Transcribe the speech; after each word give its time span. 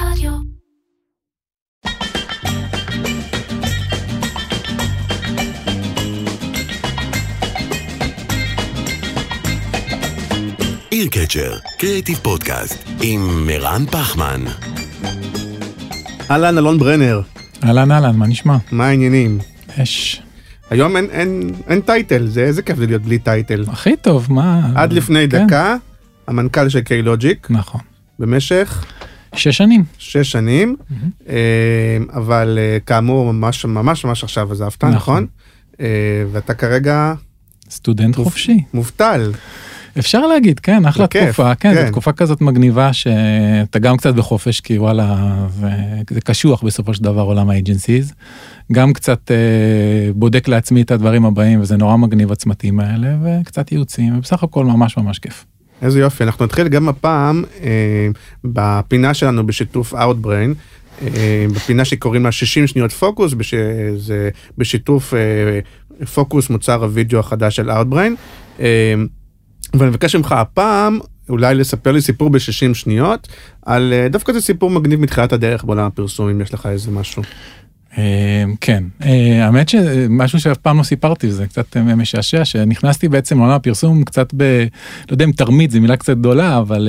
רדיו. 0.00 0.32
עיר 10.90 11.08
קצ'ר, 11.10 11.58
קריאיטיב 11.78 12.18
פודקאסט, 12.22 12.88
עם 13.02 13.46
מרן 13.46 13.86
פחמן. 13.86 14.40
אהלן, 16.30 16.58
אלון 16.58 16.78
ברנר, 16.78 17.20
אהלן 17.64 17.92
אהלן, 17.92 18.16
מה 18.16 18.26
נשמע? 18.26 18.56
מה 18.72 18.86
העניינים? 18.86 19.38
אש. 19.82 20.22
היום 20.70 20.96
אין, 20.96 21.06
אין, 21.10 21.50
אין 21.68 21.80
טייטל, 21.80 22.26
זה 22.26 22.40
איזה 22.40 22.62
כיף 22.62 22.76
זה 22.76 22.86
להיות 22.86 23.02
בלי 23.02 23.18
טייטל. 23.18 23.64
הכי 23.68 23.96
טוב, 23.96 24.32
מה? 24.32 24.70
עד 24.74 24.92
לפני 24.92 25.28
כן, 25.28 25.46
דקה, 25.46 25.76
המנכ"ל 26.26 26.68
של 26.68 26.80
K-Logic, 26.80 27.46
נכון. 27.50 27.80
במשך 28.18 28.84
שש 29.36 29.56
שנים. 29.56 29.84
שש 29.98 30.30
שנים, 30.32 30.76
אה, 31.28 31.34
אבל 32.12 32.58
אה, 32.60 32.78
כאמור, 32.86 33.32
ממש 33.32 33.64
ממש 33.64 34.04
ממש 34.04 34.24
עכשיו 34.24 34.52
עזבת, 34.52 34.84
נכון. 34.84 34.94
נכון? 34.94 35.26
אה, 35.80 35.86
ואתה 36.32 36.54
כרגע 36.54 37.14
סטודנט 37.70 38.16
מוב- 38.16 38.26
חופשי. 38.26 38.62
מובטל. 38.74 39.32
אפשר 39.98 40.26
להגיד, 40.26 40.60
כן, 40.60 40.86
אחלה 40.86 41.06
בכיף, 41.06 41.22
תקופה, 41.24 41.54
כן, 41.54 41.74
כן. 41.74 41.84
זו 41.86 41.90
תקופה 41.90 42.12
כזאת 42.12 42.40
מגניבה 42.40 42.92
שאתה 42.92 43.78
גם 43.78 43.96
קצת 43.96 44.14
בחופש, 44.14 44.60
כי 44.60 44.78
וואלה, 44.78 45.16
זה, 45.50 45.68
זה 46.10 46.20
קשוח 46.20 46.62
בסופו 46.62 46.94
של 46.94 47.04
דבר 47.04 47.22
עולם 47.22 47.50
ה 47.50 47.56
agencies. 47.56 48.12
גם 48.72 48.92
קצת 48.92 49.30
אה, 49.30 49.36
בודק 50.14 50.48
לעצמי 50.48 50.82
את 50.82 50.90
הדברים 50.90 51.24
הבאים, 51.24 51.60
וזה 51.60 51.76
נורא 51.76 51.96
מגניב 51.96 52.32
הצמתים 52.32 52.80
האלה, 52.80 53.16
וקצת 53.22 53.72
ייעוצים, 53.72 54.18
ובסך 54.18 54.42
הכל 54.42 54.64
ממש 54.64 54.96
ממש 54.96 55.18
כיף. 55.18 55.44
איזה 55.82 56.00
יופי, 56.00 56.24
אנחנו 56.24 56.44
נתחיל 56.44 56.68
גם 56.68 56.88
הפעם 56.88 57.44
אה, 57.62 58.08
בפינה 58.44 59.14
שלנו 59.14 59.46
בשיתוף 59.46 59.94
Outbrain, 59.94 60.54
אה, 61.02 61.46
בפינה 61.54 61.84
שקוראים 61.84 62.24
לה 62.24 62.32
60 62.32 62.66
שניות 62.66 62.92
פוקוס, 62.92 63.32
בש... 63.32 63.54
זה 63.96 64.30
בשיתוף 64.58 65.14
אה, 65.14 65.60
פוקוס 66.14 66.50
מוצר 66.50 66.84
הוידאו 66.84 67.18
החדש 67.20 67.56
של 67.56 67.70
Outbrain. 67.70 68.12
אה, 68.60 68.94
ואני 69.74 69.90
מבקש 69.90 70.16
ממך 70.16 70.32
הפעם 70.32 70.98
אולי 71.30 71.54
לספר 71.54 71.92
לי 71.92 72.00
סיפור 72.00 72.30
ב-60 72.30 72.74
שניות, 72.74 73.28
על 73.66 73.92
אה, 73.92 74.08
דווקא 74.08 74.32
זה 74.32 74.40
סיפור 74.40 74.70
מגניב 74.70 75.00
מתחילת 75.00 75.32
הדרך 75.32 75.64
בעולם 75.64 75.86
הפרסום, 75.86 76.28
אם 76.28 76.40
יש 76.40 76.54
לך 76.54 76.66
איזה 76.66 76.90
משהו. 76.90 77.22
אה, 77.98 78.44
כן, 78.60 78.84
אה, 79.04 79.46
האמת 79.46 79.68
שמשהו 79.68 80.40
שאף 80.40 80.56
פעם 80.56 80.78
לא 80.78 80.82
סיפרתי 80.82 81.26
וזה 81.26 81.46
קצת 81.46 81.76
אה, 81.76 81.82
משעשע 81.82 82.44
שנכנסתי 82.44 83.08
בעצם 83.08 83.38
לעולם 83.38 83.52
הפרסום 83.52 84.04
קצת 84.04 84.28
ב... 84.36 84.42
לא 85.08 85.14
יודע 85.14 85.24
אם 85.24 85.32
תרמית 85.32 85.70
זו 85.70 85.80
מילה 85.80 85.96
קצת 85.96 86.16
גדולה 86.16 86.58
אבל 86.58 86.88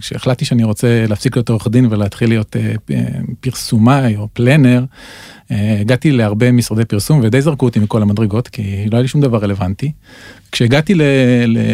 כשהחלטתי 0.00 0.44
שאני 0.44 0.64
רוצה 0.64 1.04
להפסיק 1.08 1.36
להיות 1.36 1.48
עורך 1.48 1.68
דין 1.68 1.86
ולהתחיל 1.90 2.28
להיות 2.28 2.56
פרסומאי 3.40 4.16
או 4.16 4.28
פלנר. 4.32 4.84
הגעתי 5.50 6.12
להרבה 6.12 6.52
משרדי 6.52 6.84
פרסום 6.84 7.20
ודי 7.22 7.40
זרקו 7.40 7.66
אותי 7.66 7.80
מכל 7.80 8.02
המדרגות 8.02 8.48
כי 8.48 8.86
לא 8.90 8.96
היה 8.96 9.02
לי 9.02 9.08
שום 9.08 9.20
דבר 9.20 9.38
רלוונטי. 9.38 9.92
כשהגעתי 10.52 10.94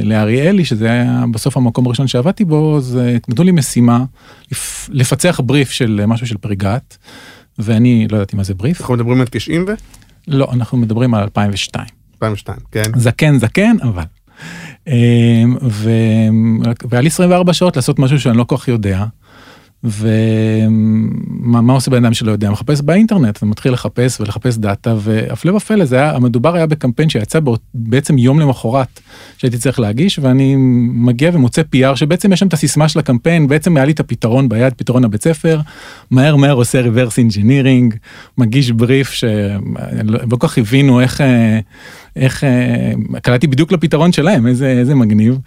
לאריאלי 0.03 0.65
שזה 0.65 0.91
היה 0.91 1.25
בסוף 1.31 1.57
המקום 1.57 1.87
הראשון 1.87 2.07
שעבדתי 2.07 2.45
בו 2.45 2.77
אז 2.77 2.99
נתנו 3.29 3.45
לי 3.45 3.53
משימה 3.53 4.05
לפ- 4.53 4.89
לפצח 4.93 5.41
בריף 5.45 5.71
של 5.71 6.05
משהו 6.07 6.27
של 6.27 6.37
פריגת. 6.37 6.97
ואני 7.59 8.09
לא 8.11 8.17
ידעתי 8.17 8.37
מה 8.37 8.43
זה 8.43 8.55
בריף. 8.55 8.81
אנחנו 8.81 8.95
מדברים 8.95 9.21
על 9.21 9.27
90 9.31 9.65
ו... 9.69 9.73
לא, 10.29 10.49
אנחנו 10.53 10.79
מדברים 10.79 11.15
על 11.15 11.23
2002. 11.23 11.87
2002, 12.15 12.59
כן. 12.73 12.83
זקן 12.97 13.39
זקן, 13.39 13.77
אבל. 13.83 14.05
ו... 15.63 15.91
והיה 16.89 17.01
לי 17.01 17.09
24 17.09 17.53
שעות 17.53 17.77
לעשות 17.77 17.99
משהו 17.99 18.21
שאני 18.21 18.39
לא 18.39 18.45
כל 18.45 18.57
כך 18.57 18.69
יודע. 18.69 19.05
ומה 19.85 21.61
מה 21.61 21.73
עושה 21.73 21.91
בן 21.91 22.05
אדם 22.05 22.15
שלא 22.15 22.33
יודע? 22.33 22.51
מחפש 22.51 22.81
באינטרנט, 22.81 23.37
אתה 23.37 23.47
מתחיל 23.47 23.73
לחפש 23.73 24.21
ולחפש 24.21 24.57
דאטה, 24.57 24.95
והפלא 24.99 25.53
ופלא, 25.53 25.85
זה 25.85 25.97
היה, 25.97 26.11
המדובר 26.17 26.55
היה 26.55 26.67
בקמפיין 26.67 27.09
שיצא 27.09 27.41
באות- 27.41 27.61
בעצם 27.75 28.19
יום 28.19 28.41
למחרת 28.41 29.01
שהייתי 29.39 29.59
צריך 29.59 29.81
להגיש, 29.81 30.19
ואני 30.19 30.55
מגיע 30.95 31.31
ומוצא 31.35 31.63
PR 31.63 31.97
שבעצם 31.97 32.33
יש 32.33 32.41
שם 32.41 32.47
את 32.47 32.53
הסיסמה 32.53 32.89
של 32.89 32.99
הקמפיין, 32.99 33.47
בעצם 33.47 33.77
היה 33.77 33.87
לי 33.87 33.93
את 33.93 34.01
הפתרון 34.01 34.49
ביד, 34.49 34.73
פתרון 34.77 35.05
הבית 35.05 35.23
ספר, 35.23 35.61
מהר 36.11 36.37
מהר 36.37 36.53
עושה 36.55 36.83
reverse 36.83 37.19
engineering, 37.31 37.97
מגיש 38.39 38.71
בריף 38.71 39.11
שלא 39.11 39.29
לא 40.05 40.37
כל 40.37 40.49
כך 40.49 40.59
הבינו 40.59 41.01
איך, 41.01 41.21
אה, 41.21 41.59
איך, 42.17 42.45
אה, 42.45 42.93
קלטתי 43.23 43.47
בדיוק 43.47 43.73
לפתרון 43.73 44.13
שלהם, 44.13 44.47
איזה, 44.47 44.69
איזה 44.69 44.95
מגניב. 44.95 45.39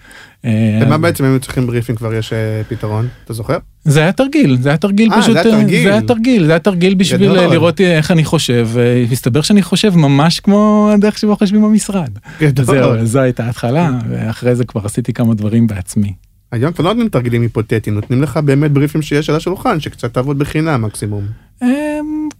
אה, 0.46 0.80
למה 0.82 0.98
בעצם 0.98 1.24
הם 1.24 1.40
צריכים 1.40 1.68
בריפים 1.68 1.96
כבר 1.96 2.14
יש 2.14 2.34
אה, 2.34 2.62
פתרון? 2.70 3.08
אתה 3.26 3.34
זוכר? 3.34 3.58
זה 3.84 4.00
היה 4.00 4.12
תרגיל, 4.12 4.58
זה 4.62 4.70
היה 4.70 4.78
תרגיל 4.78 5.14
אה, 5.14 5.22
פשוט, 5.22 5.34
זה 5.34 5.42
היה 5.42 5.52
תרגיל. 5.52 5.84
זה 5.84 5.92
היה 5.92 6.02
תרגיל, 6.02 6.46
זה 6.46 6.52
היה 6.52 6.60
תרגיל 6.60 6.94
בשביל 6.94 7.32
גדול. 7.32 7.54
לראות 7.54 7.82
איך 7.82 8.12
אני 8.12 8.26
חושב, 8.26 8.68
והסתבר 8.72 9.42
שאני 9.42 9.62
חושב 9.62 9.96
ממש 9.96 10.40
כמו 10.40 10.90
הדרך 10.94 11.18
שבה 11.18 11.36
חושבים 11.36 11.62
במשרד. 11.62 12.10
גדול. 12.42 12.66
זהו, 12.66 13.06
זו 13.06 13.20
הייתה 13.20 13.46
ההתחלה, 13.46 13.92
ואחרי 14.10 14.56
זה 14.56 14.66
כבר 14.66 14.82
עשיתי 14.86 15.14
כמה 15.14 15.34
דברים 15.34 15.68
בעצמי. 15.68 16.14
היום 16.52 16.74
כבר 16.74 16.84
לא 16.84 16.90
נותנים 16.90 17.10
תרגילים 17.10 17.42
היפותטיים, 17.42 17.96
נותנים 17.96 18.24
לך 18.24 18.38
באמת 18.38 18.72
בריפים 18.72 19.02
שיש 19.02 19.30
על 19.30 19.36
השולחן, 19.36 19.80
שקצת 19.80 20.14
תעבוד 20.14 20.40
בחינם 20.40 20.82
מקסימום. 20.82 21.24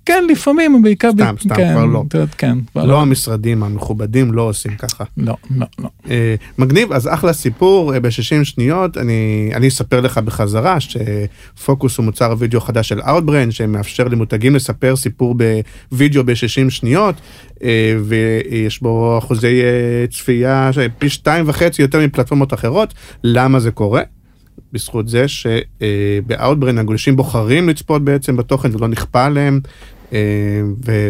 כן, 0.08 0.24
לפעמים, 0.30 0.82
בעיקר... 0.82 1.12
סתם, 1.12 1.36
סתם, 1.40 1.56
כן, 1.56 1.74
כבר 1.74 1.86
לא. 1.86 2.04
יודעת, 2.14 2.36
כן, 2.36 2.58
כבר 2.72 2.86
לא 2.86 3.02
המשרדים 3.02 3.64
המכובדים 3.64 4.34
לא 4.34 4.42
עושים 4.42 4.72
ככה. 4.76 5.04
לא, 5.18 5.36
לא, 5.56 5.66
לא. 5.80 5.90
אה, 6.10 6.36
מגניב, 6.58 6.92
אז 6.92 7.08
אחלה 7.08 7.34
סיפור, 7.34 7.94
אה, 7.94 8.00
ב-60 8.00 8.44
שניות, 8.44 8.98
אני, 8.98 9.52
אני 9.56 9.68
אספר 9.68 10.02
לך 10.02 10.18
בחזרה 10.18 10.78
שפוקוס 10.80 11.98
הוא 11.98 12.06
מוצר 12.06 12.32
הוידאו 12.32 12.60
החדש 12.60 12.90
של 12.90 13.02
Outbrain, 13.02 13.52
שמאפשר 13.52 14.04
למותגים 14.04 14.56
לספר 14.56 14.96
סיפור 14.96 15.36
בווידאו 15.92 16.24
ב-60 16.24 16.70
שניות, 16.70 17.16
אה, 17.64 17.98
ויש 18.04 18.82
בו 18.82 19.18
אחוזי 19.18 19.62
אה, 19.64 20.08
צפייה 20.08 20.70
פי 21.00 21.10
שתיים 21.10 21.46
וחצי 21.48 21.82
יותר 21.82 22.00
מפלטפורמות 22.00 22.54
אחרות. 22.54 22.94
למה 23.24 23.60
זה 23.60 23.72
קורה? 23.72 24.02
בזכות 24.74 25.08
זה 25.08 25.26
שבאוטברן 25.28 26.78
הגולשים 26.78 27.16
בוחרים 27.16 27.70
לצפות 27.70 28.04
בעצם 28.04 28.38
בתוכן 28.38 28.76
ולא 28.76 28.88
נכפה 28.88 29.26
עליהם. 29.26 29.60
אה, 30.14 30.20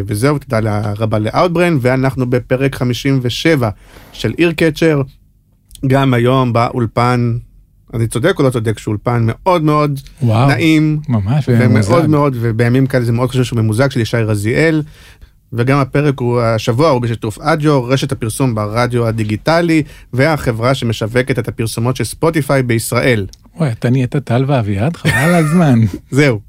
וזהו, 0.05 0.37
תודה 0.39 0.81
רבה 0.97 1.19
לאוטברן, 1.19 1.77
ואנחנו 1.81 2.29
בפרק 2.29 2.75
57 2.75 3.69
של 4.13 4.33
עיר 4.37 4.51
קצ'ר, 4.51 5.01
גם 5.87 6.13
היום 6.13 6.53
באולפן, 6.53 7.37
אני 7.93 8.07
צודק 8.07 8.39
או 8.39 8.43
לא 8.43 8.49
צודק, 8.49 8.79
שהוא 8.79 8.91
אולפן 8.91 9.23
מאוד 9.27 9.63
מאוד 9.63 9.99
וואו, 10.21 10.47
נעים, 10.47 10.99
ממש, 11.09 11.49
ומאוד. 11.49 12.07
מאוד, 12.07 12.35
ובימים 12.39 12.87
כאלה 12.87 13.05
זה 13.05 13.11
מאוד 13.11 13.29
חשוב 13.29 13.43
שהוא 13.43 13.59
ממוזג 13.59 13.91
של 13.91 13.99
ישי 13.99 14.17
רזיאל. 14.17 14.83
וגם 15.53 15.77
הפרק 15.77 16.19
הוא, 16.19 16.41
השבוע 16.41 16.89
הוא 16.89 17.01
בשיתוף 17.01 17.39
אג'ו, 17.39 17.83
רשת 17.83 18.11
הפרסום 18.11 18.55
ברדיו 18.55 19.07
הדיגיטלי, 19.07 19.83
והחברה 20.13 20.75
שמשווקת 20.75 21.39
את 21.39 21.47
הפרסומות 21.47 21.95
של 21.95 22.03
ספוטיפיי 22.03 22.63
בישראל. 22.63 23.25
וואי, 23.57 23.71
אתה 23.71 23.89
נהיית 23.89 24.15
טל 24.15 24.43
ואביעד, 24.47 24.97
חבל 24.97 25.11
על 25.11 25.35
הזמן. 25.35 25.79
זהו. 26.11 26.39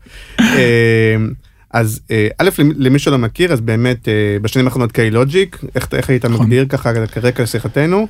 אז 1.71 2.01
אה, 2.11 2.29
א', 2.39 2.49
למי 2.77 2.99
שלא 2.99 3.19
מכיר, 3.19 3.53
אז 3.53 3.61
באמת 3.61 4.09
אה, 4.09 4.13
בשנים 4.43 4.65
האחרונות 4.67 4.93
קיי-לוג'יק, 4.93 5.59
איך 5.75 5.89
איך 5.93 6.11
היית 6.11 6.25
נכון. 6.25 6.47
מגדיר 6.47 6.67
ככה 6.69 7.07
כרקע 7.07 7.43
לשיחתנו, 7.43 8.07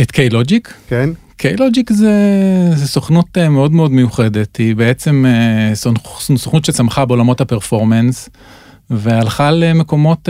את 0.00 0.10
קיי-לוג'יק? 0.10 0.74
כן? 0.88 1.10
קיי-לוג'יק 1.36 1.92
זה, 1.92 2.12
זה 2.74 2.88
סוכנות 2.88 3.38
אה, 3.38 3.48
מאוד 3.48 3.72
מאוד 3.72 3.90
מיוחדת, 3.92 4.56
היא 4.56 4.76
בעצם 4.76 5.24
סוכ- 5.74 6.36
סוכנות 6.36 6.64
שצמחה 6.64 7.04
בעולמות 7.04 7.40
הפרפורמנס, 7.40 8.28
והלכה 8.90 9.50
למקומות 9.50 10.28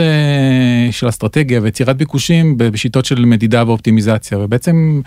של 0.91 1.09
אסטרטגיה 1.09 1.59
ויצירת 1.63 1.97
ביקושים 1.97 2.57
בשיטות 2.57 3.05
של 3.05 3.25
מדידה 3.25 3.63
ואופטימיזציה, 3.67 4.37
ובעצם 4.39 5.01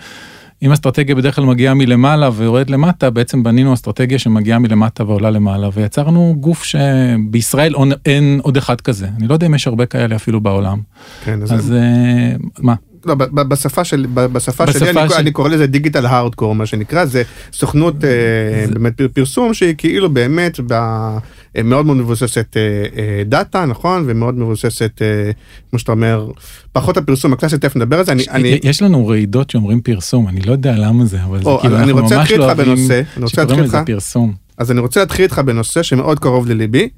אם 0.61 0.71
אסטרטגיה 0.71 1.15
בדרך 1.15 1.35
כלל 1.35 1.45
מגיעה 1.45 1.73
מלמעלה 1.73 2.29
ויורדת 2.35 2.69
למטה, 2.69 3.09
בעצם 3.09 3.43
בנינו 3.43 3.73
אסטרטגיה 3.73 4.19
שמגיעה 4.19 4.59
מלמטה 4.59 5.03
ועולה 5.03 5.29
למעלה, 5.29 5.69
ויצרנו 5.73 6.35
גוף 6.39 6.63
שבישראל 6.63 7.75
אין, 7.75 7.91
אין 8.05 8.39
עוד 8.43 8.57
אחד 8.57 8.81
כזה, 8.81 9.07
אני 9.17 9.27
לא 9.27 9.33
יודע 9.33 9.47
אם 9.47 9.55
יש 9.55 9.67
הרבה 9.67 9.85
כאלה 9.85 10.15
אפילו 10.15 10.41
בעולם, 10.41 10.79
כן, 11.23 11.41
אז, 11.41 11.53
אז 11.53 11.71
אה, 11.73 12.35
מה? 12.59 12.73
לא, 13.05 13.15
בשפה 13.15 13.83
של, 13.83 14.05
בשפה 14.13 14.31
בשפה 14.65 14.79
שלי, 14.79 14.99
אני, 15.01 15.09
של- 15.09 15.15
אני 15.15 15.31
קורא 15.31 15.49
לזה 15.49 15.67
דיגיטל 15.67 16.05
הארדקור, 16.05 16.55
מה 16.55 16.65
שנקרא, 16.65 17.05
זה 17.05 17.23
סוכנות 17.53 18.03
אה, 18.03 18.09
באמת 18.73 18.97
פר- 18.97 19.07
פרסום 19.13 19.53
שהיא 19.53 19.75
כאילו 19.77 20.09
באמת 20.09 20.59
ב, 20.67 20.73
מאוד 21.63 21.85
מאוד 21.85 21.97
מבוססת 21.97 22.57
אה, 22.57 22.61
אה, 22.97 23.23
דאטה, 23.25 23.65
נכון? 23.65 24.03
ומאוד 24.07 24.35
מבוססת, 24.35 25.01
אה, 25.01 25.31
כמו 25.69 25.79
שאתה 25.79 25.91
אומר, 25.91 26.31
פחות 26.71 26.97
הפרסום 26.97 27.33
הקלאסי, 27.33 27.57
תכף 27.57 27.75
נדבר 27.75 27.99
על 27.99 28.05
זה, 28.05 28.11
אני, 28.11 28.23
אני, 28.29 28.59
יש 28.63 28.81
לנו 28.81 29.07
רעידות 29.07 29.49
שאומרים 29.49 29.81
פרסום, 29.81 30.27
אני 30.27 30.41
לא 30.41 30.51
יודע 30.51 30.75
למה 30.77 31.05
זה, 31.05 31.23
אבל 31.23 31.43
זה 31.43 31.49
או, 31.49 31.59
כאילו 31.59 31.75
אז 31.75 31.81
אני 31.81 31.91
אנחנו 31.91 32.03
רוצה 32.03 32.17
ממש 32.17 32.31
לא 32.31 32.45
אוהבים 32.45 32.65
בנושא, 32.65 33.01
אני 33.17 33.23
רוצה 33.23 33.41
שקוראים 33.43 33.63
לזה 33.63 33.77
פרסום. 33.85 34.33
אז 34.57 34.71
אני 34.71 34.79
רוצה 34.79 34.99
להתחיל 34.99 35.23
איתך 35.23 35.39
בנושא 35.39 35.83
שמאוד 35.83 36.19
קרוב 36.19 36.47
לליבי, 36.47 36.89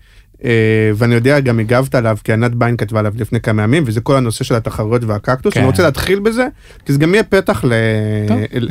אה, 0.43 0.91
ואני 0.95 1.15
יודע 1.15 1.39
גם 1.39 1.59
הגבת 1.59 1.95
עליו, 1.95 2.17
כי 2.23 2.33
ענת 2.33 2.55
ביין 2.55 2.77
כתבה 2.77 2.99
עליו 2.99 3.13
לפני 3.17 3.39
כמה 3.39 3.63
ימים, 3.63 3.83
וזה 3.85 4.01
כל 4.01 4.15
הנושא 4.15 4.43
של 4.43 4.55
התחרויות 4.55 5.03
והקקטוס, 5.03 5.53
כן. 5.53 5.59
אני 5.59 5.67
רוצה 5.67 5.83
להתחיל 5.83 6.19
בזה, 6.19 6.47
כי 6.85 6.93
זה 6.93 6.99
גם 6.99 7.13
יהיה 7.13 7.23
פתח 7.23 7.63
ל... 7.65 7.73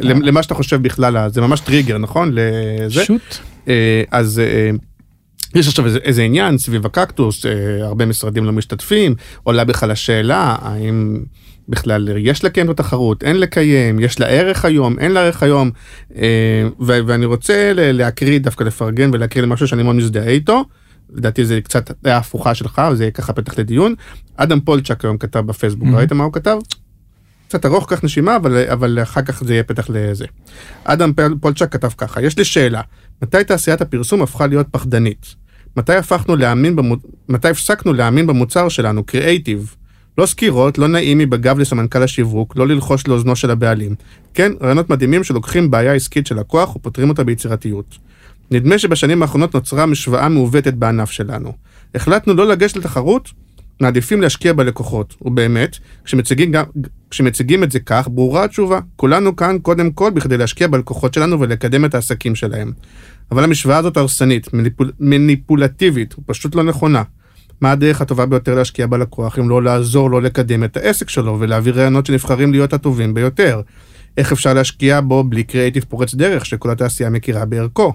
למה 0.03 0.43
שאתה 0.43 0.55
חושב 0.55 0.83
בכלל, 0.83 1.29
זה 1.31 1.41
ממש 1.41 1.61
טריגר, 1.61 1.99
נכון? 1.99 2.31
לזה? 2.33 3.05
שוט. 3.05 3.37
אה, 3.69 4.03
אז 4.11 4.39
אה, 4.39 4.71
יש 5.55 5.69
עכשיו 5.69 5.87
איזה, 5.87 5.99
איזה 5.99 6.23
עניין 6.23 6.59
סביב 6.59 6.87
הקקטוס, 6.87 7.47
אה, 7.47 7.53
הרבה 7.87 8.07
משרדים 8.07 8.45
לא 8.45 8.53
משתתפים, 8.53 9.15
עולה 9.43 9.65
בכלל 9.65 9.91
השאלה 9.91 10.57
האם 10.61 11.23
בכלל 11.69 12.09
יש 12.19 12.45
לקיים 12.45 12.71
את 12.71 12.81
התחרות, 12.81 13.23
אין 13.23 13.41
לקיים, 13.41 14.01
יש 14.01 14.21
לה 14.21 14.27
ערך 14.27 14.65
היום, 14.65 14.99
אין 14.99 15.13
לה 15.13 15.21
ערך 15.21 15.43
היום, 15.43 15.71
ו- 16.81 17.01
ואני 17.07 17.27
רוצה 17.27 17.73
להקריא, 17.75 18.39
דווקא 18.39 18.65
לפרגן 18.65 19.11
ולהקריא 19.13 19.43
למשהו 19.45 19.69
שאני 19.69 19.83
מאוד 19.83 19.97
מזדהה 19.97 20.29
איתו. 20.29 20.65
לדעתי 21.13 21.45
זה 21.45 21.61
קצת 21.61 21.91
היה 22.05 22.17
הפוכה 22.17 22.55
שלך, 22.55 22.83
וזה 22.93 23.11
ככה 23.11 23.33
פתח 23.33 23.59
לדיון. 23.59 23.95
אדם 24.37 24.61
פולצ'ק 24.61 25.05
היום 25.05 25.19
כתב 25.19 25.41
בפייסבוק, 25.41 25.89
mm-hmm. 25.89 25.97
ראית 25.97 26.13
מה 26.13 26.25
הוא 26.25 26.33
כתב? 26.33 26.59
קצת 27.49 27.67
ארוך 27.67 27.87
כך 27.89 28.05
נשימה, 28.05 28.37
אבל, 28.37 28.71
אבל 28.73 28.99
אחר 29.03 29.23
כך 29.23 29.45
זה 29.45 29.53
יהיה 29.53 29.63
פתח 29.63 29.87
לזה. 29.89 30.25
אדם 30.85 31.13
פולצ'ק 31.41 31.73
כתב 31.73 31.89
ככה, 31.99 32.23
יש 32.23 32.39
לי 32.39 32.45
שאלה, 32.45 32.81
מתי 33.23 33.45
תעשיית 33.45 33.81
הפרסום 33.81 34.23
הפכה 34.23 34.47
להיות 34.47 34.67
פחדנית? 34.71 35.44
מתי 35.77 35.95
הפכנו 35.95 36.37
להאמין, 36.37 36.77
במו... 36.77 36.97
מתי 37.29 37.49
הפסקנו 37.49 37.93
להאמין 37.93 38.27
במוצר 38.27 38.69
שלנו, 38.69 39.05
קריאייטיב? 39.05 39.77
לא 40.19 40.27
סקירות, 40.27 40.79
לא 40.79 40.89
נעימי 40.89 41.27
בגב 41.27 41.59
לסמנכ"ל 41.59 42.03
השיווק, 42.03 42.57
לא 42.57 42.69
ללחוש 42.69 43.09
לאוזנו 43.09 43.37
של 43.37 43.51
הבעלים. 43.51 43.95
כן, 44.35 44.53
רעיונות 44.63 44.91
מדהימים 44.91 45.25
שלוקחים 45.25 45.71
בעיה 45.71 45.95
עסקית 45.95 46.27
של 46.27 46.39
לקוח 46.41 46.77
ופותרים 46.77 47.09
אותה 47.09 47.25
ביצירתיות. 47.25 47.99
נדמה 48.51 48.79
שבשנים 48.79 49.23
האחרונות 49.23 49.55
נוצרה 49.55 49.87
משוואה 49.87 50.29
מעוותת 50.29 50.75
בענף 50.75 51.11
שלנו. 51.11 51.53
החלטנו 51.95 52.35
לא 52.35 52.47
לגשת 52.47 52.77
לתחרות, 52.77 53.31
מעדיפים 53.81 54.23
להשקיע 54.23 54.53
בלקוחות. 54.53 55.15
ובאמת, 55.23 55.77
כשמציגים, 56.05 56.53
גם, 56.53 56.65
כשמציגים 57.11 57.65
את 57.65 57.71
זה 57.73 57.81
כך, 57.81 58.09
ברורה 58.11 58.45
התשובה. 58.45 58.81
כולנו 58.97 59.37
כאן 59.37 59.59
קודם 59.63 59.91
כל 59.91 60.11
בכדי 60.11 60.37
להשקיע 60.37 60.69
בלקוחות 60.69 61.15
שלנו 61.15 61.41
ולקדם 61.41 61.85
את 61.85 61.95
העסקים 61.95 62.35
שלהם. 62.35 62.73
אבל 63.31 63.45
המשוואה 63.45 63.77
הזאת 63.77 63.97
הרסנית, 63.97 64.55
מניפול, 64.55 64.93
מניפולטיבית, 65.01 66.15
ופשוט 66.19 66.55
לא 66.55 66.63
נכונה. 66.63 67.03
מה 67.61 67.73
הדרך 67.73 68.01
הטובה 68.01 68.27
ביותר 68.27 68.55
להשקיע 68.55 68.87
בלקוח 68.87 69.39
אם 69.39 69.49
לא 69.49 69.63
לעזור 69.63 70.11
לו 70.11 70.21
לקדם 70.21 70.65
את 70.65 70.77
העסק 70.77 71.09
שלו 71.09 71.37
ולהעביר 71.41 71.79
רעיונות 71.79 72.07
שנבחרים 72.07 72.53
להיות 72.53 72.73
הטובים 72.73 73.15
ביותר? 73.15 73.61
איך 74.17 74.33
אפשר 74.33 74.55
להשקיע 74.55 75.01
בו 75.01 75.25
בלי 75.25 75.43
קריאיטיב 75.43 75.85
פורץ 75.89 76.15
דרך 76.15 76.47
שכל 76.47 76.71
התעשייה 76.71 77.11
מכירה 77.11 77.45
בערכו? 77.45 77.93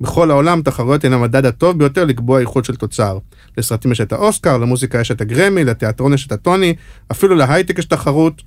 בכל 0.00 0.30
העולם 0.30 0.62
תחרויות 0.62 1.04
הן 1.04 1.12
המדד 1.12 1.46
הטוב 1.46 1.78
ביותר 1.78 2.04
לקבוע 2.04 2.40
איכות 2.40 2.64
של 2.64 2.76
תוצר. 2.76 3.18
לסרטים 3.58 3.92
יש 3.92 4.00
את 4.00 4.12
האוסקר, 4.12 4.58
למוזיקה 4.58 5.00
יש 5.00 5.10
את 5.10 5.20
הגרמי, 5.20 5.64
לתיאטרון 5.64 6.14
יש 6.14 6.26
את 6.26 6.32
הטוני, 6.32 6.74
אפילו 7.12 7.34
להייטק 7.34 7.78
יש 7.78 7.84
תחרות, 7.84 8.42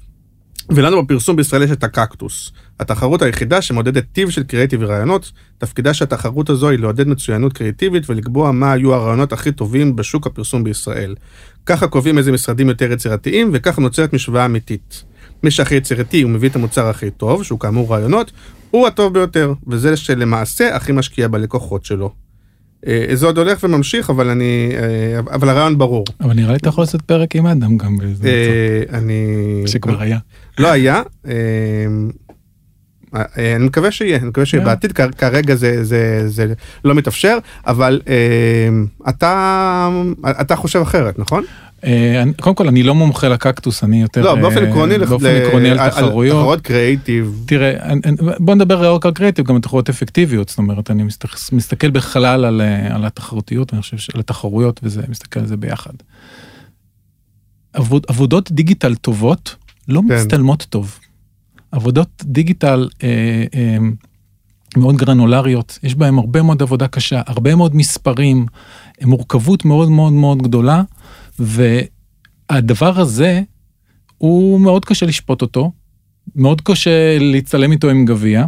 ולנו 0.69 1.05
בפרסום 1.05 1.35
בישראל 1.35 1.63
יש 1.63 1.71
את 1.71 1.83
הקקטוס. 1.83 2.51
התחרות 2.79 3.21
היחידה 3.21 3.61
שמודדת 3.61 4.03
טיב 4.13 4.29
של 4.29 4.43
קריאיטיב 4.43 4.79
ורעיונות, 4.83 5.31
תפקידה 5.57 5.93
של 5.93 6.03
התחרות 6.03 6.49
הזו 6.49 6.69
היא 6.69 6.79
לעודד 6.79 7.07
מצוינות 7.07 7.53
קריאיטיבית 7.53 8.09
ולקבוע 8.09 8.51
מה 8.51 8.71
היו 8.71 8.93
הרעיונות 8.93 9.33
הכי 9.33 9.51
טובים 9.51 9.95
בשוק 9.95 10.27
הפרסום 10.27 10.63
בישראל. 10.63 11.15
ככה 11.65 11.87
קובעים 11.87 12.17
איזה 12.17 12.31
משרדים 12.31 12.69
יותר 12.69 12.91
יצירתיים, 12.91 13.49
וככה 13.53 13.81
נוצרת 13.81 14.13
משוואה 14.13 14.45
אמיתית. 14.45 15.03
מי 15.43 15.51
שהכי 15.51 15.75
יצירתי 15.75 16.25
ומביא 16.25 16.49
את 16.49 16.55
המוצר 16.55 16.87
הכי 16.87 17.11
טוב, 17.11 17.43
שהוא 17.43 17.59
כאמור 17.59 17.93
רעיונות, 17.93 18.31
הוא 18.71 18.87
הטוב 18.87 19.13
ביותר, 19.13 19.53
וזה 19.67 19.97
שלמעשה 19.97 20.75
הכי 20.75 20.91
משקיע 20.91 21.27
בלקוחות 21.27 21.85
שלו. 21.85 22.11
אה, 22.87 23.05
זה 23.13 23.25
עוד 23.25 23.37
הולך 23.37 23.63
וממשיך, 23.63 24.09
אבל 24.09 24.29
אני, 24.29 24.71
אה, 24.73 25.19
אבל 25.19 25.49
הרעיון 25.49 25.77
ברור. 25.77 26.05
אבל 26.21 26.33
נראה 26.33 26.51
לי 26.51 26.57
אתה 26.57 26.69
יכול 26.69 26.81
לעשות 26.81 27.01
פרק 27.01 27.35
עם 27.35 27.45
אדם 27.45 27.77
גם 27.77 27.97
באיזה 27.97 28.27
אה, 28.27 28.97
אני... 28.97 29.23
שכבר 29.65 30.01
היה. 30.01 30.17
לא 30.59 30.71
היה. 30.71 31.01
אני 33.37 33.65
מקווה 33.65 33.91
שיהיה, 33.91 34.17
אני 34.17 34.27
מקווה 34.27 34.45
שיהיה 34.45 34.65
בעתיד, 34.65 34.91
כרגע 34.91 35.55
זה, 35.55 35.83
זה, 35.83 36.23
זה 36.29 36.53
לא 36.85 36.95
מתאפשר, 36.95 37.37
אבל 37.67 38.01
אתה, 39.09 39.89
אתה 40.41 40.55
חושב 40.55 40.81
אחרת, 40.81 41.19
נכון? 41.19 41.43
אה, 41.85 42.23
קודם 42.41 42.55
כל 42.55 42.67
אני 42.67 42.83
לא 42.83 42.95
מומחה 42.95 43.27
לקקטוס 43.27 43.83
אני 43.83 44.01
יותר 44.01 44.21
לא 44.21 44.35
באופן 44.35 44.63
אה, 44.63 44.69
עקרוני 44.69 44.97
באופן 44.97 45.25
עקרוני 45.25 45.69
על 45.69 45.89
תחרויות 45.89 46.37
תחרות 46.37 46.61
קריאיטיב 46.61 47.43
תראה 47.45 47.93
בוא 48.39 48.55
נדבר 48.55 48.95
רק 48.95 49.05
על 49.05 49.11
קריאיטיב 49.11 49.45
גם 49.45 49.59
תחרויות 49.59 49.89
אפקטיביות 49.89 50.49
זאת 50.49 50.57
אומרת 50.57 50.91
אני 50.91 51.03
מסתכל 51.51 51.89
בכלל 51.89 52.45
על, 52.45 52.61
אה, 52.61 52.95
על 52.95 53.05
התחרותיות 53.05 53.73
אני 53.73 53.81
חושב 53.81 53.97
שעל 53.97 54.19
התחרויות 54.19 54.79
וזה 54.83 55.01
מסתכל 55.09 55.39
על 55.39 55.45
זה 55.45 55.57
ביחד. 55.57 55.93
עבוד, 57.73 58.05
עבודות 58.07 58.51
דיגיטל 58.51 58.95
טובות 58.95 59.55
לא 59.87 60.01
כן. 60.07 60.15
מצטלמות 60.15 60.65
טוב. 60.69 60.99
עבודות 61.75 62.23
דיגיטל 62.25 62.89
אה, 63.03 63.43
אה, 63.55 63.77
מאוד 64.77 64.95
גרנולריות 64.95 65.79
יש 65.83 65.95
בהם 65.95 66.19
הרבה 66.19 66.41
מאוד 66.41 66.61
עבודה 66.61 66.87
קשה 66.87 67.21
הרבה 67.27 67.55
מאוד 67.55 67.75
מספרים 67.75 68.45
מורכבות 69.01 69.65
מאוד 69.65 69.89
מאוד 69.89 70.13
מאוד 70.13 70.41
גדולה. 70.41 70.83
והדבר 71.39 72.99
הזה, 72.99 73.41
הוא 74.17 74.61
מאוד 74.61 74.85
קשה 74.85 75.05
לשפוט 75.05 75.41
אותו, 75.41 75.71
מאוד 76.35 76.61
קשה 76.61 77.17
להצטלם 77.19 77.71
איתו 77.71 77.89
עם 77.89 78.05
גביע, 78.05 78.45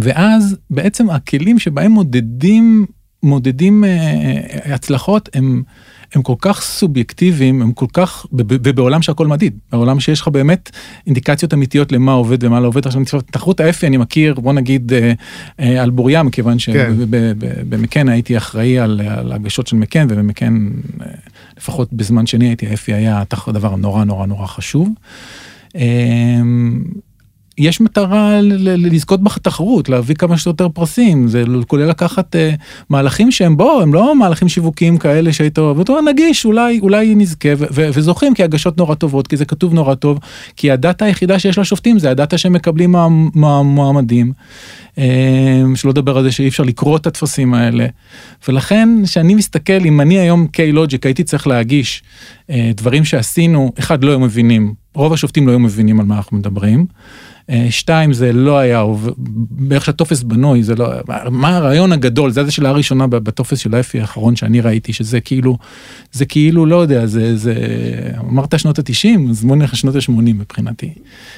ואז 0.00 0.56
בעצם 0.70 1.10
הכלים 1.10 1.58
שבהם 1.58 1.92
מודדים, 1.92 2.86
מודדים 3.22 3.84
אה, 3.84 4.74
הצלחות 4.74 5.28
הם... 5.34 5.62
הם 6.14 6.22
כל 6.22 6.34
כך 6.38 6.60
סובייקטיביים, 6.62 7.62
הם 7.62 7.72
כל 7.72 7.86
כך, 7.92 8.26
ובעולם 8.32 9.02
שהכל 9.02 9.26
מדיד, 9.26 9.58
בעולם 9.72 10.00
שיש 10.00 10.20
לך 10.20 10.28
באמת 10.28 10.70
אינדיקציות 11.06 11.54
אמיתיות 11.54 11.92
למה 11.92 12.12
עובד 12.12 12.44
ומה 12.44 12.60
לא 12.60 12.66
עובד. 12.66 12.86
עכשיו, 12.86 13.20
תחרות 13.20 13.60
האפי 13.60 13.86
אני 13.86 13.96
מכיר, 13.96 14.34
בוא 14.34 14.52
נגיד 14.52 14.92
אה, 14.92 15.12
אה, 15.60 15.82
על 15.82 15.90
בוריה, 15.90 16.22
מכיוון 16.22 16.58
שבמקן 16.58 17.86
כן. 17.90 18.08
הייתי 18.08 18.36
אחראי 18.36 18.78
על, 18.78 19.00
על 19.00 19.32
הגשות 19.32 19.66
של 19.66 19.76
מקן, 19.76 20.06
ובמקן, 20.10 20.70
אה, 21.00 21.06
לפחות 21.56 21.92
בזמן 21.92 22.26
שני 22.26 22.48
הייתי, 22.48 22.66
האפי 22.66 22.92
היה 22.94 23.22
הדבר 23.46 23.76
נורא 23.76 24.04
נורא 24.04 24.26
נורא 24.26 24.46
חשוב. 24.46 24.88
יש 27.58 27.80
מטרה 27.80 28.38
לזכות 28.42 29.22
בתחרות, 29.22 29.88
להביא 29.88 30.14
כמה 30.14 30.38
שיותר 30.38 30.68
פרסים, 30.68 31.28
זה 31.28 31.44
כולל 31.66 31.86
לקחת 31.86 32.36
uh, 32.36 32.38
מהלכים 32.88 33.30
שהם 33.30 33.56
בוא, 33.56 33.82
הם 33.82 33.94
לא 33.94 34.16
מהלכים 34.16 34.48
שיווקיים 34.48 34.98
כאלה 34.98 35.32
שהיית 35.32 35.58
אוהב, 35.58 35.78
ואתה 35.78 35.92
נגיש, 36.08 36.44
אולי, 36.44 36.80
אולי 36.80 37.14
נזכה, 37.14 37.48
וזוכים 37.70 38.34
כי 38.34 38.42
הגשות 38.42 38.78
נורא 38.78 38.94
טובות, 38.94 39.26
כי 39.26 39.36
זה 39.36 39.44
כתוב 39.44 39.74
נורא 39.74 39.94
טוב, 39.94 40.18
כי 40.56 40.70
הדאטה 40.70 41.04
היחידה 41.04 41.38
שיש 41.38 41.58
לשופטים 41.58 41.98
זה 41.98 42.10
הדאטה 42.10 42.38
שהם 42.38 42.52
מקבלים 42.52 42.94
מהמועמדים, 43.34 44.32
uh, 44.96 44.98
שלא 45.74 45.90
לדבר 45.90 46.18
על 46.18 46.24
זה 46.24 46.32
שאי 46.32 46.48
אפשר 46.48 46.62
לקרוא 46.62 46.96
את 46.96 47.06
הטפסים 47.06 47.54
האלה, 47.54 47.86
ולכן 48.48 48.88
כשאני 49.04 49.34
מסתכל, 49.34 49.80
אם 49.84 50.00
אני 50.00 50.18
היום 50.18 50.46
K-Logic 50.56 51.00
הייתי 51.04 51.24
צריך 51.24 51.46
להגיש 51.46 52.02
uh, 52.46 52.52
דברים 52.74 53.04
שעשינו, 53.04 53.72
אחד 53.78 54.04
לא 54.04 54.10
היו 54.10 54.20
מבינים, 54.20 54.74
רוב 54.94 55.12
השופטים 55.12 55.46
לא 55.46 55.52
היו 55.52 55.58
מבינים 55.58 56.00
על 56.00 56.06
מה 56.06 56.16
אנחנו 56.16 56.36
מדברים. 56.36 56.86
אה, 57.50 57.66
שתיים, 57.70 58.12
זה 58.12 58.32
לא 58.32 58.58
היה, 58.58 58.84
באיך 59.50 59.84
שהטופס 59.84 60.22
בנוי, 60.22 60.62
זה 60.62 60.74
לא, 60.74 60.88
מה 61.30 61.56
הרעיון 61.56 61.92
הגדול, 61.92 62.30
זה 62.30 62.42
השאלה 62.42 62.68
הראשונה 62.68 63.06
בטופס 63.06 63.58
של 63.58 63.74
ה 63.74 63.78
Effie 63.78 64.00
האחרון 64.00 64.36
שאני 64.36 64.60
ראיתי, 64.60 64.92
שזה 64.92 65.20
כאילו, 65.20 65.58
זה 66.12 66.24
כאילו, 66.24 66.66
לא 66.66 66.76
יודע, 66.76 67.06
זה, 67.06 67.36
זה, 67.36 67.54
אמרת 68.20 68.58
שנות 68.58 68.78
ה-90, 68.78 69.30
אז 69.30 69.44
בוא 69.44 69.56
נלך 69.56 69.72
לשנות 69.72 69.96
ה-80 69.96 70.10
מבחינתי. 70.10 70.92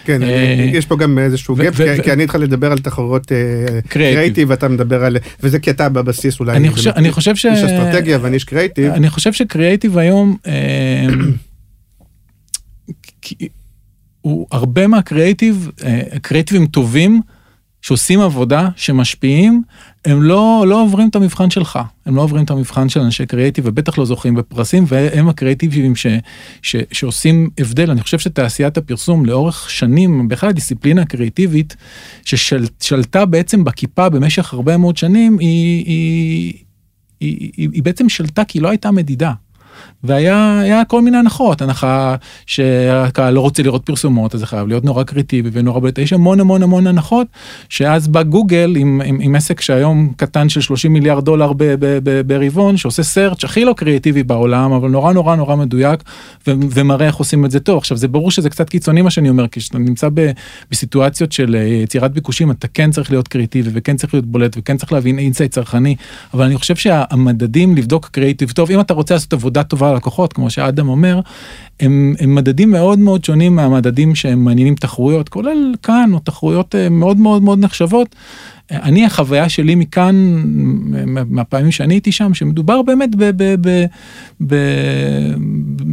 כן, 0.05 0.23
אה, 0.23 0.71
יש 0.73 0.87
פה 0.87 0.97
גם 0.97 1.19
איזשהו 1.19 1.55
gap, 1.55 1.81
כי 2.03 2.13
אני 2.13 2.25
התחלתי 2.25 2.45
לדבר 2.45 2.73
על 2.73 2.79
תחרות 2.79 3.33
אה, 3.33 3.81
קריאיטיב, 3.89 4.51
ואתה 4.51 4.69
מדבר 4.69 5.05
על, 5.05 5.17
וזה 5.43 5.59
כי 5.59 5.71
אתה 5.71 5.89
בבסיס 5.89 6.41
אולי, 6.41 6.57
אני 6.97 7.11
חושב 7.11 7.37
ש... 7.37 7.47
איש 7.47 7.63
אסטרטגיה 7.63 8.19
ואני 8.23 8.35
איש 8.35 8.45
קריאיטיב. 8.45 8.93
אני 8.93 9.11
חושב 9.11 9.33
שקריאיטיב 9.33 9.99
היום, 9.99 10.37
הוא 14.25 14.47
הרבה 14.51 14.87
מהקריאיטיב, 14.87 15.71
אה, 15.85 16.03
קריאיטיבים 16.23 16.67
טובים, 16.67 17.21
שעושים 17.83 18.21
עבודה, 18.21 18.69
שמשפיעים, 18.77 19.63
הם 20.05 20.23
לא, 20.23 20.65
לא 20.69 20.83
עוברים 20.83 21.09
את 21.09 21.17
המבחן 21.17 21.51
שלך, 21.51 21.79
הם 22.07 22.17
לא 22.17 22.23
עוברים 22.23 22.45
את 22.45 22.51
המבחן 22.51 22.89
של 22.89 23.01
אנשי 23.01 23.27
קריאיטיב 23.27 23.65
ובטח 23.67 23.99
לא 23.99 24.05
זוכים 24.05 24.35
בפרסים 24.35 24.85
והם 24.89 25.29
הקריאיטיבים 25.29 25.97
ש, 25.97 26.07
ש, 26.63 26.77
שעושים 26.93 27.51
הבדל. 27.61 27.91
אני 27.91 28.03
חושב 28.03 28.19
שתעשיית 28.19 28.77
הפרסום 28.77 29.27
לאורך 29.27 29.71
שנים, 29.71 30.29
בכלל 30.29 30.49
הדיסציפלינה 30.49 31.03
הקריאיטיבית 31.03 31.77
ששלטה 32.25 33.27
בעצם 33.27 33.65
בכיפה 33.65 34.09
במשך 34.09 34.53
הרבה 34.53 34.77
מאוד 34.77 34.97
שנים, 34.97 35.39
היא, 35.39 35.85
היא, 35.87 36.53
היא, 37.21 37.51
היא, 37.57 37.69
היא 37.73 37.83
בעצם 37.83 38.09
שלטה 38.09 38.45
כי 38.45 38.61
לא 38.61 38.69
הייתה 38.69 38.91
מדידה. 38.91 39.33
והיה 40.05 40.61
היה 40.61 40.85
כל 40.85 41.03
מיני 41.03 41.17
הנחות, 41.17 41.63
הנחה 41.63 42.17
שהקהל 42.47 43.35
לא 43.35 43.41
רוצה 43.41 43.63
לראות 43.63 43.87
פרסומות, 43.87 44.35
אז 44.35 44.41
זה 44.41 44.47
חייב 44.47 44.69
להיות 44.69 44.85
נורא 44.85 45.03
קריטיבי 45.03 45.51
ונורא 45.53 45.81
בולט, 45.81 45.99
יש 45.99 46.13
המון 46.13 46.41
המון 46.41 46.63
המון 46.63 46.87
הנחות, 46.87 47.27
שאז 47.69 48.09
בא 48.09 48.23
גוגל 48.23 48.75
עם, 48.77 49.01
עם, 49.05 49.19
עם 49.21 49.35
עסק 49.35 49.61
שהיום 49.61 50.13
קטן 50.17 50.49
של 50.49 50.61
30 50.61 50.93
מיליארד 50.93 51.25
דולר 51.25 51.53
ברבעון, 52.27 52.77
שעושה 52.77 53.03
סרצ' 53.03 53.45
הכי 53.45 53.65
לא 53.65 53.75
קריאטיבי 53.77 54.23
בעולם, 54.23 54.73
אבל 54.73 54.89
נורא 54.89 55.13
נורא 55.13 55.37
נורא 55.37 55.57
מדויק, 55.57 56.03
ו, 56.47 56.53
ומראה 56.71 57.07
איך 57.07 57.17
עושים 57.17 57.45
את 57.45 57.51
זה 57.51 57.61
טוב. 57.61 57.79
עכשיו 57.79 57.97
זה 57.97 58.09
ברור 58.09 58.31
שזה 58.31 58.51
קצת 58.51 58.69
קיצוני 58.69 59.03
מה 59.03 59.11
שאני 59.11 59.29
אומר, 59.29 59.49
כי 59.49 59.61
כשאתה 59.61 59.79
נמצא 59.79 60.09
ב, 60.15 60.31
בסיטואציות 60.71 61.33
של 61.33 61.57
אה, 61.59 61.61
יצירת 61.61 62.13
ביקושים, 62.13 62.51
אתה 62.51 62.69
כן 62.69 62.91
צריך 62.91 63.11
להיות 63.11 63.29
קריאטיבי 63.29 63.71
וכן 63.73 63.97
צריך 63.97 64.15
להיות 64.15 64.27
בולט 64.27 64.57
וכן 64.59 64.77
צריך 64.77 64.93
להבין 64.93 65.19
insight 65.19 65.53
צרכני, 65.53 65.97
אבל 66.35 66.45
אני 66.45 66.57
חושב 66.57 66.77
שהמדדים 66.77 67.77
לבדוק 67.77 68.09
קריאטיב 68.13 68.51
טוב, 68.51 68.71
אם 68.71 68.81
אתה 68.81 68.95
רוצה 68.95 69.15
לעשות 69.15 69.33
עבודה 69.33 69.63
טובה 69.63 69.94
ללקוחות, 69.95 70.33
כמו 70.33 70.51
שאדם 70.51 70.89
אומר, 70.89 71.21
הם, 71.81 72.15
הם 72.21 72.35
מדדים 72.35 72.71
מאוד 72.71 72.99
מאוד 72.99 73.25
שונים 73.25 73.57
מהמדדים 73.57 74.15
שהם 74.15 74.45
מעניינים 74.45 74.75
תחרויות, 74.75 75.29
כולל 75.29 75.75
Cannes, 75.83 76.11
או 76.15 76.19
תחרויות 76.19 76.75
אה, 76.75 76.89
מאוד 76.89 77.17
מאוד 77.17 77.43
מאוד 77.43 77.59
נחשבות. 77.59 78.15
אני 78.71 79.07
החוויה 79.07 79.49
שלי 79.49 79.75
מ 79.75 79.84
Cannes 79.84 80.43
מהפעמים 81.27 81.71
שאני 81.71 81.95
הייתי 81.95 82.13
שם 82.13 82.35
שמדובר 82.35 82.83
באמת 82.83 83.11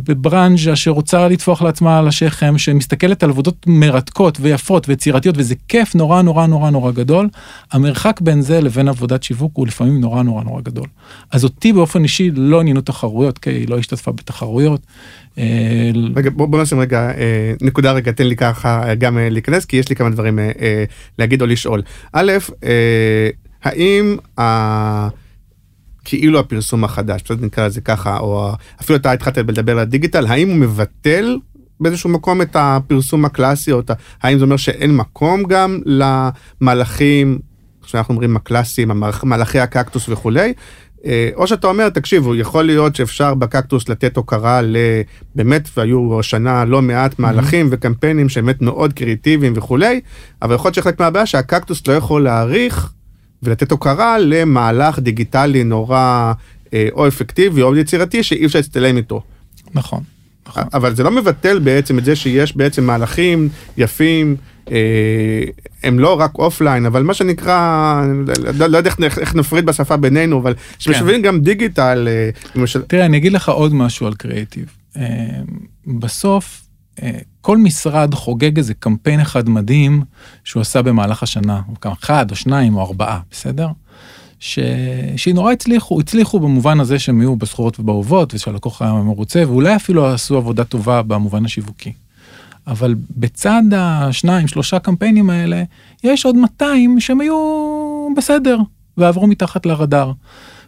בברנז'ה 0.07 0.75
שרוצה 0.75 1.27
לטפוח 1.27 1.61
לעצמה 1.61 1.99
על 1.99 2.07
השכם 2.07 2.57
שמסתכלת 2.57 3.23
על 3.23 3.29
עבודות 3.29 3.65
מרתקות 3.67 4.37
ויפות 4.41 4.89
ויצירתיות 4.89 5.35
וזה 5.37 5.55
כיף 5.67 5.95
נורא 5.95 6.21
נורא 6.21 6.47
נורא 6.47 6.69
נורא 6.69 6.91
גדול. 6.91 7.29
המרחק 7.71 8.21
בין 8.21 8.41
זה 8.41 8.61
לבין 8.61 8.87
עבודת 8.87 9.23
שיווק 9.23 9.51
הוא 9.55 9.67
לפעמים 9.67 10.01
נורא 10.01 10.23
נורא 10.23 10.43
נורא 10.43 10.61
גדול. 10.61 10.87
אז 11.31 11.43
אותי 11.43 11.73
באופן 11.73 12.03
אישי 12.03 12.31
לא 12.31 12.59
עניינו 12.59 12.81
תחרויות 12.81 13.37
כי 13.37 13.49
היא 13.49 13.69
לא 13.69 13.77
השתתפה 13.77 14.11
בתחרויות. 14.11 14.81
אה, 15.37 15.91
רגע 16.15 16.29
בוא 16.33 16.61
נשים 16.61 16.79
רגע 16.79 17.11
אה, 17.17 17.53
נקודה 17.61 17.91
רגע 17.91 18.11
תן 18.11 18.27
לי 18.27 18.35
ככה 18.35 18.89
אה, 18.89 18.95
גם 18.95 19.17
להיכנס 19.21 19.65
כי 19.65 19.77
יש 19.77 19.89
לי 19.89 19.95
כמה 19.95 20.09
דברים 20.09 20.39
להגיד 21.19 21.41
או 21.41 21.47
לשאול. 21.47 21.81
א', 22.13 22.31
האם 23.63 24.17
כאילו 26.05 26.39
הפרסום 26.39 26.83
החדש, 26.83 27.21
פשוט 27.21 27.41
נקרא 27.41 27.65
לזה 27.65 27.81
ככה, 27.81 28.17
או 28.17 28.51
אפילו 28.81 28.97
אתה 28.97 29.11
התחלת 29.11 29.37
לדבר 29.37 29.71
על 29.71 29.79
הדיגיטל, 29.79 30.27
האם 30.27 30.49
הוא 30.49 30.57
מבטל 30.57 31.37
באיזשהו 31.79 32.09
מקום 32.09 32.41
את 32.41 32.55
הפרסום 32.59 33.25
הקלאסי, 33.25 33.71
או 33.71 33.79
את 33.79 33.89
ה... 33.89 33.93
האם 34.23 34.37
זה 34.37 34.45
אומר 34.45 34.57
שאין 34.57 34.95
מקום 34.95 35.43
גם 35.43 35.79
למהלכים, 35.85 37.39
שאנחנו 37.85 38.13
אומרים 38.13 38.35
הקלאסיים, 38.35 38.91
מהלכי 39.23 39.59
הקקטוס 39.59 40.09
וכולי, 40.09 40.53
או 41.35 41.47
שאתה 41.47 41.67
אומר, 41.67 41.89
תקשיבו, 41.89 42.35
יכול 42.35 42.63
להיות 42.63 42.95
שאפשר 42.95 43.33
בקקטוס 43.33 43.89
לתת 43.89 44.17
הוקרה 44.17 44.61
לבאמת, 44.61 45.69
והיו 45.77 46.19
השנה 46.19 46.65
לא 46.65 46.81
מעט 46.81 47.19
מהלכים 47.19 47.65
mm-hmm. 47.65 47.75
וקמפיינים 47.75 48.29
שבאמת 48.29 48.61
מאוד 48.61 48.93
קריאיטיביים 48.93 49.53
וכולי, 49.55 50.01
אבל 50.41 50.55
יכול 50.55 50.67
להיות 50.67 50.75
שחלק 50.75 50.99
מהבעיה 50.99 51.25
שהקקטוס 51.25 51.87
לא 51.87 51.93
יכול 51.93 52.23
להעריך 52.23 52.91
ולתת 53.43 53.71
הוקרה 53.71 54.19
למהלך 54.19 54.99
דיגיטלי 54.99 55.63
נורא 55.63 56.33
אה, 56.73 56.87
או 56.91 57.07
אפקטיבי 57.07 57.61
או 57.61 57.75
יצירתי 57.75 58.23
שאי 58.23 58.45
אפשר 58.45 58.59
להצטלם 58.59 58.97
איתו. 58.97 59.21
נכון. 59.73 60.03
נכון. 60.47 60.63
אבל 60.73 60.95
זה 60.95 61.03
לא 61.03 61.11
מבטל 61.11 61.59
בעצם 61.59 61.99
את 61.99 62.05
זה 62.05 62.15
שיש 62.15 62.57
בעצם 62.57 62.83
מהלכים 62.83 63.49
יפים. 63.77 64.35
אה, 64.71 65.43
הם 65.83 65.99
לא 65.99 66.19
רק 66.19 66.35
offline, 66.35 66.85
אבל 66.85 67.03
מה 67.03 67.13
שנקרא, 67.13 68.01
לא, 68.53 68.67
לא 68.67 68.77
יודע 68.77 68.91
איך, 68.99 69.19
איך 69.19 69.35
נפריד 69.35 69.65
בשפה 69.65 69.97
בינינו, 69.97 70.39
אבל 70.39 70.53
שמשווים 70.79 71.15
כן. 71.15 71.27
גם 71.27 71.41
דיגיטל. 71.41 72.07
אה, 72.11 72.29
למשל... 72.55 72.81
תראה, 72.81 73.05
אני 73.05 73.17
אגיד 73.17 73.33
לך 73.33 73.49
עוד 73.49 73.73
משהו 73.73 74.07
על 74.07 74.13
קריאיטיב. 74.13 74.65
אה, 74.97 75.03
בסוף, 75.87 76.61
כל 77.41 77.57
משרד 77.57 78.13
חוגג 78.13 78.57
איזה 78.57 78.73
קמפיין 78.73 79.19
אחד 79.19 79.49
מדהים 79.49 80.03
שהוא 80.43 80.61
עשה 80.61 80.81
במהלך 80.81 81.23
השנה, 81.23 81.61
אחד 81.83 82.31
או 82.31 82.35
שניים 82.35 82.75
או 82.75 82.81
ארבעה, 82.81 83.19
בסדר? 83.31 83.67
ש... 84.39 84.59
שנורא 85.17 85.51
הצליחו, 85.51 85.99
הצליחו 85.99 86.39
במובן 86.39 86.79
הזה 86.79 86.99
שהם 86.99 87.21
היו 87.21 87.35
בסחורות 87.35 87.79
ובאהובות 87.79 88.33
ושהלקוח 88.33 88.81
היה 88.81 88.93
מרוצה 88.93 89.43
ואולי 89.47 89.75
אפילו 89.75 90.07
עשו 90.07 90.37
עבודה 90.37 90.63
טובה 90.63 91.01
במובן 91.01 91.45
השיווקי. 91.45 91.93
אבל 92.67 92.95
בצד 93.17 93.63
השניים, 93.75 94.47
שלושה 94.47 94.79
קמפיינים 94.79 95.29
האלה, 95.29 95.63
יש 96.03 96.25
עוד 96.25 96.35
200 96.35 96.99
שהם 96.99 97.21
היו 97.21 97.37
בסדר 98.17 98.57
ועברו 98.97 99.27
מתחת 99.27 99.65
לרדאר. 99.65 100.11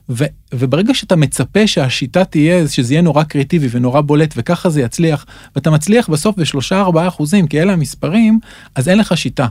ו, 0.09 0.23
וברגע 0.53 0.93
שאתה 0.93 1.15
מצפה 1.15 1.67
שהשיטה 1.67 2.25
תהיה, 2.25 2.67
שזה 2.67 2.93
יהיה 2.93 3.01
נורא 3.01 3.23
קריאטיבי 3.23 3.67
ונורא 3.71 4.01
בולט 4.01 4.33
וככה 4.37 4.69
זה 4.69 4.81
יצליח, 4.81 5.25
ואתה 5.55 5.71
מצליח 5.71 6.09
בסוף 6.09 6.35
בשלושה 6.35 6.81
ארבעה 6.81 7.07
אחוזים, 7.07 7.47
כי 7.47 7.61
אלה 7.61 7.73
המספרים, 7.73 8.39
אז 8.75 8.89
אין 8.89 8.97
לך 8.97 9.17
שיטה. 9.17 9.47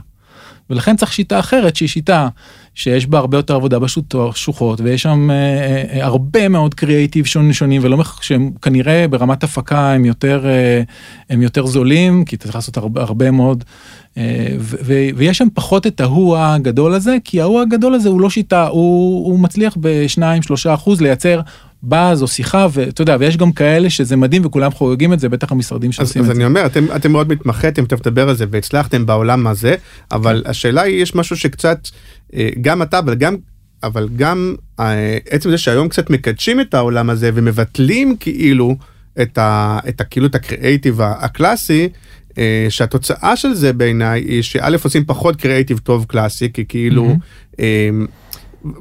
ולכן 0.69 0.95
צריך 0.95 1.13
שיטה 1.13 1.39
אחרת 1.39 1.75
שהיא 1.75 1.89
שיטה 1.89 2.27
שיש 2.75 3.07
בה 3.07 3.17
הרבה 3.17 3.37
יותר 3.37 3.55
עבודה 3.55 3.79
בשוחות 3.79 4.81
ויש 4.81 5.01
שם 5.01 5.31
אה, 5.31 5.35
אה, 5.35 6.05
הרבה 6.05 6.49
מאוד 6.49 6.73
קריאייטיב 6.73 7.25
שונים 7.25 7.53
שונים 7.53 7.81
ולא 7.83 8.03
שהם 8.21 8.51
כנראה 8.61 9.07
ברמת 9.07 9.43
הפקה 9.43 9.93
הם 9.93 10.05
יותר 10.05 10.45
אה, 10.45 10.81
הם 11.29 11.41
יותר 11.41 11.65
זולים 11.65 12.25
כי 12.25 12.35
אתה 12.35 12.43
צריך 12.43 12.55
לעשות 12.55 12.77
הרבה, 12.77 13.01
הרבה 13.01 13.31
מאוד 13.31 13.63
אה, 14.17 14.47
ו, 14.59 14.75
ו, 14.85 14.93
ויש 15.15 15.37
שם 15.37 15.47
פחות 15.53 15.87
את 15.87 16.01
ההוא 16.01 16.37
הגדול 16.37 16.93
הזה 16.93 17.17
כי 17.23 17.41
ההוא 17.41 17.61
הגדול 17.61 17.93
הזה 17.93 18.09
הוא 18.09 18.21
לא 18.21 18.29
שיטה 18.29 18.67
הוא, 18.67 19.25
הוא 19.25 19.39
מצליח 19.39 19.77
בשניים 19.79 20.41
שלושה 20.41 20.73
אחוז 20.73 21.01
לייצר 21.01 21.41
באז 21.83 22.21
או 22.21 22.27
שיחה 22.27 22.67
ואתה 22.71 23.01
יודע 23.01 23.17
ויש 23.19 23.37
גם 23.37 23.51
כאלה 23.51 23.89
שזה 23.89 24.15
מדהים 24.15 24.45
וכולם 24.45 24.71
חוגגים 24.71 25.13
את 25.13 25.19
זה 25.19 25.29
בטח 25.29 25.51
המשרדים 25.51 25.91
שעושים 25.91 26.21
אז, 26.21 26.25
את 26.25 26.25
זה. 26.25 26.31
אז 26.31 26.37
אני 26.37 26.45
אומר 26.45 26.65
אתם 26.65 26.85
אתם 26.95 27.11
מאוד 27.11 27.29
מתמחיתם 27.29 27.85
תכף 27.85 27.99
תדבר 27.99 28.29
על 28.29 28.35
זה 28.35 28.45
והצלחתם 28.51 29.05
בעולם 29.05 29.47
הזה 29.47 29.75
אבל 30.11 30.41
כן. 30.43 30.49
השאלה 30.49 30.81
היא 30.81 31.01
יש 31.01 31.15
משהו 31.15 31.37
שקצת 31.37 31.87
אה, 32.35 32.49
גם 32.61 32.81
אתה 32.81 32.99
אבל 32.99 33.15
גם 33.15 33.35
אבל 33.83 34.09
גם 34.15 34.55
אה, 34.79 35.17
עצם 35.29 35.49
זה 35.49 35.57
שהיום 35.57 35.89
קצת 35.89 36.09
מקדשים 36.09 36.61
את 36.61 36.73
העולם 36.73 37.09
הזה 37.09 37.31
ומבטלים 37.33 38.15
כאילו 38.19 38.75
את 39.21 39.37
ה... 39.37 39.79
את 39.89 40.01
ה... 40.01 40.03
כאילו 40.03 40.25
את 40.25 40.35
הקריאייטיב 40.35 41.01
הקלאסי. 41.01 41.89
אה, 42.37 42.65
שהתוצאה 42.69 43.35
של 43.35 43.53
זה 43.53 43.73
בעיניי 43.73 44.21
היא 44.21 44.41
שא' 44.41 44.75
עושים 44.83 45.05
פחות 45.05 45.35
קריאייטיב 45.35 45.77
טוב 45.77 46.05
קלאסי 46.07 46.53
כי 46.53 46.65
כאילו 46.65 47.15
mm-hmm. 47.15 47.61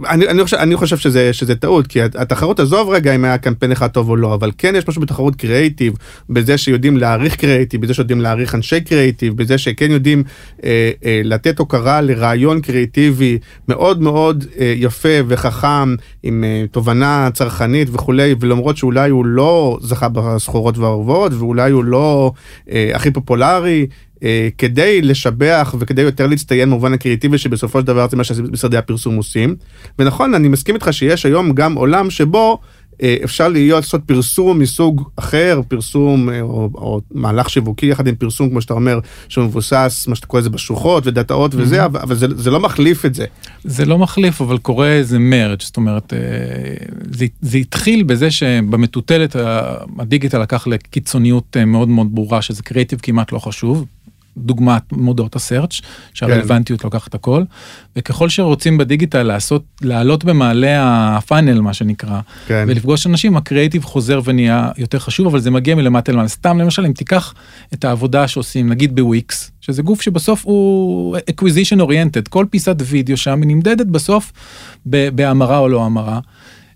אני, 0.09 0.29
אני, 0.29 0.45
חושב, 0.45 0.57
אני 0.57 0.77
חושב 0.77 0.97
שזה, 0.97 1.33
שזה 1.33 1.55
טעות, 1.55 1.87
כי 1.87 2.03
התחרות 2.03 2.61
עזוב 2.61 2.91
רגע 2.91 3.15
אם 3.15 3.25
היה 3.25 3.39
קמפיין 3.39 3.73
אחד 3.73 3.89
טוב 3.89 4.09
או 4.09 4.17
לא, 4.17 4.35
אבל 4.35 4.51
כן 4.59 4.75
יש 4.77 4.89
משהו 4.89 5.03
בתחרות 5.03 5.37
קריאיטיב, 5.37 5.95
בזה 6.31 6.59
שיודעים 6.59 6.97
להעריך 6.97 7.37
קריאיטיב, 7.37 7.81
בזה 7.81 7.95
שיודעים 7.95 8.21
להעריך 8.21 8.55
אנשי 8.55 8.81
קריאיטיב, 8.81 9.37
בזה 9.37 9.59
שכן 9.59 9.91
יודעים 9.91 10.23
אה, 10.65 10.91
אה, 11.05 11.21
לתת 11.25 11.59
הוקרה 11.59 12.01
לרעיון 12.01 12.61
קריאיטיבי 12.61 13.39
מאוד 13.69 14.03
מאוד 14.03 14.45
אה, 14.59 14.75
יפה 14.77 15.09
וחכם, 15.29 15.95
עם 16.23 16.45
אה, 16.45 16.65
תובנה 16.71 17.29
צרכנית 17.35 17.89
וכולי, 17.93 18.35
ולמרות 18.41 18.77
שאולי 18.77 19.11
הוא 19.11 19.27
לא 19.27 19.79
זכה 19.81 20.09
בסחורות 20.09 20.79
והאהובות, 20.79 21.33
ואולי 21.33 21.71
הוא 21.71 21.85
לא 21.85 22.33
אה, 22.71 22.91
הכי 22.95 23.11
פופולרי, 23.11 23.87
כדי 24.59 25.03
לשבח 25.03 25.75
וכדי 25.79 26.03
יותר 26.03 26.27
להצטיין 26.27 26.71
במובן 26.71 26.93
הקריאיטיבי 26.93 27.39
שבסופו 27.39 27.81
של 27.81 27.87
דבר 27.87 28.09
זה 28.09 28.17
מה 28.17 28.25
שמשרדי 28.25 28.77
הפרסום 28.77 29.17
עושים. 29.17 29.57
ונכון, 29.99 30.35
אני 30.35 30.49
מסכים 30.49 30.75
איתך 30.75 30.89
שיש 30.93 31.27
היום 31.27 31.53
גם 31.53 31.75
עולם 31.75 32.11
שבו 32.11 32.59
אה, 33.03 33.17
אפשר 33.25 33.49
להיות 33.49 33.85
לעשות 33.85 34.01
פרסום 34.07 34.59
מסוג 34.59 35.09
אחר, 35.17 35.61
פרסום 35.69 36.31
אה, 36.31 36.41
או, 36.41 36.71
או 36.75 37.01
מהלך 37.11 37.51
שיווקי 37.51 37.87
יחד 37.87 38.07
עם 38.07 38.15
פרסום, 38.15 38.51
כמו 38.51 38.61
שאתה 38.61 38.75
אומר, 38.75 38.99
שמבוסס, 39.29 40.05
מה 40.09 40.15
שאתה 40.15 40.27
קורא 40.27 40.41
לזה 40.41 40.51
בשוחות 40.51 41.07
ודאטאות 41.07 41.55
וזה, 41.55 41.85
אבל, 41.85 42.01
אבל 42.01 42.15
זה, 42.15 42.27
זה 42.37 42.51
לא 42.51 42.61
מחליף 42.61 43.07
את 43.07 43.15
זה. 43.15 43.25
זה 43.65 43.85
לא 43.85 43.99
מחליף, 43.99 44.41
אבל 44.41 44.59
קורה 44.59 44.89
איזה 44.89 45.19
מרג', 45.19 45.63
זאת 45.63 45.77
אומרת, 45.77 46.13
זה, 47.11 47.27
זה 47.41 47.59
התחיל 47.59 48.03
בזה 48.03 48.31
שבמטוטלת 48.31 49.37
הדיגיטל 49.99 50.43
לקח 50.43 50.67
לקיצוניות 50.67 51.57
מאוד 51.67 51.89
מאוד 51.89 52.15
ברורה, 52.15 52.43
שזה 52.43 52.63
קריאיטיב 52.63 52.99
כמעט 53.03 53.33
לא 53.33 53.39
חשוב. 53.39 53.87
דוגמת 54.37 54.83
מודעות 54.93 55.37
הסרצ' 55.37 55.81
שהרלוונטיות 56.15 56.81
כן. 56.81 56.87
לוקחת 56.87 57.15
הכל 57.15 57.43
וככל 57.97 58.29
שרוצים 58.29 58.79
בדיגיטל 58.79 59.23
לעשות 59.23 59.65
לעלות 59.83 60.25
במעלה 60.25 61.17
הפאנל 61.17 61.61
מה 61.61 61.75
שנקרא 61.75 62.21
כן. 62.47 62.65
ולפגוש 62.69 63.07
אנשים 63.07 63.37
הקריאיטיב 63.37 63.85
חוזר 63.85 64.21
ונהיה 64.25 64.71
יותר 64.79 64.99
חשוב 64.99 65.27
אבל 65.27 65.41
זה 65.41 65.51
מגיע 65.51 65.75
מלמטה 65.75 66.13
למעלה 66.13 66.29
סתם 66.29 66.59
למשל 66.59 66.87
אם 66.87 66.93
תיקח 66.93 67.35
את 67.75 67.85
העבודה 67.85 68.29
שעושים 68.29 68.69
נגיד 68.69 68.97
בוויקס 68.97 69.51
שזה 69.61 69.83
גוף 69.83 70.03
שבסוף 70.03 70.45
הוא 70.45 71.17
acquisition 71.17 71.81
oriented 71.81 72.29
כל 72.29 72.47
פיסת 72.51 72.77
וידאו 72.81 73.17
שם 73.17 73.43
היא 73.43 73.49
נמדדת 73.49 73.87
בסוף 73.87 74.33
בהמרה 74.87 75.59
או 75.59 75.69
לא 75.69 75.85
המרה. 75.85 76.21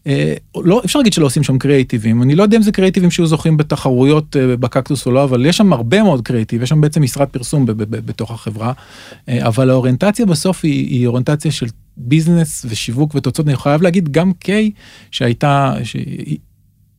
אה, 0.06 0.34
לא 0.54 0.82
אפשר 0.84 0.98
להגיד 0.98 1.12
שלא 1.12 1.26
עושים 1.26 1.42
שם 1.42 1.58
קריאיטיבים 1.58 2.22
אני 2.22 2.34
לא 2.34 2.42
יודע 2.42 2.56
אם 2.56 2.62
זה 2.62 2.72
קריאיטיבים 2.72 3.10
שהיו 3.10 3.26
זוכים 3.26 3.56
בתחרויות 3.56 4.36
אה, 4.36 4.56
בקקטוס 4.56 5.06
או 5.06 5.12
לא 5.12 5.24
אבל 5.24 5.46
יש 5.46 5.56
שם 5.56 5.72
הרבה 5.72 6.02
מאוד 6.02 6.22
קריאיטיב 6.22 6.62
יש 6.62 6.68
שם 6.68 6.80
בעצם 6.80 7.02
משרד 7.02 7.28
פרסום 7.28 7.66
בתוך 7.88 8.30
החברה. 8.30 8.72
אה, 9.28 9.46
אבל 9.46 9.70
האוריינטציה 9.70 10.26
בסוף 10.26 10.64
היא, 10.64 10.86
היא 10.88 11.06
אוריינטציה 11.06 11.50
של 11.50 11.66
business 11.96 12.66
ושיווק 12.68 13.14
ותוצאות. 13.14 13.48
אני 13.48 13.56
חייב 13.56 13.82
להגיד 13.82 14.12
גם 14.12 14.32
קיי 14.32 14.70
שהייתה. 15.10 15.74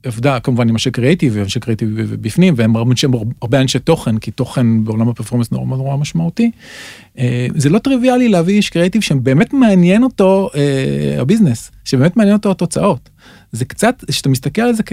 עבדה 0.08 0.40
כמובן 0.40 0.70
עם 0.70 0.76
אנשי 0.76 0.92
קריאיטיב 0.92 1.34
ואנשי 1.36 1.60
קריאיטיב 1.60 1.90
בפנים 2.22 2.54
והם 2.58 2.76
הרבה 3.42 3.62
אנשי 3.62 3.80
תוכן 3.80 4.18
כי 4.18 4.32
תוכן 4.32 4.84
בעולם 4.84 5.10
ה 5.10 5.13
performance 5.13 5.52
נורא 5.52 5.66
נורא 5.66 5.98
משמעותי. 5.98 6.52
אה, 7.18 7.48
זה 7.56 7.70
לא 7.70 7.80
טריוויאלי 7.80 8.30
להביא 8.30 8.56
איש 8.56 8.70
קריאיטיב 8.70 9.02
שבאמת 9.02 9.54
מעניין 9.54 10.04
אותו 10.04 10.50
אה, 10.56 11.22
ה 11.22 11.27
business 11.27 11.72
שבאמת 11.86 12.18
מעניין 12.18 12.36
אותו 12.36 12.52
התוצאות. 12.52 13.10
זה 13.52 13.66
קצת 13.66 14.04
כשאתה 14.08 14.30
מסתכל 14.30 14.62
על 14.62 14.74
זה 14.76 14.84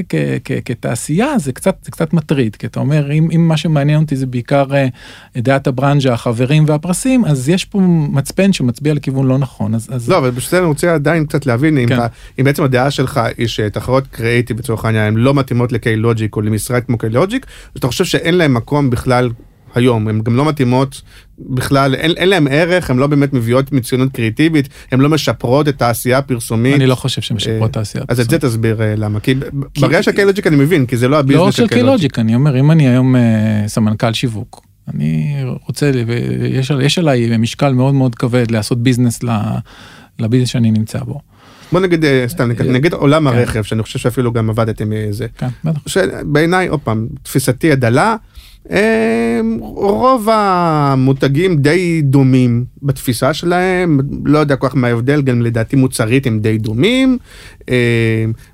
כתעשייה 0.64 1.38
זה 1.38 1.52
קצת 1.52 1.76
זה 1.82 1.90
קצת 1.90 2.12
מטריד 2.12 2.56
כי 2.56 2.66
אתה 2.66 2.80
אומר 2.80 3.12
אם, 3.12 3.28
אם 3.34 3.49
מה 3.49 3.56
שמעניין 3.56 4.02
אותי 4.02 4.16
זה 4.16 4.26
בעיקר 4.26 4.64
אה, 4.71 5.40
דעת 5.40 5.66
הברנז'ה 5.66 6.12
החברים 6.12 6.64
והפרסים 6.66 7.25
אז 7.25 7.49
יש 7.49 7.64
פה 7.64 7.78
מצפן 8.12 8.52
שמצביע 8.52 8.94
לכיוון 8.94 9.26
לא 9.26 9.38
נכון 9.38 9.75
אז, 9.75 9.88
אז... 9.92 10.08
לא 10.08 10.18
אבל 10.18 10.30
בשביל 10.30 10.50
זה 10.50 10.58
אני 10.58 10.66
רוצה 10.66 10.94
עדיין 10.94 11.26
קצת 11.26 11.46
להבין 11.46 11.75
כן. 11.75 11.80
אם, 11.82 11.92
אתה, 11.92 12.06
אם 12.38 12.44
בעצם 12.44 12.62
הדעה 12.62 12.90
שלך 12.90 13.20
היא 13.38 13.46
שתחרות 13.46 14.06
קריאיטיב 14.06 14.58
לצורך 14.58 14.84
העניין 14.84 15.06
הן 15.06 15.16
לא 15.16 15.34
מתאימות 15.34 15.73
לקיי 15.73 15.96
לוג'יק 15.96 16.37
או 16.37 16.40
למשרד 16.40 16.82
כמו 16.84 16.99
קיי 16.99 17.11
לוג'יק 17.11 17.46
אתה 17.76 17.87
חושב 17.87 18.04
שאין 18.04 18.34
להם 18.34 18.54
מקום 18.54 18.90
בכלל 18.90 19.30
היום, 19.75 20.09
הן 20.09 20.21
גם 20.21 20.37
לא 20.37 20.45
מתאימות 20.45 21.02
בכלל, 21.38 21.95
אין, 21.95 22.11
אין 22.16 22.28
להם 22.28 22.47
ערך, 22.50 22.90
הן 22.90 22.99
לא 22.99 23.07
באמת 23.07 23.33
מביאות 23.33 23.73
מצוינות 23.73 24.12
קריאיטיבית, 24.12 24.69
הן 24.93 25.00
לא 25.00 25.09
משפרות 25.09 25.69
את 25.69 25.83
העשייה 25.83 26.19
הפרסומית. 26.19 26.75
אני 26.75 26.87
לא 26.87 26.95
חושב 26.95 27.23
שהן 27.23 27.37
משפרות 27.37 27.71
את 27.71 27.76
העשייה 27.76 28.04
הפרסומית. 28.04 28.31
אז 28.31 28.35
את 28.35 28.43
זה 28.43 28.49
תסביר 28.49 28.83
אה, 28.83 28.97
למה, 28.97 29.21
כי, 29.21 29.35
כי 29.75 29.81
ברגע 29.81 30.02
של 30.02 30.12
קיילוג'יק 30.12 30.47
אני 30.47 30.57
מבין, 30.57 30.87
כי 30.87 30.97
זה 30.97 31.09
לא 31.09 31.19
הביזנס 31.19 31.40
לא 31.40 31.50
של 31.50 31.69
קיילוג'יק. 31.69 32.19
אני 32.19 32.35
אומר, 32.35 32.61
אם 32.61 32.71
אני 32.71 32.88
היום 32.88 33.14
uh, 33.14 33.19
סמנכ"ל 33.66 34.12
שיווק, 34.12 34.66
אני 34.95 35.37
רוצה, 35.66 35.90
יש, 36.50 36.73
יש 36.83 36.99
עליי 36.99 37.37
משקל 37.38 37.73
מאוד 37.73 37.95
מאוד 37.95 38.14
כבד 38.14 38.50
לעשות 38.50 38.83
business 38.83 39.21
ל 40.19 40.22
business 40.22 40.49
שאני 40.49 40.71
נמצא 40.71 40.99
בו. 40.99 41.21
בוא 41.73 41.81
נגיד 41.81 42.04
אה, 42.04 42.25
סתם 42.28 42.50
נגיד 42.64 42.93
עולם 42.93 43.31
כן. 43.31 43.37
הרכב 43.37 43.62
שאני 43.62 43.83
חושב 43.83 43.99
שאפילו 43.99 44.33
גם 44.33 44.50
עבדתם 44.50 44.90
מזה. 44.90 45.26
כן, 45.38 45.49
בטח. 45.64 45.81
בעיניי 46.23 46.69
עוד 46.69 46.81
פעם 46.81 47.07
תפיסתי 47.23 47.73
הדלה 47.73 48.16
רוב 49.61 50.28
המותגים 50.33 51.56
די 51.56 52.02
דומים 52.02 52.64
בתפיסה 52.83 53.35
שלהם, 53.35 54.00
לא 54.25 54.38
יודע 54.38 54.56
כל 54.56 54.68
כך 54.68 54.76
מה 54.76 54.87
ההבדל, 54.88 55.23
גם 55.23 55.42
לדעתי 55.42 55.76
מוצרית 55.76 56.26
הם 56.26 56.38
די 56.40 56.59
דומים, 56.59 57.09
אמ, 57.09 57.18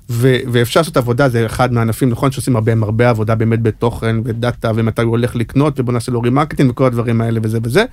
ו- 0.09 0.37
ואפשר 0.51 0.79
לעשות 0.79 0.97
עבודה, 0.97 1.29
זה 1.29 1.45
אחד 1.45 1.73
מהענפים, 1.73 2.09
נכון, 2.09 2.31
שעושים 2.31 2.55
הרבה, 2.55 2.73
הרבה 2.81 3.09
עבודה 3.09 3.35
באמת 3.35 3.61
בתוכן 3.61 4.15
ו 4.25 4.33
data, 4.33 4.71
ומתי 4.75 5.01
הוא 5.01 5.11
הולך 5.11 5.35
לקנות, 5.35 5.79
ובוא 5.79 5.93
נעשה 5.93 6.11
לו 6.11 6.21
remarketing 6.21 6.69
וכל 6.71 6.85
הדברים 6.85 7.21
האלה 7.21 7.39
וזה 7.43 7.59
וזה. 7.63 7.85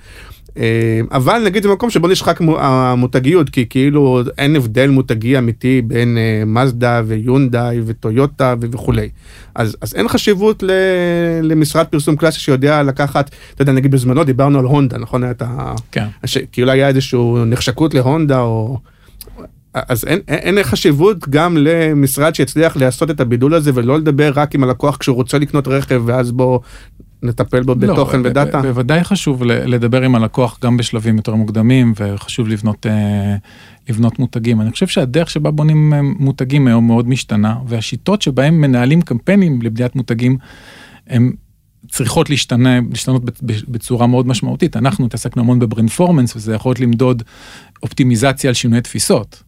אמ, 0.57 0.63
אבל 1.11 1.41
נגיד 1.45 1.63
זה 1.63 1.69
מקום 1.69 1.89
שבו 1.89 2.07
נשחק 2.07 2.39
המותגיות, 2.57 3.49
כי 3.49 3.65
כאילו 3.69 4.21
אין 4.37 4.55
הבדל 4.55 4.89
מותגי 4.89 5.37
אמיתי 5.37 5.81
בין 5.81 6.17
אה, 6.17 6.43
מזדה 6.45 7.01
ויונדאי 7.05 7.81
וטויוטה 7.85 8.55
וכולי. 8.59 9.09
אז, 9.55 9.77
אז 9.81 9.95
אין 9.95 10.07
חשיבות 10.07 10.63
למשרד 11.43 11.85
פרסום 11.85 12.15
קלאסי 12.15 12.39
שיודע 12.39 12.83
לקחת, 12.83 13.29
אתה 13.53 13.61
יודע, 13.61 13.71
נגיד 13.71 13.91
בזמנו 13.91 14.23
דיברנו 14.23 14.59
על 14.59 14.65
הונדה, 14.65 14.97
נכון? 14.97 15.23
היה 15.23 15.31
את 15.31 15.41
ה... 15.41 15.73
כן. 15.91 16.05
כאילו 16.51 16.71
היה 16.71 16.87
איזשהו 16.87 17.45
נחשקות 17.45 17.93
להונדה 17.93 18.39
או... 18.39 18.77
אז 19.87 20.05
אין, 20.05 20.19
אין, 20.27 20.63
חשיבות 20.63 21.29
גם 21.29 21.57
למשרד 21.57 22.35
שיצליח 22.35 22.77
לעשות 22.77 23.11
את 23.11 23.19
הבידול 23.19 23.53
הזה 23.53 23.71
ולא 23.73 23.97
לדבר 23.97 24.31
רק 24.35 24.55
עם 24.55 24.63
הלקוח 24.63 24.97
כשהוא 24.97 25.15
רוצה 25.15 25.39
לקנות 25.39 25.67
רכב 25.67 26.01
ואז 26.05 26.31
בוא 26.31 26.59
נטפל 27.23 27.63
בו 27.63 27.75
לא, 27.81 27.93
בתוכן 27.93 28.21
ודאטה. 28.23 28.61
בוודאי 28.61 29.03
חשוב 29.03 29.43
לדבר 29.43 30.01
עם 30.01 30.15
הלקוח 30.15 30.59
גם 30.63 30.77
בשלבים 30.77 31.17
יותר 31.17 31.35
מוקדמים 31.35 31.93
וחשוב 31.99 32.47
לבנות, 32.47 32.85
אה, 32.85 33.35
לבנות 33.89 34.19
מותגים. 34.19 34.61
אני 34.61 34.71
חושב 34.71 34.87
שהדרך 34.87 35.29
שבה 35.29 35.51
בונים 35.51 35.93
אה, 35.93 36.01
מותגים 36.01 36.67
היום 36.67 36.87
מאוד 36.87 37.07
משתנה 37.07 37.55
והשיטות 37.67 38.21
שבהם 38.21 38.61
מנהלים 38.61 39.01
קמפיינים 39.01 39.61
לבניית 39.61 39.95
מותגים 39.95 40.37
הם 41.07 41.31
צריכות 41.91 42.29
להשתנה, 42.29 42.79
להשתנות 42.89 43.23
בצורה 43.67 44.07
מאוד 44.07 44.27
משמעותית. 44.27 44.77
אנחנו 44.77 45.05
התעסקנו 45.05 45.41
המון 45.41 45.59
בברנפורמנס 45.59 46.35
וזה 46.35 46.53
יכול 46.53 46.69
להיות 46.69 46.79
למדוד 46.79 47.23
אופטימיזציה 47.83 48.49
על 48.49 48.53
שינוי 48.53 48.81
תפיסות. 48.81 49.43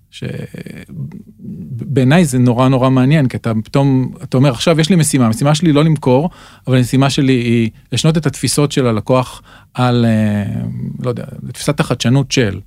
שבעיניי 1.81 2.25
זה 2.25 2.39
נורא 2.39 2.69
נורא 2.69 2.89
מעניין 2.89 3.27
כי 3.27 3.37
אתה 3.37 3.51
פתאום 3.63 4.13
אתה 4.23 4.37
אומר 4.37 4.51
עכשיו 4.51 4.79
יש 4.79 4.89
לי 4.89 4.95
משימה 4.95 5.25
המשימה 5.25 5.55
שלי 5.55 5.71
לא 5.71 5.83
למכור 5.83 6.29
אבל 6.67 6.77
המשימה 6.77 7.09
שלי 7.09 7.33
היא 7.33 7.69
לשנות 7.91 8.17
את 8.17 8.25
התפיסות 8.25 8.71
של 8.71 8.87
הלקוח 8.87 9.41
על 9.73 10.05
אה, 10.05 10.61
לא 10.99 11.09
יודע 11.09 11.25
תפיסת 11.53 11.79
החדשנות 11.79 12.31
של. 12.31 12.59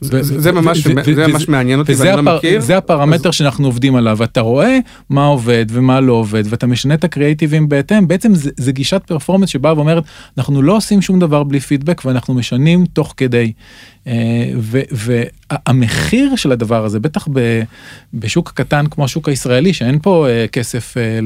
זה 0.00 0.52
ממש 0.52 1.48
מעניין 1.48 1.78
אותי 1.78 1.92
ואני 1.94 2.16
לא 2.26 2.36
מכיר. 2.36 2.60
זה 2.60 2.76
הפרמטר 2.76 3.30
שאנחנו 3.30 3.66
עובדים 3.66 3.96
עליו 3.96 4.24
אתה 4.24 4.40
רואה 4.40 4.78
מה 5.10 5.26
עובד 5.26 5.66
ומה 5.70 6.00
לא 6.00 6.12
עובד 6.12 6.42
ואתה 6.46 6.66
משנה 6.66 6.94
את 6.94 7.04
הקריאיטיבים 7.04 7.68
בהתאם 7.68 8.08
בעצם 8.08 8.32
זה 8.34 8.72
גישת 8.72 9.02
פרפורמנס 9.06 9.48
שבאה 9.48 9.74
ואומרת 9.74 10.04
אנחנו 10.38 10.62
לא 10.62 10.76
עושים 10.76 11.02
שום 11.02 11.20
דבר 11.20 11.42
בלי 11.42 11.60
פידבק 11.60 12.02
ואנחנו 12.04 12.34
משנים 12.34 12.86
תוך 12.86 13.14
כדי. 13.16 13.52
אה, 14.06 14.52
והמחיר 14.90 16.36
של 16.36 16.52
הדבר 16.52 16.84
הזה 16.84 17.00
בטח 17.00 17.28
בשוק 18.14 18.52
קטן 18.54 18.86
כמו 18.90 19.04
השוק 19.04 19.28
הישראלי 19.28 19.72
שאין 19.72 19.98
פה 20.02 20.26
אה, 20.28 20.46
כסף 20.52 20.96
אה, 20.96 21.18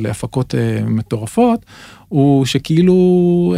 להפקות 0.00 0.54
מטורפות 0.86 1.66
הוא 2.08 2.44
שכאילו 2.44 3.54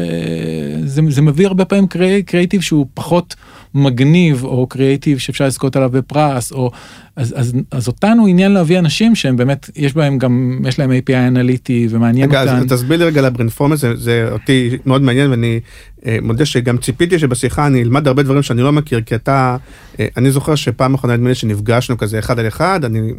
זה 1.11 1.23
מביא 1.23 1.47
הרבה 1.47 1.65
פעמים 1.65 1.87
קריאיטיב 2.27 2.61
שהוא 2.61 2.87
פחות 2.95 3.35
מגניב 3.75 4.45
או 4.45 4.67
קריאיטיב 4.67 5.19
שאפשר 5.19 5.47
לזכות 5.47 5.77
עליו 5.77 5.91
בפרס 5.91 6.53
או 6.53 6.71
אז, 7.17 7.35
אז, 7.37 7.53
אז 7.71 7.89
אותנו 7.89 8.27
עניין 8.27 8.53
להביא 8.53 8.79
אנשים 8.79 9.15
שהם 9.15 9.37
באמת 9.37 9.71
יש 9.77 9.95
בהם 9.95 10.19
גם 10.19 10.61
יש 10.69 10.79
להם 10.79 10.91
API 10.91 11.15
אנליטי 11.17 11.87
ומעניין 11.91 12.29
רגע, 12.29 12.43
אותן. 12.43 12.57
אז 12.57 12.65
תסביר 12.73 12.99
לי 12.99 13.05
רגע 13.05 13.23
לברנפורמנס 13.23 13.81
זה, 13.81 13.97
זה 13.97 14.29
אותי 14.33 14.77
מאוד 14.87 15.03
מעניין 15.03 15.31
ואני 15.31 15.61
אה, 16.07 16.19
מודה 16.23 16.45
שגם 16.45 16.79
ציפיתי 16.79 17.19
שבשיחה 17.19 17.67
אני 17.67 17.83
אלמד 17.83 18.09
הרבה 18.09 18.23
דברים 18.23 18.43
שאני 18.43 18.63
לא 18.63 18.73
מכיר 18.73 19.01
כי 19.01 19.15
אתה 19.15 19.57
אה, 20.01 20.07
אני 20.17 20.31
זוכר 20.31 20.55
שפעם 20.55 20.95
אחרונה 20.95 21.17
נדמה 21.17 21.29
לי 21.29 21.35
שנפגשנו 21.35 21.99
כזה 21.99 22.19
אחד 22.19 22.39
על 22.39 22.49
אחד 22.49 22.85
אני 22.85 23.13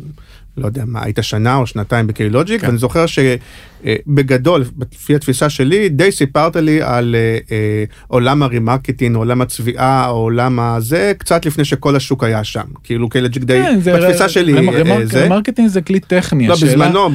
לא 0.57 0.65
יודע 0.65 0.83
מה 0.87 1.03
היית 1.03 1.19
שנה 1.21 1.55
או 1.55 1.67
שנתיים 1.67 2.07
בקיילוג'יק 2.07 2.61
כן. 2.61 2.67
ואני 2.67 2.77
זוכר 2.77 3.05
שבגדול 3.05 4.63
לפי 4.93 5.15
התפיסה 5.15 5.49
שלי 5.49 5.89
די 5.89 6.11
סיפרת 6.11 6.55
לי 6.55 6.81
על 6.81 7.15
אה, 7.15 7.37
אה, 7.51 7.83
עולם 8.07 8.43
ה 8.43 8.49
remarketing 8.49 9.15
עולם 9.15 9.41
הצביעה 9.41 10.05
עולם 10.05 10.59
הזה 10.59 11.13
קצת 11.17 11.45
לפני 11.45 11.65
שכל 11.65 11.95
השוק 11.95 12.23
היה 12.23 12.43
שם 12.43 12.65
כאילו 12.83 13.09
קיילוג'יק 13.09 13.43
די 13.43 13.61
כן, 13.63 13.79
בתפיסה 13.81 14.29
שלי 14.29 14.67
אה, 14.67 15.05
זה 15.05 15.29
marketing 15.29 15.67
זה 15.69 15.81
כלי 15.81 15.99
טכני 15.99 16.47
לא 16.47 16.55
בזמנו 16.55 17.09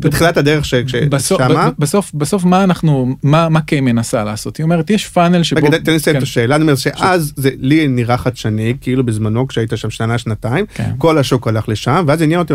בתחילת 0.00 0.36
הדרך 0.36 0.64
שמה 0.64 1.70
בסוף 1.78 2.10
בסוף 2.14 2.44
מה 2.44 2.64
אנחנו 2.64 3.16
מה 3.22 3.48
מה 3.48 3.60
קיי 3.60 3.80
מנסה 3.80 4.24
לעשות 4.24 4.56
היא 4.56 4.64
אומרת 4.64 4.90
יש 4.90 5.06
funnel 5.06 5.42
שבו 5.42 5.66
רגע 5.66 5.78
תן 5.78 5.90
לי 5.90 5.96
לסיים 5.96 6.16
את 6.16 6.20
כן. 6.20 6.22
השאלה 6.22 6.56
אני 6.56 6.62
אומר 6.62 6.74
שאז 6.74 7.32
זה 7.36 7.50
לי 7.58 7.88
נראה 7.88 8.16
חדשני 8.16 8.74
כאילו 8.80 9.06
בזמנו 9.06 9.48
כשהיית 9.48 9.72
שם 9.76 9.90
שנה 9.90 10.18
שנתיים 10.18 10.66
כן. 10.74 10.90
כל 10.98 11.18
השוק 11.18 11.48
הלך 11.48 11.68
לשם 11.68 12.04
ואז 12.06 12.22
עניין 12.22 12.40
אותי 12.40 12.54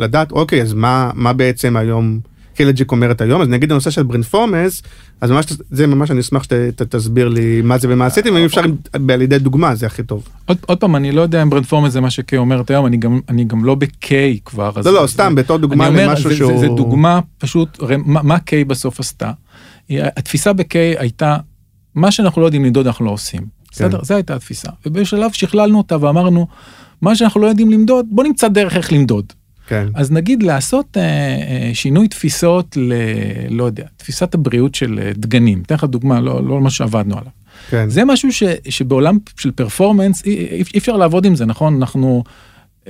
לדעת 0.00 0.32
אוקיי 0.32 0.62
אז 0.62 0.72
מה 0.72 1.10
מה 1.14 1.32
בעצם 1.32 1.76
היום 1.76 2.20
קלג'יק 2.54 2.92
אומרת 2.92 3.20
היום 3.20 3.42
אז 3.42 3.48
נגיד 3.48 3.72
הנושא 3.72 3.90
של 3.90 4.02
ברנפורמס 4.02 4.82
אז 5.20 5.30
ממש 5.30 5.46
זה 5.70 5.86
ממש 5.86 6.10
אני 6.10 6.20
אשמח 6.20 6.42
שתסביר 6.42 7.28
לי 7.28 7.62
מה 7.62 7.78
זה 7.78 7.88
ומה 7.90 8.06
עשיתם 8.06 8.36
אם 8.36 8.44
אפשר 8.44 8.60
על 9.08 9.22
ידי 9.22 9.38
דוגמה 9.38 9.74
זה 9.74 9.86
הכי 9.86 10.02
טוב. 10.02 10.28
עוד, 10.46 10.58
עוד 10.66 10.78
פעם 10.78 10.96
אני 10.96 11.12
לא 11.12 11.22
יודע 11.22 11.42
אם 11.42 11.50
ברנפורמס 11.50 11.92
זה 11.92 12.00
מה 12.00 12.10
שקיי 12.10 12.38
אומרת 12.38 12.70
היום 12.70 12.86
אני 12.86 12.96
גם 12.96 13.20
אני 13.28 13.44
גם 13.44 13.64
לא 13.64 13.74
בקיי 13.74 14.38
כבר. 14.44 14.70
לא 14.84 14.92
לא 14.92 15.06
סתם 15.06 15.34
בתור 15.34 15.58
דוגמה 15.58 15.90
למשהו 15.90 16.36
שהוא. 16.36 16.52
זה, 16.52 16.58
זה 16.58 16.66
דוגמה 16.66 17.20
פשוט 17.38 17.78
מה, 18.04 18.22
מה 18.22 18.38
קיי 18.38 18.64
בסוף 18.64 19.00
עשתה. 19.00 19.32
התפיסה 19.90 20.52
בקיי 20.52 20.94
הייתה 20.98 21.36
מה 21.94 22.10
שאנחנו 22.10 22.40
לא 22.40 22.46
יודעים 22.46 22.64
למדוד 22.64 22.86
אנחנו 22.86 23.04
לא 23.04 23.10
עושים. 23.10 23.40
כן. 23.40 23.46
בסדר? 23.70 24.04
זו 24.04 24.14
הייתה 24.14 24.34
התפיסה. 24.34 24.68
ובשלב 24.86 25.32
שכללנו 25.32 25.78
אותה 25.78 25.96
ואמרנו 26.00 26.46
מה 27.02 27.16
שאנחנו 27.16 27.40
לא 27.40 27.46
יודעים 27.46 27.70
למדוד 27.70 28.06
בוא 28.10 28.24
נמצא 28.24 28.48
דרך 28.48 28.76
איך 28.76 28.92
למדוד. 28.92 29.32
כן. 29.72 29.86
אז 29.94 30.12
נגיד 30.12 30.42
לעשות 30.42 30.96
אה, 30.96 31.02
אה, 31.02 31.70
שינוי 31.74 32.08
תפיסות 32.08 32.76
ל... 32.76 32.92
לא 33.50 33.64
יודע, 33.64 33.84
תפיסת 33.96 34.34
הבריאות 34.34 34.74
של 34.74 35.00
אה, 35.02 35.12
דגנים, 35.16 35.62
אתן 35.66 35.74
לך 35.74 35.84
דוגמה, 35.84 36.20
לא, 36.20 36.44
לא 36.44 36.60
מה 36.60 36.70
שעבדנו 36.70 37.18
עליו. 37.18 37.30
כן. 37.70 37.88
זה 37.88 38.04
משהו 38.04 38.32
ש, 38.32 38.42
שבעולם 38.68 39.18
של 39.36 39.50
פרפורמנס 39.50 40.24
אי, 40.24 40.62
אי 40.74 40.78
אפשר 40.78 40.96
לעבוד 40.96 41.26
עם 41.26 41.34
זה, 41.34 41.46
נכון? 41.46 41.76
אנחנו 41.76 42.24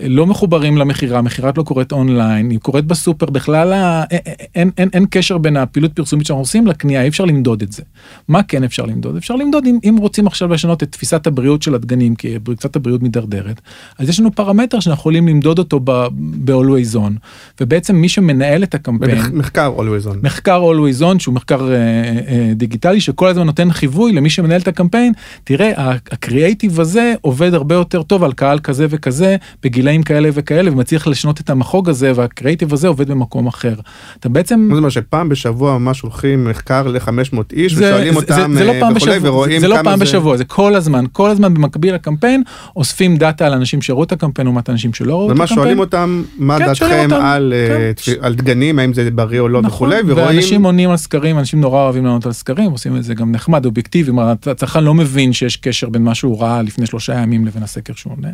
לא 0.01 0.27
מחוברים 0.27 0.77
למכירה, 0.77 1.19
המכירה 1.19 1.51
לא 1.57 1.63
קורית 1.63 1.93
אונליין, 1.93 2.51
היא 2.51 2.59
קורית 2.59 2.85
בסופר, 2.85 3.27
בכלל 3.27 3.73
ה... 3.73 4.05
אין, 4.11 4.21
אין, 4.55 4.71
אין, 4.79 4.89
אין 4.93 5.07
קשר 5.11 5.39
בין 5.39 5.57
הפעילות 5.57 5.93
פרסומית 5.93 6.27
שאנחנו 6.27 6.43
עושים 6.43 6.67
לקנייה, 6.67 7.03
אי 7.03 7.09
אפשר 7.09 7.25
למדוד 7.25 7.63
את 7.63 7.73
זה. 7.73 7.83
מה 8.29 8.43
כן 8.43 8.65
אפשר 8.65 8.87
למדוד? 8.87 9.17
אפשר 9.17 9.37
למדוד 9.37 9.67
אם, 9.67 9.79
אם 9.89 9.97
רוצים 10.01 10.27
עכשיו 10.27 10.53
לשנות 10.53 10.83
את 10.83 10.93
תפיסת 10.93 11.27
הבריאות 11.27 11.63
של 11.63 11.75
הדגנים, 11.75 12.15
כי 12.15 12.39
תפיסת 12.39 12.77
הבריאות 12.77 13.03
מידרדרת, 13.03 13.61
אז 13.99 14.09
יש 14.09 14.21
לנו 14.21 14.33
פרמטר 14.33 14.81
שאנחנו 14.81 15.01
יכולים 15.01 15.29
למדוד 15.29 15.59
אותו 15.59 15.81
ב-Always 15.81 16.97
On, 16.97 17.13
ובעצם 17.61 17.97
מי 17.97 18.09
שמנהל 18.09 18.63
את 18.63 18.75
הקמפיין... 18.75 19.19
מחקר 19.33 19.73
Always 19.79 20.09
On. 20.09 20.17
מחקר 20.23 20.63
Always 20.73 21.03
On, 21.03 21.19
שהוא 21.19 21.35
מחקר 21.35 21.73
אה, 21.73 21.77
אה, 21.77 22.53
דיגיטלי, 22.55 23.01
שכל 23.01 23.29
הזמן 23.29 23.47
נותן 23.47 23.73
חיווי 23.73 24.13
למי 24.13 24.31
שמנהל 24.31 24.61
את 24.61 24.69
הקמפיין, 24.69 25.13
תראה, 25.45 25.73
הקריאייטיב 26.11 26.81
הזה 26.81 27.15
עובד 27.21 27.55
הרבה 27.55 27.75
יותר 27.75 28.03
טוב 28.03 28.25
על 28.25 28.33
קהל 28.33 28.59
כזה 28.59 28.87
וכזה, 28.91 29.37
בגיל 29.63 29.82
גילאים 29.83 30.03
כאלה 30.03 30.29
וכאלה 30.35 30.73
ומצליח 30.73 31.07
לשנות 31.07 31.41
את 31.41 31.51
המחוג 31.51 31.89
הזה 31.89 32.13
והקריאיטיב 32.15 32.73
הזה 32.73 32.89
עובד 32.89 33.11
במקום 33.11 33.47
אחר. 33.47 33.75
אתה 34.21 34.29
בעצם... 34.29 34.69
זאת 34.71 34.79
אומרת 34.79 34.93
שפעם 34.93 35.29
בשבוע 35.29 35.79
ממש 35.79 36.01
הולכים 36.01 36.45
מחקר 36.45 36.83
ל-500 36.89 37.09
איש 37.53 37.75
זה- 37.75 37.87
ושואלים 37.87 38.13
זה- 38.13 38.19
אותם 38.21 38.53
זה- 38.53 38.59
זה 38.59 38.65
לא 38.65 38.73
אה, 38.73 38.93
וכולי 38.97 39.15
בשבוע, 39.15 39.31
ורואים 39.31 39.61
זה 39.61 39.69
לא 39.69 39.75
כמה 39.75 39.85
פעם 39.85 39.99
זה... 39.99 40.05
בשבוע, 40.05 40.37
זה 40.37 40.45
כל 40.45 40.75
הזמן, 40.75 41.05
כל 41.13 41.31
הזמן 41.31 41.55
במקביל 41.55 41.95
לקמפיין, 41.95 42.43
אוספים 42.77 43.17
data 43.17 43.47
על 43.47 43.53
אנשים 43.53 43.83
שראו 43.83 44.03
את 44.05 44.13
הקמפיין 44.13 44.47
לעומת 44.47 44.71
אנשים 44.71 44.93
שלא 44.95 45.15
ראו 45.15 45.27
את 45.27 45.37
הקמפיין. 45.37 45.55
שואלים 45.57 45.79
אותם 45.79 46.23
מה 46.39 46.59
כן, 46.59 46.67
דעתכם 46.67 47.01
אותם, 47.13 47.25
על, 47.25 47.53
אה, 47.57 47.93
כן. 48.05 48.13
על 48.21 48.35
דגנים, 48.35 48.79
האם 48.79 48.93
זה 48.93 49.11
בריא 49.11 49.41
או 49.41 49.49
לא 49.49 49.63
נכון, 49.63 49.89
וכולי, 49.89 50.13
ורואים... 50.13 50.27
ואנשים 50.37 50.63
עונים 50.65 50.91
על 50.91 50.97
סקרים, 50.97 51.39
אנשים 51.39 51.61
נורא 51.61 51.83
אוהבים 51.85 52.05
לענות 52.07 52.27
על 52.27 52.33
סקרים, 52.33 52.71
עושים 52.71 52.97
את 52.97 53.05
זה 53.05 53.15
גם 53.15 53.33
נחמד, 53.33 53.65
אובייקטיבי, 53.67 54.13
הצרכן 54.47 54.85
לא 54.85 54.95
מבין 54.95 55.33
שיש 55.33 55.57
קשר 55.57 55.89
בין 55.89 56.03
מה 56.05 56.15
שהוא 56.15 56.41
ראה 56.43 56.63
לפני 56.63 56.87
שלושה 56.87 57.15
ימים 57.15 57.47
לבין 57.47 57.63
הסקר 57.63 57.93
שהוא 57.97 58.13
עונה. 58.17 58.29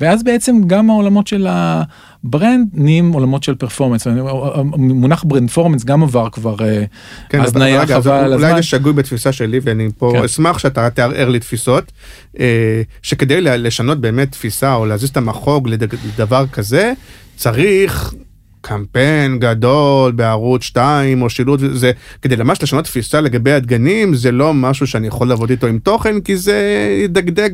ואז 0.00 0.22
בעצם 0.24 0.56
גם 0.66 0.75
העולמות 0.90 1.26
של 1.26 1.46
ה 1.50 1.70
brand 1.70 2.68
נהיים 2.72 3.12
עולמות 3.12 3.42
של 3.42 3.54
performance, 3.54 4.06
המונח 4.06 5.24
brandformance 5.26 5.84
גם 5.84 6.02
עבר 6.02 6.30
כבר 6.30 6.56
אה, 6.60 6.84
כן, 7.28 7.40
הזניה 7.40 7.86
חבל 7.86 8.12
על 8.12 8.34
אולי 8.34 8.46
הזמן. 8.46 8.56
זה 8.56 8.62
שגוי 8.62 8.92
בתפיסה 8.92 9.32
שלי 9.32 9.60
ואני 9.62 9.88
פה 9.98 10.12
כן. 10.14 10.24
אשמח 10.24 10.58
שאתה 10.58 10.90
תערער 10.90 11.28
לי 11.28 11.38
תפיסות 11.38 11.92
אה, 12.40 12.82
שכדי 13.02 13.40
לשנות 13.40 14.00
באמת 14.00 14.32
תפיסה 14.32 14.74
או 14.74 14.86
להזיז 14.86 15.08
את 15.08 15.16
המחוג 15.16 15.68
לדבר 15.68 16.46
כזה 16.52 16.92
צריך 17.36 18.14
קמפיין 18.66 19.38
גדול 19.38 20.12
בערוץ 20.12 20.62
2 20.62 21.22
או 21.22 21.30
שילוט 21.30 21.60
וזה 21.62 21.92
כדי 22.22 22.36
ממש 22.36 22.62
לשנות 22.62 22.84
תפיסה 22.84 23.20
לגבי 23.20 23.52
הדגנים 23.52 24.14
זה 24.14 24.32
לא 24.32 24.54
משהו 24.54 24.86
שאני 24.86 25.06
יכול 25.06 25.28
לעבוד 25.28 25.50
איתו 25.50 25.66
עם 25.66 25.78
תוכן 25.78 26.20
כי 26.20 26.36
זה 26.36 26.88
ידגדג 27.04 27.50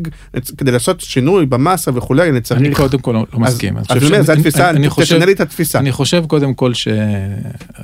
כדי 0.59 0.71
לעשות 0.71 1.01
שינוי 1.01 1.47
במסה 1.47 1.91
וכולי 1.95 2.29
אני 2.29 2.41
צריך. 2.41 2.61
אני 2.61 2.75
קודם 2.75 2.99
כל 2.99 3.13
לא 3.13 3.27
לא 3.33 3.39
מסכים. 3.39 3.79
אז 3.79 3.85
אני 3.91 4.07
אומר, 4.07 4.23
זו 4.23 4.33
התפיסה, 4.33 4.71
תשנה 5.01 5.25
לי 5.25 5.33
את 5.33 5.41
התפיסה. 5.41 5.79
אני 5.79 5.93
חושב 5.93 6.25
קודם 6.27 6.55
כל 6.55 6.75
ש... 6.75 6.89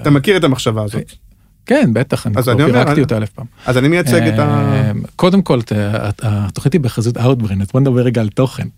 אתה 0.00 0.10
מכיר 0.10 0.36
את 0.36 0.44
המחשבה 0.44 0.82
הזאת. 0.82 1.27
כן, 1.68 1.90
בטח, 1.92 2.26
אני 2.26 2.34
כבר 2.34 2.82
פירקתי 2.84 3.00
אותה 3.00 3.16
אלף 3.16 3.30
פעם. 3.30 3.46
אז 3.66 3.78
אני 3.78 3.88
מייצג 3.88 4.22
את 4.26 4.38
ה... 4.38 4.42
אה, 4.72 4.92
קודם 5.16 5.42
כל, 5.42 5.60
התוכנית 6.22 6.72
היא 6.72 6.80
בחסות 6.80 7.16
Outbrain, 7.16 7.62
אז 7.62 7.68
בוא 7.72 7.80
נדבר 7.80 8.00
רגע 8.02 8.20
על 8.20 8.28
תוכן. 8.28 8.68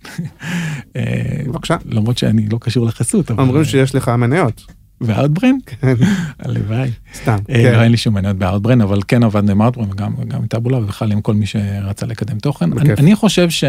אה, 0.96 1.02
בבקשה. 1.46 1.76
למרות 1.84 2.18
שאני 2.18 2.48
לא 2.48 2.58
קשור 2.60 2.86
לחסות, 2.86 3.30
אבל... 3.30 3.42
אומרים 3.42 3.64
שיש 3.64 3.94
לך 3.94 4.08
מניות. 4.08 4.66
ב-Outbrain? 5.00 5.54
כן, 5.66 5.94
הלוואי. 6.38 6.90
סתם. 7.14 7.36
אה, 7.50 7.54
כן. 7.54 7.72
לא, 7.76 7.82
אין 7.82 7.90
לי 7.90 7.96
שום 7.96 8.14
מניות 8.14 8.36
ב-Outbrain, 8.36 8.82
אבל 8.82 8.98
כן 9.08 9.22
עבדנו 9.22 9.50
עם 9.50 9.62
Outbrain 9.62 9.92
וגם 9.92 10.14
גם 10.28 10.40
עם 10.40 10.46
טאבולה 10.46 10.78
ובכלל 10.78 11.12
עם 11.12 11.20
כל 11.20 11.34
מי 11.34 11.46
שרצה 11.46 12.06
לקדם 12.06 12.38
תוכן. 12.38 12.72
אני- 12.78 12.92
אני 12.98 13.14
חושב 13.16 13.50
ש... 13.50 13.64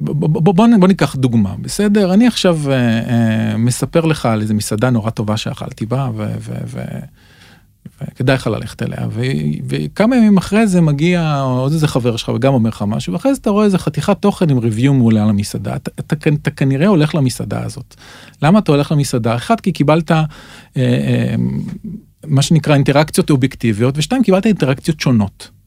בוא, 0.00 0.14
בוא, 0.14 0.54
בוא, 0.54 0.88
ניקח 0.88 1.16
דוגמה, 1.16 1.54
בסדר? 1.60 2.14
אני 2.14 2.26
עכשיו 2.26 2.58
אה, 2.70 2.74
אה, 2.74 3.56
מספר 3.56 4.04
לך 4.04 4.26
על 4.26 4.40
איזה 4.40 4.54
מסעדה 4.54 4.90
נורא 4.90 5.10
טובה 5.10 5.36
שאכלתי 5.36 5.86
בה, 5.86 6.10
ו, 6.16 6.32
ו, 6.40 6.52
ו, 6.66 6.80
וכדאי 8.02 8.34
לך 8.34 8.46
ללכת 8.46 8.82
אליה, 8.82 9.08
ו, 9.10 9.22
וכמה 9.68 10.16
ימים 10.16 10.36
אחרי 10.36 10.66
זה 10.66 10.80
מגיע 10.80 11.40
עוד 11.40 11.72
איזה 11.72 11.88
חבר 11.88 12.16
שלך 12.16 12.28
וגם 12.28 12.54
אומר 12.54 12.68
לך 12.68 12.84
משהו, 12.86 13.12
ואחרי 13.12 13.34
זה 13.34 13.40
אתה 13.40 13.50
רואה 13.50 13.64
איזה 13.64 13.78
חתיכת 13.78 14.16
תוכן 14.20 14.50
עם 14.50 14.58
ריוויו 14.58 14.94
מעולה 14.94 15.22
על 15.22 15.28
המסעדה, 15.28 15.76
אתה, 15.76 15.90
אתה, 16.00 16.16
אתה, 16.16 16.30
אתה 16.30 16.50
כנראה 16.50 16.86
הולך 16.86 17.14
למסעדה 17.14 17.64
הזאת. 17.64 17.94
למה 18.42 18.58
אתה 18.58 18.72
הולך 18.72 18.92
למסעדה? 18.92 19.36
אחד, 19.36 19.60
כי 19.60 19.72
קיבלת 19.72 20.10
אה, 20.10 20.24
אה, 20.76 21.34
מה 22.26 22.42
שנקרא 22.42 22.74
אינטראקציות 22.74 23.30
אובייקטיביות, 23.30 23.98
ושתיים, 23.98 24.22
קיבלת 24.22 24.46
אינטראקציות 24.46 25.00
שונות. 25.00 25.59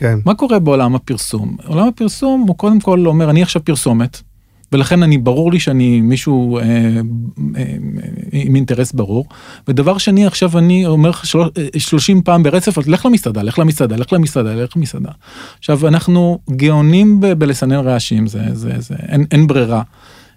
כן. 0.00 0.18
מה 0.24 0.34
קורה 0.34 0.58
בעולם 0.58 0.94
הפרסום? 0.94 1.56
עולם 1.66 1.88
הפרסום 1.88 2.44
הוא 2.48 2.56
קודם 2.56 2.80
כל 2.80 3.06
אומר 3.06 3.30
אני 3.30 3.42
עכשיו 3.42 3.64
פרסומת 3.64 4.22
ולכן 4.72 5.02
אני 5.02 5.18
ברור 5.18 5.52
לי 5.52 5.60
שאני 5.60 6.00
מישהו 6.00 6.58
אה, 6.58 6.62
אה, 6.62 6.70
אה, 7.56 7.62
עם 8.32 8.54
אינטרס 8.56 8.92
ברור 8.92 9.26
ודבר 9.68 9.98
שני 9.98 10.26
עכשיו 10.26 10.58
אני 10.58 10.86
אומר 10.86 11.10
לך 11.10 11.26
של- 11.26 11.38
אה, 11.38 11.80
30 11.80 12.22
פעם 12.22 12.42
ברצף 12.42 12.78
לך 12.86 13.06
למסעדה 13.06 13.42
לך 13.42 13.58
למסעדה 13.58 13.96
לך 13.96 14.12
למסעדה 14.12 14.54
לך 14.54 14.76
למסעדה. 14.76 15.10
עכשיו 15.58 15.88
אנחנו 15.88 16.38
גאונים 16.50 17.20
ב- 17.20 17.32
בלסנן 17.32 17.86
רעשים 17.86 18.26
זה 18.26 18.40
זה 18.52 18.72
זה 18.78 18.94
אין, 19.08 19.24
אין 19.30 19.46
ברירה 19.46 19.82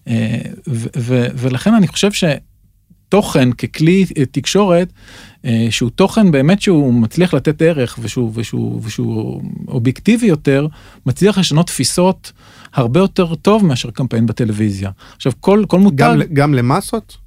אה, 0.07 0.37
ו, 0.67 0.87
ו, 0.97 1.25
ולכן 1.35 1.73
אני 1.73 1.87
חושב 1.87 2.11
ש... 2.11 2.23
תוכן 3.13 3.51
ככלי 3.51 4.05
אה, 4.17 4.25
תקשורת 4.25 4.93
אה, 5.45 5.67
שהוא 5.69 5.89
תוכן 5.89 6.31
באמת 6.31 6.61
שהוא 6.61 6.93
מצליח 6.93 7.33
לתת 7.33 7.61
ערך 7.61 7.99
ושהוא, 8.01 8.31
ושהוא, 8.33 8.81
ושהוא 8.83 9.41
אובייקטיבי 9.67 10.27
יותר, 10.27 10.67
מצליח 11.05 11.37
לשנות 11.37 11.67
תפיסות 11.67 12.31
הרבה 12.73 12.99
יותר 12.99 13.35
טוב 13.35 13.65
מאשר 13.65 13.91
קמפיין 13.91 14.25
בטלוויזיה. 14.25 14.91
עכשיו 15.15 15.31
כל, 15.39 15.63
כל 15.67 15.79
מותג, 15.79 15.95
גם, 15.97 16.21
גם 16.33 16.53
למסות? 16.53 17.17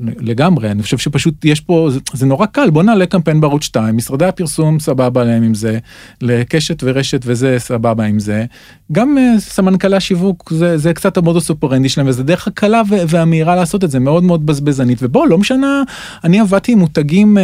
לגמרי, 0.00 0.70
אני 0.70 0.82
חושב 0.82 0.98
שפשוט 0.98 1.44
יש 1.44 1.60
פה, 1.60 1.88
זה, 1.90 2.00
זה 2.12 2.26
נורא 2.26 2.46
קל, 2.46 2.70
בוא 2.70 2.82
נעלה 2.82 3.06
קמפיין 3.06 3.40
בערוץ 3.40 3.64
2, 3.64 3.96
משרדי 3.96 4.24
הפרסום 4.24 4.80
סבבה 4.80 5.24
להם 5.24 5.42
עם 5.42 5.54
זה, 5.54 5.78
לקשת 6.20 6.82
ורשת 6.82 7.20
וזה 7.24 7.56
סבבה 7.58 8.04
עם 8.04 8.18
זה, 8.18 8.44
גם 8.92 9.16
uh, 9.18 9.40
סמנכ"לי 9.40 9.96
השיווק 9.96 10.52
זה, 10.52 10.78
זה 10.78 10.94
קצת 10.94 11.16
המודוס 11.16 11.50
אופרנדי 11.50 11.88
שלהם 11.88 12.08
וזה 12.08 12.22
דרך 12.22 12.46
הקלה 12.46 12.82
ו- 12.88 13.08
והמהירה 13.08 13.56
לעשות 13.56 13.84
את 13.84 13.90
זה, 13.90 13.98
מאוד 13.98 14.22
מאוד 14.22 14.46
בזבזנית, 14.46 14.98
ובוא, 15.02 15.26
לא 15.26 15.38
משנה, 15.38 15.82
אני 16.24 16.40
עבדתי 16.40 16.72
עם 16.72 16.78
מותגים 16.78 17.38
uh, 17.38 17.40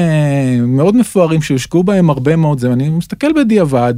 מאוד 0.67 0.97
מפוארים 0.97 1.43
שהושקעו 1.43 1.85
בהם 1.85 2.11
הרבה 2.11 2.37
מאוד 2.37 2.59
זה, 2.59 2.71
ואני 2.71 2.89
מסתכל 2.89 3.33
בדיעבד, 3.33 3.95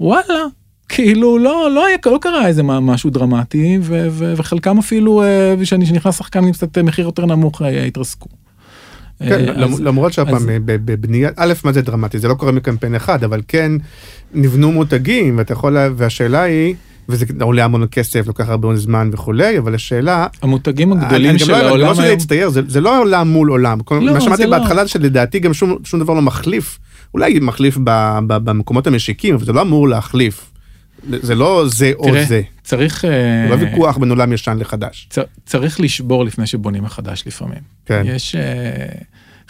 וואלה. 0.00 0.44
כאילו 0.88 1.38
לא 1.38 1.70
לא 1.74 1.86
היה 1.86 1.96
לא 2.06 2.18
קרה 2.20 2.46
איזה 2.46 2.62
משהו 2.62 3.10
דרמטי 3.10 3.78
ו, 3.82 4.06
ו, 4.10 4.34
וחלקם 4.36 4.78
אפילו 4.78 5.22
אה, 5.22 5.54
כשאני 5.62 5.86
שנכנס 5.86 6.18
שחקן 6.18 6.44
עם 6.44 6.52
קצת 6.52 6.78
מחיר 6.78 7.04
יותר 7.04 7.26
נמוך 7.26 7.62
אה, 7.62 7.84
התרסקו. 7.84 8.28
כן, 9.18 9.48
אה, 9.48 9.64
אז- 9.64 9.80
למרות 9.80 10.12
שעוד 10.12 10.28
אז- 10.28 10.46
בבנייה, 10.66 11.30
א', 11.36 11.52
מה 11.64 11.72
זה 11.72 11.82
דרמטי? 11.82 12.18
זה 12.18 12.28
לא 12.28 12.34
קורה 12.34 12.52
מקמפיין 12.52 12.94
אחד, 12.94 13.24
אבל 13.24 13.40
כן 13.48 13.72
נבנו 14.34 14.72
מותגים, 14.72 15.38
ואתה 15.38 15.52
יכול, 15.52 15.72
לה- 15.72 15.88
והשאלה 15.96 16.42
היא, 16.42 16.74
וזה 17.08 17.24
עולה 17.40 17.64
המון 17.64 17.86
כסף, 17.90 18.26
לוקח 18.26 18.48
הרבה 18.48 18.76
זמן 18.76 19.10
וכולי, 19.12 19.58
אבל 19.58 19.74
השאלה, 19.74 20.26
המותגים 20.42 20.92
אני 20.92 21.04
הגדולים 21.04 21.32
גם 21.32 21.38
של 21.38 21.50
לא- 21.52 21.56
אני 21.58 21.66
העולם 21.66 21.86
לא 21.86 21.94
שזה 21.94 22.02
היום, 22.02 22.14
יצטייר, 22.14 22.48
זה 22.50 22.60
זה 22.68 22.80
לא 22.80 23.00
עולם 23.00 23.28
מול 23.28 23.48
עולם. 23.48 23.78
לא, 23.90 24.12
מה 24.12 24.20
שאמרתי 24.20 24.42
זה 24.42 24.48
לא. 24.48 24.58
בהתחלה, 24.58 24.86
שלדעתי 24.88 25.38
גם 25.38 25.54
שום 25.54 25.76
שום 25.84 26.00
דבר 26.00 26.14
לא 26.14 26.22
מחליף, 26.22 26.78
אולי 27.14 27.38
מחליף 27.42 27.78
ב- 27.84 28.18
ב- 28.26 28.36
במקומות 28.50 28.86
המשיקים, 28.86 29.34
אבל 29.34 29.44
זה 29.44 29.52
לא 29.52 29.62
אמור 29.62 29.88
להחליף. 29.88 30.50
זה 31.10 31.34
לא 31.34 31.64
זה 31.68 31.92
או 31.98 32.04
תראה, 32.08 32.24
זה, 32.24 32.42
צריך 32.64 33.00
זה 33.00 33.46
אה, 33.50 33.56
לא 33.56 33.62
ויכוח 33.62 33.96
בין 33.98 34.10
עולם 34.10 34.32
ישן 34.32 34.56
לחדש. 34.60 35.06
צ- 35.10 35.18
צריך 35.46 35.80
לשבור 35.80 36.24
לפני 36.24 36.46
שבונים 36.46 36.82
מחדש 36.84 37.22
לפעמים. 37.26 37.58
כן. 37.86 38.02
יש 38.06 38.34
אה, 38.36 38.86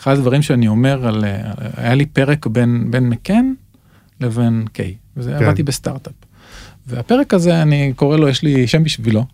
אחד 0.00 0.12
הדברים 0.12 0.42
שאני 0.42 0.68
אומר 0.68 1.06
על 1.06 1.24
אה, 1.24 1.40
היה 1.76 1.94
לי 1.94 2.06
פרק 2.06 2.46
בין 2.46 2.90
בין 2.90 3.08
מקן 3.08 3.52
לבין 4.20 4.64
קיי 4.72 4.94
וזה 5.16 5.30
כן. 5.38 5.44
עבדתי 5.44 5.62
בסטארט-אפ. 5.62 6.12
והפרק 6.86 7.34
הזה 7.34 7.62
אני 7.62 7.92
קורא 7.96 8.16
לו 8.16 8.28
יש 8.28 8.42
לי 8.42 8.66
שם 8.66 8.84
בשבילו 8.84 9.24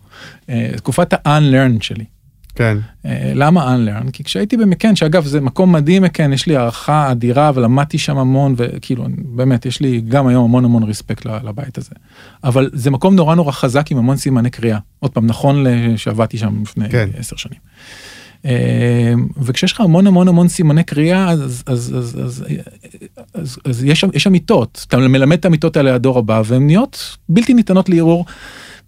תקופת 0.77 1.13
ה-unlearn 1.13 1.81
שלי. 1.83 2.05
כן, 2.61 2.77
אה, 3.05 3.31
למה 3.35 3.75
unlearn? 3.75 4.11
כי 4.11 4.23
כשהייתי 4.23 4.57
במקן, 4.57 4.95
שאגב 4.95 5.25
זה 5.25 5.41
מקום 5.41 5.71
מדהים 5.71 6.03
מקן, 6.03 6.33
יש 6.33 6.47
לי 6.47 6.55
הערכה 6.55 7.11
אדירה 7.11 7.51
ולמדתי 7.55 7.97
שם 7.97 8.17
המון 8.17 8.53
וכאילו 8.57 9.05
באמת 9.17 9.65
יש 9.65 9.81
לי 9.81 10.01
גם 10.07 10.27
היום 10.27 10.43
המון 10.43 10.65
המון 10.65 10.83
רספקט 10.83 11.25
לבית 11.25 11.77
הזה. 11.77 11.91
אבל 12.43 12.69
זה 12.73 12.91
מקום 12.91 13.15
נורא 13.15 13.35
נורא 13.35 13.51
חזק 13.51 13.91
עם 13.91 13.97
המון 13.97 14.17
סימני 14.17 14.49
קריאה. 14.49 14.77
עוד 14.99 15.11
פעם 15.11 15.27
נכון 15.27 15.65
שעבדתי 15.97 16.37
שם 16.37 16.61
לפני 16.61 16.89
כן. 16.89 17.09
עשר 17.17 17.35
שנים. 17.35 17.59
אה, 18.45 19.13
וכשיש 19.37 19.71
לך 19.73 19.81
המון 19.81 20.07
המון 20.07 20.27
המון 20.27 20.47
סימני 20.47 20.83
קריאה 20.83 21.29
אז, 21.29 21.41
אז, 21.41 21.63
אז, 21.65 21.95
אז, 21.97 22.21
אז, 22.23 22.43
אז, 23.33 23.57
אז 23.65 23.83
יש, 23.83 24.05
יש 24.13 24.23
שם 24.23 24.31
מיטות, 24.31 24.85
אתה 24.87 24.97
מלמד 24.97 25.37
את 25.37 25.45
המיטות 25.45 25.77
האלה 25.77 25.95
לדור 25.95 26.17
הבא 26.17 26.41
והן 26.45 26.65
נהיות 26.65 27.17
בלתי 27.29 27.53
ניתנות 27.53 27.89
לערעור. 27.89 28.25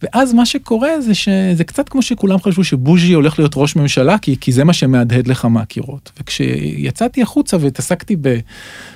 ואז 0.04 0.34
מה 0.34 0.46
שקורה 0.46 1.02
זה 1.02 1.14
שזה 1.14 1.64
קצת 1.64 1.90
כמו 1.90 2.02
שכולם 2.02 2.40
חשבו 2.40 2.64
שבוז'י 2.64 3.14
הולך 3.14 3.40
להיות 3.40 3.52
ראש 3.56 3.76
ממשלה 3.76 4.18
כי, 4.18 4.36
כי 4.42 4.52
זה 4.52 4.64
מה 4.64 4.74
שמהדהד 4.74 5.28
לך 5.28 5.46
מהקירות. 5.46 6.12
וכשיצאתי 6.20 7.22
החוצה 7.22 7.58
והתעסקתי 7.60 8.16
ב, 8.22 8.38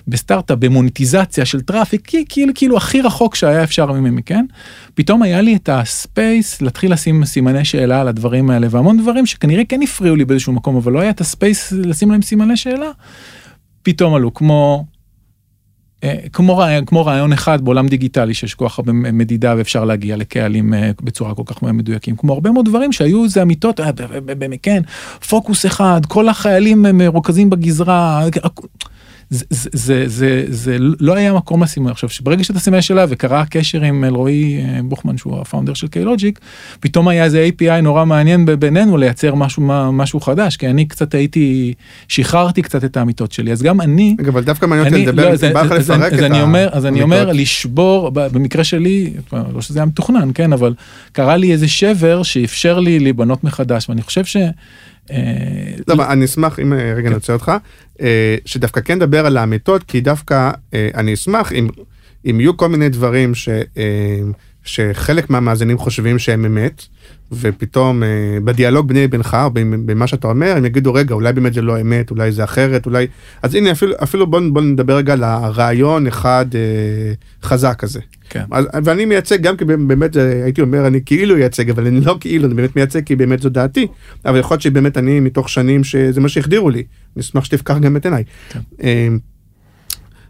בסטארט-אפ, 0.07 0.57
במוניטיזציה 0.59 1.45
של 1.45 1.61
traffic, 1.62 2.01
כי- 2.07 2.25
כאילו, 2.29 2.53
כאילו 2.55 2.77
הכי 2.77 3.01
רחוק 3.01 3.35
שהיה 3.35 3.63
אפשר 3.63 3.91
ממני, 3.91 4.23
כן? 4.23 4.45
פתאום 4.95 5.23
היה 5.23 5.41
לי 5.41 5.55
את 5.55 5.69
ה 5.69 5.85
space 5.85 6.62
להתחיל 6.61 6.93
לשים 6.93 7.25
סימני 7.25 7.65
שאלה 7.65 8.01
על 8.01 8.07
הדברים 8.07 8.49
האלה, 8.49 8.67
והמון 8.69 8.97
דברים 9.01 9.25
שכנראה 9.25 9.65
כן 9.65 9.79
הפריעו 9.83 10.15
לי 10.15 10.25
באיזשהו 10.25 10.53
מקום, 10.53 10.75
אבל 10.75 10.91
לא 10.91 10.99
היה 10.99 11.09
את 11.09 11.21
ה 11.21 11.30
space 11.30 11.71
לשים 11.71 12.11
להם 12.11 12.21
סימני 12.21 12.57
שאלה, 12.57 12.89
פתאום 13.83 14.13
עלו, 14.15 14.33
כמו... 14.33 14.85
אה, 16.03 16.15
כמו 16.33 16.57
רעיון, 16.57 16.86
כמו 16.86 17.05
רעיון 17.05 17.33
אחד 17.33 17.62
בעולם 17.65 17.88
דיגיטלי 17.88 18.33
שיש 18.33 18.53
כל 18.53 18.69
כך 18.69 18.79
הרבה 18.79 18.93
מדידה 18.93 19.53
ואפשר 19.57 19.86
להגיע 19.86 20.17
לקהלים 20.17 20.73
אה, 20.73 20.91
בצורה 21.01 21.36
כל 21.36 21.43
כך 21.45 21.63
מדויקים 21.63 22.15
כמו 22.15 22.33
הרבה 22.33 22.51
מאוד 22.51 22.65
דברים 22.65 22.91
שהיו 22.91 23.29
זה 23.29 23.41
אמיתות 23.41 23.79
אה, 23.79 23.91
כן 24.62 24.81
פוקוס 25.29 25.65
אחד 25.65 26.01
כל 26.07 26.29
החיילים 26.29 26.86
מרוכזים 26.93 27.49
בגזרה. 27.49 28.23
זה, 29.29 29.45
זה, 29.49 29.69
זה, 29.73 30.03
זה, 30.07 30.43
זה 30.47 30.77
לא 30.79 31.15
היה 31.15 31.33
מקום 31.33 31.63
לשים 31.63 31.87
עכשיו 31.87 32.09
שברגע 32.09 32.43
שאתה 32.43 32.59
שים 32.59 32.81
שאלה 32.81 33.05
וקרה 33.09 33.45
קשר 33.45 33.81
עם 33.81 34.03
אלרועי 34.03 34.57
אה, 34.57 34.79
בוכמן 34.83 35.17
שהוא 35.17 35.41
הפאונדר 35.41 35.73
של 35.73 35.87
קיילוג'יק 35.87 36.39
פתאום 36.79 37.07
היה 37.07 37.23
איזה 37.23 37.49
API 37.49 37.81
נורא 37.81 38.05
מעניין 38.05 38.45
בינינו 38.59 38.97
לייצר 38.97 39.35
משהו 39.35 39.91
משהו 39.93 40.19
חדש 40.19 40.57
כי 40.57 40.67
אני 40.67 40.85
קצת 40.85 41.13
הייתי 41.13 41.73
שחררתי 42.07 42.61
קצת 42.61 42.83
את 42.83 42.97
האמיתות 42.97 43.31
שלי 43.31 43.51
אז 43.51 43.63
גם 43.63 43.81
אני 43.81 44.15
רגע, 44.19 44.29
אבל 44.29 44.43
דווקא 44.43 44.65
מעניין 44.65 44.87
אותי 44.87 45.05
לדבר, 45.05 45.31
לא, 45.31 45.53
בא 45.53 45.61
לך 45.61 45.71
לפרק 45.71 46.13
אז 46.13 46.19
את 46.19 46.23
אני 46.23 46.41
אומר 46.41 46.69
אז 46.71 46.85
אני 46.85 47.01
אומר. 47.01 47.31
לשבור 47.33 48.11
במקרה 48.11 48.63
שלי 48.63 49.13
לא 49.53 49.61
שזה 49.61 49.79
היה 49.79 49.85
מתוכנן 49.85 50.29
כן 50.33 50.53
אבל 50.53 50.73
קרה 51.11 51.37
לי 51.37 51.51
איזה 51.51 51.67
שבר 51.67 52.23
שאפשר 52.23 52.79
לי 52.79 52.99
להיבנות 52.99 53.43
מחדש 53.43 53.89
ואני 53.89 54.01
חושב 54.01 54.25
ש. 54.25 54.37
אה, 55.11 55.75
לא, 55.87 55.93
אבל 55.93 56.03
אני 56.03 56.25
אשמח 56.25 56.59
אם 56.59 56.73
אה, 56.73 56.93
רגע 56.95 57.07
אני 57.07 57.15
עוצר 57.15 57.33
אותך 57.33 57.51
אה, 58.01 58.35
שדווקא 58.45 58.81
כן 58.81 58.95
נדבר 58.95 59.25
על 59.25 59.37
האמיתות 59.37 59.83
כי 59.83 60.01
דווקא 60.01 60.51
אני 60.73 61.13
אשמח 61.13 61.51
אם 62.25 62.39
יהיו 62.39 62.57
כל 62.57 62.69
מיני 62.69 62.89
דברים 62.89 63.35
ש, 63.35 63.49
שחלק 64.63 65.29
מהמאזינים 65.29 65.77
חושבים 65.77 66.19
שהם 66.19 66.45
אמת 66.45 66.85
ופתאום 67.31 68.03
אה, 68.03 68.07
בדיאלוג 68.43 68.87
ביני 68.87 69.03
לבינך 69.03 69.37
או 69.43 69.49
במ- 69.51 69.85
במה 69.85 70.07
שאתה 70.07 70.27
אומר 70.27 70.53
הם 70.57 70.65
יגידו 70.65 70.93
רגע 70.93 71.15
אולי 71.15 71.33
באמת 71.33 71.53
זה 71.53 71.61
לא 71.61 71.81
אמת 71.81 72.11
אולי 72.11 72.31
זה 72.31 72.43
אחרת 72.43 72.85
אולי 72.85 73.07
אז 73.43 73.55
הנה 73.55 73.71
אפילו 73.71 73.93
אפילו 74.03 74.27
בוא, 74.27 74.41
בוא 74.53 74.61
נדבר 74.61 74.97
רגע 74.97 75.13
על 75.13 75.23
הרעיון 75.23 76.07
אחד 76.07 76.45
אה, 76.55 76.59
חזק 77.43 77.75
כזה. 77.79 77.99
כן. 78.29 78.43
אז, 78.51 78.65
ואני 78.83 79.05
מייצג 79.05 79.41
גם 79.41 79.57
כי 79.57 79.65
באמת 79.65 80.13
זה, 80.13 80.41
הייתי 80.43 80.61
אומר 80.61 80.87
אני 80.87 80.99
כאילו 81.05 81.35
מייצג 81.35 81.69
אבל 81.69 81.87
אני 81.87 82.01
לא 82.01 82.17
כאילו 82.19 82.45
אני 82.45 82.53
באמת 82.53 82.75
מייצג 82.75 83.03
כי 83.03 83.15
באמת 83.15 83.41
זו 83.41 83.49
דעתי 83.49 83.87
אבל 84.25 84.39
יכול 84.39 84.53
להיות 84.55 84.61
שבאמת 84.61 84.97
אני 84.97 85.19
מתוך 85.19 85.49
שנים 85.49 85.83
שזה 85.83 86.21
מה 86.21 86.29
שהחדירו 86.29 86.69
לי 86.69 86.83
אני 87.15 87.21
אשמח 87.21 87.43
שתפקח 87.43 87.77
גם 87.77 87.97
את 87.97 88.05
עיניי. 88.05 88.23
כן. 88.49 88.59
אה, 88.83 89.07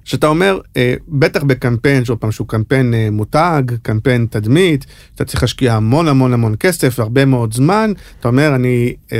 שאתה 0.07 0.27
אומר 0.27 0.59
אה, 0.77 0.93
בטח 1.07 1.43
בקמפיין 1.43 2.05
שעוד 2.05 2.17
פעם 2.17 2.31
שהוא 2.31 2.47
קמפיין 2.47 2.93
אה, 2.93 3.07
מותג 3.11 3.63
קמפיין 3.81 4.27
תדמית 4.29 4.85
אתה 5.15 5.25
צריך 5.25 5.43
להשקיע 5.43 5.73
המון 5.73 6.07
המון 6.07 6.33
המון 6.33 6.55
כסף 6.59 6.99
הרבה 6.99 7.25
מאוד 7.25 7.53
זמן 7.53 7.91
אתה 8.19 8.27
אומר 8.27 8.55
אני 8.55 8.93
אה, 9.11 9.17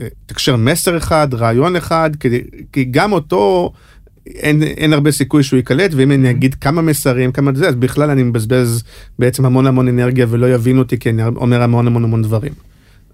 אה, 0.00 0.06
תקשר 0.26 0.56
מסר 0.56 0.96
אחד 0.96 1.34
רעיון 1.34 1.76
אחד 1.76 2.10
כדי, 2.20 2.40
כי 2.72 2.84
גם 2.84 3.12
אותו 3.12 3.72
אין, 4.26 4.62
אין 4.62 4.92
הרבה 4.92 5.10
סיכוי 5.12 5.42
שהוא 5.42 5.56
ייקלט 5.56 5.90
ואם 5.94 6.12
אני 6.12 6.30
אגיד 6.30 6.54
כמה 6.54 6.82
מסרים 6.82 7.32
כמה 7.32 7.50
זה 7.54 7.68
אז 7.68 7.74
בכלל 7.74 8.10
אני 8.10 8.22
מבזבז 8.22 8.82
בעצם 9.18 9.44
המון 9.44 9.66
המון 9.66 9.88
אנרגיה 9.88 10.26
ולא 10.28 10.54
יבינו 10.54 10.78
אותי 10.78 10.98
כי 10.98 11.10
אני 11.10 11.24
אומר 11.24 11.62
המון 11.62 11.86
המון 11.86 12.04
המון 12.04 12.22
דברים. 12.22 12.52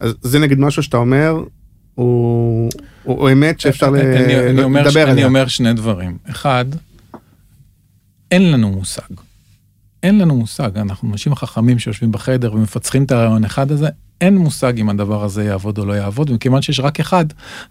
אז 0.01 0.15
זה 0.23 0.39
נגיד 0.39 0.59
משהו 0.59 0.83
שאתה 0.83 0.97
אומר 0.97 1.45
הוא, 1.95 2.71
הוא, 3.07 3.31
אמת 3.31 3.61
שאפשר 3.61 3.89
אני, 3.89 4.51
אני 4.51 4.63
אומר, 4.63 4.83
לדבר 4.83 5.03
אני 5.03 5.11
עליה. 5.11 5.27
אומר 5.27 5.47
שני 5.47 5.73
דברים. 5.73 6.19
אחד, 6.31 6.65
אין 8.31 8.53
לנו 8.53 8.71
מושג. 8.71 9.01
אין 10.03 10.19
לנו 10.19 10.37
מושג, 10.37 10.79
אנחנו 10.79 11.13
אנשים 11.13 11.35
חכמים 11.35 11.79
שיושבים 11.79 12.13
בחדר 12.13 12.53
ומפצחים 12.55 13.05
את 13.05 13.13
הרעיון 13.13 13.45
אחד 13.45 13.71
הזה, 13.71 13.89
אין 14.21 14.37
מושג 14.37 14.79
אם 14.79 14.89
הדבר 14.89 15.25
הזה 15.25 15.45
יעבוד 15.45 15.79
או 15.79 15.85
לא 15.85 15.93
יעבוד, 15.93 16.31
ומכיוון 16.31 16.63
שיש 16.63 16.81
רק 16.81 17.01
אחד, 17.01 17.25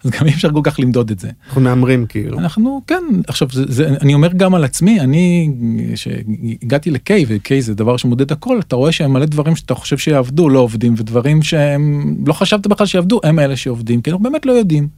אז 0.04 0.10
גם 0.10 0.26
אי 0.26 0.32
אפשר 0.32 0.52
כל 0.52 0.60
כך 0.62 0.80
למדוד 0.80 1.10
את 1.10 1.18
זה. 1.18 1.30
אנחנו 1.46 1.60
מהמרים 1.60 2.06
כאילו. 2.06 2.38
אנחנו, 2.38 2.82
כן, 2.86 3.04
עכשיו, 3.26 3.48
זה, 3.52 3.64
זה, 3.68 3.88
אני 4.00 4.14
אומר 4.14 4.32
גם 4.32 4.54
על 4.54 4.64
עצמי, 4.64 5.00
אני, 5.00 5.50
שהגעתי 5.94 6.90
ל-K, 6.90 7.10
ו-K 7.28 7.50
זה 7.60 7.74
דבר 7.74 7.96
שמודד 7.96 8.32
הכל, 8.32 8.58
אתה 8.58 8.76
רואה 8.76 8.92
שהם 8.92 9.12
מלא 9.12 9.26
דברים 9.26 9.56
שאתה 9.56 9.74
חושב 9.74 9.98
שיעבדו, 9.98 10.48
לא 10.48 10.58
עובדים, 10.58 10.94
ודברים 10.96 11.42
שהם 11.42 12.16
לא 12.26 12.32
חשבת 12.32 12.66
בכלל 12.66 12.86
שיעבדו, 12.86 13.20
הם 13.24 13.38
אלה 13.38 13.56
שעובדים, 13.56 14.02
כי 14.02 14.10
אנחנו 14.10 14.22
באמת 14.22 14.46
לא 14.46 14.52
יודעים. 14.52 14.88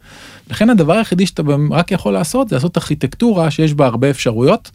לכן 0.50 0.70
הדבר 0.70 0.92
היחידי 0.92 1.26
שאתה 1.26 1.42
רק 1.70 1.92
יכול 1.92 2.12
לעשות, 2.12 2.48
זה 2.48 2.56
לעשות 2.56 2.76
ארכיטקטורה 2.76 3.50
שיש 3.50 3.74
בה 3.74 3.86
הרבה 3.86 4.10
אפשרויות, 4.10 4.70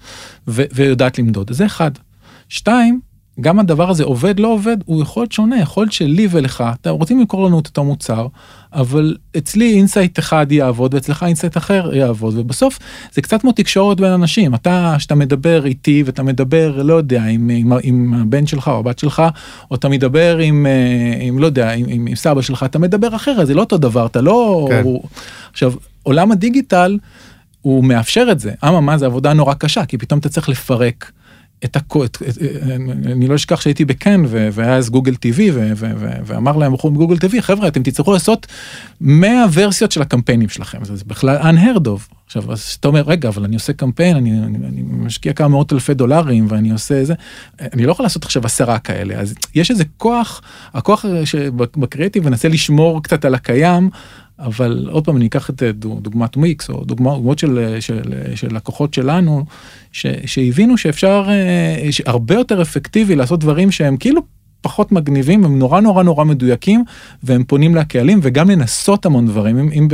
ו- 0.48 0.64
ויודעת 0.74 1.20
למדוד. 1.20 1.52
זה 1.54 1.66
אחד. 1.66 1.92
שתיים, 2.50 3.00
גם 3.42 3.60
הדבר 3.60 3.90
הזה 3.90 4.04
עובד 4.04 4.40
לא 4.40 4.48
עובד 4.48 4.78
הוא 4.86 5.02
יכול 5.02 5.22
להיות 5.22 5.32
שונה 5.32 5.60
יכול 5.60 5.84
להיות 5.84 5.94
שלי 5.94 6.28
ולך 6.32 6.64
אתם 6.82 6.90
רוצים 6.90 7.20
למכור 7.20 7.46
לנו 7.46 7.60
את 7.60 7.68
אותו 7.68 7.84
מוצר 7.84 8.28
אבל 8.74 9.16
אצלי 9.38 9.74
insight 9.74 10.20
אחד 10.20 10.52
יעבוד 10.52 10.94
ואצלך 10.94 11.24
insight 11.24 11.58
אחר 11.58 11.96
יעבוד 11.96 12.38
ובסוף 12.38 12.80
זה 13.14 13.22
קצת 13.22 13.42
כמו 13.42 13.52
תקשורת 13.52 14.02
בין 14.02 14.12
אנשים 14.12 14.56
אתה 14.56 14.96
שאתה 15.00 15.16
מדבר 15.16 15.66
איתי 15.66 16.04
ואתה 16.06 16.24
מדבר 16.24 16.82
לא 16.84 16.94
יודע 16.94 17.24
עם, 17.24 17.50
עם, 17.50 17.74
עם 17.84 18.14
הבן 18.14 18.48
שלך 18.48 18.68
או 18.68 18.80
הבת 18.80 19.00
שלך 19.00 19.24
או 19.72 19.76
אתה 19.76 19.90
מדבר 19.90 20.38
עם, 20.38 20.66
אה, 20.66 21.18
עם 21.20 21.40
לא 21.40 21.46
יודע 21.46 21.72
עם, 21.72 21.86
עם, 21.90 22.08
עם 22.08 22.16
סבא 22.16 22.42
שלך 22.42 22.64
אתה 22.64 22.80
מדבר 22.80 23.16
אחרת 23.16 23.48
זה 23.48 23.54
לא 23.54 23.62
אותו 23.62 23.78
דבר 23.78 24.06
אתה 24.06 24.22
לא 24.22 24.68
כן. 24.70 24.82
הוא, 24.84 25.04
עכשיו 25.52 25.74
עולם 26.04 26.32
הדיגיטל 26.32 26.98
הוא 27.62 27.84
מאפשר 27.84 28.28
את 28.32 28.40
זה 28.40 28.52
אממה 28.68 28.98
זה 28.98 29.06
עבודה 29.06 29.34
נורא 29.34 29.54
קשה 29.54 29.86
כי 29.86 29.98
פתאום 29.98 30.20
אתה 30.20 30.30
צריך 30.30 30.50
לפרק. 30.50 31.12
את 31.66 31.76
הכל, 31.76 32.06
אני 33.06 33.28
לא 33.28 33.36
אשכח 33.36 33.62
שהייתי 33.62 33.86
בקאן 33.86 34.24
והיה 34.52 34.76
אז 34.76 34.90
גוגל 34.90 35.16
טיווי 35.16 35.52
ואמר 36.26 36.58
להם 36.58 36.74
בחור 36.74 36.92
מגוגל 36.92 37.18
טיווי 37.18 37.42
חבר'ה 37.42 37.68
אתם 37.68 37.84
תצטרכו 37.84 38.14
לעשות 38.14 38.48
100 39.02 39.46
ורסיות 39.54 39.92
של 39.92 40.02
הקמפיינים 40.02 40.50
שלכם. 40.50 40.84
זה 40.84 41.04
בכלל 41.08 41.38
unheard 41.38 41.86
of 41.86 42.14
עכשיו 42.38 42.52
אז 42.52 42.78
אתה 42.80 42.88
אומר 42.88 43.02
רגע 43.02 43.30
אבל 43.30 43.44
אני 43.44 43.56
עושה 43.56 43.74
קמפיין 43.74 44.16
אני, 44.16 44.32
אני, 44.32 44.58
אני 44.68 44.82
משקיע 44.82 45.34
כמה 45.34 45.48
מאות 45.48 45.74
אלפי 45.74 45.94
דולרים 45.94 46.46
ואני 46.50 46.72
עושה 46.72 47.06
זה 47.06 47.14
אני 47.60 47.86
לא 47.86 47.92
יכול 47.92 48.06
לעשות 48.06 48.24
עכשיו 48.24 48.46
עשרה 48.46 48.80
כאלה. 48.80 49.16
אז 49.16 49.36
יש 49.56 49.72
איזה 49.72 49.84
כוח 49.98 50.42
הכוח 50.74 51.06
שבקריאיטיב 51.26 52.30
מנסה 52.30 52.48
לשמור 52.48 53.04
קצת 53.04 53.26
על 53.26 53.36
הקיים 53.36 53.90
אבל 54.40 54.88
עוד 54.92 55.06
פעם 55.06 55.18
אני 55.18 55.28
אקח 55.28 55.50
את 55.50 55.64
דוגמת 55.78 56.38
מיקס 56.38 56.70
או 56.70 56.86
דוגמאות 56.86 57.40
של, 57.40 57.78
של, 57.80 58.02
של 58.36 58.56
לקוחות 58.56 58.94
שלנו 58.94 59.46
ש, 59.92 60.06
שהבינו 60.26 60.78
שאפשר 60.78 61.28
הרבה 62.06 62.36
יותר 62.36 62.62
אפקטיבי 62.62 63.16
לעשות 63.16 63.40
דברים 63.40 63.72
שהם 63.72 63.98
כאילו 63.98 64.22
פחות 64.64 64.92
מגניבים 64.92 65.46
הם 65.46 65.60
נורא 65.60 65.82
נורא 65.82 66.04
נורא 66.04 66.24
מדויקים 66.24 66.84
והם 67.24 67.44
פונים 67.44 67.76
לקהלים 67.76 68.20
וגם 68.24 68.50
לנסות 68.50 69.06
המון 69.06 69.28
דברים 69.28 69.60
אם, 69.60 69.70
אם, 69.74 69.88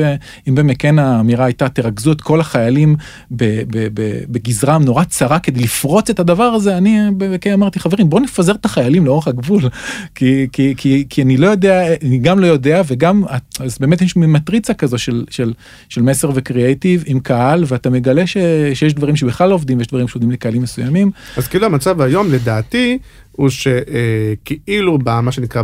אם 0.48 0.56
במקן 0.56 1.00
האמירה 1.00 1.46
הייתה 1.46 1.70
תרכזו 1.70 2.12
את 2.12 2.22
כל 2.22 2.40
החיילים 2.40 2.96
ב, 3.32 3.44
ב, 3.68 3.88
ב, 3.94 4.24
בגזרה 4.30 4.78
נורא 4.78 5.04
צרה 5.04 5.40
כדי 5.40 5.60
לפרוץ 5.60 6.10
את 6.10 6.20
הדבר 6.20 6.44
הזה 6.44 6.78
אני 6.78 7.00
במקן 7.18 7.52
אמרתי 7.52 7.80
חברים 7.80 8.10
בוא 8.10 8.20
נפזר 8.20 8.56
את 8.56 8.66
החיילים 8.66 9.06
לאורך 9.06 9.28
הגבול 9.28 9.62
כי, 10.16 10.48
כי, 10.52 10.74
כי, 10.78 11.06
כי 11.10 11.22
אני 11.22 11.38
לא 11.38 11.48
יודע 11.48 11.84
אני 12.04 12.18
גם 12.18 12.40
לא 12.40 12.48
יודע 12.48 12.82
וגם 12.88 13.24
אז 13.60 13.78
באמת 13.80 14.02
יש 14.02 14.16
מטריצה 14.16 14.74
כזו 14.74 14.98
של, 14.98 15.26
של, 15.30 15.54
של 15.90 16.02
מסר 16.02 16.32
וקריאייטיב 16.36 17.04
עם 17.06 17.20
קהל 17.20 17.64
ואתה 17.68 17.90
מגלה 17.90 18.28
ש, 18.28 18.38
שיש 18.74 18.94
דברים 18.94 19.16
שבכלל 19.16 19.50
לא 19.50 19.56
עובדים 19.56 19.78
ויש 19.78 19.88
דברים 19.88 20.08
שעובדים 20.08 20.32
לקהלים 20.32 20.62
מסוימים. 20.62 21.12
אז 21.38 21.48
כאילו 21.48 21.66
המצב 21.66 22.02
היום 22.02 22.32
לדעתי 22.32 22.98
הוא 23.40 23.50
שכאילו 23.50 24.98
במה 24.98 25.32
שנקרא 25.32 25.64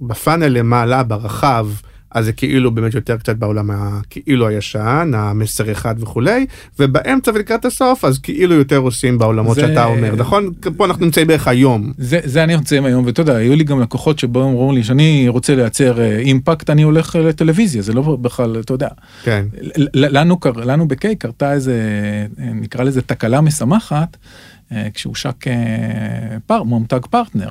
בפאנל 0.00 0.48
למעלה 0.48 1.02
ברחב 1.02 1.68
אז 2.10 2.24
זה 2.24 2.32
כאילו 2.32 2.70
באמת 2.70 2.94
יותר 2.94 3.16
קצת 3.16 3.36
בעולם 3.36 3.70
הכאילו 3.70 4.48
הישן 4.48 5.10
המסר 5.14 5.72
אחד 5.72 5.94
וכולי 5.98 6.46
ובאמצע 6.78 7.30
ולקראת 7.34 7.64
הסוף 7.64 8.04
אז 8.04 8.18
כאילו 8.18 8.54
יותר 8.54 8.76
עושים 8.76 9.18
בעולמות 9.18 9.54
זה... 9.54 9.60
שאתה 9.60 9.84
אומר 9.84 10.14
נכון? 10.16 10.50
פה 10.76 10.84
אנחנו 10.84 11.04
נמצאים 11.04 11.26
בערך 11.26 11.48
היום. 11.48 11.92
זה 11.98 12.20
זה 12.24 12.44
אני 12.44 12.56
נמצאים 12.56 12.84
היום 12.84 13.06
ואתה 13.06 13.20
יודע 13.20 13.36
היו 13.36 13.54
לי 13.54 13.64
גם 13.64 13.80
לקוחות 13.80 14.18
שבו 14.18 14.42
אמרו 14.42 14.72
לי 14.72 14.84
שאני 14.84 15.28
רוצה 15.28 15.54
לייצר 15.54 16.02
אימפקט 16.18 16.70
אני 16.70 16.82
הולך 16.82 17.16
לטלוויזיה. 17.16 17.82
זה 17.82 17.92
לא 17.92 18.02
בכלל 18.02 18.60
אתה 18.60 18.74
יודע. 18.74 18.88
כן. 19.24 19.44
לנו 19.94 20.38
לנו 20.56 20.88
בקיי 20.88 21.16
קרתה 21.16 21.52
איזה 21.52 21.76
נקרא 22.38 22.84
לזה 22.84 23.02
תקלה 23.02 23.40
משמחת. 23.40 24.16
כשהושק 24.94 25.44
פר, 26.46 26.62
מותג 26.62 27.06
פרטנר. 27.10 27.48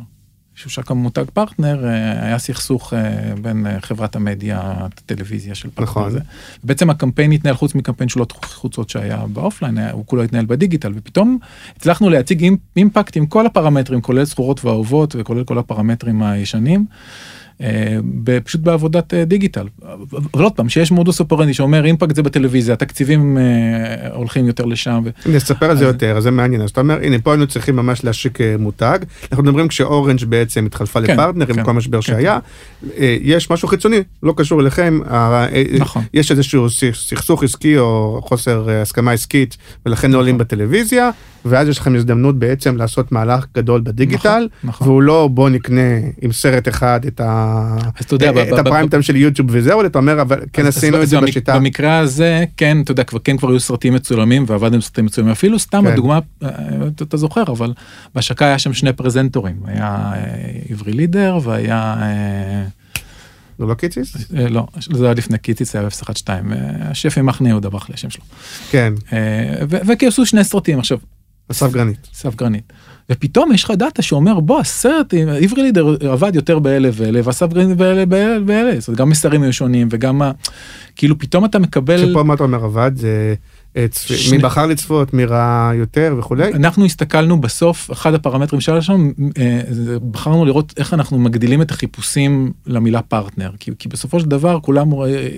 כשהושק 0.56 0.91
המותג 0.91 1.23
פרטנר 1.34 1.86
היה 2.21 2.39
סכסוך 2.39 2.93
בין 3.41 3.67
חברת 3.82 4.15
המדיה, 4.15 4.62
הטלוויזיה 4.63 5.56
של 5.56 5.69
פרטנר. 5.69 5.84
נכון. 5.84 6.08
הזה. 6.08 6.19
בעצם 6.63 6.89
הקמפיין 6.89 7.32
התנהל 7.32 7.56
חוץ 7.56 7.76
מקמפיין 7.76 8.10
שולות 8.10 8.32
חוצות 8.32 8.89
שהיה 8.89 9.26
ב 9.27 9.33
offline, 9.33 9.77
הוא 9.78 10.06
כולו 10.06 10.23
התנהל 10.23 10.45
בדיגיטל, 10.45 10.91
ופתאום 10.95 11.38
הצלחנו 11.78 12.10
להציג 12.10 12.56
impact 12.77 13.17
עם 13.17 13.26
כל 13.26 13.45
הפרמטרים, 13.45 14.02
כולל 14.02 14.23
זכורות 14.23 14.65
ואהובות 14.65 15.15
וכולל 15.19 15.43
כל 15.43 15.58
הפרמטרים 15.58 16.23
הישנים. 16.23 16.86
פשוט 18.43 18.61
בעבודת 18.61 19.13
דיגיטל. 19.13 19.67
אבל 20.33 20.43
עוד 20.43 20.53
פעם, 20.53 20.69
שיש 20.69 20.91
מודוס 20.91 21.19
אופרנטי 21.19 21.53
שאומר 21.53 21.85
אימפקט 21.85 22.15
זה 22.15 22.23
בטלוויזיה, 22.23 22.73
התקציבים 22.73 23.37
הולכים 24.13 24.47
יותר 24.47 24.65
לשם. 24.65 25.03
נספר 25.25 25.65
על 25.65 25.77
זה 25.77 25.85
יותר, 25.85 26.19
זה 26.19 26.31
מעניין. 26.31 26.61
אז 26.61 26.69
אתה 26.69 26.81
אומר, 26.81 26.99
הנה, 27.03 27.19
פה 27.19 27.31
היינו 27.31 27.47
צריכים 27.47 27.75
ממש 27.75 28.03
להשיק 28.03 28.39
מותג. 28.59 28.99
אנחנו 29.31 29.43
מדברים 29.43 29.67
כשאורנג' 29.67 30.23
בעצם 30.25 30.65
התחלפה 30.65 30.99
לפרטנר 30.99 31.45
עם 31.49 31.63
כל 31.63 31.71
המשבר 31.71 32.01
שהיה. 32.01 32.39
יש 33.21 33.51
משהו 33.51 33.67
חיצוני, 33.67 33.99
לא 34.23 34.33
קשור 34.37 34.61
אליכם. 34.61 34.99
נכון. 35.79 36.03
יש 36.13 36.31
איזשהו 36.31 36.67
סכסוך 36.93 37.43
עסקי 37.43 37.77
או 37.77 38.21
חוסר 38.23 38.69
הסכמה 38.69 39.11
עסקית, 39.11 39.57
ולכן 39.85 40.11
לא 40.11 40.17
עולים 40.17 40.37
בטלוויזיה. 40.37 41.09
ואז 41.45 41.67
יש 41.67 41.77
לכם 41.79 41.95
הזדמנות 41.95 42.39
בעצם 42.39 42.77
לעשות 42.77 43.12
מהלך 43.12 43.45
גדול 43.56 43.82
בדיגיטל, 43.82 44.47
נכון, 44.63 44.69
נכון. 44.69 44.88
והוא 44.88 45.01
לא 45.01 45.29
בוא 45.32 45.49
נקנה 45.49 45.82
עם 46.21 46.32
סרט 46.32 46.67
אחד 46.67 46.99
את, 47.08 47.19
ה... 47.19 47.77
יודע, 48.12 48.29
את 48.43 48.63
ב- 48.63 48.67
הפריים 48.67 48.86
ב- 48.86 48.89
טיים 48.89 49.01
של 49.01 49.15
יוטיוב 49.15 49.47
וזהו, 49.51 49.86
אתה 49.86 49.99
אומר, 49.99 50.21
אבל 50.21 50.39
כן 50.53 50.65
אז- 50.65 50.77
עשינו 50.77 50.97
אז 50.97 51.03
את 51.03 51.10
זה 51.10 51.17
במק- 51.17 51.23
בשיטה. 51.29 51.56
במקרה 51.60 51.97
הזה, 51.99 52.43
כן, 52.58 52.77
אתה 52.82 52.91
יודע, 52.91 53.03
כבר 53.03 53.19
כן 53.23 53.38
כבר 53.38 53.49
היו 53.49 53.60
סרטים 53.60 53.93
מצולמים 53.93 54.45
ועבדנו 54.47 54.75
עם 54.75 54.82
סרטים 54.82 55.06
מצולמים, 55.06 55.32
אפילו 55.32 55.60
סתם 55.60 55.82
כן. 55.86 55.91
הדוגמה, 55.93 56.19
אה, 56.43 56.49
אתה- 56.95 57.03
אתה 57.03 57.17
זוכר, 57.17 57.43
אבל 57.47 57.73
בהשקה 58.15 58.45
היה 58.45 58.60
שם 58.60 58.73
שני 58.73 58.93
פרזנטורים, 58.93 59.56
היה 59.65 59.86
אה, 60.15 60.21
עברי 60.69 60.93
לידר 60.93 61.38
והיה, 61.43 61.95
אה, 62.01 62.63
זה 63.60 63.65
לא 63.65 63.73
קיציס? 63.73 64.32
לא, 64.49 64.67
זה 64.93 65.06
היה 65.06 65.13
לפני 65.13 65.38
קיציס, 65.38 65.73
זה 65.73 65.79
היה 65.79 65.89
012, 65.89 66.36
אה, 66.36 66.41
השף 66.89 67.17
ממחנה 67.17 67.49
יהודה 67.49 67.69
ברח 67.69 67.89
לי 67.89 67.95
השם 67.95 68.10
שלו. 68.10 68.23
כן, 68.71 68.93
וכי 69.88 70.08
עשו 70.08 70.25
שני 70.25 70.43
סרטים 70.43 70.79
עכשיו, 70.79 70.97
אסף 71.51 71.71
גרנית. 71.71 72.08
סף 72.13 72.36
גרנית. 72.36 72.73
ופתאום 73.10 73.51
יש 73.51 73.63
לך 73.63 73.71
data 73.71 74.01
שאומר 74.01 74.39
בוא 74.39 74.60
הסרט 74.60 75.13
עברי 75.41 75.63
לידר 75.63 75.95
עבד 76.12 76.36
יותר 76.36 76.60
באלה 76.60 76.89
ואלה 76.93 77.19
ואסף 77.23 77.53
גרנית 77.53 77.77
באלה 77.77 78.06
באלה 78.06 78.39
באלה 78.39 78.79
זאת 78.79 78.88
אומרת, 78.88 78.99
גם 78.99 79.10
מסרים 79.10 79.43
היו 79.43 79.53
שונים 79.53 79.88
וגם 79.91 80.21
ה- 80.21 80.32
כאילו 80.95 81.19
פתאום 81.19 81.45
אתה 81.45 81.60
מקבל 81.60 82.12
שפה 82.12 82.23
מה 82.23 82.34
אתה 82.34 82.43
אומר 82.43 82.63
עבד, 82.63 82.91
זה 82.95 83.36
אה, 83.77 83.86
צפ- 83.91 84.13
שני- 84.13 84.38
מי 84.38 84.43
בחר 84.43 84.65
לצפות, 84.65 85.13
מי 85.13 85.25
ראה 85.25 85.71
יותר 85.75 86.15
וכולי. 86.19 86.53
אנחנו 86.53 86.86
הסתכלנו 86.86 87.41
בסוף 87.41 87.91
אחד 87.91 88.13
הפרמטרים 88.13 88.62
שם 88.62 89.12
אה, 89.38 89.62
בחרנו 90.12 90.45
לראות 90.45 90.73
איך 90.77 90.93
אנחנו 90.93 91.19
מגדילים 91.19 91.62
את 91.62 91.71
החיפושים 91.71 92.51
למילה 92.67 93.01
פרטנר 93.01 93.51
כי, 93.60 93.71
כי 93.79 93.89
בסופו 93.89 94.19
של 94.19 94.25
דבר 94.25 94.60
כולם 94.62 94.93
אה, 94.93 95.29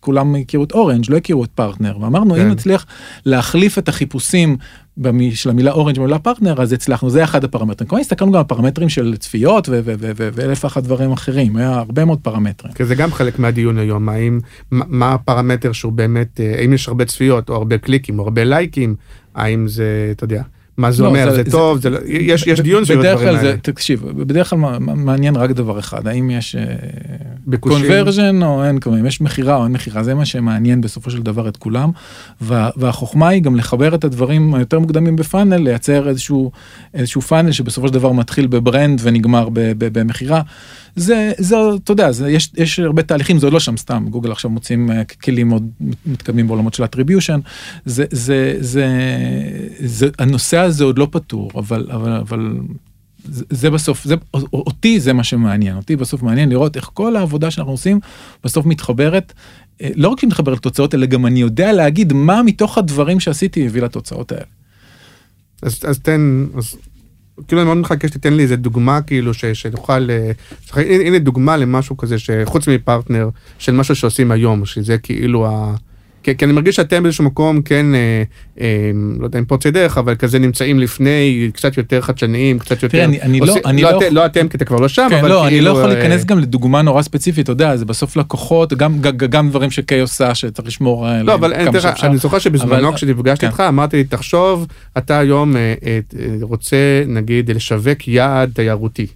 כולם 0.00 0.34
הכירו 0.34 0.64
את 0.64 0.72
אורנג' 0.72 1.04
לא 1.10 1.16
הכירו 1.16 1.44
את 1.44 1.50
פרטנר 1.54 1.98
ואמרנו 2.00 2.34
כן. 2.34 2.40
אם 2.40 2.48
נצליח 2.48 2.86
להחליף 3.26 3.78
את 3.78 3.88
החיפושים 3.88 4.56
במי- 4.96 5.34
של 5.34 5.50
המילה 5.50 5.72
אורנג' 5.72 5.98
במילה 5.98 6.18
פרטנר 6.18 6.62
אז 6.62 6.72
הצלחנו 6.72 7.10
זה 7.10 7.24
אחד 7.24 7.44
הפרמטרים. 7.44 7.88
כמובן 7.88 8.00
הסתכלנו 8.00 8.32
גם 8.32 8.38
על 8.38 8.44
פרמטרים 8.44 8.88
של 8.88 9.16
צפיות 9.16 9.68
ואלף 9.68 10.64
ואחת 10.64 10.82
דברים 10.82 11.12
אחרים 11.12 11.56
היה 11.56 11.70
הרבה 11.72 12.04
מאוד 12.04 12.18
פרמטרים. 12.22 12.72
כי 12.74 12.84
זה 12.84 12.94
גם 12.94 13.12
חלק 13.12 13.38
מהדיון 13.38 13.78
היום, 13.78 14.08
האם, 14.08 14.40
מה 14.70 14.84
מה 14.88 15.12
הפרמטר 15.12 15.72
שהוא 15.72 15.92
באמת, 15.92 16.40
אה, 16.40 16.54
האם 16.58 16.72
יש 16.72 16.88
הרבה 16.88 17.04
צפיות 17.04 17.48
או 17.48 17.54
הרבה 17.54 17.78
קליקים 17.78 18.18
או 18.18 18.24
הרבה 18.24 18.44
לייקים, 18.44 18.94
האם 19.34 19.68
זה, 19.68 20.08
אתה 20.10 20.24
יודע, 20.24 20.42
מה 20.76 20.90
זה 20.92 21.02
לא, 21.02 21.08
אומר, 21.08 21.30
זה- 21.30 21.36
זה 21.36 21.42
זה- 21.44 21.50
טוב, 21.50 21.80
זה 21.80 21.90
לא, 21.90 21.98
יש 22.06 22.46
יש 22.46 22.60
דיון 22.60 22.84
סביב 22.84 23.00
הדברים 23.00 23.26
האלה. 23.28 23.40
זה, 23.40 23.56
תקשיב, 23.62 24.02
בדרך 24.16 24.50
כלל 24.50 24.58
מעניין 24.78 25.36
רק 25.36 25.50
דבר 25.50 25.78
אחד, 25.78 26.06
האם 26.06 26.30
יש 26.30 26.56
ביקושים. 27.46 27.78
conversion 27.86 28.42
או 28.42 28.64
אין 28.64 28.80
קונברג'ן, 28.80 29.06
יש 29.06 29.20
מכירה 29.20 29.56
או 29.56 29.64
אין 29.64 29.72
מכירה, 29.72 30.02
זה 30.02 30.14
מה 30.14 30.24
שמעניין 30.24 30.80
בסופו 30.80 31.10
של 31.10 31.22
דבר 31.22 31.48
את 31.48 31.56
כולם. 31.56 31.90
וה, 32.40 32.70
והחוכמה 32.76 33.28
היא 33.28 33.42
גם 33.42 33.56
לחבר 33.56 33.94
את 33.94 34.04
הדברים 34.04 34.54
היותר 34.54 34.78
מוקדמים 34.78 35.16
בפאנל, 35.16 35.56
לייצר 35.56 36.08
איזשהו, 36.08 36.50
איזשהו 36.94 37.20
פאנל 37.20 37.52
שבסופו 37.52 37.88
של 37.88 37.94
דבר 37.94 38.12
מתחיל 38.12 38.46
בברנד 38.46 39.00
ונגמר 39.02 39.48
ב- 39.48 39.54
ב- 39.78 39.98
במכירה. 39.98 40.42
זה, 40.96 41.32
זה, 41.38 41.56
אתה 41.84 41.92
יודע, 41.92 42.12
זה, 42.12 42.30
יש, 42.30 42.50
יש 42.56 42.78
הרבה 42.78 43.02
תהליכים, 43.02 43.38
זה 43.38 43.46
עוד 43.46 43.52
לא 43.52 43.60
שם 43.60 43.76
סתם, 43.76 44.06
גוגל 44.10 44.32
עכשיו 44.32 44.50
מוצאים 44.50 44.90
אה, 44.90 45.04
כלים 45.04 45.48
מאוד 45.48 45.70
מתקדמים 46.06 46.46
בעולמות 46.46 46.74
של 46.74 46.84
attribution, 46.84 47.40
זה, 47.84 48.04
זה, 48.10 48.56
זה, 48.60 48.86
זה, 49.78 50.08
הנושא 50.18 50.58
הזה 50.58 50.84
עוד 50.84 50.98
לא 50.98 51.08
פתור, 51.10 51.50
אבל, 51.54 51.88
אבל, 51.90 52.12
אבל 52.12 52.58
זה, 53.24 53.44
זה 53.50 53.70
בסוף, 53.70 54.04
זה, 54.04 54.14
אותי 54.52 55.00
זה 55.00 55.12
מה 55.12 55.24
שמעניין, 55.24 55.76
אותי 55.76 55.96
בסוף 55.96 56.22
מעניין 56.22 56.48
לראות 56.48 56.76
איך 56.76 56.90
כל 56.94 57.16
העבודה 57.16 57.50
שאנחנו 57.50 57.72
עושים 57.72 58.00
בסוף 58.44 58.66
מתחברת, 58.66 59.32
אה, 59.82 59.90
לא 59.94 60.08
רק 60.08 60.18
שהיא 60.18 60.28
מתחברת 60.28 60.56
לתוצאות, 60.56 60.94
אלא 60.94 61.06
גם 61.06 61.26
אני 61.26 61.40
יודע 61.40 61.72
להגיד 61.72 62.12
מה 62.12 62.42
מתוך 62.42 62.78
הדברים 62.78 63.20
שעשיתי 63.20 63.66
הביא 63.66 63.82
לתוצאות 63.82 64.32
האלה. 64.32 64.44
אז, 65.62 65.80
אז 65.86 65.98
תן, 65.98 66.46
אז, 66.56 66.76
כאילו 67.48 67.60
אני 67.60 67.66
מאוד 67.66 67.78
מחכה 67.78 68.08
שתיתן 68.08 68.32
לי 68.32 68.42
איזה 68.42 68.56
דוגמה 68.56 69.00
כאילו 69.00 69.34
שנוכל, 69.34 70.10
אה, 70.10 70.32
הנה, 70.72 71.04
הנה 71.04 71.18
דוגמה 71.18 71.56
למשהו 71.56 71.96
כזה 71.96 72.18
שחוץ 72.18 72.68
מפרטנר 72.68 73.28
של 73.58 73.72
משהו 73.72 73.96
שעושים 73.96 74.30
היום, 74.30 74.66
שזה 74.66 74.98
כאילו 74.98 75.46
ה... 75.46 75.74
כי, 76.24 76.36
כי 76.36 76.44
אני 76.44 76.52
מרגיש 76.52 76.76
שאתם 76.76 77.02
באיזשהו 77.02 77.24
מקום 77.24 77.62
כן, 77.62 77.86
אה, 77.94 78.22
אה, 78.60 78.90
לא 79.20 79.24
יודע 79.26 79.38
אם 79.38 79.44
פורצי 79.44 79.70
דרך, 79.70 79.98
אבל 79.98 80.14
כזה 80.14 80.38
נמצאים 80.38 80.80
לפני, 80.80 81.50
קצת 81.54 81.76
יותר 81.76 82.00
חדשניים, 82.00 82.58
קצת 82.58 82.70
יותר... 82.82 82.88
תראה, 82.88 83.04
אני- 83.04 83.22
אני 83.22 83.40
לא- 83.40 83.54
אני 83.64 83.82
לא, 83.82 83.90
לא- 83.90 83.98
אתם, 83.98 84.14
לא 84.14 84.26
אתם, 84.26 84.48
כי 84.48 84.56
אתה 84.56 84.64
כבר 84.64 84.76
לא 84.80 84.88
שם, 84.88 85.06
כן, 85.10 85.18
אבל 85.18 85.28
לא, 85.28 85.46
אני 85.46 85.60
לא 85.60 85.70
כאילו... 85.70 85.78
יכול 85.80 85.90
אה, 85.90 85.98
להיכנס 85.98 86.24
גם 86.24 86.38
לדוגמה 86.38 86.82
נורא 86.82 87.02
ספציפית, 87.02 87.44
אתה 87.44 87.52
יודע, 87.52 87.76
זה 87.76 87.84
בסוף 87.84 88.16
לקוחות, 88.16 88.72
גם, 88.72 89.00
גם, 89.00 89.16
גם 89.16 89.48
דברים 89.50 89.70
שקיי 89.70 90.00
עושה 90.00 90.34
שצריך 90.34 90.68
לשמור 90.68 91.06
עליהם 91.06 91.26
לא, 91.26 91.34
אבל 91.34 91.52
אין, 91.52 91.62
כמה 91.64 91.72
תראה, 91.80 91.82
שאפשר. 91.92 92.06
אני 92.06 92.16
זוכר 92.16 92.38
שבזמנו 92.38 92.88
אבל- 92.88 92.96
כשנפגשתי 92.96 93.40
כן. 93.46 93.52
איתך 93.52 93.60
אמרתי 93.68 93.96
לי 93.96 94.04
תחשוב 94.04 94.66
אתה 94.98 95.18
היום 95.18 95.56
אה, 95.56 95.74
אה, 95.86 95.98
אה, 96.20 96.26
רוצה 96.42 96.76
נגיד 97.06 97.50
לשווק 97.50 98.08
יעד 98.08 98.50
תיירותי. 98.54 99.06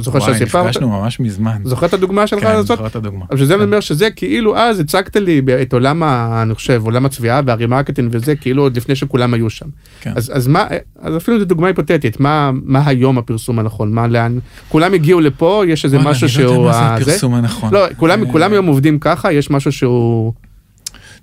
זוכר- 0.00 0.20
שסיפרת? 0.34 0.64
נפגשנו 0.66 0.88
ממש 0.88 1.20
מזמן. 1.20 1.56
זוכר 1.64 1.86
את 1.86 1.94
הדוגמה 1.94 2.26
שלך 2.26 2.40
כן, 2.40 2.46
הזאת? 2.46 2.66
זוכר 2.78 2.86
את 2.86 2.96
הדוגמה. 2.96 3.24
אבל 3.30 3.38
שזה 3.38 3.54
כן. 3.54 3.60
אומר 3.60 3.80
שזה 3.80 4.10
כאילו 4.10 4.56
אז 4.58 4.80
הצגת 4.80 5.16
לי 5.16 5.40
את 5.62 5.72
עולם. 5.72 6.02
אני 6.02 6.54
חושב 6.54 6.82
עולם 6.84 7.04
הצביעה 7.06 7.40
וה 7.46 7.56
remarketing 7.56 8.08
וזה 8.12 8.36
כאילו 8.36 8.62
עוד 8.62 8.76
לפני 8.76 8.94
שכולם 8.96 9.34
היו 9.34 9.50
שם. 9.50 9.66
כן. 10.00 10.12
אז 10.16 10.32
אז 10.34 10.46
מה 10.46 10.64
אז 11.00 11.16
אפילו 11.16 11.38
זו 11.38 11.44
דוגמה 11.44 11.66
היפותטית 11.66 12.20
מה 12.20 12.50
מה 12.64 12.82
היום 12.86 13.18
הפרסום 13.18 13.58
הנכון 13.58 13.92
מה 13.92 14.06
לאן 14.06 14.38
כולם 14.68 14.94
הגיעו 14.94 15.20
לפה 15.20 15.62
יש 15.68 15.84
איזה 15.84 15.98
משהו 15.98 16.26
אני 16.26 16.44
לא 16.44 16.50
שהוא 16.52 16.66
יודע 16.66 16.80
מה 16.80 16.96
זה? 17.00 17.10
הפרסום 17.10 17.34
הנכון. 17.34 17.74
לא 17.74 17.84
כולם 17.96 18.22
אה, 18.26 18.32
כולם 18.32 18.52
היום 18.52 18.66
עובדים 18.66 18.98
ככה 18.98 19.32
יש 19.32 19.50
משהו 19.50 19.72
שהוא 19.72 20.32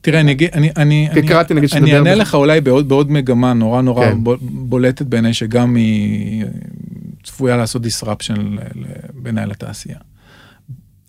תראה, 0.04 0.20
אני 0.20 0.32
אגיד, 0.32 0.50
אני, 0.54 0.70
אני, 0.78 1.08
כי 1.14 1.20
אני, 1.20 1.28
קראתי, 1.28 1.54
נגיד, 1.54 1.70
אני 1.76 1.96
אענה. 1.98 2.16
לך 2.16 2.36
אולי 2.36 2.62
בעוד, 2.62 2.90
בעוד 2.90 3.12
מגמה 3.12 3.54
נורא 3.54 3.82
נורא 3.82 4.06
כן. 4.06 4.24
בול- 4.24 4.38
בולטת 4.42 5.06
בעיניי, 5.06 5.34
שגם 5.34 5.76
היא 5.76 6.46
צפויה 7.24 7.58
לעשות 7.58 7.86
disruption 7.86 8.40
בעיניי 9.14 9.46
לתעשייה. 9.46 9.98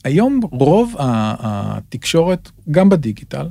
היום 0.05 0.41
רוב 0.51 0.95
התקשורת, 0.99 2.51
גם 2.71 2.89
בדיגיטל, 2.89 3.49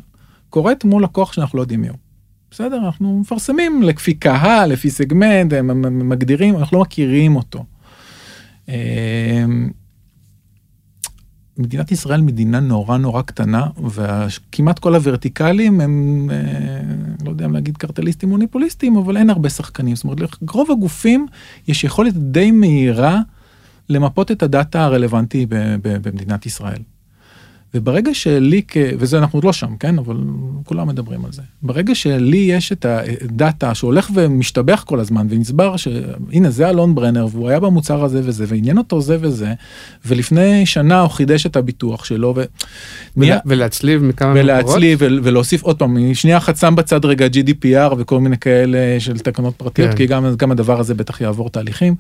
קורית 0.50 0.84
מול 0.84 1.04
לקוח 1.04 1.34
שאנחנו 1.34 1.58
לא 1.58 1.64
יודעים 1.64 1.82
מי 1.82 1.88
הוא. 1.88 1.98
בסדר, 2.52 2.78
אנחנו 2.86 3.20
מפרסמים 3.20 3.84
לפי 3.84 4.14
קהל, 4.14 4.70
לפי 4.70 4.90
סגמנט, 4.90 5.54
מגדירים, 5.54 6.58
אנחנו 6.58 6.78
לא 6.78 6.82
מכירים 6.84 7.36
אותו. 7.36 7.66
מדינת 11.62 11.92
ישראל 11.92 12.22
מדינה 12.22 12.60
נורא 12.60 12.98
נורא 12.98 13.22
קטנה 13.22 13.68
וכמעט 13.90 14.80
כל 14.80 14.96
הוורטיקלים 14.96 15.82
הם 15.82 16.28
אה, 16.32 16.82
לא 17.26 17.30
יודע 17.30 17.46
אם 17.46 17.54
להגיד 17.54 17.78
קרטליסטים 17.78 18.30
מוניפוליסטים 18.30 18.98
אבל 18.98 19.18
אין 19.18 19.30
הרבה 19.30 19.50
שחקנים 19.50 19.96
זאת 19.96 20.04
אומרת 20.04 20.20
לרוב 20.42 20.72
הגופים 20.72 21.28
יש 21.68 21.84
יכולת 21.84 22.14
די 22.18 22.52
מהירה 22.52 23.20
למפות 23.90 24.32
את 24.32 24.44
הדאטה 24.44 24.84
הרלוונטי 24.84 25.46
במדינת 25.82 26.46
ישראל. 26.46 26.82
וברגע 27.74 28.14
שלי, 28.14 28.62
כ... 28.68 28.78
וזה 29.00 29.18
אנחנו 29.18 29.38
עוד 29.38 29.44
לא 29.44 29.54
שם, 29.54 29.76
כן? 29.80 29.98
אבל 29.98 30.18
כולם 30.66 30.88
מדברים 30.88 31.26
על 31.26 31.32
זה. 31.32 31.42
ברגע 31.62 31.96
שלי 31.96 32.38
יש 32.38 32.72
את 32.72 32.86
הדאטה 32.86 33.76
שהולך 33.76 34.10
ומשתבח 34.16 34.84
כל 34.88 35.00
הזמן, 35.00 35.28
ונצבר 35.30 35.78
שהנה 35.78 36.50
זה 36.50 36.70
אלון 36.70 36.96
ברנר, 36.96 37.28
והוא 37.32 37.50
היה 37.50 37.60
במוצר 37.60 38.04
הזה 38.04 38.22
וזה, 38.24 38.46
ועניין 38.48 38.78
אותו 38.78 39.02
זה 39.02 39.18
וזה, 39.22 39.54
ולפני 40.06 40.66
שנה 40.66 41.00
הוא 41.02 41.10
חידש 41.10 41.46
את 41.46 41.56
הביטוח 41.56 42.06
שלו, 42.06 42.34
ו... 42.38 42.44
נהיה- 43.16 43.40
ולהצליב 43.46 44.04
מכמה 44.04 44.30
מקורות. 44.34 44.44
ולהצליב 44.46 45.00
ול- 45.02 45.20
ולהוסיף 45.24 45.64
עוד 45.64 45.80
פעם, 45.80 46.14
שנייה 46.14 46.38
אחת 46.38 46.58
שם 46.58 46.74
בצד 46.78 47.06
רגע 47.06 47.28
GDPR 47.28 47.94
וכל 47.98 48.20
מיני 48.20 48.38
כאלה 48.38 48.78
של 49.00 49.20
תקנות 49.20 49.56
פרטיות, 49.56 49.90
כן. 49.92 49.98
כי 49.98 50.06
גם, 50.06 50.36
גם 50.38 50.52
הדבר 50.52 50.80
הזה 50.80 50.94
בטח 50.94 51.22
יעבור 51.22 51.50
תהליכים. 51.50 51.96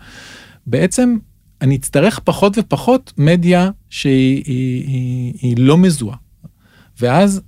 בעצם 0.68 1.18
אני 1.62 1.76
אצטרך 1.76 2.20
פחות 2.20 2.58
ופחות 2.58 3.14
מדיה 3.18 3.70
שהיא 3.90 4.44
היא, 4.46 4.88
היא, 4.88 5.34
היא 5.42 5.56
לא 5.58 5.78
מזוהה. 5.78 6.18
ואז 7.00 7.42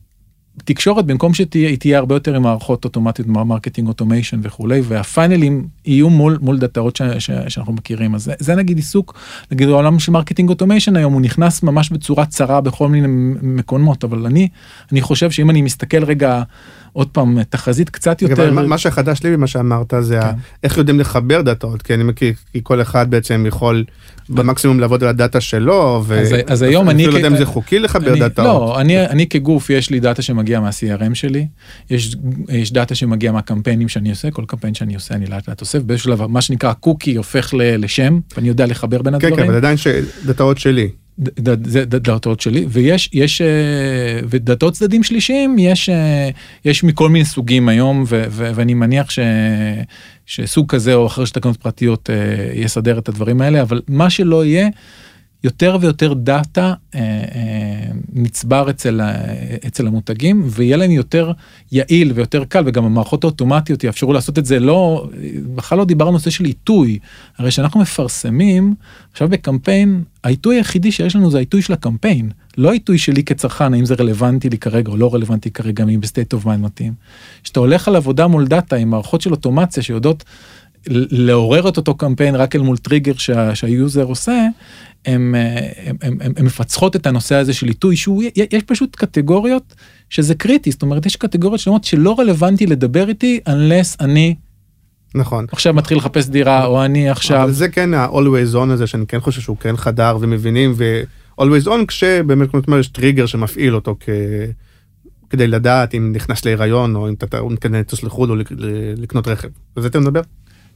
תקשורת 0.58 1.06
במקום 1.06 1.34
שתהיה 1.34 1.70
היא 1.70 1.78
תהיה 1.78 1.98
הרבה 1.98 2.16
יותר 2.16 2.36
עם 2.36 2.42
מערכות 2.42 2.86
אוטומטיות 2.86 3.28
marketing 3.28 3.88
automation 3.88 4.40
וכולי 4.44 4.82
וה 4.84 5.01
funnel 5.01 5.51
ים 5.51 5.68
יהיו 5.86 6.10
מול 6.10 6.38
מול 6.42 6.60
דאטאות 6.60 7.00
שאנחנו 7.48 7.74
מכירים 7.74 8.16
אז 8.16 8.24
זה, 8.24 8.34
זה 8.40 8.56
נגיד 8.56 8.78
עיסוק 8.78 9.20
נגיד 9.52 9.70
העולם 9.70 10.00
של 10.00 10.12
marketing 10.12 10.50
automation 10.50 10.96
היום 10.96 11.14
הוא 11.14 11.22
נכנס 11.22 11.64
ממש 11.64 11.90
בצורה 11.90 12.26
צרה 12.26 12.62
בכל 12.62 12.88
מיני 12.88 13.08
מקומות 13.42 14.04
אבל 14.04 14.26
אני 14.26 14.48
אני 14.92 15.02
חושב 15.02 15.32
שאם 15.32 15.50
אני 15.50 15.62
מסתכל 15.62 16.04
רגע 16.04 16.44
עוד 16.94 17.08
פעם 17.08 17.44
תחזית 17.44 17.90
קצת 17.90 18.24
אבל 18.24 18.32
יותר 18.32 18.52
מה- 18.52 18.62
מה 18.68 18.78
שחדש 18.78 19.24
לי 19.24 19.38
במה 19.38 19.48
שאמרת 19.48 19.94
זה 20.00 20.20
ה- 20.20 20.22
כן. 20.34 20.38
איך 20.64 20.78
יודעים 20.78 21.00
לחבר 21.00 21.42
דאטאות 21.42 21.82
כי 21.82 21.94
אני 21.94 22.04
מכיר 22.04 22.34
כי 22.54 22.60
כל 22.64 22.82
אחד 22.82 23.10
בעצם 23.12 23.46
יכול 23.48 23.84
במקסימום 24.30 24.80
לעבוד 24.80 25.04
על 25.04 25.10
הדאטה 25.10 25.42
שלו. 25.42 26.04
ו- 26.08 26.20
אז- 26.22 26.34
אז 26.48 26.62
היום 26.62 26.90
אני 26.90 26.94
אני 26.96 27.04
אפילו 27.04 27.14
לא 27.14 27.18
יודע 27.18 27.28
אם 27.28 27.38
זה 27.38 27.46
חוקי 27.46 27.80
לחבר 27.80 28.12
אני, 28.12 28.20
דאטאות. 28.20 28.46
לא, 28.46 28.82
אני, 28.82 29.06
אני 29.06 29.28
כגוף, 29.28 29.70
יש 29.70 29.90
לי 29.90 30.00
דאטה 30.00 30.22
שמגיע 30.22 30.60
מה-CRM 30.60 31.14
שלי, 31.16 31.48
יש, 31.90 32.16
יש 32.50 32.74
דאטה 32.74 32.96
שמגיע 32.96 33.32
מהקמפיינים 33.32 33.90
שאני 33.90 34.10
עושה, 34.10 34.32
כל 34.32 34.44
קמפיין 34.48 34.74
שאני 34.74 34.96
עושה 34.96 35.16
אני 35.16 35.26
לאט 35.26 35.50
לאט 35.50 35.62
אוסף, 35.62 35.80
באיזשהו 35.82 36.10
שלב 36.18 36.26
מה 36.26 36.42
שנקרא 36.42 36.74
קוקי 36.74 37.16
הופך 37.16 37.54
ל, 37.54 37.84
לשם, 37.84 38.20
ואני 38.36 38.48
יודע 38.48 38.66
לחבר 38.66 39.02
בין 39.02 39.14
כן 39.20 39.26
הדברים. 39.26 39.36
כן 39.36 39.44
אבל 39.50 39.56
עדיין 39.56 39.78
דאטאות 40.26 40.58
שלי. 40.58 40.90
זה 41.64 41.86
דאטאות 41.86 42.42
שלי 42.42 42.66
ויש 42.70 43.10
יש 43.14 43.42
אה, 43.42 43.48
ודאטאות 44.30 44.74
צדדים 44.74 45.04
שלישיים 45.04 45.60
יש 45.60 45.90
אה, 45.90 46.30
יש 46.66 46.84
מכל 46.84 47.10
מיני 47.10 47.26
סוגים 47.26 47.70
היום 47.70 48.04
ו, 48.08 48.24
ו, 48.30 48.52
ואני 48.56 48.74
מניח 48.74 49.10
ש, 49.10 49.20
שסוג 50.26 50.70
כזה 50.70 50.94
או 50.94 51.08
אחר 51.08 51.26
של 51.26 51.34
תקנות 51.34 51.58
פרטיות 51.58 52.10
אה, 52.10 52.16
יסדר 52.54 53.00
את 53.00 53.10
הדברים 53.10 53.42
האלה 53.42 53.62
אבל 53.62 53.82
מה 53.88 54.10
שלא 54.10 54.46
יהיה. 54.46 54.68
יותר 55.44 55.78
ויותר 55.82 56.14
דאטה 56.14 56.74
אה, 56.96 57.00
אה, 57.00 57.92
נצבר 58.14 58.70
אצל, 58.70 59.02
ה- 59.02 59.14
אצל 59.68 59.88
המותגים 59.88 60.44
ויהיה 60.46 60.78
להם 60.78 60.92
יותר 60.92 61.32
יעיל 61.72 62.12
ויותר 62.16 62.44
קל 62.46 62.64
וגם 62.66 62.86
המערכות 62.86 63.24
האוטומטיות 63.24 63.84
יאפשרו 63.84 64.14
לעשות 64.14 64.40
את 64.40 64.46
זה 64.46 64.60
לא 64.60 65.08
בכלל 65.56 65.78
לא 65.78 65.86
דיברנו 65.86 66.10
על 66.10 66.14
נושא 66.14 66.30
של 66.30 66.46
עיתוי 66.46 67.00
הרי 67.38 67.52
שאנחנו 67.52 67.80
מפרסמים 67.80 68.76
עכשיו 69.12 69.30
בקמפיין 69.30 70.04
העיתוי 70.24 70.56
היחידי 70.56 70.92
שיש 70.92 71.16
לנו 71.16 71.32
זה 71.32 71.38
העיתוי 71.38 71.62
של 71.62 71.74
הקמפיין 71.74 72.30
לא 72.58 72.70
העיתוי 72.70 72.98
שלי 72.98 73.24
כצרכן 73.24 73.74
האם 73.74 73.86
זה 73.86 73.96
רלוונטי 74.00 74.50
לי 74.50 74.58
כרגע 74.58 74.92
או 74.92 74.98
לא 74.98 75.14
רלוונטי 75.14 75.52
כרגע 75.52 75.84
אם 75.84 76.02
ב 76.02 76.07
state 76.07 76.34
of 76.34 76.46
mind 76.46 76.64
מתאים. 76.64 76.94
כשאתה 77.44 77.60
הולך 77.60 77.88
על 77.88 77.96
עבודה 77.96 78.28
מול 78.28 78.48
דאטה 78.48 78.76
עם 78.76 78.90
מערכות 78.90 79.22
של 79.22 79.32
אוטומציה 79.32 79.84
שיודעות 79.84 80.24
לעורר 80.88 81.70
את 81.70 81.78
אותו 81.78 81.96
קמפיין 81.96 82.36
רק 82.36 82.56
אל 82.56 82.62
מול 82.62 82.78
טריגר 82.78 83.14
שה, 83.18 83.56
שה 83.56 83.77
user 83.77 84.04
עושה, 84.04 84.48
הם, 85.06 85.36
הם, 85.86 85.96
הם, 86.02 86.18
הם, 86.22 86.34
הם 86.38 86.46
מפצחות 86.46 86.96
את 86.96 87.08
הנושא 87.08 87.36
הזה 87.36 87.54
של 87.54 87.68
עיתוי 87.68 87.96
שהוא 87.96 88.24
יש 88.36 88.64
פשוט 88.64 88.96
קטגוריות 88.96 89.76
שזה 90.10 90.36
קריטי 90.36 90.72
זאת 90.72 90.82
אומרת 90.82 91.06
יש 91.06 91.16
קטגוריות 91.16 91.60
שלמות 91.60 91.84
שלא 91.84 92.16
רלוונטי 92.20 92.68
לדבר 92.68 93.10
איתי 93.10 93.40
unless 93.50 93.96
אני 94.00 94.36
נכון. 95.16 95.46
עכשיו 95.52 95.74
מתחיל 95.74 95.98
לחפש 95.98 96.28
דירה 96.28 96.66
או 96.66 96.86
אני 96.86 97.10
עכשיו 97.10 97.44
אבל 97.44 97.52
זה 97.52 97.70
כן 97.70 97.94
ה-always 97.94 98.56
on 98.56 98.72
הזה 98.72 98.88
שאני 98.88 99.06
כן 99.08 99.20
חושב 99.20 99.42
שהוא 99.42 99.58
כן 99.58 99.78
חדר 99.78 100.18
ומבינים 100.22 100.74
ו-always 100.76 101.68
on 101.68 101.86
כשבאמת 101.88 102.52
כמו 102.52 102.62
שאתה 102.62 102.80
יש 102.80 102.88
טריגר 102.88 103.26
שמפעיל 103.26 103.76
אותו 103.76 103.96
כ... 104.00 104.10
כדי 105.30 105.48
לדעת 105.48 105.96
אם 105.96 106.12
נכנס 106.16 106.46
להיריון 106.46 106.96
או 106.96 107.10
אם 107.10 107.14
אתה 107.14 107.38
כן 107.62 107.84
תטוס 107.84 108.04
לחו"ל 108.04 108.32
או 108.32 108.36
לקנות 108.98 109.28
רכב. 109.28 109.48
על 109.76 109.82
זה 109.82 109.88
אתה 109.88 110.00
מדבר? 110.00 110.22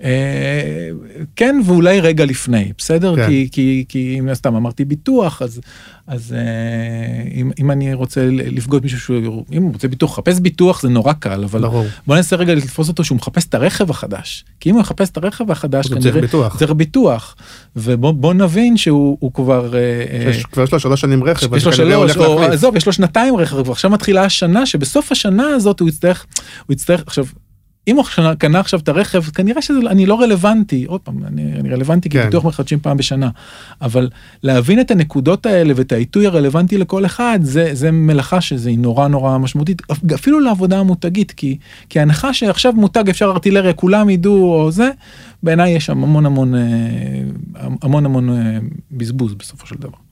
אה, 0.04 0.90
כן 1.36 1.62
ואולי 1.66 2.00
רגע 2.02 2.26
לפני 2.26 2.72
בסדר 2.78 3.16
כן. 3.16 3.28
כי 3.28 3.50
כי 3.52 3.86
כי 3.90 4.16
אם 4.20 4.34
סתם 4.34 4.56
אמרתי 4.56 4.86
ביטוח 4.86 5.42
אז 5.42 5.62
אז 6.08 6.34
אה, 6.38 6.40
אם, 7.36 7.52
אם 7.60 7.72
אני 7.72 7.94
רוצה 7.94 8.26
לפגוש 8.32 8.82
מישהו 8.84 9.00
שהוא 9.00 9.46
אם 9.52 9.64
הוא 9.64 9.74
רוצה 9.74 9.88
ביטוח 9.88 10.16
חפש 10.16 10.40
ביטוח 10.40 10.82
זה 10.82 10.90
נורא 10.90 11.14
קל 11.14 11.44
אבל 11.44 11.62
ברור. 11.62 11.86
בוא 12.08 12.16
ננסה 12.16 12.36
רגע 12.36 12.56
לתפוס 12.56 12.88
אותו 12.88 13.04
שהוא 13.04 13.16
מחפש 13.16 13.46
את 13.46 13.54
הרכב 13.56 13.90
החדש 13.90 14.46
כי 14.60 14.70
אם 14.70 14.76
הוא 14.76 14.82
יחפש 14.82 15.10
את 15.10 15.18
הרכב 15.18 15.52
החדש 15.52 15.88
הוא 15.88 16.00
צריך 16.02 16.16
ביטוח. 16.16 16.58
צריך 16.60 16.72
ביטוח 16.72 17.36
ובוא 17.76 18.12
בוא 18.12 18.34
נבין 18.34 18.78
שהוא 18.78 19.18
הוא 19.20 19.34
כבר 19.34 19.76
אה, 19.76 19.80
אה, 20.26 20.30
יש- 20.30 20.44
כבר 20.46 20.64
יש 20.64 20.72
לו 20.72 20.80
שלוש 20.80 21.02
שנים 21.02 21.24
רכב. 21.24 21.56
יש 21.56 21.66
לו 21.66 21.72
כנראה 21.72 22.10
שלוש, 22.10 22.18
או. 22.18 22.42
עזוב, 22.44 22.76
יש 22.76 22.86
לו 22.86 22.94
שנתיים 22.94 23.36
רכב, 23.36 23.70
ועכשיו 23.70 23.92
מתחילה 23.92 24.24
השנה, 24.26 24.66
שבסוף 24.66 25.12
השנה 25.12 25.48
הזאת 25.48 25.80
הוא 25.80 25.90
יצטרך, 25.90 26.26
הוא 26.68 26.74
יצטרך, 26.74 27.04
עכשיו, 27.08 27.26
אם 27.88 27.96
הוא 27.96 28.06
קנה 28.38 28.60
עכשיו 28.60 28.80
את 28.80 28.90
הרכב, 28.90 29.24
כנראה 29.24 29.62
שאני 29.62 30.06
לא 30.06 30.22
רלוונטי, 30.22 30.86
עוד 30.86 31.02
פעם, 31.02 31.26
אני, 31.26 31.60
אני 31.60 31.70
רלוונטי 31.70 32.10
כי 32.10 32.18
כן. 32.18 32.26
ביטוח 32.26 32.46
מחדשים 32.46 32.80
פעם 32.80 32.98
בשנה, 32.98 33.30
אבל 33.82 34.10
להבין 34.44 34.80
את 34.80 34.92
הנקודות 34.92 35.46
האלה 35.46 35.74
ואת 35.76 35.92
העיתוי 35.92 36.28
הרלוונטי 36.28 36.78
לכל 36.78 37.06
אחד, 37.06 37.40
זה, 37.42 37.70
זה 37.74 37.92
מלאכה 37.92 38.42
שזה 38.42 38.72
נורא 38.78 39.08
נורא 39.08 39.38
משמעותית, 39.38 39.82
אפילו 40.16 40.40
לעבודה 40.40 40.80
המותגית, 40.80 41.32
כי, 41.32 41.58
כי 41.90 42.00
ההנחה 42.00 42.34
שעכשיו 42.34 42.74
מותג 42.74 43.10
אפשר 43.10 43.26
ארטילריה, 43.26 43.74
כולם 43.74 44.10
ידעו 44.10 44.54
או 44.54 44.72
זה, 44.72 44.90
בעיניי 45.44 45.72
יש 45.72 45.86
שם 45.86 46.04
המון 46.04 46.26
המון, 46.26 46.56
אה, 46.56 46.62
המון 47.82 48.06
המון 48.06 48.30
אה, 48.30 48.58
בזבוז 48.92 49.34
בסופו 49.34 49.68
של 49.68 49.76
דבר. 49.76 50.07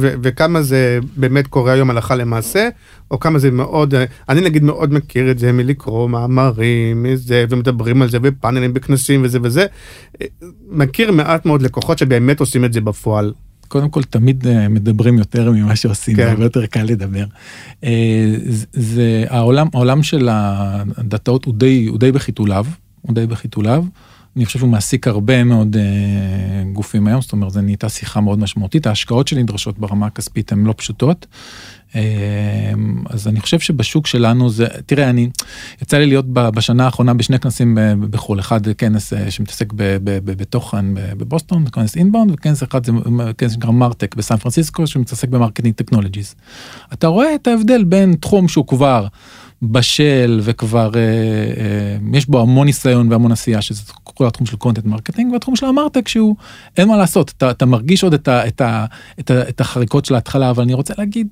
ו- 0.00 0.14
וכמה 0.22 0.62
זה 0.62 0.98
באמת 1.16 1.46
קורה 1.46 1.72
היום 1.72 1.90
הלכה 1.90 2.16
למעשה, 2.16 2.68
או 3.10 3.20
כמה 3.20 3.38
זה 3.38 3.50
מאוד, 3.50 3.94
אני 4.28 4.40
נגיד 4.40 4.62
מאוד 4.64 4.92
מכיר 4.94 5.30
את 5.30 5.38
זה 5.38 5.52
מלקרוא 5.52 6.08
מאמרים, 6.08 7.02
מזה, 7.02 7.44
ומדברים 7.50 8.02
על 8.02 8.10
זה 8.10 8.18
בפאנלים, 8.18 8.74
בכנסים 8.74 9.20
וזה 9.24 9.38
וזה. 9.42 9.66
מכיר 10.70 11.12
מעט 11.12 11.46
מאוד 11.46 11.62
לקוחות 11.62 11.98
שבאמת 11.98 12.40
עושים 12.40 12.64
את 12.64 12.72
זה 12.72 12.80
בפועל. 12.80 13.32
קודם 13.68 13.88
כל 13.88 14.02
תמיד 14.02 14.46
אה, 14.46 14.68
מדברים 14.68 15.18
יותר 15.18 15.50
ממה 15.50 15.76
שעושים, 15.76 16.16
כן. 16.16 16.22
זה 16.24 16.30
הרבה 16.30 16.44
יותר 16.44 16.66
קל 16.66 16.82
לדבר. 16.82 17.24
אה, 17.84 17.90
זה- 18.48 18.66
זה 18.72 19.24
העולם, 19.28 19.66
העולם 19.74 20.02
של 20.02 20.28
הדאטאות 20.30 21.44
הוא 21.44 21.54
די, 21.56 21.86
הוא 21.86 21.98
די 21.98 22.12
בחיתוליו, 22.12 22.66
הוא 23.00 23.14
די 23.14 23.26
בחיתוליו. 23.26 23.84
אני 24.36 24.46
חושב 24.46 24.58
שהוא 24.58 24.70
מעסיק 24.70 25.08
הרבה 25.08 25.44
מאוד 25.44 25.76
אה, 25.76 26.64
גופים 26.72 27.06
היום, 27.06 27.22
זאת 27.22 27.32
אומרת, 27.32 27.52
זה 27.52 27.60
נהייתה 27.60 27.88
שיחה 27.88 28.20
מאוד 28.20 28.38
משמעותית, 28.38 28.86
ההשקעות 28.86 29.28
שנדרשות 29.28 29.78
ברמה 29.78 30.06
הכספית 30.06 30.52
הן 30.52 30.64
לא 30.64 30.74
פשוטות. 30.76 31.26
אה, 31.94 32.00
אז 33.10 33.28
אני 33.28 33.40
חושב 33.40 33.60
שבשוק 33.60 34.06
שלנו 34.06 34.50
זה, 34.50 34.66
תראה, 34.86 35.10
אני, 35.10 35.28
יצא 35.82 35.98
לי 35.98 36.06
להיות 36.06 36.26
בשנה 36.28 36.84
האחרונה 36.84 37.14
בשני 37.14 37.38
כנסים 37.38 37.74
ב- 37.74 38.04
בחו"ל, 38.10 38.40
אחד 38.40 38.60
כנס 38.78 39.12
אה, 39.12 39.30
שמתעסק 39.30 39.72
בתוכן 40.24 40.84
בבוסטון, 40.94 41.64
כנס 41.72 41.96
Inbound, 41.96 42.30
וכנס 42.30 42.62
אחד 42.62 42.86
זה 42.86 42.92
כנס 43.38 43.52
שנקרא 43.52 43.70
MarTech 43.70 44.14
בסן 44.14 44.36
פרנסיסקו, 44.36 44.86
שמתעסק 44.86 45.28
ב 45.28 45.33
marketing 45.33 45.74
technologies. 45.74 46.34
אתה 46.92 47.06
רואה 47.06 47.34
את 47.34 47.46
ההבדל 47.46 47.84
בין 47.84 48.14
תחום 48.20 48.48
שהוא 48.48 48.66
כבר 48.66 49.06
בשל 49.62 50.40
וכבר 50.42 50.90
אה, 50.94 51.00
אה, 51.00 51.96
יש 52.12 52.26
בו 52.26 52.40
המון 52.40 52.66
ניסיון 52.66 53.12
והמון 53.12 53.32
עשייה 53.32 53.62
שזה 53.62 53.82
כל 54.04 54.26
התחום 54.26 54.46
של 54.46 54.56
content 54.56 54.84
marketing 54.84 55.32
והתחום 55.32 55.56
של 55.56 55.66
ה 55.66 55.71
martech 55.71 56.08
שהוא 56.08 56.36
אין 56.76 56.88
מה 56.88 56.96
לעשות 56.96 57.32
אתה, 57.36 57.50
אתה 57.50 57.66
מרגיש 57.66 58.04
עוד 58.04 58.14
את, 58.14 58.28
ה, 58.28 58.46
את, 58.46 58.60
ה, 58.60 58.86
את, 59.20 59.30
ה, 59.30 59.48
את 59.48 59.60
החריקות 59.60 60.04
של 60.04 60.14
ההתחלה 60.14 60.50
אבל 60.50 60.62
אני 60.62 60.74
רוצה 60.74 60.94
להגיד 60.98 61.28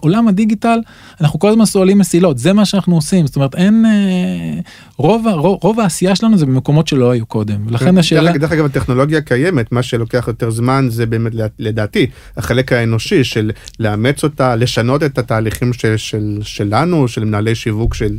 עולם 0.00 0.28
הדיגיטל 0.28 0.78
אנחנו 1.20 1.38
כל 1.38 1.48
הזמן 1.48 1.64
סועלים 1.64 1.98
מסילות 1.98 2.38
זה 2.38 2.52
מה 2.52 2.64
שאנחנו 2.64 2.94
עושים 2.94 3.26
זאת 3.26 3.36
אומרת 3.36 3.54
אין 3.54 3.84
אה, 3.86 4.60
רוב, 4.96 5.26
רוב, 5.28 5.58
רוב 5.62 5.80
העשייה 5.80 6.16
שלנו 6.16 6.38
זה 6.38 6.46
במקומות 6.46 6.88
שלא 6.88 7.10
היו 7.10 7.26
קודם 7.26 7.66
ולכן 7.66 7.98
השאלה 7.98 8.32
דרך, 8.38 8.52
אגב 8.52 8.64
הטכנולוגיה 8.64 9.20
קיימת, 9.20 9.72
מה 9.72 9.82
שלוקח 9.82 10.24
יותר 10.28 10.50
זמן 10.50 10.86
זה 10.90 11.06
באמת 11.06 11.32
לדעתי 11.58 12.06
החלק 12.36 12.72
האנושי 12.72 13.24
של 13.24 13.50
לאמץ 13.80 14.24
אותה, 14.24 14.56
לשנות 14.56 15.02
את 15.02 15.18
התהליכים 15.18 15.72
של, 15.72 15.96
של, 15.96 16.38
שלנו, 16.42 17.08
של 17.08 17.24
מנהלי 17.24 17.54
שיווק 17.54 17.94
של 17.94 18.16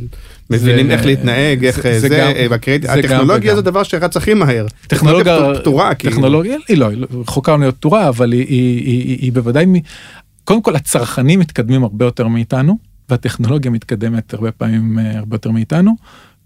מבינים 0.50 0.90
איך 0.90 1.06
להתנהג, 1.06 1.64
איך 1.64 1.76
זה- 1.76 1.92
זה, 1.92 2.00
זה 2.00 2.08
זה, 2.08 2.16
גם- 2.18 2.30
והקריט- 2.50 2.82
זה 2.82 2.88
גם 2.88 2.98
הטכנולוגיה. 2.98 3.54
זה 3.56 3.62
דבר 3.62 3.82
שרץ 3.82 4.16
הכי 4.16 4.34
מהר. 4.34 4.66
טכנולוגיה 4.86 5.38
פתורה, 5.60 5.94
כאילו. 5.94 6.14
טכנולוגיה 6.14 6.56
היא 6.68 6.76
לא, 6.78 6.88
היא 6.88 6.98
לא 6.98 7.06
רחוקה 7.20 7.56
להיות 7.56 7.76
פתורה 7.76 8.08
אבל 8.08 8.32
היא, 8.32 8.40
היא, 8.48 8.48
היא, 8.86 9.00
היא, 9.08 9.18
היא 9.20 9.32
בוודאי. 9.32 9.66
קודם 10.44 10.62
כל 10.62 10.76
הצרכנים 10.76 11.40
מתקדמים 11.40 11.82
הרבה 11.82 12.04
יותר 12.04 12.28
מאיתנו 12.28 12.78
והטכנולוגיה 13.08 13.70
מתקדמת 13.70 14.34
הרבה 14.34 14.52
פעמים 14.52 14.98
אה, 14.98 15.18
הרבה 15.18 15.34
יותר 15.34 15.50
מאיתנו 15.50 15.96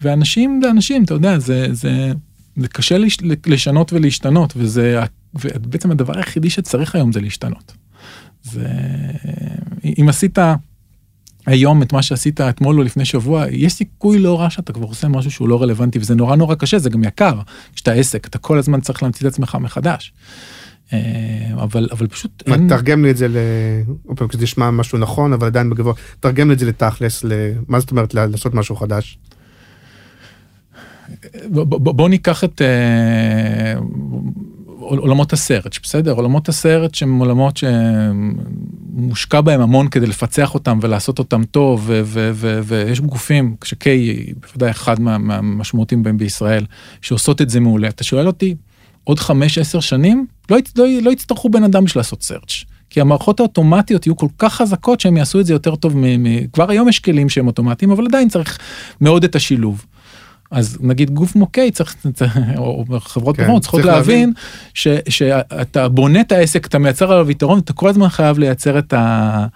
ואנשים 0.00 0.60
זה 0.62 0.70
אנשים 0.70 1.04
אתה 1.04 1.14
יודע 1.14 1.38
זה 1.38 1.68
זה 1.72 2.12
זה 2.56 2.68
קשה 2.68 2.98
לש, 2.98 3.18
לשנות 3.46 3.92
ולהשתנות 3.92 4.52
וזה 4.56 5.00
ובעצם 5.34 5.90
הדבר 5.90 6.16
היחידי 6.16 6.50
שצריך 6.50 6.94
היום 6.94 7.12
זה 7.12 7.20
להשתנות. 7.20 7.72
זה 8.42 8.68
אם 9.98 10.08
עשית 10.08 10.38
היום 11.46 11.82
את 11.82 11.92
מה 11.92 12.02
שעשית 12.02 12.40
אתמול 12.40 12.78
או 12.78 12.82
לפני 12.82 13.04
שבוע 13.04 13.44
יש 13.50 13.72
סיכוי 13.72 14.18
לא 14.18 14.40
רע 14.40 14.50
שאתה 14.50 14.72
כבר 14.72 14.86
עושה 14.86 15.08
משהו 15.08 15.30
שהוא 15.30 15.48
לא 15.48 15.62
רלוונטי 15.62 15.98
וזה 15.98 16.14
נורא 16.14 16.36
נורא 16.36 16.54
קשה 16.54 16.78
זה 16.78 16.90
גם 16.90 17.04
יקר 17.04 17.40
כשאתה 17.74 17.92
עסק 17.92 18.26
אתה 18.26 18.38
כל 18.38 18.58
הזמן 18.58 18.80
צריך 18.80 19.02
להמציא 19.02 19.28
את 19.28 19.32
עצמך 19.32 19.58
מחדש. 19.60 20.12
אה, 20.92 20.98
אבל 21.54 21.88
אבל 21.92 22.06
פשוט 22.06 22.42
אין, 22.46 22.68
תרגם 22.68 23.04
לי 23.04 23.10
את 23.10 23.16
זה 23.16 23.28
ל... 23.28 23.36
עוד 24.06 24.18
פעם, 24.18 24.28
שזה 24.32 24.42
נשמע 24.42 24.70
משהו 24.70 24.98
נכון 24.98 25.32
אבל 25.32 25.46
עדיין 25.46 25.70
בגבוה, 25.70 25.94
תרגם 26.20 26.48
לי 26.48 26.54
את 26.54 26.58
זה 26.58 26.66
לתכלס, 26.66 27.24
ל... 27.24 27.32
מה 27.68 27.80
זאת 27.80 27.90
אומרת 27.90 28.14
לעשות 28.14 28.54
משהו 28.54 28.76
חדש? 28.76 29.18
בוא, 31.50 31.64
בוא, 31.64 31.92
בוא 31.94 32.08
ניקח 32.08 32.44
את 32.44 32.62
אה, 32.62 33.74
עולמות 34.78 35.32
הסרט 35.32 35.78
בסדר 35.82 36.12
עולמות 36.12 36.48
הסרט 36.48 36.94
שהם 36.94 37.18
עולמות 37.18 37.56
שמושקע 38.96 39.40
בהם 39.40 39.60
המון 39.60 39.88
כדי 39.88 40.06
לפצח 40.06 40.54
אותם 40.54 40.78
ולעשות 40.82 41.18
אותם 41.18 41.44
טוב 41.44 41.90
ויש 42.64 43.00
גופים 43.00 43.56
שקיי 43.64 44.26
בוודאי 44.40 44.70
אחד 44.70 45.00
מה- 45.00 45.18
מהמשמעותיים 45.18 46.02
בהם 46.02 46.18
בישראל 46.18 46.64
שעושות 47.02 47.42
את 47.42 47.50
זה 47.50 47.60
מעולה. 47.60 47.88
אתה 47.88 48.04
שואל 48.04 48.26
אותי 48.26 48.54
עוד 49.06 49.18
5-10 49.18 49.80
שנים 49.80 50.26
לא, 50.50 50.58
לא, 50.76 50.84
לא 51.02 51.10
יצטרכו 51.10 51.48
בן 51.48 51.64
אדם 51.64 51.84
בשביל 51.84 52.00
לעשות 52.00 52.20
search. 52.20 52.64
כי 52.90 53.00
המערכות 53.00 53.40
האוטומטיות 53.40 54.06
יהיו 54.06 54.16
כל 54.16 54.28
כך 54.38 54.54
חזקות 54.54 55.00
שהם 55.00 55.16
יעשו 55.16 55.40
את 55.40 55.46
זה 55.46 55.52
יותר 55.52 55.76
טוב 55.76 55.96
מ... 55.96 56.46
כבר 56.46 56.70
היום 56.70 56.88
יש 56.88 57.00
כלים 57.00 57.28
שהם 57.28 57.46
אוטומטיים 57.46 57.90
אבל 57.90 58.06
עדיין 58.06 58.28
צריך 58.28 58.58
מאוד 59.00 59.24
את 59.24 59.36
השילוב. 59.36 59.84
אז 60.50 60.78
נגיד 60.80 61.10
גוף 61.10 61.36
מוקיי 61.36 61.70
צריך, 61.70 61.96
או 62.56 62.84
חברות 63.00 63.36
כן, 63.36 63.60
צריכות 63.60 63.80
צריך 63.80 63.94
להבין. 63.94 64.18
להבין 64.18 64.32
ש, 64.74 64.88
שאתה 65.08 65.88
בונה 65.88 66.20
את 66.20 66.32
העסק 66.32 66.66
אתה 66.66 66.78
מייצר 66.78 67.12
עליו 67.12 67.30
יתרון 67.30 67.58
אתה 67.58 67.72
כל 67.72 67.88
הזמן 67.88 68.08
חייב 68.08 68.38
לייצר 68.38 68.78
את 68.78 68.92
ה... 68.92 69.46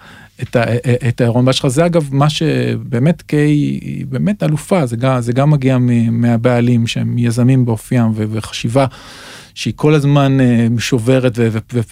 את, 0.43 0.57
ה, 0.57 0.65
את 1.09 1.21
הירון 1.21 1.53
שלך 1.53 1.67
זה 1.69 1.87
אגב 1.87 2.09
מה 2.13 2.31
שבאמת 2.31 3.23
קיי 3.23 3.51
היא 3.51 4.07
באמת 4.07 4.43
אלופה 4.43 4.87
זה 4.87 4.97
גם 4.97 5.21
זה 5.21 5.33
גם 5.33 5.51
מגיע 5.51 5.79
מהבעלים 6.11 6.87
שהם 6.87 7.19
יזמים 7.19 7.65
באופיים 7.65 8.11
ו- 8.15 8.25
וחשיבה 8.31 8.87
שהיא 9.55 9.75
כל 9.77 9.95
הזמן 9.95 10.41
אה, 10.41 10.67
שוברת 10.79 11.33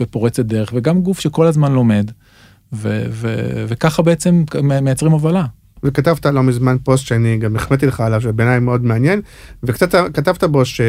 ופורצת 0.00 0.44
דרך, 0.44 0.70
וגם 0.74 1.00
גוף 1.00 1.20
שכל 1.20 1.46
הזמן 1.46 1.72
לומד, 1.72 2.10
וככה 3.68 4.02
בעצם 4.02 4.44
מייצרים 4.82 5.12
הובלה. 5.12 5.44
וכתבת 5.82 6.26
לא 6.26 6.42
מזמן 6.42 6.76
פוסט 6.84 7.06
שאני 7.06 7.38
גם 7.38 7.56
החמאתי 7.56 7.86
לך 7.86 8.00
עליו, 8.00 8.20
שבעיניי 8.20 8.60
מאוד 8.60 8.84
מעניין, 8.84 9.20
וקצת 9.62 9.94
כתבת 10.14 10.44
בו 10.44 10.64
שהוא 10.64 10.86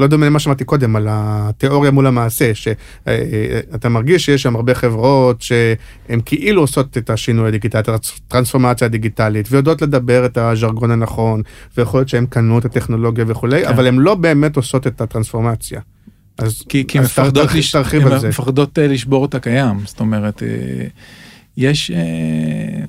לא 0.00 0.06
דומה 0.06 0.26
למה 0.26 0.38
שאמרתי 0.38 0.64
קודם, 0.64 0.96
על 0.96 1.06
התיאוריה 1.10 1.90
מול 1.90 2.06
המעשה, 2.06 2.54
שאתה 2.54 3.88
מרגיש 3.88 4.24
שיש 4.24 4.42
שם 4.42 4.56
הרבה 4.56 4.74
חברות 4.74 5.42
שהן 5.42 6.20
כאילו 6.24 6.60
עושות 6.60 6.98
את 6.98 7.10
השינוי 7.10 7.48
הדיגיטלי, 7.48 7.80
את 7.80 7.88
הטרנספורמציה 7.88 8.86
הדיגיטלית, 8.86 9.48
ויודעות 9.50 9.82
לדבר 9.82 10.26
את 10.26 10.38
הז'רגון 10.38 10.90
הנכון, 10.90 11.42
ויכול 11.76 12.00
להיות 12.00 12.08
שהן 12.08 12.26
קנו 12.26 12.58
את 12.58 12.64
הטכנולוגיה 12.64 13.24
וכולי, 13.28 13.62
כן. 13.62 13.68
אבל 13.68 13.86
הן 13.86 13.96
לא 13.96 14.14
באמת 14.14 14.56
עושות 14.56 14.86
את 14.86 15.00
הטרנספורמציה. 15.00 15.80
אז, 16.38 16.62
כי, 16.68 16.84
כי 16.88 16.98
אז 16.98 17.04
מפחדות, 17.04 17.54
לש... 17.54 17.76
מפחדות 18.28 18.78
לשבור 18.78 19.24
את 19.24 19.34
הקיים, 19.34 19.76
זאת 19.86 20.00
אומרת... 20.00 20.42
יש, 21.56 21.90
אה, 21.90 22.84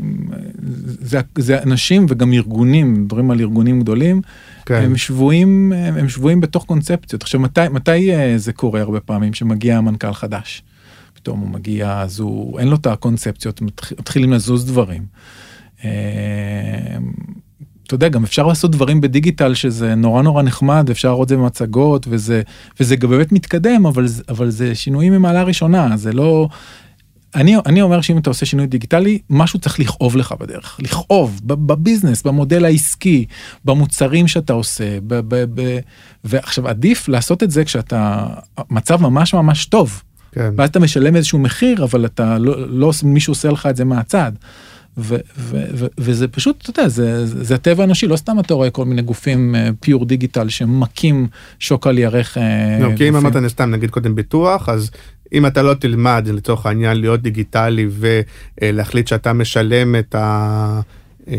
זה, 1.01 1.19
זה 1.37 1.63
אנשים 1.63 2.05
וגם 2.09 2.33
ארגונים, 2.33 2.93
מדברים 2.93 3.31
על 3.31 3.39
ארגונים 3.39 3.81
גדולים, 3.81 4.21
כן. 4.65 4.81
הם 4.83 4.97
שבויים, 4.97 5.73
הם 5.75 6.09
שבויים 6.09 6.41
בתוך 6.41 6.65
קונספציות. 6.65 7.23
עכשיו, 7.23 7.39
מתי, 7.39 7.61
מתי 7.71 8.15
אה, 8.15 8.33
זה 8.37 8.53
קורה 8.53 8.81
הרבה 8.81 8.99
פעמים 8.99 9.33
שמגיע 9.33 9.81
מנכ"ל 9.81 10.13
חדש? 10.13 10.63
פתאום 11.13 11.39
הוא 11.39 11.49
מגיע, 11.49 12.01
אז 12.01 12.19
הוא, 12.19 12.59
אין 12.59 12.67
לו 12.67 12.75
את 12.75 12.87
הקונספציות, 12.87 13.61
מתחילים 13.99 14.33
לזוז 14.33 14.65
דברים. 14.65 15.05
אה, 15.85 16.97
אתה 17.87 17.95
יודע, 17.95 18.09
גם 18.09 18.23
אפשר 18.23 18.47
לעשות 18.47 18.71
דברים 18.71 19.01
בדיגיטל 19.01 19.53
שזה 19.53 19.95
נורא 19.95 20.21
נורא 20.21 20.43
נחמד, 20.43 20.89
אפשר 20.89 21.09
לראות 21.09 21.25
את 21.25 21.29
זה 21.29 21.37
במצגות, 21.37 22.07
וזה, 22.09 22.41
וזה 22.79 22.95
גם 22.95 23.09
באמת 23.09 23.31
מתקדם, 23.31 23.85
אבל, 23.85 24.05
אבל 24.29 24.49
זה 24.49 24.75
שינויים 24.75 25.13
ממעלה 25.13 25.43
ראשונה, 25.43 25.97
זה 25.97 26.13
לא, 26.13 26.49
אני, 27.35 27.55
אני 27.65 27.81
אומר 27.81 28.01
שאם 28.01 28.17
אתה 28.17 28.29
עושה 28.29 28.45
שינוי 28.45 28.67
דיגיטלי, 28.67 29.19
משהו 29.29 29.59
צריך 29.59 29.79
לכאוב 29.79 30.17
לך 30.17 30.35
בדרך. 30.39 30.79
לכאוב, 30.83 31.41
בביזנס, 31.43 32.23
במודל 32.23 32.65
העסקי, 32.65 33.25
במוצרים 33.65 34.27
שאתה 34.27 34.53
עושה. 34.53 34.99
ב, 35.07 35.19
ב, 35.27 35.45
ב, 35.61 35.79
ועכשיו, 36.23 36.67
עדיף 36.67 37.07
לעשות 37.07 37.43
את 37.43 37.51
זה 37.51 37.65
כשאתה, 37.65 38.27
מצב 38.69 39.01
ממש 39.01 39.33
ממש 39.33 39.65
טוב. 39.65 40.03
כן. 40.31 40.53
ואז 40.57 40.69
אתה 40.69 40.79
משלם 40.79 41.15
איזשהו 41.15 41.39
מחיר, 41.39 41.83
אבל 41.83 42.05
אתה 42.05 42.37
לא, 42.37 42.69
לא 42.69 42.91
מישהו 43.03 43.31
עושה 43.31 43.49
לך 43.49 43.65
את 43.65 43.75
זה 43.75 43.85
מהצד. 43.85 44.31
ו, 44.97 45.15
ו, 45.37 45.63
ו, 45.73 45.85
וזה 45.97 46.27
פשוט, 46.27 46.61
אתה 46.61 46.69
יודע, 46.69 46.89
זה, 46.89 47.25
זה 47.25 47.55
הטבע 47.55 47.83
האנושי, 47.83 48.07
לא 48.07 48.15
סתם 48.15 48.39
אתה 48.39 48.53
רואה 48.53 48.69
כל 48.69 48.85
מיני 48.85 49.01
גופים 49.01 49.55
פיור 49.79 50.03
uh, 50.03 50.05
דיגיטל 50.05 50.49
שמכים 50.49 51.27
שוק 51.59 51.87
על 51.87 51.97
ירך. 51.97 52.37
Uh, 52.37 52.39
לא, 52.83 52.89
כי 52.97 53.09
אם 53.09 53.15
אמרת 53.15 53.33
סתם 53.47 53.71
נגיד 53.71 53.89
קודם 53.89 54.15
ביטוח, 54.15 54.69
אז 54.69 54.91
אם 55.33 55.45
אתה 55.45 55.61
לא 55.61 55.73
תלמד 55.73 56.27
לצורך 56.33 56.65
העניין 56.65 56.97
להיות 57.01 57.21
דיגיטלי 57.21 57.87
ולהחליט 58.61 59.07
שאתה 59.07 59.33
משלם 59.33 59.95
את 59.95 60.15
ה... 60.15 60.81
אה, 61.27 61.35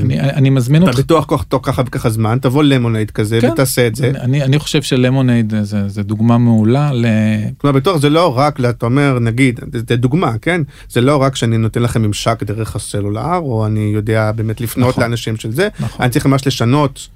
אני, 0.00 0.20
אני 0.20 0.50
מזמין 0.50 0.82
אותך. 0.82 0.94
אתה 0.94 1.02
בטוח 1.02 1.42
תוך 1.48 1.66
ככה 1.66 1.82
וככה 1.86 2.10
זמן, 2.10 2.38
תבוא 2.42 2.62
למונייד 2.62 3.10
כזה 3.10 3.40
כן, 3.40 3.50
ותעשה 3.50 3.86
את 3.86 3.96
זה. 3.96 4.12
אני, 4.20 4.42
אני 4.42 4.58
חושב 4.58 4.82
שלמונייד 4.82 5.54
זה, 5.62 5.88
זה 5.88 6.02
דוגמה 6.02 6.38
מעולה 6.38 6.92
ל... 6.92 7.06
כלומר, 7.58 7.78
בטוח 7.78 7.96
זה 7.96 8.10
לא 8.10 8.38
רק, 8.38 8.60
אתה 8.60 8.86
אומר, 8.86 9.18
נגיד, 9.18 9.60
זה 9.88 9.96
דוגמה, 9.96 10.32
כן? 10.42 10.60
זה 10.88 11.00
לא 11.00 11.16
רק 11.16 11.36
שאני 11.36 11.58
נותן 11.58 11.82
לכם 11.82 12.02
ממשק 12.02 12.42
דרך 12.42 12.76
הסלולר, 12.76 13.36
או 13.36 13.66
אני 13.66 13.90
יודע 13.94 14.32
באמת 14.32 14.60
לפנות 14.60 14.88
נכון, 14.88 15.02
לאנשים 15.02 15.36
של 15.36 15.52
זה, 15.52 15.68
נכון. 15.80 16.02
אני 16.02 16.10
צריך 16.10 16.26
ממש 16.26 16.46
לשנות. 16.46 17.08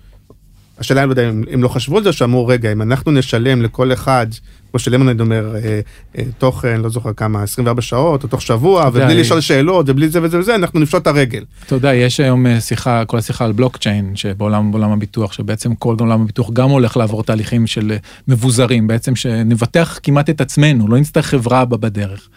השאלה, 0.80 1.06
לא 1.06 1.12
יודע, 1.12 1.30
אם, 1.30 1.44
אם 1.54 1.62
לא 1.62 1.68
חשבו 1.68 1.96
על 1.96 2.04
זה, 2.04 2.12
שאמרו, 2.12 2.46
רגע, 2.46 2.72
אם 2.72 2.82
אנחנו 2.82 3.12
נשלם 3.12 3.62
לכל 3.62 3.92
אחד 3.92 4.26
כמו 4.70 4.78
שלמונד 4.78 5.20
אומר, 5.20 5.54
אה, 5.56 5.80
אה, 6.18 6.24
תוך, 6.38 6.64
אני 6.64 6.82
לא 6.82 6.88
זוכר 6.88 7.12
כמה, 7.12 7.42
24 7.42 7.82
שעות, 7.82 8.22
או 8.22 8.28
תוך 8.28 8.42
שבוע, 8.42 8.88
ובלי 8.92 9.20
לשאול 9.20 9.40
שאלות, 9.40 9.86
ובלי 9.88 10.08
זה 10.08 10.22
וזה 10.22 10.38
וזה, 10.38 10.54
אנחנו 10.54 10.80
נפשוט 10.80 11.02
את 11.02 11.06
הרגל. 11.06 11.44
אתה 11.66 11.74
יודע, 11.74 11.94
יש 11.94 12.20
היום 12.20 12.46
אה, 12.46 12.60
שיחה, 12.60 13.04
כל 13.04 13.18
השיחה 13.18 13.44
על 13.44 13.52
בלוקצ'יין, 13.52 14.16
שבעולם 14.16 14.92
הביטוח, 14.92 15.32
שבעצם 15.32 15.74
כל 15.74 15.96
עולם 16.00 16.22
הביטוח 16.22 16.50
גם 16.52 16.70
הולך 16.70 16.96
לעבור 16.96 17.22
תהליכים 17.22 17.66
של 17.66 17.96
מבוזרים, 18.28 18.86
בעצם 18.86 19.16
שנבטח 19.16 19.98
כמעט 20.02 20.30
את 20.30 20.40
עצמנו, 20.40 20.88
לא 20.88 20.98
נצטרך 20.98 21.26
חברה 21.26 21.64
בדרך. 21.64 22.28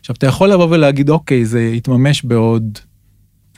עכשיו, 0.00 0.16
אתה 0.18 0.26
יכול 0.26 0.48
לבוא 0.48 0.66
ולהגיד, 0.70 1.10
אוקיי, 1.10 1.44
זה 1.44 1.60
יתממש 1.60 2.24
בעוד 2.24 2.78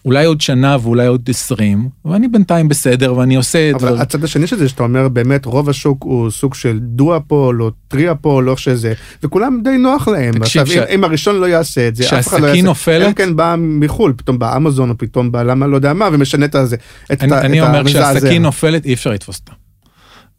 אולי 0.04 0.24
עוד 0.24 0.40
שנה 0.40 0.76
ואולי 0.82 1.06
עוד 1.06 1.22
20, 1.28 1.88
ואני 2.04 2.28
בינתיים 2.28 2.68
בסדר 2.68 3.16
ואני 3.16 3.36
עושה 3.36 3.70
את 3.70 3.80
זה. 3.80 3.88
אבל 3.88 3.98
הצד 3.98 4.24
השני 4.24 4.46
של 4.46 4.58
זה, 4.58 4.68
שאתה 4.68 4.82
אומר 4.82 5.08
באמת 5.08 5.44
רוב 5.44 5.68
השוק 5.68 6.02
הוא 6.02 6.30
סוג 6.30 6.54
של 6.54 6.78
דואפול 6.80 7.62
או 7.62 7.70
טריאפול 7.88 8.50
או 8.50 8.56
שזה, 8.56 8.92
וכולם 9.22 9.60
די 9.64 9.76
נוח 9.78 10.08
להם. 10.08 10.42
עכשיו, 10.42 10.66
ש... 10.66 10.70
אם, 10.70 10.82
אם 10.94 11.04
הראשון 11.04 11.36
לא 11.36 11.46
יעשה 11.46 11.88
את 11.88 11.96
זה, 11.96 12.18
אף 12.18 12.28
אחד 12.28 12.40
לא 12.40 12.46
יעשה. 12.46 12.62
נופלת? 12.62 13.02
אלא 13.02 13.12
כן 13.12 13.36
בא 13.36 13.54
מחול, 13.58 14.12
פתאום 14.16 14.38
באמזון 14.38 14.90
או 14.90 14.98
פתאום 14.98 15.32
בא 15.32 15.42
למה 15.42 15.66
לא 15.66 15.76
יודע 15.76 15.92
מה, 15.92 16.08
ומשנה 16.12 16.46
את 16.46 16.56
זה. 16.64 16.76
אני, 17.10 17.16
את 17.16 17.22
אני 17.32 17.62
את 17.62 17.66
אומר 17.66 17.84
כשהסכין 17.84 18.42
נופלת 18.42 18.84
אי 18.84 18.94
אפשר 18.94 19.10
לתפוס 19.10 19.40
אותה. 19.40 19.52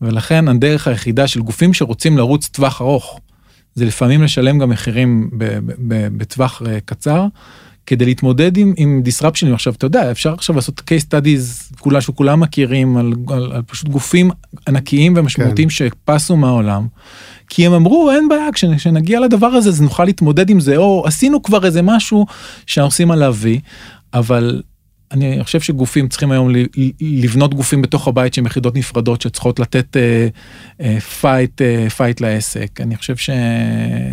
ולכן 0.02 0.48
הדרך 0.48 0.88
היחידה 0.88 1.28
של 1.28 1.42
גופים 1.42 1.74
שרוצים 1.74 2.18
לרוץ 2.18 2.48
טווח 2.48 2.82
ארוך, 2.82 3.20
זה 3.76 3.86
לפעמים 3.86 4.24
לשלם 4.24 4.60
גם 4.60 4.70
מחירים 4.70 5.30
בטווח 6.18 6.62
אה, 6.68 6.78
קצר. 6.86 7.28
כדי 7.86 8.06
להתמודד 8.06 8.58
עם, 8.58 8.74
עם 8.78 9.02
disruption 9.06 9.54
עכשיו 9.54 9.74
אתה 9.74 9.86
יודע 9.86 10.12
אפשר 10.12 10.34
עכשיו 10.34 10.56
לעשות 10.56 10.80
case 10.80 11.06
studies 11.10 11.76
כולה 11.80 12.02
שכולם 12.02 12.40
מכירים 12.40 12.98
על, 12.98 13.14
על, 13.28 13.52
על 13.52 13.62
פשוט 13.62 13.90
גופים 13.90 14.32
ענקיים 14.68 15.14
ומשמעותיים 15.18 15.70
כן. 15.70 15.76
שפסו 15.76 16.38
מהעולם. 16.38 16.88
כי 17.50 17.66
הם 17.66 17.74
אמרו 17.74 18.12
אין 18.12 18.30
בעיה 18.30 18.52
כשנגיע 18.52 19.20
לדבר 19.20 19.48
הזה 19.48 19.70
אז 19.70 19.82
נוכל 19.82 20.06
להתמודד 20.06 20.50
עם 20.50 20.60
זה 20.60 20.78
או 20.78 21.04
עשינו 21.08 21.44
כבר 21.44 21.66
איזה 21.66 21.82
משהו 21.82 22.26
שאנחנו 22.66 22.88
עושים 22.88 23.12
עליו 23.12 23.36
וי 23.38 23.60
אבל 24.14 24.62
אני 25.12 25.44
חושב 25.44 25.60
שגופים 25.60 26.08
צריכים 26.08 26.32
היום 26.32 26.50
לבנות 27.02 27.54
גופים 27.54 27.82
בתוך 27.82 28.08
הבית 28.08 28.34
שהם 28.34 28.46
יחידות 28.46 28.76
נפרדות 28.76 29.22
שצריכות 29.22 29.60
לתת 29.60 29.98
fight 31.20 31.62
אה, 31.62 31.64
אה, 31.88 31.90
fight 31.90 32.22
לעסק 32.22 32.82
אני 32.82 32.96
חושב 32.96 33.16
ש... 33.16 33.30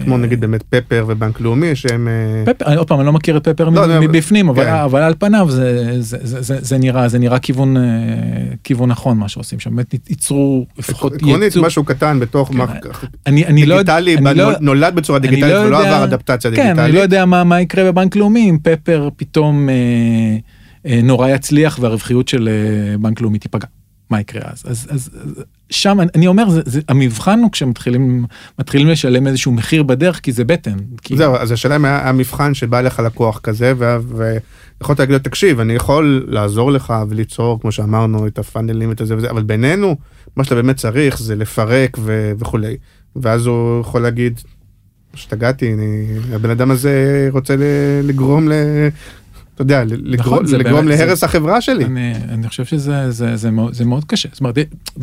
כמו 0.04 0.18
נגיד 0.18 0.40
באמת 0.40 0.62
פפר 0.62 1.04
ובנק 1.08 1.40
לאומי 1.40 1.76
שהם... 1.76 2.08
אה, 2.08 2.54
פפר, 2.54 2.78
עוד 2.78 2.88
פעם 2.88 2.98
אני 2.98 3.06
לא 3.06 3.12
מכיר 3.12 3.36
את 3.36 3.48
פפר 3.48 3.68
לא, 3.68 4.00
מבפנים 4.00 4.48
אבל, 4.48 4.64
כן. 4.64 4.72
אבל 4.72 5.02
על 5.02 5.14
פניו 5.18 5.50
זה, 5.50 5.92
זה, 6.00 6.18
זה, 6.22 6.42
זה, 6.42 6.58
זה 6.60 6.78
נראה 6.78 7.08
זה 7.08 7.18
נראה 7.18 7.38
כיוון 7.38 7.76
אה, 7.76 7.80
כיוון 8.64 8.88
נכון 8.88 9.18
מה 9.18 9.28
שעושים 9.28 9.60
שם 9.60 9.76
באמת 9.76 10.10
ייצרו 10.10 10.66
לפחות 10.78 11.14
עקרונית 11.14 11.56
משהו 11.56 11.84
קטן 11.84 12.20
בתוך 12.20 12.48
כן, 12.48 12.56
אני, 13.26 13.46
אני 13.46 13.66
לא 13.66 13.82
דיגיטלי 13.82 14.16
לא, 14.16 14.32
לא, 14.32 14.52
נולד 14.60 14.94
בצורה 14.94 15.18
דיגיטלית 15.18 15.54
לא 15.54 15.58
ולא 15.58 15.78
עבר 15.78 16.04
אדפטציה 16.04 16.50
דיגיטלית. 16.50 16.76
כן, 16.76 16.82
אני 16.82 16.92
לא 16.92 17.00
יודע 17.00 17.24
מה, 17.24 17.44
מה 17.44 17.60
יקרה 17.60 17.92
בבנק 17.92 18.16
לאומי 18.16 18.50
אם 18.50 18.58
פפר 18.62 19.08
פתאום. 19.16 19.68
אה, 20.86 21.00
נורא 21.02 21.28
יצליח 21.28 21.78
והרווחיות 21.80 22.28
של 22.28 22.48
אה, 22.48 22.98
בנק 22.98 23.20
לאומי 23.20 23.38
תיפגע. 23.38 23.66
מה 24.10 24.20
יקרה 24.20 24.42
אז? 24.44 24.62
אז, 24.66 24.86
אז, 24.90 25.10
אז 25.22 25.44
שם 25.70 25.98
אני 26.14 26.26
אומר, 26.26 26.50
זה, 26.50 26.60
זה, 26.66 26.80
המבחן 26.88 27.38
הוא 27.38 27.52
כשמתחילים 27.52 28.24
מתחילים 28.58 28.88
לשלם 28.88 29.26
איזשהו 29.26 29.52
מחיר 29.52 29.82
בדרך, 29.82 30.20
כי 30.20 30.32
זה 30.32 30.44
בטן. 30.44 30.76
כי... 31.02 31.16
זהו, 31.16 31.36
אז 31.36 31.52
השאלה 31.52 31.76
אם 31.76 31.84
היה 31.84 32.08
המבחן 32.08 32.54
שבא 32.54 32.80
לך 32.80 32.98
לקוח 32.98 33.38
כזה, 33.38 33.72
ויכולת 33.78 34.98
להגיד 34.98 35.12
לו, 35.12 35.18
תקשיב, 35.18 35.60
אני 35.60 35.72
יכול 35.72 36.26
לעזור 36.28 36.72
לך 36.72 36.94
וליצור, 37.08 37.60
כמו 37.60 37.72
שאמרנו, 37.72 38.26
את 38.26 38.38
הפאנלים, 38.38 38.92
את 38.92 39.00
הזה 39.00 39.16
וזה, 39.16 39.30
אבל 39.30 39.42
בינינו, 39.42 39.96
מה 40.36 40.44
שאתה 40.44 40.54
באמת 40.54 40.76
צריך 40.76 41.18
זה 41.18 41.36
לפרק 41.36 41.96
ו- 42.00 42.32
וכולי. 42.38 42.76
ואז 43.16 43.46
הוא 43.46 43.80
יכול 43.80 44.02
להגיד, 44.02 44.40
השתגעתי, 45.14 45.74
הבן 46.32 46.50
אדם 46.50 46.70
הזה 46.70 47.28
רוצה 47.32 47.54
לגרום 48.02 48.48
ל... 48.48 48.52
אתה 49.54 49.62
יודע, 49.62 49.84
נכון, 50.18 50.44
לגרום 50.46 50.88
להרס 50.88 51.24
החברה 51.24 51.60
שלי. 51.60 51.84
אני, 51.84 52.12
אני 52.28 52.48
חושב 52.48 52.64
שזה 52.64 53.10
זה, 53.10 53.36
זה 53.36 53.50
מאוד, 53.50 53.74
זה 53.74 53.84
מאוד 53.84 54.04
קשה. 54.04 54.28
זאת 54.32 54.40
אומרת, 54.40 54.58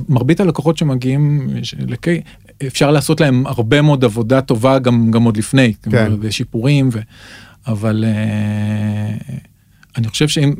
מרבית 0.10 0.40
הלקוחות 0.40 0.78
שמגיעים 0.78 1.50
לקיי, 1.88 2.22
אפשר 2.68 2.92
לעשות 2.92 3.22
להם 3.22 3.48
הרבה 3.48 3.82
מאוד 3.82 4.06
עבודה 4.06 4.42
טובה 4.42 4.80
גם, 4.80 5.12
גם 5.12 5.24
עוד 5.24 5.38
לפני, 5.38 5.74
כן. 5.92 6.12
ושיפורים, 6.20 6.90
ו... 6.92 7.00
אבל 7.68 8.06
uh, 8.08 9.32
אני 9.98 10.08
חושב 10.08 10.28
שאם 10.28 10.54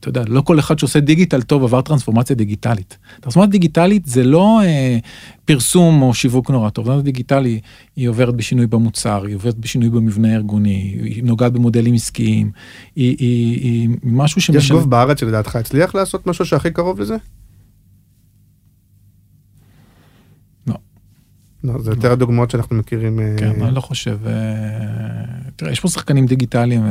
אתה 0.00 0.08
יודע, 0.08 0.22
לא 0.28 0.40
כל 0.40 0.58
אחד 0.58 0.78
שעושה 0.78 1.00
דיגיטל 1.00 1.42
טוב 1.42 1.64
עבר 1.64 1.80
טרנספורמציה 1.80 2.36
דיגיטלית. 2.36 2.98
טרנספורמציה 3.20 3.52
דיגיטלית 3.52 4.06
זה 4.06 4.24
לא 4.24 4.60
אה, 4.62 4.98
פרסום 5.44 6.02
או 6.02 6.14
שיווק 6.14 6.50
נורא 6.50 6.70
טוב, 6.70 6.84
טרנספורמציה 6.84 7.12
דיגיטלית 7.12 7.62
היא 7.96 8.08
עוברת 8.08 8.34
בשינוי 8.34 8.66
במוצר, 8.66 9.24
היא 9.24 9.34
עוברת 9.34 9.58
בשינוי 9.58 9.90
במבנה 9.90 10.32
הארגוני, 10.32 10.98
היא 11.02 11.24
נוגעת 11.24 11.52
במודלים 11.52 11.94
עסקיים, 11.94 12.50
היא, 12.96 13.16
היא, 13.18 13.60
היא 13.62 13.88
משהו 14.02 14.40
שמשנה... 14.40 14.58
יש 14.58 14.72
גוף 14.72 14.84
בארץ 14.84 15.20
שלדעתך 15.20 15.56
הצליח 15.56 15.94
לעשות 15.94 16.26
משהו 16.26 16.44
שהכי 16.44 16.70
קרוב 16.70 17.00
לזה? 17.00 17.16
לא. 20.66 20.74
לא, 21.64 21.82
זה 21.82 21.90
יותר 21.90 22.12
הדוגמאות 22.12 22.50
שאנחנו 22.50 22.76
מכירים. 22.76 23.20
כן, 23.36 23.62
אה, 23.62 23.66
אני 23.66 23.74
לא 23.74 23.80
חושב. 23.80 24.18
אה, 24.26 24.32
תראה, 25.56 25.72
יש 25.72 25.80
פה 25.80 25.88
שחקנים 25.88 26.26
דיגיטליים. 26.26 26.82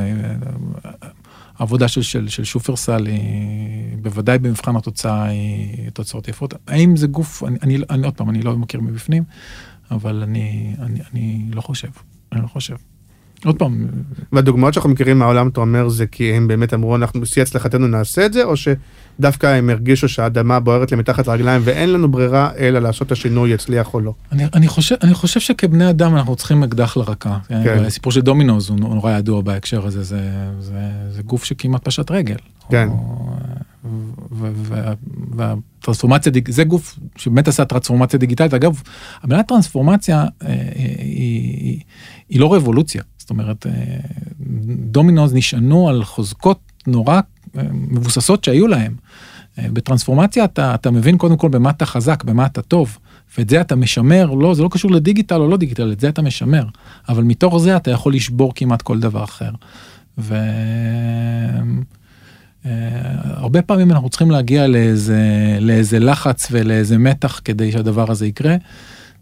אה, 1.58 1.64
העבודה 1.64 1.88
של, 1.88 2.02
של, 2.02 2.28
של 2.28 2.44
שופרסל 2.44 3.06
היא 3.06 3.98
בוודאי 4.02 4.38
במבחן 4.38 4.76
התוצאה 4.76 5.24
היא 5.24 5.90
תוצאות 5.90 6.28
יפות. 6.28 6.54
האם 6.68 6.96
זה 6.96 7.08
גוף, 7.08 7.44
אני, 7.44 7.58
אני, 7.62 7.78
אני 7.90 8.06
עוד 8.06 8.14
פעם, 8.14 8.30
אני 8.30 8.42
לא 8.42 8.58
מכיר 8.58 8.82
מבפנים, 8.82 9.24
אבל 9.92 10.24
אני, 10.24 10.76
אני, 10.80 11.00
אני 11.14 11.46
לא 11.54 11.62
חושב, 11.62 11.90
אני 12.32 12.42
לא 12.42 12.48
חושב. 12.48 12.76
עוד 13.46 13.56
פעם. 13.56 13.88
והדוגמאות 14.32 14.74
שאנחנו 14.74 14.90
מכירים 14.90 15.20
מהעולם, 15.20 15.48
אתה 15.48 15.60
אומר, 15.60 15.90
זה 15.90 16.08
כי 16.08 16.34
הם 16.34 16.48
באמת 16.48 16.74
אמרו, 16.74 16.96
אנחנו 16.96 17.22
בשיא 17.22 17.42
הצלחתנו 17.42 17.88
נעשה 17.88 18.26
את 18.26 18.34
זה, 18.34 18.44
או 18.44 18.54
שדווקא 18.58 19.48
הם 19.48 19.70
הרגישו 19.70 20.10
שהאדמה 20.10 20.60
בוערת 20.60 20.92
להם 20.92 21.00
מתחת 21.00 21.28
לרגליים 21.28 21.62
ואין 21.66 21.94
לנו 21.94 22.12
ברירה 22.12 22.50
אלא 22.58 22.80
לעשות 22.80 23.08
את 23.08 23.12
השינוי, 23.12 23.50
יצליח 23.50 23.94
או 23.94 24.00
לא? 24.00 24.14
אני, 24.32 24.44
אני, 24.54 24.68
חושב, 24.68 24.96
אני 25.04 25.14
חושב 25.14 25.40
שכבני 25.40 25.90
אדם 25.90 26.16
אנחנו 26.16 26.36
צריכים 26.36 26.64
אקדח 26.64 26.98
לרקה. 26.98 27.38
כן. 27.48 27.84
הסיפור 27.86 28.12
של 28.12 28.22
דומינוז 28.22 28.70
הוא 28.70 28.80
נורא 28.80 29.12
ידוע 29.12 29.42
בהקשר 29.42 29.86
הזה, 29.86 30.04
זה, 30.04 30.20
זה, 30.60 30.72
זה, 30.72 30.90
זה 31.12 31.22
גוף 31.22 31.44
שכמעט 31.44 31.84
פשט 31.84 32.12
רגל. 32.12 32.36
כן. 32.70 32.90
והטרנספורמציה, 35.36 36.32
זה 36.48 36.64
גוף 36.64 37.00
שבאמת 37.16 37.48
עשה 37.48 37.66
טרנספורמציה 37.66 38.20
דיגיטלית. 38.20 38.54
אגב, 38.54 38.82
המילה 39.22 39.44
טרנספורמציה 39.44 40.26
אה, 40.44 40.56
היא, 41.00 41.82
היא 42.30 42.40
לא 42.40 42.54
רבולוציה. 42.54 43.04
זאת 43.18 43.30
אומרת, 43.30 43.68
אה, 43.68 43.72
דומינוז 44.92 45.34
נשענו 45.34 45.90
על 45.90 46.04
חוזקות 46.04 46.60
נורא 46.88 47.20
אה, 47.58 47.64
מבוססות 47.72 48.44
שהיו 48.44 48.68
להם. 48.68 48.96
בטרנספורמציה 49.60 50.46
אתה, 50.46 50.76
אתה 50.76 50.92
מבין 50.92 51.18
קודם 51.18 51.38
כל 51.38 51.50
במה 51.50 51.70
אתה 51.70 51.86
חזק, 51.86 52.24
במה 52.24 52.46
אתה 52.46 52.62
טוב, 52.62 52.98
ואת 53.38 53.50
זה 53.50 53.62
אתה 53.62 53.76
משמר, 53.76 54.26
לא, 54.34 54.54
זה 54.54 54.64
לא 54.64 54.70
קשור 54.72 54.92
לדיגיטל 54.92 55.36
או 55.36 55.50
לא 55.50 55.58
דיגיטל, 55.58 55.92
את 55.92 56.00
זה 56.00 56.10
אתה 56.10 56.22
משמר, 56.22 56.66
אבל 57.10 57.24
מתוך 57.24 57.58
זה 57.58 57.78
אתה 57.78 57.92
יכול 57.92 58.14
לשבור 58.14 58.54
כמעט 58.56 58.82
כל 58.82 59.00
דבר 59.00 59.24
אחר. 59.24 59.52
ו... 60.18 60.36
אה, 62.68 63.12
הרבה 63.36 63.62
פעמים 63.62 63.92
אנחנו 63.92 64.10
צריכים 64.10 64.32
להגיע 64.32 64.68
לאיזה, 64.68 65.22
לאיזה 65.62 66.00
לחץ 66.00 66.48
ולאיזה 66.52 66.98
מתח 66.98 67.42
כדי 67.46 67.72
שהדבר 67.72 68.12
הזה 68.12 68.28
יקרה. 68.28 68.56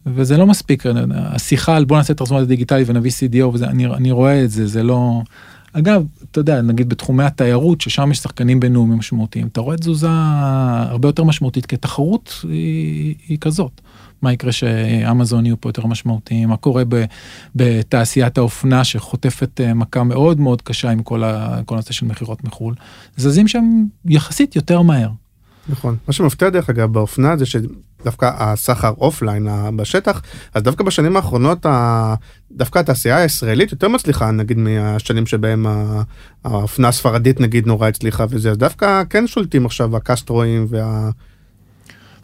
וזה 0.06 0.38
לא 0.38 0.46
מספיק, 0.46 0.84
השיחה 1.16 1.76
על 1.76 1.86
בוא 1.86 1.98
נעשה 1.98 2.14
טרנספורמציה 2.14 2.48
דיגיטלית 2.48 2.90
ונביא 2.90 3.12
CDO 3.12 3.46
וזה, 3.46 3.68
אני, 3.68 3.86
אני 3.86 4.12
רואה 4.12 4.44
את 4.44 4.52
זה, 4.52 4.68
זה 4.68 4.84
לא... 4.84 5.22
אגב, 5.74 6.04
אתה 6.32 6.40
יודע, 6.40 6.62
נגיד 6.62 6.90
בתחומי 6.90 7.24
התיירות, 7.24 7.82
ששם 7.82 8.12
יש 8.12 8.18
שחקנים 8.18 8.60
בינלאומיים 8.60 9.00
משמעותיים, 9.00 9.48
אתה 9.48 9.62
רואה 9.62 9.78
תזוזה 9.78 10.08
הרבה 10.10 11.08
יותר 11.08 11.24
משמעותית, 11.24 11.66
כי 11.66 11.78
תחרות 11.78 12.46
היא, 12.50 13.16
היא 13.28 13.38
כזאת. 13.42 13.82
מה 14.22 14.34
יקרה 14.34 14.52
שאמזון 14.52 15.46
יהיו 15.46 15.62
פה 15.62 15.70
יותר 15.70 15.86
משמעותיים, 15.86 16.50
מה 16.50 16.58
קורה 16.58 16.84
בתעשיית 17.56 18.38
האופנה 18.38 18.84
שחוטפת 18.84 19.62
אה, 19.62 19.74
מכה 19.74 20.04
מאוד 20.04 20.40
מאוד 20.40 20.62
קשה 20.62 20.90
עם 20.90 21.04
כל 21.04 21.24
הנושא 21.72 21.94
של 21.94 22.06
מכירות 22.06 22.44
מחו"ל, 22.44 22.76
זזים 23.18 23.48
שם 23.48 23.84
יחסית 24.06 24.56
יותר 24.56 24.82
מהר. 24.82 25.10
נכון. 25.70 25.98
מה 26.08 26.14
שמפתיע 26.14 26.50
דרך 26.50 26.70
אגב 26.70 26.94
באופנה 26.94 27.38
זה 27.38 27.46
שדווקא 27.46 28.32
הסחר 28.38 28.94
offline 28.98 29.48
בשטח, 29.76 30.22
אז 30.54 30.64
דווקא 30.64 30.84
בשנים 30.84 31.16
האחרונות 31.16 31.66
דווקא 32.52 32.80
התעשייה 32.80 33.18
הישראלית 33.18 33.72
יותר 33.72 33.88
מצליחה 33.88 34.32
נגיד 34.32 34.58
מהשנים 34.58 35.26
שבהם 35.26 35.66
האופנה 36.44 36.88
הספרדית 36.88 37.42
נגיד 37.42 37.68
נורא 37.68 37.88
הצליחה 37.88 38.26
וזה, 38.30 38.52
אז 38.52 38.58
דווקא 38.58 39.04
כן 39.10 39.28
שולטים 39.28 39.66
עכשיו 39.66 39.98
הקסטרואים 39.98 40.66
וה... 40.70 41.10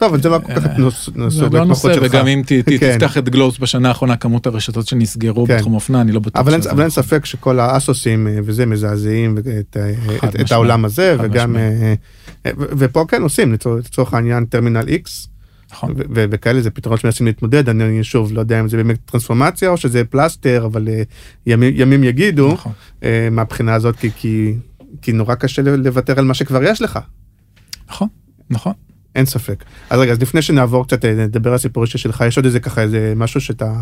טוב, 0.02 0.22
זה 0.22 0.28
לא 0.28 0.38
כל 0.38 0.54
כך 0.54 0.78
נושא 1.14 1.48
בהתמחות 1.48 1.94
שלך. 1.94 2.02
וגם 2.10 2.26
אם 2.26 2.42
כן. 2.42 2.62
תפתח 2.62 3.18
את 3.18 3.28
גלובס 3.28 3.58
בשנה 3.58 3.88
האחרונה, 3.88 4.16
כמות 4.16 4.46
הרשתות 4.46 4.86
שנסגרו 4.86 5.46
כן. 5.46 5.56
בתחום 5.56 5.74
אופנה, 5.74 6.00
אני 6.00 6.12
לא 6.12 6.20
בטוח 6.20 6.50
שזה 6.50 6.70
אבל 6.70 6.82
אין 6.82 6.90
ספק 6.90 7.24
שכל 7.24 7.60
האסוסים 7.60 8.26
אה, 8.26 8.38
וזה 8.44 8.66
מזעזעים 8.66 9.38
את 10.40 10.52
העולם 10.52 10.84
הזה, 10.84 11.16
וגם, 11.20 11.56
אה, 11.56 11.94
אה, 12.46 12.50
ופה 12.56 13.04
כן 13.08 13.22
עושים, 13.22 13.52
לצורך 13.52 14.14
העניין 14.14 14.44
טרמינל 14.44 14.88
איקס. 14.88 15.28
נכון. 15.72 15.94
וכאלה 16.10 16.60
זה 16.60 16.70
פתרון 16.70 16.98
שמנסים 16.98 17.26
להתמודד, 17.26 17.68
אני 17.68 18.04
שוב 18.04 18.32
לא 18.32 18.40
יודע 18.40 18.60
אם 18.60 18.68
זה 18.68 18.76
באמת 18.76 18.98
טרנספורמציה 19.04 19.68
או 19.70 19.76
שזה 19.76 20.04
פלסטר, 20.04 20.66
אבל 20.66 20.88
ימים 21.46 22.04
יגידו, 22.04 22.52
נכון. 22.52 22.72
מהבחינה 23.30 23.74
הזאת, 23.74 24.04
כי 25.02 25.12
נורא 25.12 25.34
קשה 25.34 25.62
לוותר 25.62 26.18
על 26.18 26.24
מה 26.24 26.34
שכבר 26.34 26.62
יש 26.62 26.82
לך. 26.82 26.98
נכון, 27.88 28.08
נכון. 28.50 28.72
אין 29.14 29.26
ספק. 29.26 29.64
אז 29.90 30.00
רגע, 30.00 30.12
אז 30.12 30.22
לפני 30.22 30.42
שנעבור 30.42 30.86
קצת, 30.86 31.04
אה, 31.04 31.12
נדבר 31.12 31.50
על 31.50 31.54
הסיפור 31.54 31.84
אישי 31.84 31.98
שלך, 31.98 32.24
יש 32.26 32.36
עוד 32.36 32.44
איזה 32.44 32.60
ככה 32.60 32.82
איזה 32.82 33.12
משהו 33.16 33.40
שאתה, 33.40 33.72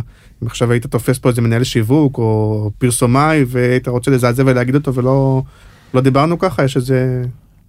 אם 0.43 0.47
עכשיו 0.47 0.72
היית 0.72 0.87
תופס 0.87 1.18
פה 1.18 1.28
איזה 1.28 1.43
מנהל 1.43 1.64
שיווק 1.64 2.18
או 2.18 2.70
פרסומאי 2.78 3.45
והיית 3.49 3.89
רוצה 3.89 4.11
לזעזע 4.11 4.43
ולהגיד 4.47 4.74
אותו 4.74 4.95
ולא 4.95 5.43
לא 5.95 6.01
דיברנו 6.01 6.39
ככה, 6.39 6.64
יש 6.64 6.76
איזה... 6.76 7.22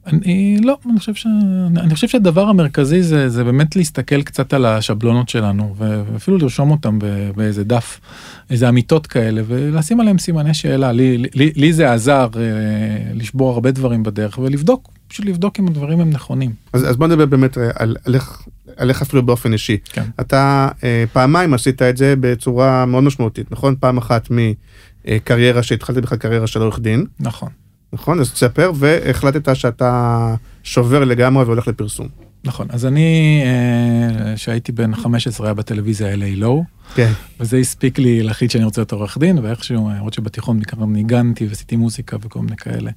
אני 0.08 0.58
לא, 0.64 0.78
אני 0.90 1.00
חושב, 1.00 1.14
ש... 1.14 1.28
אני 1.78 1.96
חושב 1.96 2.08
שהדבר 2.08 2.48
המרכזי 2.48 3.04
זה, 3.04 3.30
זה 3.30 3.44
באמת 3.44 3.76
להסתכל 3.76 4.22
קצת 4.22 4.54
על 4.54 4.66
השבלונות 4.66 5.30
שלנו 5.30 5.76
ואפילו 5.78 6.38
לרשום 6.38 6.72
אותם 6.72 7.00
באיזה 7.36 7.64
דף, 7.64 8.00
איזה 8.50 8.70
אמיתות 8.70 9.08
כאלה 9.08 9.42
ולשים 9.48 10.00
עליהם 10.00 10.18
סימני 10.18 10.54
שאלה. 10.54 10.92
לי, 10.92 11.18
לי, 11.18 11.52
לי 11.56 11.74
זה 11.74 11.94
עזר 11.94 12.28
אה, 12.36 12.42
לשבור 13.14 13.54
הרבה 13.54 13.72
דברים 13.72 14.04
בדרך 14.04 14.38
ולבדוק 14.38 14.90
פשוט 15.12 15.26
לבדוק 15.26 15.60
אם 15.60 15.68
הדברים 15.68 16.00
הם 16.00 16.10
נכונים. 16.10 16.52
אז, 16.74 16.90
אז 16.90 16.98
בוא 16.98 17.08
נדבר 17.08 17.26
באמת 17.26 17.58
אה, 17.58 17.70
על, 17.76 17.96
עליך, 18.06 18.48
עליך 18.78 19.02
אפילו 19.02 19.26
באופן 19.26 19.54
אישי. 19.54 19.78
כן. 19.84 20.04
אתה 20.20 20.70
אה, 20.84 21.04
פעמיים 21.14 21.54
עשית 21.54 21.82
את 21.82 21.98
זה 21.98 22.14
בצורה 22.20 22.86
מאוד 22.86 23.04
משמעותית, 23.04 23.52
נכון? 23.52 23.76
פעם 23.80 23.98
אחת 23.98 24.28
מקריירה 25.06 25.64
שהתחלת 25.64 25.98
בכלל 25.98 26.18
קריירה 26.18 26.48
של 26.48 26.62
עורך 26.62 26.80
דין. 26.80 27.06
נכון. 27.20 27.50
נכון? 27.94 28.20
אז 28.20 28.32
תספר, 28.32 28.72
והחלטת 28.76 29.56
שאתה 29.56 30.36
שובר 30.64 31.04
לגמרי 31.04 31.44
והולך 31.44 31.68
לפרסום. 31.68 32.08
נכון, 32.44 32.68
אז 32.70 32.86
אני, 32.86 33.42
אה, 33.46 34.38
שהייתי 34.38 34.72
בן 34.72 34.96
15, 34.96 35.48
היה 35.48 35.54
בטלוויזיה 35.54 36.14
LA 36.14 36.36
לואו. 36.36 36.64
כן. 36.96 37.12
וזה 37.40 37.58
הספיק 37.58 38.00
לי 38.00 38.24
להחליט 38.24 38.52
שאני 38.52 38.64
רוצה 38.64 38.82
להיות 38.82 38.92
עורך 38.92 39.18
דין, 39.18 39.40
ואיכשהו, 39.40 39.90
למרות 39.90 40.14
שבתיכון 40.14 40.58
בעיקר 40.60 40.86
ניגנתי 40.86 41.48
ועשיתי 41.48 41.76
מוזיקה 41.76 42.18
וכל 42.22 42.40
מיני 42.40 42.58
כאלה. 42.58 42.92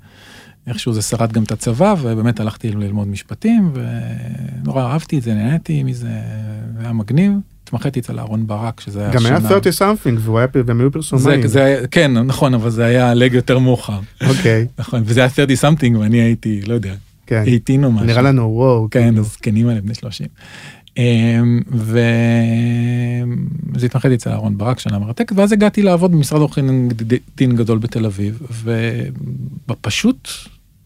איכשהו 0.66 0.92
זה 0.92 1.02
שרד 1.02 1.32
גם 1.32 1.42
את 1.42 1.52
הצבא, 1.52 1.94
ובאמת 2.02 2.40
הלכתי 2.40 2.70
ללמוד 2.70 3.08
משפטים, 3.08 3.72
ונורא 3.74 4.82
אהבתי 4.82 5.18
את 5.18 5.22
זה, 5.22 5.34
נהניתי 5.34 5.82
מזה, 5.82 6.08
היה 6.78 6.92
מגניב. 6.92 7.32
התמחיתי 7.64 8.00
אצל 8.00 8.18
אהרון 8.18 8.46
ברק, 8.46 8.80
שזה 8.80 9.00
היה 9.00 9.12
שנה... 9.12 9.30
גם 9.30 9.46
היה 9.46 9.48
30 9.48 9.72
something, 9.72 10.20
והם 10.66 10.80
היו 10.80 10.92
פרסומאים. 10.92 11.42
זה, 11.42 11.48
זה, 11.48 11.84
כן, 11.90 12.12
נכון, 12.12 12.54
אבל 12.54 12.70
זה 12.70 12.84
היה 12.84 13.14
לג 13.14 13.34
יותר 13.34 13.58
מאוחר. 13.58 14.00
אוקיי. 14.28 14.66
נכון, 14.78 15.02
וזה 15.04 15.20
היה 15.20 15.30
30 15.30 15.56
something, 15.56 15.98
ואני 15.98 16.20
הייתי, 16.20 16.60
לא 16.66 16.74
יודע, 16.74 16.94
כן. 17.26 17.44
18 17.46 17.86
או 17.86 17.92
משהו. 17.92 18.06
נראה 18.06 18.22
לנו, 18.22 18.42
וואו. 18.42 18.88
כן. 18.90 19.14
הזקנים 19.18 19.68
האלה 19.68 19.80
בני 19.80 19.94
30. 19.94 20.26
אמ, 20.96 21.60
וזה 23.74 23.86
התמחיתי 23.86 24.14
אצל 24.14 24.30
אהרון 24.30 24.58
ברק, 24.58 24.78
שנה 24.78 24.98
מרתקת, 24.98 25.36
ואז 25.36 25.52
הגעתי 25.52 25.82
לעבוד 25.82 26.12
במשרד 26.12 26.40
עורכי 26.40 26.60
דין 27.36 27.56
גדול 27.56 27.78
בתל 27.78 28.06
אביב, 28.06 28.42
ובפשוט 29.68 30.28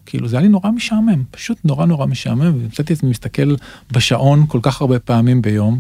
כאילו 0.09 0.29
זה 0.29 0.37
היה 0.37 0.43
לי 0.43 0.49
נורא 0.49 0.71
משעמם, 0.71 1.23
פשוט 1.31 1.59
נורא 1.65 1.87
נורא 1.87 2.07
משעמם, 2.07 2.53
ומצאתי 2.55 2.93
את 2.93 2.99
עצמי 2.99 3.11
מסתכל 3.11 3.55
בשעון 3.93 4.47
כל 4.49 4.59
כך 4.63 4.81
הרבה 4.81 4.99
פעמים 4.99 5.43
ביום, 5.43 5.79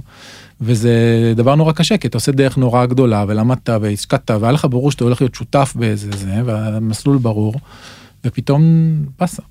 וזה 0.60 0.92
דבר 1.36 1.54
נורא 1.54 1.72
קשה, 1.72 1.96
כי 1.96 2.06
אתה 2.06 2.16
עושה 2.16 2.32
דרך 2.32 2.56
נורא 2.56 2.86
גדולה, 2.86 3.24
ולמדת 3.28 3.68
והשקעת, 3.80 4.30
והיה 4.40 4.52
לך 4.52 4.66
ברור 4.70 4.90
שאתה 4.90 5.04
הולך 5.04 5.20
להיות 5.22 5.34
שותף 5.34 5.72
באיזה 5.76 6.10
זה, 6.16 6.42
והמסלול 6.44 7.18
ברור, 7.18 7.54
ופתאום 8.24 8.62
באסה. 9.18 9.42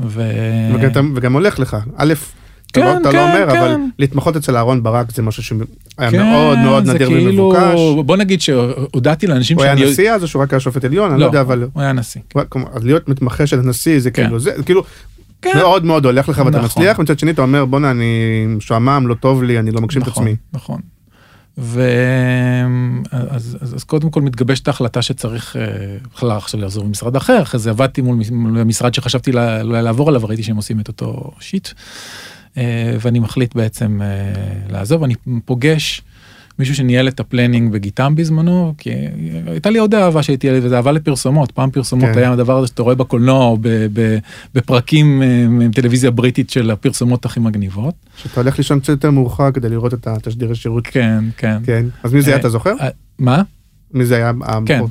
ו... 0.00 0.30
וגם, 0.74 1.12
וגם 1.16 1.32
הולך 1.32 1.58
לך, 1.58 1.76
א', 1.96 2.14
כן, 2.74 2.80
אתה, 2.80 2.92
לא, 2.92 3.00
אתה 3.00 3.08
לא 3.08 3.12
כן, 3.12 3.16
לא 3.16 3.22
אומר, 3.22 3.52
כן. 3.52 3.58
אבל 3.58 3.76
להתמחות 3.98 4.36
אצל 4.36 4.56
אהרון 4.56 4.82
ברק 4.82 5.12
זה 5.12 5.22
משהו 5.22 5.42
שהיה 5.42 6.10
כן, 6.10 6.22
מאוד 6.22 6.58
מאוד 6.58 6.90
נדיר 6.90 7.06
כאילו, 7.06 7.44
ומבוקש. 7.44 8.06
בוא 8.06 8.16
נגיד 8.16 8.40
שהודעתי 8.40 9.26
לאנשים 9.26 9.58
שאני... 9.58 9.70
הוא 9.70 9.78
היה 9.78 9.92
נשיא 9.92 10.12
אז 10.12 10.22
או 10.22 10.28
שהוא 10.28 10.42
רק 10.42 10.52
היה 10.52 10.60
שופט 10.60 10.84
עליון? 10.84 11.10
אני 11.10 11.20
לא, 11.20 11.26
לא 11.26 11.30
יודע, 11.30 11.40
אבל... 11.40 11.66
הוא 11.72 11.82
היה 11.82 11.92
נשיא. 11.92 12.20
אז 12.72 12.84
להיות 12.84 13.08
מתמחה 13.08 13.46
של 13.46 13.56
נשיא 13.56 13.98
זה 13.98 14.10
כן. 14.10 14.22
כאילו, 14.22 14.40
זה 14.40 14.52
כאילו... 14.64 14.84
כן. 15.42 15.58
מאוד 15.58 15.84
מאוד 15.84 16.04
הולך 16.04 16.28
לך 16.28 16.38
ואתה 16.38 16.50
נכון. 16.50 16.64
מצליח, 16.64 16.98
מצד 16.98 17.18
שני 17.18 17.30
אתה 17.30 17.42
אומר 17.42 17.64
בואנה 17.64 17.90
אני 17.90 18.44
משועמם, 18.48 19.04
לא 19.08 19.14
טוב 19.14 19.42
לי, 19.42 19.58
אני 19.58 19.70
לא 19.70 19.80
מגשים 19.80 20.02
נכון, 20.02 20.12
את 20.12 20.18
עצמי. 20.18 20.36
נכון. 20.52 20.80
ואז 21.58 23.58
אז, 23.60 23.74
אז 23.74 23.84
קודם 23.84 24.10
כל 24.10 24.22
מתגבשת 24.22 24.68
ההחלטה 24.68 25.02
שצריך 25.02 25.56
בכלל 26.14 26.30
אה, 26.30 26.36
עכשיו 26.36 26.60
לעזור 26.60 26.84
במשרד 26.84 27.16
אחר, 27.16 27.42
אחרי 27.42 27.60
זה 27.60 27.70
עבדתי 27.70 28.02
מול 28.02 28.64
משרד 28.64 28.94
שחשבתי 28.94 29.32
לעבור 29.64 30.08
עליו, 30.08 30.24
ראיתי 30.24 30.42
שהם 30.42 30.56
עושים 30.56 30.80
את 30.80 30.88
אותו 30.88 31.30
shit. 31.40 31.68
אה, 32.58 32.96
ואני 33.00 33.18
מחליט 33.18 33.54
בעצם 33.54 34.00
אה, 34.02 34.08
לעזוב, 34.70 35.02
אני 35.02 35.14
פוגש 35.44 36.02
מישהו 36.58 36.74
שניהל 36.74 37.08
את 37.08 37.20
ה 37.20 37.26
planning 37.26 37.72
בגיטם 37.72 38.14
בזמנו, 38.16 38.74
כי 38.78 38.90
הייתה 39.46 39.70
לי 39.70 39.78
עוד 39.78 39.94
אהבה 39.94 40.22
שהייתי 40.22 40.46
ילד, 40.46 40.64
וזה 40.64 40.76
אהבה 40.76 40.92
לפרסומות, 40.92 41.50
פעם 41.50 41.70
פרסומות 41.70 42.08
כן. 42.12 42.18
היה 42.18 42.32
הדבר 42.32 42.58
הזה 42.58 42.66
שאתה 42.66 42.82
רואה 42.82 42.94
בקולנוע 42.94 43.44
או 43.44 43.58
בפרקים 44.54 45.22
אה, 45.22 46.10
בריטית 46.10 46.50
של 46.50 46.70
הפרסומות 46.70 47.24
הכי 47.24 47.40
מגניבות. 47.40 47.94
שאתה 48.16 48.40
הולך 48.40 48.58
לישון 48.58 48.80
קצת 48.80 48.88
יותר 48.88 49.10
מאוחר 49.10 49.50
כדי 49.50 49.68
לראות 49.68 49.94
את 49.94 50.06
התשדיר 50.06 50.50
השירות. 50.50 50.86
כן, 50.86 51.24
כן. 51.36 51.58
כן. 51.66 51.86
אז 52.02 52.12
מי 52.12 52.22
זה 52.22 52.30
היה, 52.30 52.40
אתה 52.40 52.48
זוכר? 52.48 52.74
מה? 53.18 53.42
מי 53.92 54.04
זה 54.04 54.16
היה? 54.16 54.32
כן, 54.66 54.82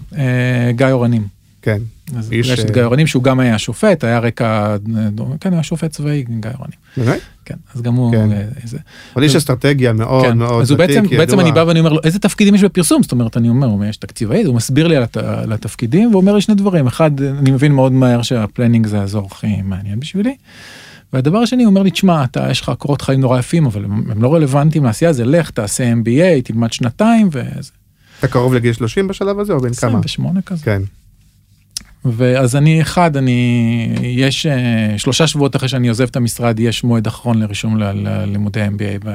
גיא 0.75 0.87
אורנים. 0.91 1.32
כן. 1.63 1.77
אז 2.15 2.31
איש, 2.31 2.49
יש 2.49 2.59
את 2.59 2.65
אה, 2.65 2.73
גיא 2.73 2.83
אורנים 2.83 3.07
שהוא 3.07 3.23
גם 3.23 3.39
היה 3.39 3.57
שופט, 3.57 4.03
היה 4.03 4.19
רקע, 4.19 4.75
כן, 5.39 5.53
היה 5.53 5.63
שופט 5.63 5.91
צבאי, 5.91 6.23
גיא 6.23 6.51
אורנים. 6.57 6.77
באמת? 6.97 7.19
כן, 7.45 7.55
אז 7.75 7.81
גם 7.81 7.95
הוא... 7.95 8.11
כן. 8.11 8.31
אה, 8.31 8.43
זה. 8.63 8.77
אבל 9.15 9.23
איש 9.23 9.35
אסטרטגיה 9.35 9.93
מאוד 9.93 10.25
כן, 10.25 10.37
מאוד 10.37 10.61
אז 10.61 10.71
הוא 10.71 10.77
בעצם, 10.77 11.03
בעצם. 11.17 11.39
אני 11.39 11.51
בא 11.51 11.63
ואני 11.67 11.79
אומר 11.79 11.93
לו, 11.93 11.99
איזה 12.03 12.19
תפקידים 12.19 12.55
יש 12.55 12.63
בפרסום? 12.63 13.03
זאת 13.03 13.11
אומרת, 13.11 13.37
אני 13.37 13.49
אומר, 13.49 13.85
יש 13.85 13.97
תקציבאי, 13.97 14.43
הוא 14.43 14.55
מסביר 14.55 14.87
לי 14.87 14.95
על 15.15 15.53
התפקידים, 15.53 16.09
והוא 16.09 16.21
אומר 16.21 16.35
לי 16.35 16.41
שני 16.41 16.55
דברים, 16.55 16.87
אחד, 16.87 17.21
אני 17.21 17.51
מבין 17.51 17.71
מאוד 17.71 17.91
מהר 17.91 18.21
שה 18.21 18.39
planning 18.39 18.87
זה 18.87 18.99
האזור 18.99 19.27
הכי 19.31 19.61
מעניין 19.61 19.99
בשבילי, 19.99 20.35
והדבר 21.13 21.37
השני, 21.37 21.63
הוא 21.63 21.69
אומר 21.69 21.83
לי, 21.83 21.91
תשמע, 21.91 22.23
אתה, 22.23 22.47
יש 22.51 22.61
לך 22.61 22.71
קורות 22.77 23.01
חיים 23.01 23.21
נורא 23.21 23.39
יפים, 23.39 23.65
אבל 23.65 23.85
הם, 23.85 24.03
הם 24.11 24.21
לא 24.21 24.33
רלוונטיים 24.33 24.83
לעשייה, 24.83 25.13
זה 25.13 25.25
לך, 25.25 25.49
תעשה 25.49 25.93
MBA, 25.93 26.41
תלמד 26.43 26.73
שנתיים, 26.73 27.29
וזה, 27.31 27.71
אתה 28.19 28.27
קרוב 28.27 28.53
לגיל 28.53 28.73
30 28.73 29.07
בשלב 29.07 29.39
הזה 29.39 29.53
או 29.53 29.59
בן 29.59 29.73
כמה? 29.73 29.99
28 29.99 30.41
כזה. 30.41 30.65
כן. 30.65 30.81
ואז 32.05 32.55
אני 32.55 32.81
אחד, 32.81 33.17
אני, 33.17 33.89
יש 34.01 34.45
אה, 34.45 34.97
שלושה 34.97 35.27
שבועות 35.27 35.55
אחרי 35.55 35.69
שאני 35.69 35.87
עוזב 35.87 36.03
את 36.03 36.15
המשרד, 36.15 36.59
יש 36.59 36.83
מועד 36.83 37.07
אחרון 37.07 37.39
לרישום 37.39 37.77
ללימודי 37.77 38.65
MBA 38.65 39.07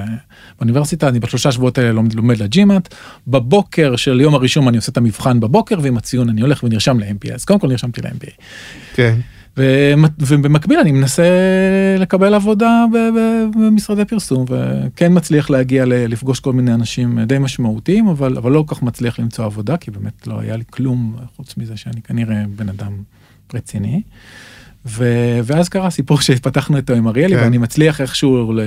באוניברסיטה, 0.58 1.08
אני 1.08 1.20
בשלושה 1.20 1.52
שבועות 1.52 1.78
האלה 1.78 1.92
לומד, 1.92 2.14
לומד 2.14 2.38
לג'ימאט, 2.38 2.94
בבוקר 3.26 3.96
של 3.96 4.20
יום 4.20 4.34
הרישום 4.34 4.68
אני 4.68 4.76
עושה 4.76 4.92
את 4.92 4.96
המבחן 4.96 5.40
בבוקר, 5.40 5.76
ועם 5.82 5.96
הציון 5.96 6.28
אני 6.28 6.40
הולך 6.40 6.64
ונרשם 6.64 7.00
ל-MBA, 7.00 7.34
אז 7.34 7.44
קודם 7.44 7.60
כל 7.60 7.68
נרשמתי 7.68 8.00
ל-MBA. 8.00 8.30
כן. 8.94 9.18
ובמקביל 10.18 10.78
אני 10.78 10.92
מנסה 10.92 11.24
לקבל 11.98 12.34
עבודה 12.34 12.84
במשרדי 13.56 14.04
פרסום, 14.04 14.44
וכן 14.48 15.12
מצליח 15.16 15.50
להגיע 15.50 15.84
לפגוש 15.86 16.40
כל 16.40 16.52
מיני 16.52 16.74
אנשים 16.74 17.20
די 17.20 17.38
משמעותיים, 17.38 18.08
אבל, 18.08 18.36
אבל 18.36 18.52
לא 18.52 18.64
כל 18.66 18.74
כך 18.74 18.82
מצליח 18.82 19.18
למצוא 19.18 19.44
עבודה, 19.44 19.76
כי 19.76 19.90
באמת 19.90 20.26
לא 20.26 20.40
היה 20.40 20.56
לי 20.56 20.64
כלום 20.70 21.16
חוץ 21.36 21.56
מזה 21.56 21.76
שאני 21.76 22.02
כנראה 22.02 22.42
בן 22.56 22.68
אדם 22.68 22.92
רציני. 23.54 24.02
ו- 24.86 25.40
ואז 25.44 25.68
קרה 25.68 25.90
סיפור 25.90 26.20
שפתחנו 26.20 26.76
איתו 26.76 26.92
עם 26.92 27.08
אריאלי, 27.08 27.34
כן. 27.36 27.42
ואני 27.42 27.58
מצליח 27.58 28.00
איכשהו 28.00 28.52
ל- 28.52 28.60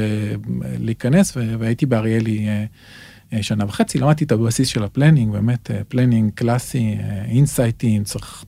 להיכנס, 0.79 1.37
והייתי 1.59 1.85
באריאלי 1.85 2.47
אה, 2.47 2.65
שנה 3.41 3.65
וחצי, 3.65 3.99
למדתי 3.99 4.23
את 4.23 4.31
הבסיס 4.31 4.67
של 4.67 4.83
ה 4.83 4.88
planning, 4.88 5.31
באמת 5.31 5.71
אה, 5.71 5.81
planning 5.87 6.31
קלאסי, 6.35 6.97
אה, 6.99 7.25
אינסייטים, 7.25 8.03
צריך, 8.03 8.45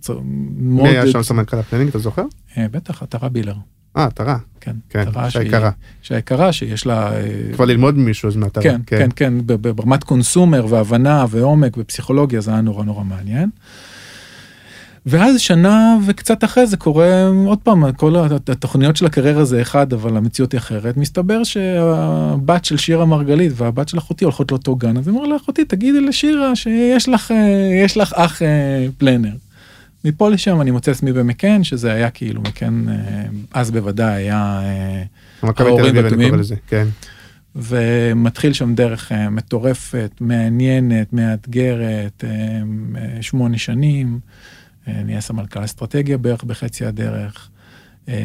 מי 0.55 0.87
היה 0.89 1.07
שם 1.07 1.23
סמנכ"ל 1.23 1.57
הפלנינג 1.57 1.89
אתה 1.89 1.99
זוכר? 1.99 2.25
אה, 2.57 2.65
בטח, 2.71 3.03
עטרה 3.03 3.29
בילר. 3.29 3.55
אה, 3.97 4.07
אתה 4.07 4.23
רע. 4.23 4.37
כן, 4.61 4.75
כן, 4.89 5.05
שהיקרה. 5.29 5.71
שהיקרה, 6.01 6.53
שיש 6.53 6.85
לה... 6.85 7.13
אה, 7.15 7.53
כבר 7.53 7.65
ללמוד 7.65 7.97
ממישהו 7.97 8.29
אז 8.29 8.35
מהטרה. 8.35 8.63
כן, 8.63 8.81
כן, 8.85 9.09
כן, 9.15 9.33
ב- 9.45 9.53
ברמת 9.53 10.03
קונסומר 10.03 10.65
והבנה 10.69 11.25
ועומק 11.29 11.73
ופסיכולוגיה 11.77 12.41
זה 12.41 12.51
היה 12.51 12.61
נורא 12.61 12.83
נורא 12.85 13.03
מעניין. 13.03 13.49
ואז 15.05 15.39
שנה 15.39 15.97
וקצת 16.05 16.43
אחרי 16.43 16.67
זה 16.67 16.77
קורה 16.77 17.27
עוד 17.45 17.59
פעם 17.63 17.91
כל 17.91 18.15
הת- 18.15 18.49
התוכניות 18.49 18.95
של 18.97 19.05
הקריירה 19.05 19.45
זה 19.45 19.61
אחד 19.61 19.93
אבל 19.93 20.17
המציאות 20.17 20.51
היא 20.51 20.59
אחרת 20.59 20.97
מסתבר 20.97 21.43
שהבת 21.43 22.65
של 22.65 22.77
שירה 22.77 23.05
מרגלית 23.05 23.51
והבת 23.55 23.89
של 23.89 23.97
אחותי 23.97 24.25
הולכות 24.25 24.51
לאותו 24.51 24.75
גן 24.75 24.97
אז 24.97 25.09
אמרה 25.09 25.27
לאחותי 25.27 25.65
תגידי 25.65 26.01
לשירה 26.01 26.55
שיש 26.55 27.09
לך 27.09 27.33
יש 27.83 27.97
לך 27.97 28.13
אח 28.13 28.41
אה, 28.41 28.47
פלנר. 28.97 29.31
מפה 30.05 30.29
לשם 30.29 30.61
אני 30.61 30.71
מוצא 30.71 30.91
עצמי 30.91 31.13
במקן 31.13 31.63
שזה 31.63 31.93
היה 31.93 32.09
כאילו 32.09 32.41
מקן 32.41 32.85
אה, 32.89 32.95
אז 33.53 33.71
בוודאי 33.71 34.13
היה 34.13 34.61
אה, 34.63 35.03
ההורים 35.57 35.95
לזה. 36.39 36.55
כן. 36.67 36.87
ומתחיל 37.55 38.53
שם 38.53 38.75
דרך 38.75 39.11
מטורפת, 39.31 40.11
מעניינת, 40.19 41.13
מאתגרת, 41.13 42.23
שמונה 43.21 43.57
שנים, 43.57 44.19
נהיה 44.87 45.21
סמנכ"ל 45.21 45.63
אסטרטגיה 45.63 46.17
בערך 46.17 46.43
בחצי 46.43 46.85
הדרך, 46.85 47.49
אה, 48.07 48.15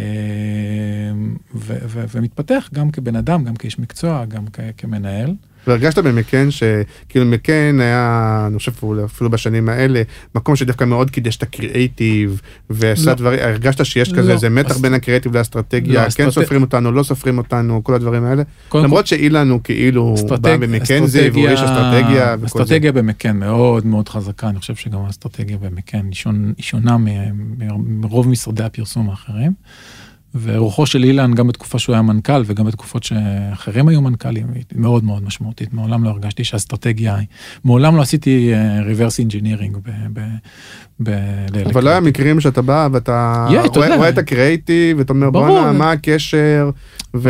ומתפתח 1.90 2.68
גם 2.74 2.90
כבן 2.90 3.16
אדם, 3.16 3.44
גם 3.44 3.56
כאיש 3.56 3.78
מקצוע, 3.78 4.24
גם 4.24 4.44
כמנהל. 4.76 5.34
והרגשת 5.66 5.98
במקן 5.98 6.48
שכאילו 6.50 7.24
מקן 7.26 7.78
היה, 7.80 8.44
אני 8.46 8.58
חושב 8.58 8.72
אפילו- 9.04 9.30
בשנים 9.30 9.68
האלה, 9.68 10.02
מקום 10.34 10.56
שדווקא 10.56 10.84
מאוד 10.84 11.10
קידש 11.10 11.36
את 11.36 11.42
הקריאייטיב, 11.42 12.40
ועשה 12.70 13.10
לא. 13.10 13.14
דברים, 13.14 13.38
הרגשת 13.42 13.84
שיש 13.84 14.12
לא. 14.12 14.18
כזה 14.18 14.32
איזה 14.32 14.48
מתח 14.48 14.70
אס- 14.70 14.80
בין 14.80 14.94
הקריאייטיב 14.94 15.32
לא, 15.32 15.38
לאסטרטגיה, 15.38 16.00
כן 16.10 16.26
אסטרט- 16.26 16.30
סופרים 16.30 16.62
אותנו, 16.62 16.92
לא 16.92 17.02
סופרים 17.02 17.38
אותנו, 17.38 17.84
כל 17.84 17.94
הדברים 17.94 18.24
האלה. 18.24 18.42
קודם 18.68 18.84
למרות 18.84 19.06
שאילן 19.06 19.50
הוא 19.50 19.60
כאילו 19.64 20.14
בא 20.14 20.20
אסטרטג- 20.34 20.56
במקינזי 20.60 21.28
והוא 21.32 21.48
איש 21.48 21.60
אסטרטגיה 21.60 22.36
וכל 22.40 22.40
זה. 22.40 22.46
אסטרטגיה 22.64 22.92
במקן 22.92 23.36
מאוד 23.36 23.86
מאוד 23.86 24.08
חזקה, 24.08 24.48
אני 24.48 24.58
חושב 24.58 24.74
שגם 24.74 25.00
האסטרטגיה 25.06 25.56
במקן 25.58 25.98
היא 26.06 26.14
שונ- 26.14 26.54
היא 26.56 26.64
שונה 26.64 26.96
מרוב 27.86 28.28
משרדי 28.28 28.64
הפרסום 28.64 29.10
האחרים. 29.10 29.52
ורוחו 30.42 30.86
של 30.86 31.04
אילן, 31.04 31.34
גם 31.34 31.46
בתקופה 31.46 31.78
שהוא 31.78 31.92
היה 31.94 32.02
מנכ"ל 32.02 32.42
וגם 32.46 32.64
בתקופות 32.66 33.02
שאחרים 33.02 33.88
היו 33.88 34.00
מנכ"לים, 34.00 34.46
היא 34.54 34.62
מאוד 34.74 35.04
מאוד 35.04 35.22
משמעותית. 35.24 35.74
מעולם 35.74 36.04
לא 36.04 36.08
הרגשתי 36.10 36.44
שהאסטרטגיה, 36.44 37.14
היא- 37.16 37.26
מעולם 37.64 37.96
לא 37.96 38.02
עשיתי 38.02 38.52
אה, 38.54 38.80
reverse 38.82 39.26
engineering 39.30 39.78
ב... 39.82 39.90
ב, 40.12 40.20
ב 41.02 41.10
אבל 41.72 41.84
לא 41.84 41.90
היה 41.90 42.00
מקרים 42.00 42.40
שאתה 42.40 42.62
בא 42.62 42.88
ואתה 42.92 43.46
אתה 43.64 43.68
רואה, 43.68 43.86
יודע. 43.86 43.96
רואה 43.96 44.08
את 44.08 44.18
הקריאייטיב 44.18 44.98
ואתה 44.98 45.12
אומר. 45.12 45.30
בואנה 45.30 45.72
מה 45.72 45.92
הקשר 45.92 46.70
ו... 47.16 47.20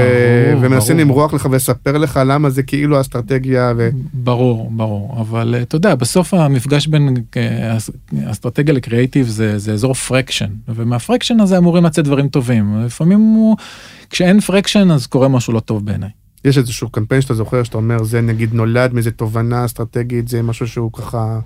ברור, 0.52 0.64
ומנסים 0.64 0.96
ברור. 0.96 1.04
למרוח 1.06 1.34
לך 1.34 1.48
ולספר 1.50 1.98
לך 1.98 2.20
למה 2.26 2.50
זה 2.50 2.62
כאילו 2.62 3.00
אסטרטגיה 3.00 3.72
ו... 3.76 3.88
ברור, 4.12 4.70
ברור, 4.70 5.16
אבל 5.20 5.54
אה, 5.58 5.62
אתה 5.62 5.76
יודע, 5.76 5.94
בסוף 5.94 6.34
המפגש 6.34 6.86
בין 6.86 7.14
אה, 7.36 7.76
אס- 7.76 7.90
אסטרטגיה 8.24 8.74
לקריאייטיב 8.74 9.26
זה, 9.26 9.58
זה 9.58 9.72
אזור 9.72 9.94
friction, 9.94 10.46
ומה 10.68 10.88
friction 10.88 11.40
הזה 11.40 11.58
אמורים 11.58 11.84
לצאת 11.84 12.04
דברים 12.04 12.28
טובים. 12.28 12.74
לפעמים 12.98 13.18
הוא, 13.20 13.56
כשאין 14.10 14.40
friction 14.40 14.90
אז 14.90 15.06
קורה 15.06 15.28
משהו 15.28 15.52
לא 15.52 15.60
טוב 15.60 15.86
בעיניי. 15.86 16.08
יש 16.44 16.58
איזשהו 16.58 16.88
קמפיין 16.88 17.20
שאתה 17.20 17.34
זוכר 17.34 17.62
שאתה 17.62 17.76
אומר 17.76 18.02
זה 18.02 18.20
נגיד 18.20 18.54
נולד 18.54 18.94
מאיזה 18.94 19.10
תובנה 19.10 19.64
אסטרטגית 19.64 20.28
זה 20.28 20.42
משהו 20.42 20.68
שהוא 20.68 20.92
ככה 20.92 21.38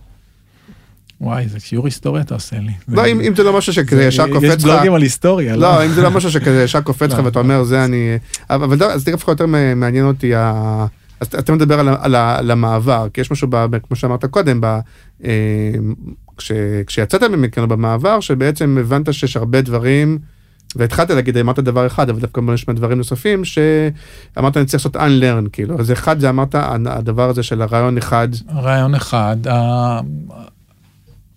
וואי, 1.21 1.49
זה 1.49 1.61
שיעור 1.61 1.87
היסטוריה 1.87 2.23
אתה 2.23 2.35
עושה 2.35 2.57
לי. 2.59 2.73
לא 2.89 3.07
אם, 3.07 3.21
אם 3.21 3.35
זה 3.37 3.43
לא 3.43 3.59
משהו 3.59 3.73
שכזה 3.73 4.05
ישר 4.05 4.27
יש 4.27 4.33
קופץ 4.33 4.65
לך 4.65 4.71
בלוגים 4.71 4.95
על 4.95 5.03
היסטוריה, 5.03 5.57
לא 5.57 5.85
אם 5.85 5.91
זה 5.91 6.03
לא 6.03 6.11
משהו 6.11 6.31
שכזה 6.31 6.63
ישר 6.63 6.81
קופץ 6.81 7.11
לך 7.13 7.19
לא, 7.19 7.25
ואתה 7.25 7.39
לא. 7.39 7.45
אומר 7.45 7.65
זה 7.65 7.85
אני 7.85 8.19
אבל 8.51 8.65
אבל 8.65 8.83
אז 8.85 9.05
דווקא 9.05 9.31
יותר 9.31 9.47
מעניין 9.77 10.05
אותי 10.05 10.35
ה... 10.35 10.87
אז 11.21 11.27
אתה- 11.27 11.53
מדבר 11.53 11.81
על, 11.81 11.89
על, 11.89 12.15
על 12.15 12.51
המעבר 12.51 13.07
כי 13.15 13.21
יש 13.21 13.31
משהו 13.31 13.49
ב, 13.51 13.57
ב- 13.57 13.79
כמו 13.79 13.97
שאמרת 13.97 14.25
קודם 14.25 14.61
ב, 14.61 14.79
אה, 15.25 15.31
כש, 16.37 16.53
כשיצאת 16.87 17.23
ממקרה 17.23 17.67
במעבר 17.67 18.21
שבעצם 18.21 18.77
הבנת 18.81 19.15
שיש 19.15 19.37
הרבה 19.37 19.61
דברים 19.61 20.19
והתחלת 20.77 21.11
להגיד 21.11 21.37
אמרת 21.37 21.59
דבר 21.59 21.87
אחד 21.87 22.11
אבל 22.11 22.21
דווקא 22.21 22.41
נשמע 22.41 22.75
דברים 22.75 22.99
נוספים 22.99 23.45
שאמרת 23.45 24.57
אני 24.57 24.67
צריך 24.67 24.75
לעשות 24.75 24.97
unlearn 24.97 25.49
כאילו 25.53 25.81
אז 25.81 25.93
אחד 25.93 26.21
זה 26.21 26.29
אמרת 26.29 26.55
הדבר 26.87 27.29
הזה 27.29 27.43
של 27.43 27.63
הרעיון 27.63 27.99
אחד 27.99 28.29
רעיון 28.55 28.95
אחד, 28.95 29.37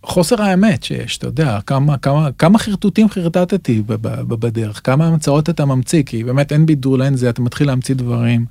חוסר 0.05 0.41
האמת 0.41 0.83
שיש, 0.83 1.17
אתה 1.17 1.27
יודע, 1.27 1.59
כמה, 1.65 1.97
כמה, 1.97 2.29
כמה 2.37 2.59
חרטוטים 2.59 3.09
חרטטתי 3.09 3.83
בדרך, 4.27 4.81
כמה 4.83 5.07
המצאות 5.07 5.49
אתה 5.49 5.65
ממציא, 5.65 6.03
כי 6.03 6.23
באמת 6.23 6.51
אין 6.51 6.65
בידול, 6.65 7.01
אין 7.01 7.15
זה, 7.15 7.29
אתה 7.29 7.41
מתחיל 7.41 7.67
להמציא 7.67 7.95
דברים. 7.95 8.45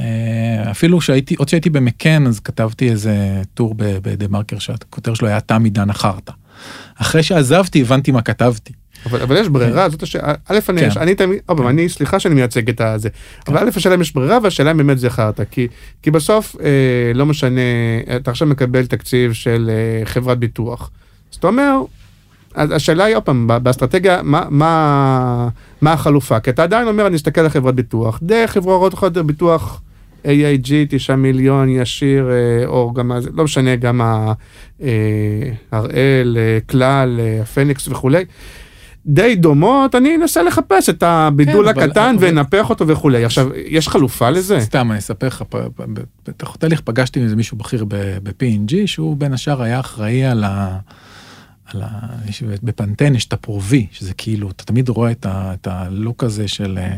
אה, 0.00 0.70
אפילו 0.70 1.00
שהייתי, 1.00 1.34
עוד 1.34 1.48
שהייתי 1.48 1.70
במקן, 1.70 2.26
אז 2.26 2.40
כתבתי 2.40 2.90
איזה 2.90 3.42
טור 3.54 3.74
בדה 3.78 4.28
מרקר 4.28 4.58
שהכותר 4.58 5.14
שלו 5.14 5.28
היה 5.28 5.40
תם 5.40 5.64
עידן 5.64 5.90
החרטא. 5.90 6.32
אחרי 6.96 7.22
שעזבתי 7.22 7.80
הבנתי 7.80 8.10
מה 8.12 8.22
כתבתי. 8.22 8.72
אבל, 9.06 9.22
אבל 9.22 9.36
יש 9.36 9.48
ברירה, 9.48 9.88
זאת 9.88 10.02
השאלה, 10.02 10.34
א', 10.48 10.58
אני, 10.68 10.80
כן. 10.80 11.00
אני 11.00 11.14
תמיד, 11.14 11.38
עוד 11.46 11.58
פעם, 11.58 11.68
אני, 11.68 11.88
סליחה 11.88 12.20
שאני 12.20 12.34
מייצג 12.34 12.68
את 12.68 12.80
הזה, 12.80 13.08
אבל 13.48 13.58
א', 13.58 13.70
השאלה 13.76 13.94
אם 13.94 14.00
יש 14.00 14.14
ברירה, 14.14 14.38
והשאלה 14.42 14.70
אם 14.70 14.76
באמת 14.76 14.98
זה 14.98 15.10
חרטא, 15.10 15.44
כי, 15.50 15.68
כי 16.02 16.10
בסוף, 16.10 16.56
אה, 16.60 17.12
לא 17.14 17.26
משנה, 17.26 17.60
אתה 18.16 18.30
עכשיו 18.30 18.48
מקבל 18.48 18.86
תקציב 18.86 19.32
של 19.32 19.70
אה, 19.70 20.06
חברת 20.06 20.38
ביטוח, 20.38 20.90
אז 21.32 21.36
אתה 21.36 21.46
אומר, 21.46 21.80
אז 22.54 22.70
השאלה 22.72 23.04
היא 23.04 23.16
עוד 23.16 23.22
פעם, 23.22 23.48
באסטרטגיה, 23.62 24.22
מה, 24.22 24.44
מה, 24.50 25.48
מה 25.80 25.92
החלופה? 25.92 26.40
כי 26.40 26.50
אתה 26.50 26.62
עדיין 26.62 26.88
אומר, 26.88 27.06
אני 27.06 27.16
אסתכל 27.16 27.40
על 27.40 27.48
חברת 27.48 27.74
ביטוח, 27.74 28.18
דרך 28.22 28.50
חברות 28.50 29.16
ביטוח 29.26 29.80
AIG, 30.24 30.72
9 30.88 31.16
מיליון, 31.16 31.68
ישיר, 31.68 32.30
אה, 32.30 32.66
או 32.66 32.92
גם, 32.92 33.12
לא 33.34 33.44
משנה, 33.44 33.76
גם 33.76 34.00
אה, 34.00 34.32
הראל, 35.72 36.36
אה, 36.40 36.58
כלל, 36.66 37.20
אה, 37.20 37.42
הפניקס 37.42 37.88
וכולי. 37.88 38.24
די 39.06 39.34
דומות, 39.36 39.94
אני 39.94 40.16
אנסה 40.16 40.42
לחפש 40.42 40.88
את 40.88 41.02
הבידול 41.02 41.72
כן, 41.72 41.80
הקטן 41.82 42.14
אבל- 42.18 42.26
ואנפח 42.26 42.70
אותו 42.70 42.88
וכולי. 42.88 43.24
עכשיו, 43.24 43.48
יש 43.66 43.88
חלופה 43.88 44.30
לזה? 44.30 44.60
סתם, 44.60 44.90
אני 44.90 44.98
אספר 44.98 45.26
לך, 45.26 45.42
בתוך 46.28 46.54
התהליך 46.54 46.80
פגשתי 46.80 47.18
עם 47.18 47.24
איזה 47.24 47.36
מישהו 47.36 47.56
בכיר 47.56 47.84
ב-P&G, 47.88 48.72
שהוא 48.86 49.16
בין 49.16 49.32
השאר 49.32 49.62
היה 49.62 49.80
אחראי 49.80 50.24
על 50.24 50.44
ה... 50.44 50.78
על 51.74 51.82
ה... 51.82 51.88
יש- 52.28 52.42
בפנטן 52.62 53.14
יש 53.14 53.24
את 53.26 53.32
הפרובי, 53.32 53.86
שזה 53.92 54.14
כאילו, 54.14 54.50
אתה 54.50 54.64
תמיד 54.64 54.88
רואה 54.88 55.10
את, 55.10 55.26
ה... 55.26 55.54
את 55.54 55.66
הלוק 55.66 56.24
הזה 56.24 56.48
של 56.48 56.78
אה, 56.78 56.96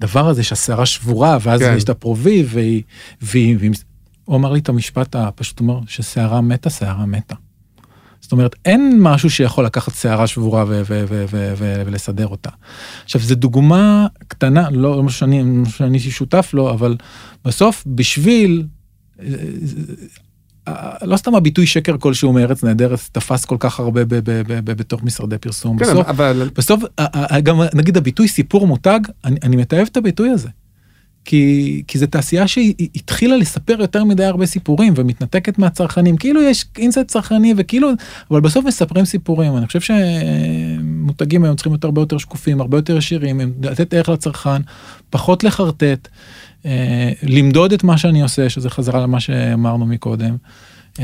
דבר 0.00 0.28
הזה 0.28 0.42
שהשערה 0.42 0.86
שבורה, 0.86 1.38
ואז 1.42 1.60
כן. 1.60 1.74
יש 1.76 1.84
את 1.84 1.88
הפרובי, 1.88 2.44
והיא... 2.48 2.82
והיא... 3.22 3.56
והיא... 3.58 3.70
הוא 4.24 4.36
אמר 4.36 4.52
לי 4.52 4.60
את 4.60 4.68
המשפט 4.68 5.16
הפשוט, 5.16 5.58
הוא 5.60 5.68
אומר, 5.68 5.80
ששערה 5.86 6.40
מתה, 6.40 6.70
שערה 6.70 7.06
מתה. 7.06 7.34
זאת 8.20 8.32
אומרת, 8.32 8.54
אין 8.64 8.96
משהו 9.00 9.30
שיכול 9.30 9.64
לקחת 9.64 9.94
שערה 9.94 10.26
שבורה 10.26 10.64
ולסדר 11.86 12.26
אותה. 12.26 12.50
עכשיו, 13.04 13.20
זו 13.20 13.34
דוגמה 13.34 14.06
קטנה, 14.28 14.70
לא 14.70 15.04
לא 15.04 15.08
שאני, 15.08 15.42
לא 15.42 15.64
שאני 15.64 16.00
שותף 16.00 16.50
לו, 16.54 16.70
אבל 16.70 16.96
בסוף, 17.44 17.84
בשביל... 17.86 18.64
אה, 20.68 20.92
לא 21.02 21.16
סתם 21.16 21.34
הביטוי 21.34 21.66
שקר 21.66 21.98
כלשהו 21.98 22.32
מארץ 22.32 22.64
נהדרת 22.64 23.00
תפס 23.12 23.44
כל 23.44 23.56
כך 23.60 23.80
הרבה 23.80 24.04
ב- 24.04 24.14
ב- 24.14 24.30
ב- 24.30 24.60
ב- 24.64 24.72
בתוך 24.72 25.02
משרדי 25.02 25.38
פרסום. 25.38 25.78
כן, 25.78 25.84
בסוף, 25.84 26.06
אבל 26.06 26.50
בסוף, 26.54 26.82
גם 27.42 27.60
נגיד 27.74 27.96
הביטוי 27.96 28.28
סיפור 28.28 28.66
מותג, 28.66 29.00
אני, 29.24 29.36
אני 29.42 29.56
מתעב 29.56 29.86
את 29.92 29.96
הביטוי 29.96 30.30
הזה. 30.30 30.48
כי, 31.28 31.82
כי 31.86 31.98
זו 31.98 32.06
תעשייה 32.06 32.48
שהתחילה 32.48 33.36
לספר 33.36 33.76
יותר 33.80 34.04
מדי 34.04 34.24
הרבה 34.24 34.46
סיפורים 34.46 34.94
ומתנתקת 34.96 35.58
מהצרכנים, 35.58 36.16
כאילו 36.16 36.42
יש 36.42 36.64
insight 36.78 37.08
צרכני 37.08 37.54
וכאילו, 37.56 37.90
אבל 38.30 38.40
בסוף 38.40 38.64
מספרים 38.64 39.04
סיפורים. 39.04 39.56
אני 39.56 39.66
חושב 39.66 39.80
שמותגים 39.80 41.44
היום 41.44 41.56
צריכים 41.56 41.72
להיות 41.72 41.84
הרבה 41.84 42.00
יותר 42.00 42.18
שקופים, 42.18 42.60
הרבה 42.60 42.78
יותר 42.78 42.96
ישירים, 42.96 43.40
לתת 43.62 43.94
ערך 43.94 44.08
לצרכן, 44.08 44.62
פחות 45.10 45.44
לחרטט, 45.44 46.08
אה, 46.66 47.10
למדוד 47.22 47.72
את 47.72 47.84
מה 47.84 47.98
שאני 47.98 48.22
עושה, 48.22 48.50
שזה 48.50 48.70
חזרה 48.70 49.00
למה 49.00 49.20
שאמרנו 49.20 49.86
מקודם. 49.86 50.36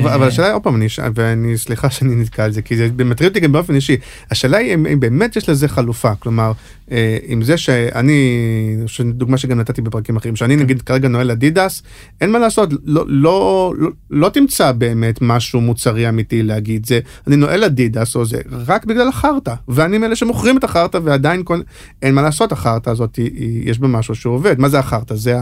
אבל 0.01 0.23
אה, 0.23 0.27
השאלה 0.27 0.47
היא 0.47 0.55
עוד 0.55 0.63
פעם, 0.63 0.83
ואני 1.15 1.59
סליחה 1.59 1.91
שאני 1.91 2.15
נתקע 2.15 2.45
על 2.45 2.53
זה, 2.53 2.63
כי 2.63 2.77
זה 2.77 2.89
מטריד 3.05 3.29
אותי 3.29 3.41
גם 3.41 3.53
באופן 3.53 3.75
אישי. 3.75 3.97
השאלה 4.31 4.57
היא 4.57 4.75
אם 4.75 5.01
באמת 5.01 5.37
יש 5.37 5.49
לזה 5.49 5.69
חלופה, 5.69 6.15
כלומר, 6.15 6.53
אה, 6.91 7.19
עם 7.27 7.43
זה 7.43 7.57
שאני, 7.57 8.77
דוגמה 9.05 9.39
שגם 9.39 9.61
נתתי 9.61 9.83
בפרקים 9.83 10.17
אחרים, 10.17 10.37
שאני 10.37 10.57
נגיד 10.57 10.83
כרגע 10.83 11.09
נועל 11.09 11.31
אדידס, 11.31 11.83
אין 12.21 12.33
מה 12.33 12.39
לעשות, 12.39 12.71
לא, 12.85 13.05
לא, 13.09 13.75
לא, 13.79 13.91
לא 14.11 14.29
תמצא 14.29 14.73
באמת 14.73 15.19
משהו 15.23 15.61
מוצרי 15.61 16.09
אמיתי 16.09 16.43
להגיד 16.43 16.87
זה, 16.87 17.01
אני 17.27 17.37
נועל 17.37 17.65
אדידס 17.65 18.17
או 18.17 18.25
זה, 18.25 18.41
רק 18.67 18.85
בגלל 18.85 19.09
החרטא, 19.09 19.55
ואני 19.69 19.99
מאלה 19.99 20.17
שמוכרים 20.17 20.59
את 20.59 20.65
החרטא 20.65 20.99
ועדיין 21.05 21.43
אין 22.03 22.15
מה 22.15 22.23
לעשות, 22.23 22.53
החרטא 22.53 22.91
הזאת, 22.91 23.19
יש 23.65 23.79
בה 23.79 23.89
משהו 23.89 24.15
שהוא 24.15 24.35
עובד, 24.35 24.59
מה 24.59 24.69
זה 24.69 24.79
החרטא? 24.79 25.15
זה. 25.15 25.37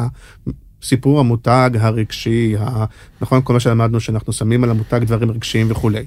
סיפור 0.83 1.21
המותג 1.21 1.71
הרגשי, 1.81 2.55
ה... 2.61 2.85
נכון, 3.21 3.41
כל 3.45 3.53
מה 3.53 3.61
שלמדנו 3.61 4.01
שאנחנו 4.01 4.33
שמים 4.33 4.65
על 4.65 4.71
המותג 4.71 5.01
דברים 5.05 5.31
רגשיים 5.31 5.67
וכולי. 5.71 6.05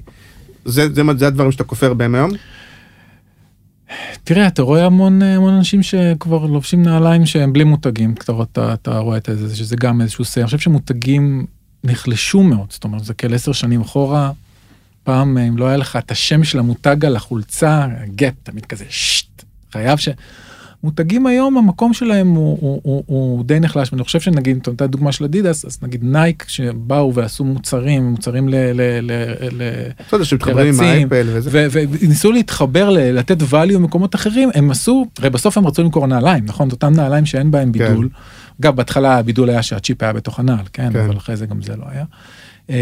זה, 0.64 0.92
זה, 0.94 1.02
זה 1.18 1.26
הדברים 1.26 1.52
שאתה 1.52 1.64
כופר 1.64 1.94
בהם 1.94 2.14
היום? 2.14 2.30
תראה, 4.24 4.46
אתה 4.46 4.62
רואה 4.62 4.86
המון, 4.86 5.22
המון 5.22 5.54
אנשים 5.54 5.82
שכבר 5.82 6.46
לובשים 6.46 6.82
נעליים 6.82 7.26
שהם 7.26 7.52
בלי 7.52 7.64
מותגים, 7.64 8.14
רואה- 8.28 8.46
אתה, 8.52 8.74
אתה 8.74 8.98
רואה 8.98 9.16
את 9.16 9.28
זה, 9.32 9.56
שזה 9.56 9.76
גם 9.76 10.00
איזשהו 10.00 10.24
סייר. 10.24 10.44
אני 10.44 10.46
חושב 10.46 10.58
שמותגים 10.58 11.46
נחלשו 11.84 12.42
מאוד, 12.42 12.66
זאת 12.70 12.84
אומרת, 12.84 13.04
זה 13.04 13.14
כאלה 13.14 13.36
עשר 13.36 13.52
שנים 13.52 13.80
אחורה, 13.80 14.30
פעם 15.04 15.38
אם 15.38 15.56
לא 15.56 15.66
היה 15.66 15.76
לך 15.76 15.96
את 15.96 16.10
השם 16.10 16.44
של 16.44 16.58
המותג 16.58 17.04
על 17.04 17.16
החולצה, 17.16 17.86
גט, 18.14 18.34
תמיד 18.42 18.66
כזה 18.66 18.84
שט, 18.88 19.44
חייב 19.72 19.98
ש... 19.98 20.08
מותגים 20.86 21.26
היום 21.26 21.58
המקום 21.58 21.92
שלהם 21.92 22.28
הוא, 22.28 22.58
הוא, 22.60 22.80
הוא, 22.82 23.02
הוא 23.06 23.44
די 23.44 23.60
נחלש 23.60 23.92
ואני 23.92 24.04
חושב 24.04 24.20
שנגיד 24.20 24.58
אתה 24.62 24.70
נותן 24.70 24.86
דוגמה 24.86 25.12
של 25.12 25.24
אדידס 25.24 25.64
אז 25.64 25.78
נגיד 25.82 26.04
נייק 26.04 26.44
שבאו 26.48 27.14
ועשו 27.14 27.44
מוצרים 27.44 28.04
מוצרים 28.04 28.48
ל... 28.48 28.54
ל, 28.54 28.80
ל, 29.02 29.12
ל 29.52 29.62
בסדר, 30.08 30.24
שמתחברים 30.24 30.66
עם 30.66 30.74
רצים, 30.74 31.02
האפל 31.02 31.26
וזה. 31.32 31.50
ו- 31.52 31.82
וניסו 32.00 32.32
להתחבר, 32.32 32.90
ל- 32.90 32.98
לתת 32.98 33.42
value 33.42 33.74
במקומות 33.74 34.14
אחרים, 34.14 34.48
הם 34.54 34.70
עשו, 34.70 35.06
הרי 35.18 35.30
בסוף 35.30 35.58
הם 35.58 35.66
רצו 35.66 35.82
למכור 35.82 36.06
נעליים, 36.06 36.44
נכון? 36.44 36.70
אותם 36.70 36.92
נעליים 36.92 37.26
שאין 37.26 37.50
בהם 37.50 37.72
כן. 37.72 37.78
בידול. 37.78 38.08
אגב, 38.60 38.76
בהתחלה 38.76 39.18
הבידול 39.18 39.50
היה 39.50 39.62
שהצ'יפ 39.62 40.02
היה 40.02 40.12
בתוך 40.12 40.40
הנעל, 40.40 40.64
כן? 40.72 40.92
כן. 40.92 40.98
אבל 41.00 41.16
אחרי 41.16 41.36
זה 41.36 41.46
גם 41.46 41.62
זה 41.62 41.76
לא 41.76 41.84
היה. 41.88 42.04
הם, 42.68 42.76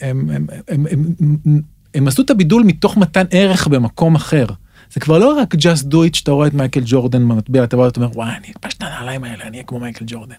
הם, 0.00 0.30
הם, 0.30 0.46
הם, 0.68 0.86
הם, 0.90 1.06
הם, 1.20 1.60
הם 1.94 2.08
עשו 2.08 2.22
את 2.22 2.30
הבידול 2.30 2.62
מתוך 2.62 2.96
מתן 2.96 3.24
ערך 3.30 3.66
במקום 3.66 4.14
אחר. 4.14 4.46
זה 4.94 5.00
כבר 5.00 5.18
לא 5.18 5.38
רק 5.38 5.54
just 5.54 5.84
do 5.90 5.94
it 5.94 6.16
שאתה 6.16 6.30
רואה 6.30 6.46
את 6.46 6.54
מייקל 6.54 6.80
ג'ורדן 6.84 7.28
במטבע, 7.28 7.64
אתה 7.64 7.76
בא 7.76 7.82
ואתה 7.82 8.00
אומר 8.00 8.10
וואי 8.14 8.30
אני 8.36 8.50
אתפש 8.50 8.74
את 8.74 8.82
הנעליים 8.82 9.24
האלה 9.24 9.44
אני 9.44 9.50
אהיה 9.50 9.62
כמו 9.64 9.80
מייקל 9.80 10.04
ג'ורדן. 10.08 10.34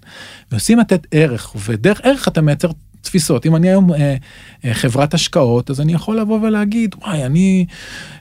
ועושים 0.51 0.80
לתת 0.80 1.08
ערך 1.12 1.56
ודרך 1.66 2.01
ערך 2.03 2.28
אתה 2.28 2.41
מייצר 2.41 2.70
תפיסות 3.06 3.45
אם 3.45 3.56
אני 3.56 3.70
היום 3.70 3.93
אה, 3.93 4.16
אה, 4.66 4.74
חברת 4.74 5.14
השקעות 5.14 5.70
אז 5.70 5.82
אני 5.82 5.93
יכול 5.93 6.20
לבוא 6.20 6.39
ולהגיד 6.41 6.95
וואי 7.01 7.26
אני 7.26 7.66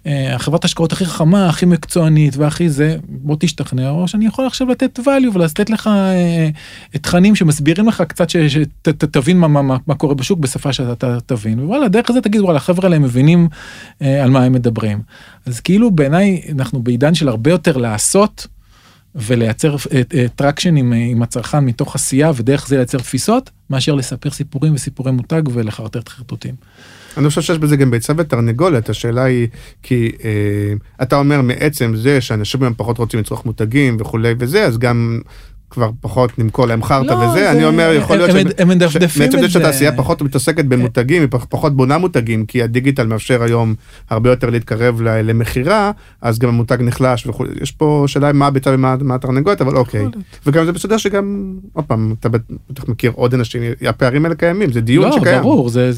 אה, 0.07 0.35
החברת 0.35 0.65
השקעות 0.65 0.93
הכי 0.93 1.05
חכמה 1.05 1.49
הכי 1.49 1.67
מקצוענית 1.67 2.37
והכי 2.37 2.69
זה 2.69 2.97
בוא 3.09 3.37
תשתכנע 3.41 3.91
או 3.91 4.09
שאני 4.09 4.27
יכול 4.27 4.47
עכשיו 4.47 4.69
לתת 4.69 4.99
value 4.99 5.35
ולתת 5.35 5.71
לך 5.71 5.87
אה, 5.87 6.49
תכנים 6.91 7.35
שמסבירים 7.35 7.89
לך 7.89 8.03
קצת 8.09 8.31
שתבין 8.31 9.39
מה, 9.39 9.49
מה, 9.49 9.63
מה, 9.63 9.77
מה 9.87 9.95
קורה 9.95 10.15
בשוק 10.15 10.39
בשפה 10.39 10.73
שאתה 10.73 11.19
תבין 11.27 11.61
ווואלה 11.61 11.89
דרך 11.89 12.13
זה 12.13 12.21
תגיד 12.21 12.41
וואלה 12.41 12.61
חבר'ה 12.61 12.85
האלה 12.85 12.99
מבינים 12.99 13.49
אה, 14.03 14.25
על 14.25 14.31
מה 14.31 14.45
הם 14.45 14.53
מדברים 14.53 15.03
אז 15.47 15.61
כאילו 15.61 15.91
בעיניי 15.91 16.43
אנחנו 16.53 16.83
בעידן 16.83 17.15
של 17.15 17.29
הרבה 17.29 17.51
יותר 17.51 17.77
לעשות. 17.77 18.47
ולייצר 19.15 19.77
traction 20.37 20.77
עם, 20.77 20.93
עם 20.93 21.23
הצרכן 21.23 21.65
מתוך 21.65 21.95
עשייה 21.95 22.31
ודרך 22.37 22.69
זה 22.69 22.77
לייצר 22.77 22.99
תפיסות 22.99 23.51
מאשר 23.71 23.95
לספר 23.95 24.31
סיפורים 24.31 24.75
וסיפורי 24.75 25.13
מותג 25.13 25.43
ולחרטט 25.53 26.09
חרטוטים. 26.09 26.55
אני 27.17 27.29
חושב 27.29 27.43
שיש 27.43 27.59
בזה 27.59 27.77
גם 27.77 27.91
ביצה 27.91 28.13
ותרנגולת, 28.17 28.89
השאלה 28.89 29.25
היא, 29.25 29.49
כי 29.83 30.13
אה, 30.25 30.75
אתה 31.03 31.17
אומר 31.17 31.43
מעצם 31.43 31.93
זה 31.97 32.21
שאנשים 32.21 32.61
פחות 32.77 32.99
רוצים 32.99 33.21
לצרוך 33.21 33.47
מותגים 33.47 33.97
וכולי 34.01 34.35
וזה, 34.39 34.65
אז 34.65 34.79
גם 34.79 35.21
כבר 35.75 35.91
פחות 36.01 36.39
נמכור 36.39 36.67
להם 36.67 36.83
חרטא 36.83 37.13
לא, 37.13 37.15
וזה, 37.15 37.33
זה- 37.33 37.51
אני 37.53 37.65
אומר, 37.65 37.93
יכול 37.99 38.17
להיות 38.17 38.31
הם- 38.31 38.47
הם 38.59 38.69
מדפדפים 38.69 39.23
את 39.23 39.41
זה. 39.41 39.49
שהתעשייה 39.51 39.93
פחות 39.97 40.23
מתעסקת 40.23 40.65
במותגים, 40.65 41.21
היא 41.23 41.29
פח- 41.31 41.47
פחות 41.49 41.77
בונה 41.77 41.99
מותגים, 41.99 42.47
כי 42.47 42.63
הדיגיטל 42.63 43.07
מאפשר 43.07 43.43
היום 43.43 43.75
הרבה 44.11 44.31
יותר 44.31 44.51
להתקרב 44.51 45.01
למכירה, 45.03 45.91
אז 46.23 46.39
גם 46.39 46.49
המותג 46.49 46.79
נחלש 46.81 47.27
וכולי, 47.27 47.51
יש 47.63 47.73
פה 47.73 48.05
שאלה 48.07 48.33
מה 48.33 48.47
הביצה 48.47 48.71
ומה 48.75 48.97
מה 49.01 49.15
התרנגולת, 49.15 49.61
אבל 49.61 49.77
אוקיי. 49.77 50.07
וגם 50.47 50.65
זה 50.65 50.73
בסדר 50.73 50.97
שגם, 50.97 51.55
עוד 51.73 51.85
פעם, 51.85 52.15
אתה 52.21 52.29
בטח 52.29 52.89
מכיר 52.89 53.13
עוד 53.15 53.35
אנשים, 53.35 53.63
הפערים 53.89 54.25
האלה 54.25 54.35
קיימים, 54.35 54.73
זה 54.73 54.81
דיון 54.81 55.05
לא, 55.11 55.17
שקיים. 55.21 55.43
ברור, 55.43 55.69
זה, 55.69 55.91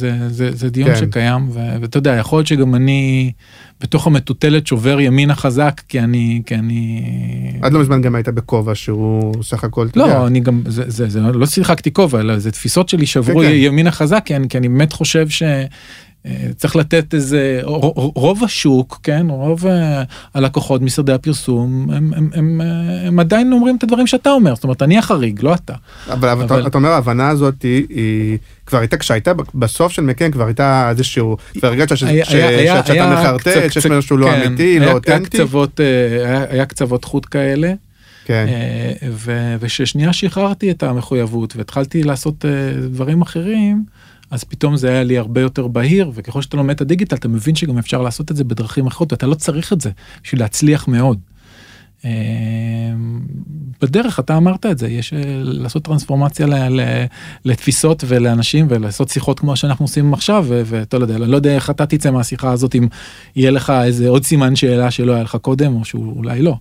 דיון 0.71 0.89
כן. 0.89 0.97
שקיים, 0.97 1.49
ואתה 1.83 1.99
יודע, 1.99 2.13
יכול 2.15 2.39
להיות 2.39 2.47
שגם 2.47 2.75
אני 2.75 3.33
בתוך 3.81 4.07
המטוטלת 4.07 4.67
שובר 4.67 5.01
ימינה 5.01 5.35
חזק, 5.35 5.83
כי 5.89 6.01
אני, 6.01 6.43
כי 6.47 6.55
אני... 6.55 7.03
עד 7.63 7.73
לא 7.73 7.81
מזמן 7.81 8.03
גם 8.03 8.15
היית 8.15 8.29
בכובע 8.29 8.75
שהוא 8.75 9.45
סך 9.45 9.65
הכל, 9.65 9.87
אתה 9.87 10.01
יודע, 10.01 10.19
לא, 10.19 10.27
אני 10.27 10.41
גם, 10.41 10.63
זה, 10.67 10.85
זה, 10.87 11.09
זה, 11.09 11.21
לא 11.21 11.47
שיחקתי 11.47 11.93
כובע, 11.93 12.21
אלא 12.21 12.39
זה 12.39 12.51
תפיסות 12.51 12.89
שלי 12.89 13.07
שברו 13.07 13.41
כן, 13.41 13.47
כן. 13.47 13.55
ימינה 13.55 13.91
חזק, 13.91 14.23
כי 14.25 14.37
אני, 14.37 14.49
כי 14.49 14.59
אני 14.59 14.69
באמת 14.69 14.93
חושב 14.93 15.29
ש... 15.29 15.43
אה, 16.27 16.33
צריך 16.57 16.77
לתת 16.77 17.15
איזה, 17.15 17.61
רוב 18.15 18.45
השוק, 18.45 19.01
כן, 19.03 19.27
רוב 19.31 19.67
אה, 19.67 20.03
הלקוחות, 20.35 20.83
משרדי 20.83 21.13
הפרסום, 21.13 21.91
הם, 21.93 22.13
הם, 22.17 22.31
הם, 22.35 22.61
אה, 22.61 23.07
הם 23.07 23.19
עדיין 23.21 23.53
אומרים 23.53 23.77
את 23.77 23.83
הדברים 23.83 24.07
שאתה 24.07 24.31
אומר, 24.31 24.55
זאת 24.55 24.65
אומרת, 24.65 24.83
אני 24.83 24.99
החריג, 24.99 25.39
לא 25.43 25.55
אתה. 25.55 25.75
אבל, 26.13 26.29
אבל... 26.29 26.45
אתה, 26.45 26.67
אתה 26.67 26.79
אומר 26.79 26.89
ההבנה 26.91 27.29
הזאת 27.29 27.63
היא, 27.63 27.87
היא 27.89 28.39
כבר 28.67 28.79
הייתה 28.79 28.97
כשהייתה 28.97 29.33
בסוף 29.55 29.93
של 29.93 30.03
מקן 30.03 30.31
כבר 30.31 30.47
הייתה 30.47 30.91
איזשהו 30.91 31.37
כבר 31.59 31.69
הרגשת 31.69 31.97
שאתה 31.97 33.11
מחרטט 33.13 33.73
שיש 33.73 33.87
משהו 33.87 34.17
לא 34.17 34.27
כן, 34.27 34.43
אמיתי 34.47 34.63
היה- 34.63 34.87
לא 34.87 34.93
אותנטי. 34.93 35.39
היה- 36.51 36.67
קצוות 36.67 37.05
חוט 37.05 37.27
כאלה. 37.31 37.73
כן. 38.25 38.47
וששנייה 39.61 40.13
שחררתי 40.13 40.71
את 40.71 40.83
המחויבות 40.83 41.57
והתחלתי 41.57 42.03
לעשות 42.03 42.45
דברים 42.91 43.23
אחרים, 43.23 43.85
אז 44.31 44.45
פתאום 44.45 44.77
זה 44.77 44.89
היה 44.89 45.03
לי 45.03 45.19
הרבה 45.19 45.41
יותר 45.41 45.67
בהיר, 45.67 46.11
וככל 46.15 46.43
שאתה 46.43 46.57
לומד 46.57 46.75
את 46.75 46.81
הדיגיטל 46.81 47.17
אתה 47.17 47.29
מבין 47.29 47.55
שגם 47.55 47.79
אפשר 47.79 48.03
לעשות 48.03 48.31
את 48.31 48.37
זה 48.37 48.45
בדרכים 48.45 48.87
אחרות, 48.87 49.13
ואתה 49.13 49.27
לא 49.27 49.35
צריך 49.35 49.73
את 49.73 49.81
זה 49.81 49.91
בשביל 50.25 50.41
להצליח 50.41 50.89
מאוד. 50.89 51.19
אה, 52.05 52.11
בדרך 53.81 54.21
אתה 54.21 54.37
אמרת 54.37 54.67
את 54.67 54.79
זה, 54.79 54.89
יש 54.89 55.13
אה, 55.13 55.21
לעשות 55.43 55.83
טרנספורמציה 55.83 56.47
ל- 56.47 56.81
ל- 56.81 57.05
לתפיסות 57.45 58.05
ולאנשים 58.07 58.67
ולעשות 58.71 59.09
שיחות 59.09 59.41
כמו 59.41 59.57
שאנחנו 59.57 59.85
עושים 59.85 60.15
עכשיו, 60.15 60.47
ואתה 60.49 60.99
לא 60.99 61.05
יודע, 61.05 61.17
אני 61.17 61.31
לא 61.31 61.37
יודע 61.37 61.55
איך 61.55 61.71
אתה 61.71 61.87
תצא 61.87 62.11
מהשיחה 62.11 62.53
הזאת 62.53 62.75
אם 62.75 62.89
יהיה 63.37 63.51
לך 63.51 63.73
איזה 63.85 64.09
עוד 64.09 64.25
סימן 64.25 64.57
שאלה 64.57 64.91
שלא 64.91 65.13
היה 65.13 65.23
לך 65.23 65.37
קודם, 65.37 65.75
או 65.75 65.85
שאולי 65.85 66.43
לא. 66.43 66.57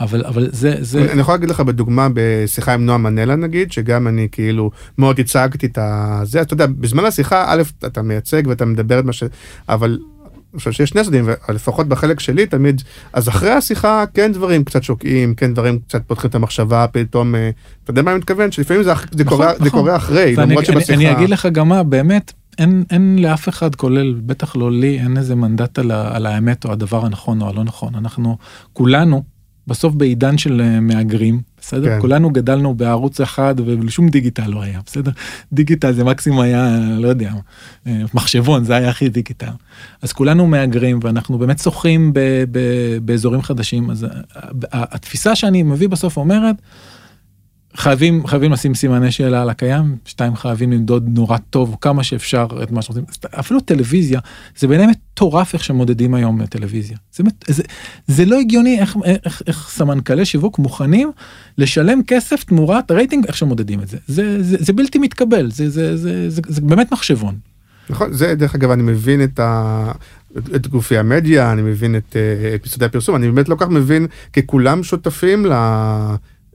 אבל 0.00 0.24
אבל 0.26 0.48
זה 0.52 0.74
זה 0.80 1.12
אני 1.12 1.20
יכול 1.20 1.34
להגיד 1.34 1.50
לך 1.50 1.60
בדוגמה 1.60 2.08
בשיחה 2.14 2.74
עם 2.74 2.86
נועה 2.86 2.98
מנלה 2.98 3.36
נגיד 3.36 3.72
שגם 3.72 4.08
אני 4.08 4.28
כאילו 4.32 4.70
מאוד 4.98 5.20
הצגתי 5.20 5.66
את 5.66 5.78
הזה 5.82 6.40
אתה 6.42 6.54
יודע 6.54 6.66
בזמן 6.66 7.04
השיחה 7.04 7.44
א' 7.48 7.62
אתה 7.86 8.02
מייצג 8.02 8.42
ואתה 8.46 8.64
מדבר 8.64 8.98
את 8.98 9.04
מה 9.04 9.12
ש... 9.12 9.22
אבל. 9.68 9.98
אני 10.52 10.58
חושב 10.58 10.72
שיש 10.72 10.90
שני 10.90 11.04
צדדים 11.04 11.24
ולפחות 11.48 11.88
בחלק 11.88 12.20
שלי 12.20 12.46
תמיד 12.46 12.82
אז 13.12 13.28
אחרי 13.28 13.50
השיחה 13.50 14.04
כן 14.14 14.32
דברים 14.32 14.64
קצת 14.64 14.82
שוקעים 14.82 15.34
כן 15.34 15.54
דברים 15.54 15.78
קצת 15.78 16.02
פותחים 16.06 16.30
את 16.30 16.34
המחשבה 16.34 16.86
פתאום 16.92 17.34
אה, 17.34 17.50
אתה 17.84 17.90
יודע 17.90 18.02
מה 18.02 18.10
אני 18.10 18.18
מתכוון 18.18 18.52
שלפעמים 18.52 18.82
זה, 18.82 18.92
זה, 19.10 19.24
נכון, 19.24 19.38
קורה, 19.38 19.52
זה 19.58 19.64
נכון. 19.64 19.80
קורה 19.80 19.96
אחרי 19.96 20.34
ואני- 20.36 20.50
למרות 20.52 20.70
אני- 20.70 20.80
שבשיחה 20.80 20.94
אני 20.94 21.12
אגיד 21.12 21.30
לך 21.30 21.46
גם 21.52 21.68
מה, 21.68 21.82
באמת, 21.82 22.32
אין, 22.58 22.84
אין 22.90 23.18
לאף 23.18 23.48
אחד, 23.48 23.74
כולל, 23.74 24.14
בטח 24.26 24.56
לא 24.56 24.72
לי, 24.72 24.98
אין 25.00 25.16
איזה 25.16 25.34
מנדט 25.34 25.78
על, 25.78 25.90
ה, 25.90 26.16
על 26.16 26.26
האמת 26.26 26.64
או 26.64 26.72
הדבר 26.72 27.06
הנכון 27.06 27.42
או 27.42 27.48
הלא 27.48 27.64
נכון. 27.64 27.94
אנחנו, 27.94 28.36
כולנו, 28.72 29.22
בסוף 29.70 29.94
בעידן 29.94 30.38
של 30.38 30.60
אה, 30.60 30.80
מהגרים, 30.80 31.40
בסדר? 31.60 31.86
כן. 31.88 32.00
כולנו 32.00 32.30
גדלנו 32.30 32.74
בערוץ 32.74 33.20
אחד 33.20 33.54
ושום 33.86 34.08
דיגיטל 34.08 34.46
לא 34.46 34.62
היה, 34.62 34.80
בסדר? 34.86 35.10
דיגיטל 35.52 35.92
זה 35.92 36.04
מקסימום 36.04 36.40
היה, 36.40 36.78
לא 36.98 37.08
יודע, 37.08 37.32
אה, 37.86 38.02
מחשבון, 38.14 38.64
זה 38.64 38.76
היה 38.76 38.88
הכי 38.88 39.08
דיגיטל. 39.08 39.50
אז 40.02 40.12
כולנו 40.12 40.46
מהגרים 40.46 41.00
ואנחנו 41.02 41.38
באמת 41.38 41.58
שוחים 41.58 42.12
באזורים 43.04 43.42
חדשים, 43.42 43.90
אז 43.90 44.04
ה- 44.04 44.06
ה- 44.36 44.94
התפיסה 44.94 45.36
שאני 45.36 45.62
מביא 45.62 45.88
בסוף 45.88 46.16
אומרת, 46.16 46.56
חייבים 47.76 48.26
חייבים 48.26 48.52
לשים 48.52 48.74
סימני 48.74 49.10
שאלה 49.10 49.42
על 49.42 49.50
הקיים, 49.50 49.96
שתיים 50.04 50.36
חייבים 50.36 50.72
למדוד 50.72 51.08
נורא 51.08 51.36
טוב 51.50 51.76
כמה 51.80 52.04
שאפשר 52.04 52.46
את 52.62 52.70
מה 52.70 52.82
שרוצים, 52.82 53.04
אפילו 53.40 53.60
טלוויזיה, 53.60 54.20
זה 54.56 54.68
בעיניי 54.68 54.86
מטורף 54.86 55.54
איך 55.54 55.64
שמודדים 55.64 56.14
היום 56.14 56.46
טלוויזיה, 56.46 56.96
זה, 57.12 57.22
זה, 57.46 57.62
זה 58.06 58.24
לא 58.24 58.38
הגיוני 58.40 58.80
איך, 58.80 58.96
איך, 59.04 59.42
איך 59.46 59.68
סמנכ"לי 59.70 60.24
שיווק 60.24 60.58
מוכנים 60.58 61.10
לשלם 61.58 62.00
כסף 62.06 62.44
תמורת 62.44 62.90
רייטינג, 62.90 63.26
איך 63.26 63.36
שמודדים 63.36 63.80
את 63.80 63.88
זה, 63.88 63.98
זה, 64.06 64.42
זה, 64.42 64.56
זה 64.60 64.72
בלתי 64.72 64.98
מתקבל, 64.98 65.50
זה, 65.50 65.70
זה, 65.70 65.96
זה, 65.96 66.30
זה, 66.30 66.42
זה 66.48 66.60
באמת 66.60 66.92
מחשבון. 66.92 67.34
נכון, 67.90 68.12
זה 68.12 68.34
דרך 68.34 68.54
אגב, 68.54 68.70
אני 68.70 68.82
מבין 68.82 69.24
את 69.24 69.40
ה... 69.40 69.92
את 70.56 70.66
גופי 70.66 70.98
המדיה, 70.98 71.52
אני 71.52 71.62
מבין 71.62 71.96
את, 71.96 72.16
אה, 72.16 72.54
את 72.54 72.66
משרדי 72.66 72.84
הפרסום, 72.84 73.16
אני 73.16 73.30
באמת 73.30 73.48
לא 73.48 73.56
כך 73.58 73.68
מבין, 73.68 74.06
כי 74.32 74.46
כולם 74.46 74.82
שותפים 74.82 75.46
ל... 75.46 75.52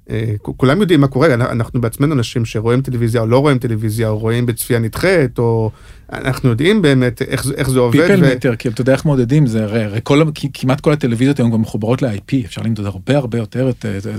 אה, 0.10 0.34
כולם 0.42 0.82
יודעים 0.82 1.02
מה 1.02 1.08
קורה, 1.08 1.34
אנחנו 1.34 1.82
בעצמנו 1.82 2.14
אנשים 2.14 2.46
שרואים 2.46 2.82
טלוויזיה 2.82 3.22
או 3.22 3.28
לא 3.28 3.40
רואים 3.40 3.58
טלוויזיה, 3.58 4.10
או 4.10 4.18
רואים 4.18 4.46
בצפייה 4.46 4.80
נדחית, 4.80 5.40
או 5.40 5.72
אנחנו 6.14 6.50
יודעים 6.50 6.82
באמת 6.82 7.22
איך, 7.22 7.46
איך 7.56 7.70
זה 7.70 7.80
עובד. 7.80 8.02
פיפל 8.02 8.24
ו- 8.24 8.36
מטר, 8.36 8.56
כי 8.56 8.70
אתה 8.70 8.82
יודע 8.82 8.94
איך 8.94 9.06
מודדים, 9.06 9.48
זה 9.48 9.64
הרי, 9.64 9.84
הרי 9.84 10.00
כל, 10.04 10.24
כמעט 10.54 10.82
כל 10.82 10.94
הטלוויזיות 10.94 11.40
היום 11.40 11.52
גם 11.52 11.62
מחוברות 11.62 12.02
ל-IP, 12.02 12.46
אפשר 12.46 12.62
למדוד 12.62 12.86
הרבה 12.86 13.18
הרבה 13.18 13.38
יותר 13.38 13.70
את 13.70 13.86
זה. 13.86 14.00
זה, 14.00 14.14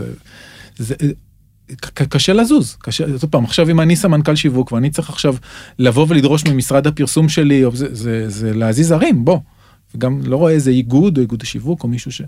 זה 0.79 0.95
ק- 1.81 2.03
קשה 2.03 2.33
לזוז, 2.33 2.77
קשה, 2.81 3.05
עוד 3.05 3.31
פעם, 3.31 3.45
עכשיו 3.45 3.71
אם 3.71 3.81
אני 3.81 3.97
סמנכ"ל 3.97 4.35
שיווק 4.35 4.73
ואני 4.73 4.91
צריך 4.91 5.11
עכשיו 5.11 5.37
לבוא 5.79 6.07
ולדרוש 6.09 6.45
ממשרד 6.45 6.87
הפרסום 6.87 7.29
שלי, 7.29 7.63
זה, 7.73 7.95
זה, 7.95 8.25
זה 8.29 8.55
להזיז 8.55 8.91
הרים, 8.91 9.25
בוא. 9.25 9.39
וגם 9.95 10.21
לא 10.25 10.37
רואה 10.37 10.53
איזה 10.53 10.71
איגוד 10.71 11.17
או 11.17 11.23
איגוד 11.23 11.43
השיווק 11.43 11.83
או 11.83 11.89
מישהו 11.89 12.13
ש... 12.13 12.23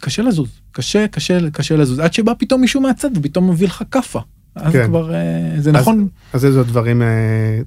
קשה 0.00 0.22
לזוז, 0.22 0.48
קשה, 0.72 1.08
קשה, 1.08 1.50
קשה 1.50 1.76
לזוז, 1.76 1.98
עד 1.98 2.12
שבא 2.12 2.32
פתאום 2.38 2.60
מישהו 2.60 2.80
מהצד 2.80 3.10
ופתאום 3.16 3.50
מביא 3.50 3.66
לך 3.66 3.82
כאפה. 3.90 4.20
אז 4.54 4.72
כן. 4.72 4.86
כבר, 4.86 5.14
אה, 5.14 5.54
זה 5.58 5.72
נכון, 5.72 6.08
אז 6.32 6.44
איזה 6.44 6.62
דברים, 6.62 7.02
אה, 7.02 7.08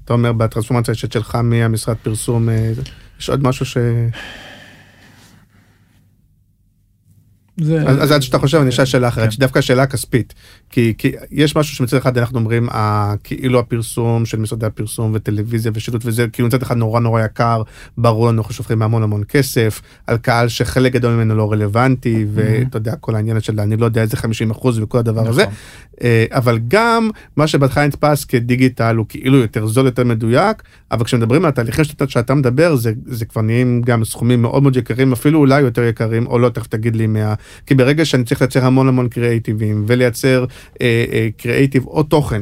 אתה 0.05 0.13
אומר, 0.13 0.32
בטרנספורמציה 0.32 0.95
שלך 0.95 1.36
מהמשרד 1.36 1.95
פרסום, 1.95 2.49
אה, 2.49 2.72
יש 3.20 3.30
עוד 3.30 3.43
משהו 3.43 3.65
ש... 3.65 3.78
זה, 7.61 7.82
אז 7.88 8.03
אז 8.03 8.11
עד 8.11 8.22
שאתה 8.22 8.39
חושב, 8.39 8.57
אני 8.57 8.70
אשאל 8.70 8.86
שאלה 8.86 9.07
אחרת, 9.07 9.26
כן. 9.26 9.32
שדווקא 9.32 9.61
שאלה 9.61 9.88
כספית. 9.88 10.34
כי 10.70 10.93
כי 10.97 11.11
יש 11.32 11.55
משהו 11.55 11.76
שמצד 11.76 11.97
אחד 11.97 12.18
אנחנו 12.18 12.39
אומרים, 12.39 12.70
אה, 12.70 13.13
כאילו 13.24 13.59
הפרסום 13.59 14.26
של 14.26 14.39
משרדי 14.39 14.65
הפרסום 14.65 15.11
וטלוויזיה 15.15 15.72
ושילוט 15.76 16.01
וזה, 16.05 16.28
כאילו 16.28 16.47
מצד 16.47 16.61
אחד 16.61 16.78
נורא 16.78 16.99
נורא 16.99 17.22
יקר, 17.22 17.61
ברור 17.97 18.28
לנו, 18.28 18.41
אנחנו 18.41 18.53
שופכים 18.53 18.82
המון 18.82 19.03
המון 19.03 19.24
כסף, 19.30 19.82
על 20.07 20.18
קהל 20.18 20.47
שחלק 20.47 20.93
גדול 20.93 21.13
ממנו 21.13 21.36
לא 21.36 21.51
רלוונטי, 21.51 22.26
ואתה 22.34 22.78
יודע, 22.78 22.95
כל 22.95 23.15
העניין 23.15 23.41
של 23.41 23.59
אני 23.59 23.78
לא 23.78 23.86
יודע 23.86 24.01
איזה 24.01 24.18
50 24.18 24.51
אחוז 24.51 24.80
וכל 24.80 24.97
הדבר 24.97 25.30
הזה. 25.30 25.41
נכון. 25.41 25.53
אה, 26.03 26.26
אבל 26.32 26.59
גם 26.68 27.09
מה 27.36 27.47
שבהתחלה 27.47 27.88
נתפס 27.88 28.26
כדיגיטל 28.26 28.95
הוא 28.95 29.05
כאילו 29.09 29.38
יותר 29.38 29.68
זול, 29.68 29.86
יותר 29.86 30.03
מדויק, 30.03 30.63
אבל 30.91 31.05
כשמדברים 31.05 31.45
על 31.45 31.49
התהליכים 31.49 31.84
שאתה, 31.84 32.07
שאתה 32.07 32.34
מדבר, 32.34 32.76
זה, 32.76 32.93
זה 33.05 33.26
כבר 33.26 33.41
נהיים 33.41 33.82
גם 33.82 34.05
סכומים 34.05 34.41
מאוד 34.41 34.63
מאוד 34.63 34.78
יקרים, 34.78 35.13
אפילו 35.13 35.39
אולי 35.39 35.61
יותר 35.61 35.84
יקרים, 35.84 36.28
או 36.28 36.39
לא, 36.39 36.49
תכף 36.49 36.68
תגיד 36.68 36.95
לי 36.95 37.07
מה... 37.07 37.34
כי 37.65 37.76
ברגע 37.76 38.05
שאני 38.05 38.24
צריך 38.24 38.41
לייצר 38.41 38.65
המון 38.65 38.88
המון 38.88 39.07
קריאיטיבים, 39.07 39.84
ולייצר 39.88 40.45
אה, 40.82 41.05
אה, 41.12 41.28
קריאיטיב 41.38 41.86
או 41.86 42.03
תוכן, 42.03 42.41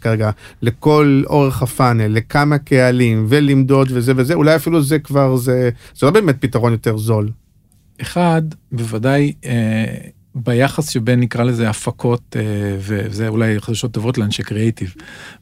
כרגע, 0.00 0.30
לכל 0.62 1.22
אורך 1.26 1.62
הפאנל, 1.62 2.06
לכמה 2.06 2.58
קהלים, 2.58 3.26
ולמדוד 3.28 3.88
וזה 3.90 4.12
וזה, 4.16 4.34
אולי 4.34 4.56
אפילו 4.56 4.82
זה 4.82 4.98
כבר, 4.98 5.36
זה, 5.36 5.70
זה 5.94 6.06
לא 6.06 6.12
באמת 6.12 6.36
פתרון 6.40 6.72
יותר 6.72 6.96
זול. 6.96 7.30
אחד, 8.00 8.42
בוודאי 8.72 9.32
אה, 9.44 9.84
ביחס 10.34 10.88
שבין 10.88 11.20
נקרא 11.20 11.44
לזה 11.44 11.70
הפקות, 11.70 12.36
אה, 12.36 12.42
וזה 12.78 13.28
אולי 13.28 13.60
חדשות 13.60 13.92
טובות 13.92 14.18
לאנשי 14.18 14.42
קריאיטיב, 14.42 14.94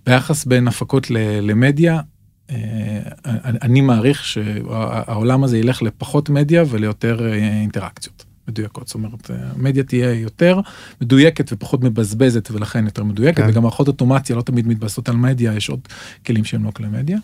ביחס 0.07 0.45
בין 0.45 0.69
הפקות 0.69 1.11
ל, 1.11 1.17
למדיה, 1.41 2.01
אה, 2.51 3.01
אני, 3.63 3.81
מעריך 3.81 4.25
שהעולם 4.25 5.45
הזה 5.45 5.59
ילך 5.59 5.83
לפחות 5.83 6.31
מדיה 6.31 6.65
וליותר 6.69 7.27
אה, 7.27 7.35
אינטראקציות 7.35 8.25
מדויקות. 8.51 8.87
זאת 8.87 8.95
אומרת, 8.95 9.31
אה, 9.31 9.37
המדיה 9.57 9.83
תהיה 9.83 10.15
יותר 10.15 10.61
מדויקת 11.01 11.53
ופחות 11.53 11.85
מבזבזת 11.85 12.51
ולכן 12.51 12.85
יותר 12.85 13.05
מדויקת, 13.05 13.43
כן. 13.43 13.49
וגם 13.49 13.63
מערכות 13.63 13.89
אוטומציה 13.89 14.37
לא 14.37 14.43
תמיד 14.43 14.69
מתבססות 14.69 15.09
על 15.09 15.17
מדיה, 15.17 15.55
יש 15.55 15.69
עוד 15.69 15.81
כלים 16.27 16.45
שהם 16.45 16.65
לא 16.65 16.71
כלי 16.71 16.89
מדיה. 16.89 17.19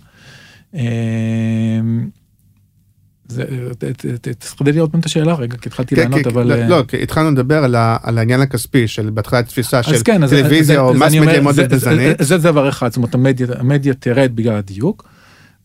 ת- 3.78 4.28
תחדד 4.38 4.74
לי 4.74 4.80
עוד 4.80 4.90
פעם 4.90 5.00
את 5.00 5.06
השאלה 5.06 5.34
רגע, 5.34 5.56
כי 5.56 5.68
התחלתי 5.68 5.96
כן, 5.96 6.02
לענות, 6.02 6.26
אבל... 6.26 6.46
לא, 6.46 6.54
אה, 6.54 6.68
לא, 6.68 6.84
כי 6.88 7.02
התחלנו 7.02 7.30
לדבר 7.30 7.64
על, 7.64 8.18
העניין 8.18 8.40
הכספי 8.40 8.88
של 8.88 9.10
בהתחלה 9.10 9.42
תפיסה 9.42 9.82
של 9.82 9.96
כן, 10.04 10.26
טלוויזיה 10.28 10.80
או 10.80 10.94
מס 10.94 11.14
מדיה 11.14 11.40
מאוד 11.40 11.56
בזבזנית. 11.56 12.16
זה 12.20 12.38
דבר 12.38 12.68
אחד, 12.68 12.88
זאת 12.88 12.96
אומרת 12.96 13.14
המדיה, 13.14 13.46
המדיה 13.58 13.94
תרד 13.94 14.30
בגלל 14.34 14.54
הדיוק. 14.54 15.08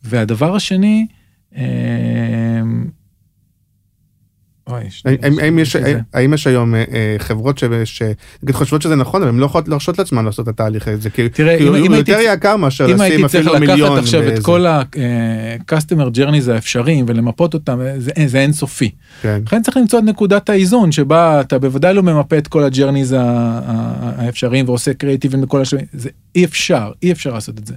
והדבר 0.03 0.55
השני, 0.55 1.07
אה, 1.57 1.63
אוי, 4.71 4.83
האם- 5.23 5.39
האם 5.39 5.59
יש-. 5.59 5.75
האם 6.13 6.33
היום 6.45 6.75
אה, 6.75 6.83
אה, 6.93 7.15
חברות 7.19 7.57
ש- 7.57 7.63
ש- 7.83 8.01
נגיד 8.43 8.55
חושבות 8.55 8.81
שזה 8.81 8.95
נכון, 8.95 9.21
אבל 9.21 9.29
הן 9.31 9.37
לא 9.37 9.45
יכולות 9.45 9.67
להרשות 9.67 9.99
לעצמן 9.99 10.25
לעשות 10.25 10.43
את 10.43 10.53
התהליך 10.53 10.87
הזה, 10.87 11.09
כי 11.09 11.21
אם- 11.21 11.27
הוא 11.67 11.77
אם 11.77 11.93
הייתי 11.93 12.11
יותר 12.11 12.23
יקר 12.33 12.55
מאשר 12.55 12.85
אם 12.91 13.01
הייתי 13.01 13.17
לשים 13.17 13.27
צריך 13.27 13.47
אפילו 13.47 13.59
מיליון. 13.59 13.91
לקחת 13.91 14.03
עכשיו 14.03 14.27
את 14.27 14.39
כל 14.43 14.65
ה-customer 14.65 16.15
journeys 16.17 16.51
האפשריים 16.51 17.05
ולמפות 17.07 17.53
אותם, 17.53 17.81
אה, 17.81 17.93
זה- 17.99 18.39
אינסופי. 18.39 18.89
כן. 19.21 19.41
לכן 19.45 19.61
צריך 19.61 19.77
למצוא 19.77 19.99
את 19.99 20.03
נקודת 20.03 20.49
האיזון 20.49 20.91
שבה 20.91 21.41
אתה 21.41 21.59
בוודאי 21.59 21.93
לא 21.93 22.03
ממפה 22.03 22.37
את 22.37 22.47
כל 22.47 22.63
ה 22.63 22.69
journeys 22.69 23.11
ה- 23.13 23.17
ה- 23.19 23.91
האפשריים 24.17 24.65
ועושה 24.69 24.93
קריאיטיבים 24.93 25.41
בכל 25.41 25.61
השלבים, 25.61 25.85
זה 25.93 26.09
אי 26.35 26.45
אפשר, 26.45 26.91
אי 27.03 27.11
אפשר 27.11 27.33
לעשות 27.33 27.59
את 27.59 27.67
זה. 27.67 27.73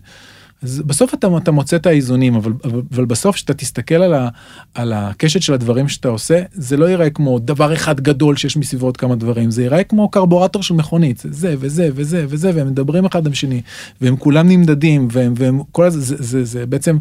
אז 0.65 0.83
בסוף 0.87 1.15
אתה, 1.15 1.29
אתה 1.37 1.51
מוצא 1.51 1.77
את 1.77 1.87
האיזונים, 1.87 2.35
אבל, 2.35 2.53
אבל, 2.65 2.83
אבל 2.93 3.05
בסוף 3.05 3.35
כשאתה 3.35 3.55
תסתכל 3.55 3.95
על, 3.95 4.15
ה, 4.15 4.29
על 4.75 4.93
הקשת 4.93 5.43
של 5.43 5.55
הדברים 5.55 5.89
שאתה 5.89 6.09
עושה, 6.09 6.43
זה 6.53 6.77
לא 6.77 6.89
ייראה 6.89 7.11
כמו 7.11 7.39
דבר 7.39 7.75
אחד 7.75 8.01
גדול 8.01 8.37
שיש 8.37 8.57
מסביבו 8.57 8.87
עוד 8.87 8.97
כמה 8.97 9.17
דברים, 9.17 9.51
זה 9.51 9.63
ייראה 9.63 9.85
כמו 9.85 10.09
קרבורטור 10.09 10.63
של 10.63 10.75
מכונית, 10.75 11.19
זה 11.19 11.29
זה 11.33 11.55
וזה 11.59 11.89
וזה 11.95 12.25
וזה, 12.29 12.51
והם 12.55 12.67
מדברים 12.67 13.05
אחד 13.05 13.27
עם 13.27 13.33
השני, 13.33 13.61
והם 14.01 14.17
כולם 14.17 14.49
נמדדים, 14.49 15.09
והם, 15.13 15.35
והם 15.37 15.61
כל 15.73 15.85
הזה, 15.85 16.01
זה, 16.01 16.17
זה, 16.19 16.45
זה 16.45 16.67
בעצם 16.67 16.99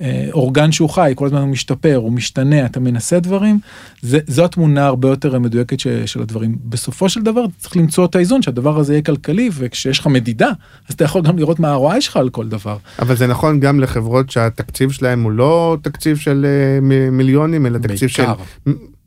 אה, 0.00 0.28
אורגן 0.32 0.72
שהוא 0.72 0.90
חי, 0.90 1.12
כל 1.14 1.26
הזמן 1.26 1.40
הוא 1.40 1.48
משתפר, 1.48 1.96
הוא 1.96 2.12
משתנה, 2.12 2.66
אתה 2.66 2.80
מנסה 2.80 3.20
דברים, 3.20 3.58
זה, 4.02 4.18
זו 4.26 4.44
התמונה 4.44 4.86
הרבה 4.86 5.08
יותר 5.08 5.38
מדויקת 5.38 5.80
ש, 5.80 5.86
של 6.06 6.22
הדברים. 6.22 6.56
בסופו 6.64 7.08
של 7.08 7.22
דבר 7.22 7.44
צריך 7.58 7.76
למצוא 7.76 8.04
את 8.04 8.16
האיזון, 8.16 8.42
שהדבר 8.42 8.78
הזה 8.78 8.92
יהיה 8.92 9.02
כלכלי, 9.02 9.50
וכשיש 9.52 9.98
לך 9.98 10.06
מדידה, 10.06 10.50
אז 10.88 10.94
אתה 10.94 11.04
יכול 11.04 11.22
גם 11.22 11.38
לראות 11.38 11.60
מה 11.60 11.72
ה-ROI 11.72 12.00
שלך 12.00 12.16
על 12.16 12.28
כל 12.28 12.48
דבר. 12.48 12.76
אבל 13.06 13.16
זה 13.16 13.26
נכון 13.26 13.60
גם 13.60 13.80
לחברות 13.80 14.30
שהתקציב 14.30 14.90
שלהם 14.90 15.22
הוא 15.22 15.32
לא 15.32 15.76
תקציב 15.82 16.16
של 16.16 16.46
אה, 16.48 16.80
מיליונים, 17.10 17.66
אלא 17.66 17.78
תקציב 17.78 18.08
של... 18.08 18.24
בעיקר. 18.24 18.42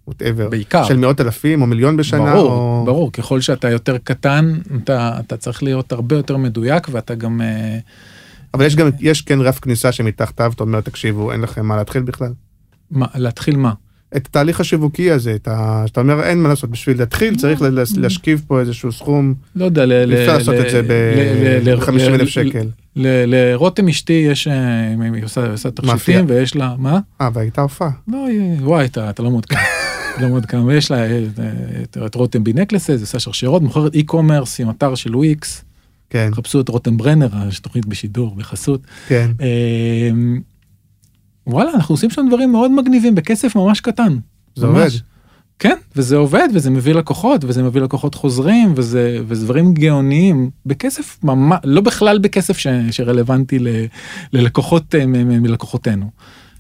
whatever, 0.10 0.50
בעיקר. 0.50 0.84
של 0.84 0.98
מאות 0.98 1.22
אלפים 1.22 1.62
או 1.62 1.68
מיליון 1.68 1.98
בשנה. 1.98 2.34
ברור, 2.34 2.52
או... 2.52 2.84
ברור, 2.86 3.12
ככל 3.12 3.42
שאתה 3.42 3.70
יותר 3.70 3.98
קטן, 3.98 4.54
אתה, 4.84 5.20
אתה 5.20 5.38
צריך 5.38 5.64
להיות 5.64 5.92
הרבה 5.92 6.16
יותר 6.16 6.38
מדויק, 6.38 6.88
ואתה 6.92 7.16
גם... 7.16 7.42
אה, 7.42 7.80
אבל 8.54 8.66
יש 8.66 8.76
גם, 8.76 8.90
יש 9.00 9.22
כן 9.22 9.42
רף 9.42 9.60
כניסה 9.60 9.92
שמתחתיו, 9.92 10.52
אתה 10.56 10.64
אומר, 10.64 10.82
תקשיבו, 10.82 11.32
אין 11.32 11.42
לכם 11.42 11.66
מה 11.66 11.78
להתחיל 11.78 12.02
בכלל. 12.02 12.34
מה, 12.92 13.06
להתחיל 13.16 13.58
מה? 13.58 13.74
את 14.18 14.28
התהליך 14.28 14.60
השיווקי 14.60 15.12
הזה, 15.12 15.36
את 15.36 15.48
ה... 15.48 15.84
שאתה 15.88 16.02
אומר, 16.02 16.24
אין 16.24 16.42
מה 16.44 16.50
לעשות, 16.50 16.70
בשביל 16.70 16.98
להתחיל 17.00 17.36
צריך 17.36 17.62
להשכיב 17.98 18.44
פה 18.48 18.60
איזשהו 18.60 18.92
סכום, 18.92 19.34
לא 19.56 19.66
יודע, 19.66 19.86
ל- 19.86 20.14
אפשר 20.14 20.38
לעשות 20.38 20.56
את 20.56 20.70
זה 20.70 20.82
ל- 20.82 20.86
ל- 20.86 21.70
ל- 21.70 21.76
ב-50 21.76 21.90
אלף 22.02 22.28
שקל. 22.30 22.68
לרותם 22.96 23.88
אשתי 23.88 24.14
יש, 24.32 24.48
אה, 24.48 24.54
היא 25.14 25.24
עושה. 25.24 25.54
תכשיטים 25.72 25.90
ויש 26.28 26.56
לה, 26.56 26.76
מה? 26.78 27.00
אה, 27.22 27.30
והייתה 27.34 27.62
הופעה. 27.62 27.90
לא, 28.08 28.26
וואי, 28.62 28.86
אתה 28.86 29.24
לא 29.24 29.30
מעודכן. 29.32 29.56
לא 30.22 30.28
מעודכן, 30.30 30.58
ויש 30.58 30.92
לה 30.92 30.98
אה, 31.06 31.20
את- 31.84 31.98
את 32.06 32.16
רותם 32.16 32.44
B 32.44 32.54
Necklaces, 32.54 33.02
עושה 33.02 33.20
שרשרות, 33.20 33.62
מוכרת 33.62 33.94
e-commerce 33.96 34.60
עם 34.60 34.70
אתר 34.70 34.96
של 34.96 35.16
וויקס, 35.16 35.64
כן, 36.10 36.30
חפשו 36.34 36.62
את 36.62 36.70
רותם 36.70 36.98
ברנר, 36.98 37.28
יש 37.48 37.60
תוכנית 37.60 37.86
בשידור, 37.86 38.36
בחסות. 38.36 38.82
כן. 39.08 39.32
אה, 41.50 41.56
וואלה, 41.56 41.72
אנחנו 41.74 41.94
עושים 41.94 42.10
שם 42.10 42.26
דברים 42.28 42.52
מאוד 42.52 42.72
מגניבים 42.72 43.16
בכסף 43.16 43.56
ממש 43.56 43.80
קטן. 43.82 44.18
זה 44.56 44.68
ממש. 44.68 44.76
עובד. 44.76 44.90
כן, 45.60 45.76
וזה 45.96 46.16
עובד, 46.16 46.48
וזה 46.54 46.70
מביא 46.70 46.94
לקוחות, 46.94 47.44
וזה 47.44 47.64
מביא 47.64 47.82
לקוחות 47.82 48.16
חוזרים, 48.16 48.74
וזה, 48.76 49.20
וזה 49.28 49.46
דברים 49.46 49.74
גאוניים, 49.74 50.50
בכסף 50.66 51.18
ממש, 51.24 51.60
לא 51.64 51.82
בכלל 51.82 52.20
בכסף 52.20 52.58
ש, 52.58 52.68
שרלוונטי 52.92 53.60
ל, 53.60 53.68
ללקוחות 54.34 54.96
אה, 54.96 55.06
מ- 55.06 55.12
מ- 55.12 55.42
מלקוחותינו. 55.44 56.10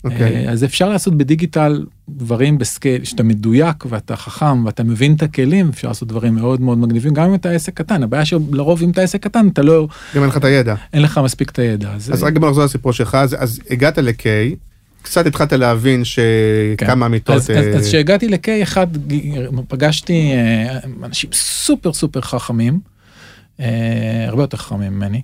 אוקיי. 0.03 0.45
אה, 0.47 0.51
אז 0.51 0.63
אפשר 0.63 0.89
לעשות 0.89 1.17
בדיגיטל 1.17 1.85
דברים 2.09 2.57
בסקייל, 2.57 3.03
שאתה 3.03 3.23
מדויק 3.23 3.85
ואתה 3.89 4.15
חכם 4.15 4.65
ואתה 4.65 4.83
מבין 4.83 5.13
את 5.13 5.23
הכלים, 5.23 5.69
אפשר 5.69 5.87
לעשות 5.87 6.07
דברים 6.07 6.35
מאוד 6.35 6.61
מאוד 6.61 6.77
מגניבים, 6.77 7.13
גם 7.13 7.29
אם 7.29 7.35
אתה 7.35 7.49
עסק 7.49 7.73
קטן, 7.73 8.03
הבעיה 8.03 8.25
שלרוב 8.25 8.83
אם 8.83 8.89
אתה 8.89 9.01
עסק 9.01 9.23
קטן, 9.23 9.47
אתה 9.47 9.61
לא, 9.61 9.87
גם 10.15 10.21
אין 10.21 10.29
לך 10.29 10.37
את 10.37 10.45
הידע. 10.45 10.75
אין 10.93 11.01
לך 11.01 11.19
מספיק 11.23 11.49
את 11.49 11.59
הידע. 11.59 11.91
אז 11.95 12.23
רק 12.23 12.37
בוא 12.37 12.49
נחזור 12.49 12.63
לסיפור 12.63 12.91
שלך, 12.91 13.15
אז, 13.15 13.35
אז 13.39 13.59
הגעת 13.69 13.97
ל-K, 13.97 14.23
קצת 15.01 15.25
התחלת 15.25 15.53
להבין 15.53 16.03
שכמה. 16.05 17.07
כן. 17.25 17.33
אז, 17.33 17.49
אז, 17.49 17.75
אז 17.75 17.87
כשהגעתי 17.87 18.27
ל-K, 18.27 18.63
אחד, 18.63 18.87
פגשתי 19.67 20.31
אה, 20.33 20.79
אנשים 21.03 21.29
סופר 21.33 21.93
סופר 21.93 22.21
חכמים, 22.21 22.79
אה, 23.59 24.25
הרבה 24.27 24.43
יותר 24.43 24.57
חכמים 24.57 24.93
ממני, 24.93 25.21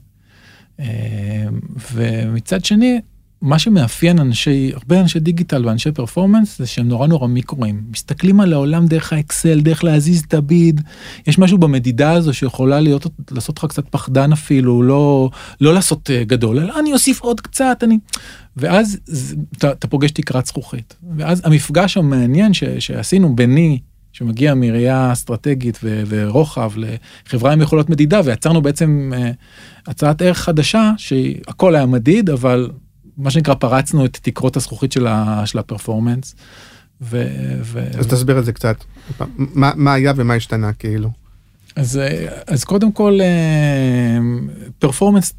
אה, 0.79 0.85
ומצד 1.93 2.65
שני, 2.65 3.01
מה 3.45 3.59
שמאפיין 3.59 4.19
אנשי, 4.19 4.71
הרבה 4.73 5.01
אנשי 5.01 5.19
דיגיטל 5.19 5.65
ואנשי 5.65 5.91
פרפורמנס 5.91 6.57
זה 6.57 6.65
שהם 6.65 6.87
נורא 6.87 7.07
נורא 7.07 7.27
מיקרואים. 7.27 7.83
מסתכלים 7.91 8.39
על 8.39 8.53
העולם 8.53 8.87
דרך 8.87 9.13
האקסל, 9.13 9.61
דרך 9.61 9.83
להזיז 9.83 10.23
את 10.27 10.33
הביד. 10.33 10.81
יש 11.27 11.39
משהו 11.39 11.57
במדידה 11.57 12.11
הזו 12.11 12.33
שיכולה 12.33 12.79
להיות, 12.79 13.07
לעשות 13.31 13.57
לך 13.57 13.65
קצת 13.65 13.87
פחדן 13.89 14.31
אפילו, 14.31 14.83
לא, 14.83 15.29
לא 15.61 15.73
לעשות 15.73 16.09
אה, 16.09 16.23
גדול, 16.23 16.59
אלא 16.59 16.79
אני 16.79 16.93
אוסיף 16.93 17.21
עוד 17.21 17.41
קצת, 17.41 17.77
אני... 17.83 17.97
ואז 18.57 18.99
אתה 19.59 19.87
פוגש 19.87 20.11
תקרת 20.11 20.45
זכוכית. 20.45 20.95
ואז 21.17 21.41
המפגש 21.45 21.97
המעניין 21.97 22.53
ש, 22.53 22.63
שעשינו 22.63 23.35
ביני, 23.35 23.79
שמגיע 24.13 24.53
מראייה 24.53 25.13
אסטרטגית 25.13 25.79
ו, 25.83 26.03
ורוחב 26.07 26.71
לחברה 26.77 27.53
עם 27.53 27.61
יכולות 27.61 27.89
מדידה, 27.89 28.21
ויצרנו 28.25 28.61
בעצם 28.61 29.11
אה, 29.15 29.31
הצעת 29.87 30.21
ערך 30.21 30.37
חדשה, 30.37 30.91
שהכל 30.97 31.75
היה 31.75 31.85
מדיד, 31.85 32.29
אבל 32.29 32.69
מה 33.17 33.31
שנקרא 33.31 33.53
פרצנו 33.53 34.05
את 34.05 34.17
תקרות 34.21 34.57
הזכוכית 34.57 34.91
של, 34.91 35.07
ה, 35.07 35.45
של 35.45 35.59
הפרפורמנס. 35.59 36.35
ו, 37.01 37.27
ו... 37.61 37.87
אז 37.99 38.07
תסביר 38.07 38.39
את 38.39 38.45
זה 38.45 38.53
קצת. 38.53 38.83
מה, 39.37 39.71
מה 39.75 39.93
היה 39.93 40.13
ומה 40.15 40.33
השתנה 40.33 40.73
כאילו? 40.73 41.09
אז, 41.75 41.99
אז 42.47 42.63
קודם 42.63 42.91
כל 42.91 43.19
פרפורמנס 44.79 45.33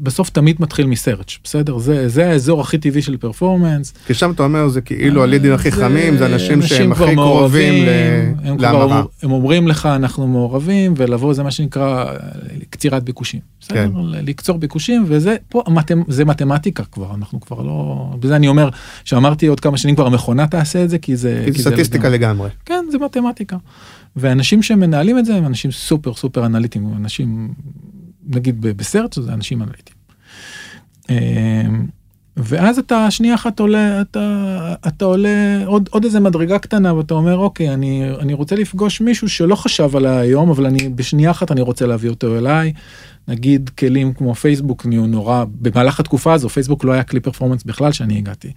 בסוף 0.00 0.30
תמיד 0.30 0.56
מתחיל 0.60 0.86
מסרץ' 0.86 1.38
בסדר 1.44 1.78
זה 1.78 2.08
זה 2.08 2.30
האזור 2.30 2.60
הכי 2.60 2.78
טבעי 2.78 3.02
של 3.02 3.16
פרפורמנס. 3.16 3.94
כי 4.06 4.14
שם 4.14 4.30
אתה 4.30 4.42
אומר 4.42 4.68
זה 4.68 4.80
כאילו 4.80 5.22
הלידים 5.22 5.52
הכי 5.52 5.72
חמים 5.72 6.16
זה 6.16 6.26
אנשים 6.26 6.62
שהם 6.62 6.92
הכי 6.92 7.14
קרובים 7.14 7.84
להמרה. 8.58 9.02
הם 9.22 9.32
אומרים 9.32 9.68
לך 9.68 9.86
אנחנו 9.86 10.26
מעורבים 10.26 10.94
ולבוא 10.96 11.34
זה 11.34 11.42
מה 11.42 11.50
שנקרא 11.50 12.14
קצירת 12.70 13.02
ביקושים. 13.02 13.40
כן. 13.68 13.90
לקצור 14.10 14.58
ביקושים 14.58 15.04
וזה 15.08 15.36
פה 15.48 15.62
זה 16.08 16.24
מתמטיקה 16.24 16.82
כבר 16.84 17.14
אנחנו 17.14 17.40
כבר 17.40 17.62
לא 17.62 18.06
בזה 18.20 18.36
אני 18.36 18.48
אומר 18.48 18.68
שאמרתי 19.04 19.46
עוד 19.46 19.60
כמה 19.60 19.78
שנים 19.78 19.94
כבר 19.94 20.06
המכונה 20.06 20.46
תעשה 20.46 20.84
את 20.84 20.90
זה 20.90 20.98
כי 20.98 21.16
זה 21.16 21.42
כי 21.44 21.62
זה 21.62 21.70
סטטיסטיקה 21.70 22.08
לגמרי. 22.08 22.50
כן 22.64 22.84
זה 22.92 22.98
מתמטיקה. 22.98 23.56
ואנשים 24.16 24.62
שמנהלים 24.62 25.18
את 25.18 25.24
זה 25.24 25.34
הם 25.34 25.46
אנשים 25.46 25.70
סופר 25.70 26.14
סופר 26.14 26.46
אנליטיים, 26.46 26.92
אנשים, 26.96 27.54
נגיד 28.26 28.60
בסרט 28.60 29.12
זה 29.12 29.32
אנשים 29.32 29.62
אנליטיים. 29.62 29.98
אמ, 31.10 31.86
ואז 32.36 32.78
אתה 32.78 33.10
שנייה 33.10 33.34
אחת 33.34 33.60
עולה, 33.60 34.00
אתה, 34.00 34.74
אתה 34.86 35.04
עולה 35.04 35.62
עוד, 35.66 35.88
עוד 35.92 36.04
איזה 36.04 36.20
מדרגה 36.20 36.58
קטנה 36.58 36.94
ואתה 36.94 37.14
אומר 37.14 37.36
אוקיי 37.36 37.74
אני, 37.74 38.10
אני 38.18 38.32
רוצה 38.34 38.56
לפגוש 38.56 39.00
מישהו 39.00 39.28
שלא 39.28 39.54
חשב 39.54 39.96
עליי 39.96 40.18
היום 40.18 40.50
אבל 40.50 40.66
אני 40.66 40.88
בשנייה 40.88 41.30
אחת 41.30 41.52
אני 41.52 41.60
רוצה 41.60 41.86
להביא 41.86 42.10
אותו 42.10 42.38
אליי. 42.38 42.72
נגיד 43.28 43.68
כלים 43.68 44.12
כמו 44.12 44.34
פייסבוק 44.34 44.86
נהיו 44.86 45.06
נורא 45.06 45.44
במהלך 45.50 46.00
התקופה 46.00 46.32
הזו 46.32 46.48
פייסבוק 46.48 46.84
לא 46.84 46.92
היה 46.92 47.02
כלי 47.02 47.20
פרפורמנס 47.20 47.64
בכלל 47.64 47.92
שאני 47.92 48.18
הגעתי. 48.18 48.52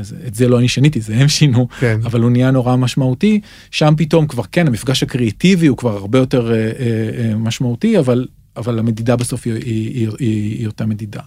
אז 0.00 0.14
את 0.26 0.34
זה 0.34 0.48
לא 0.48 0.58
אני 0.58 0.68
שיניתי, 0.68 1.00
זה 1.00 1.14
הם 1.14 1.28
שינו, 1.28 1.68
כן. 1.80 2.00
אבל 2.04 2.20
הוא 2.20 2.30
נהיה 2.30 2.50
נורא 2.50 2.76
משמעותי. 2.76 3.40
שם 3.70 3.94
פתאום 3.96 4.26
כבר 4.26 4.42
כן, 4.52 4.66
המפגש 4.66 5.02
הקריאיטיבי 5.02 5.66
הוא 5.66 5.76
כבר 5.76 5.96
הרבה 5.96 6.18
יותר 6.18 6.52
אה, 6.52 6.56
אה, 6.56 6.70
אה, 7.18 7.36
משמעותי, 7.36 7.98
אבל, 7.98 8.26
אבל 8.56 8.78
המדידה 8.78 9.16
בסוף 9.16 9.46
היא, 9.46 9.54
היא, 9.54 9.62
היא, 9.64 10.08
היא, 10.18 10.58
היא 10.58 10.66
אותה 10.66 10.86
מדידה. 10.86 11.20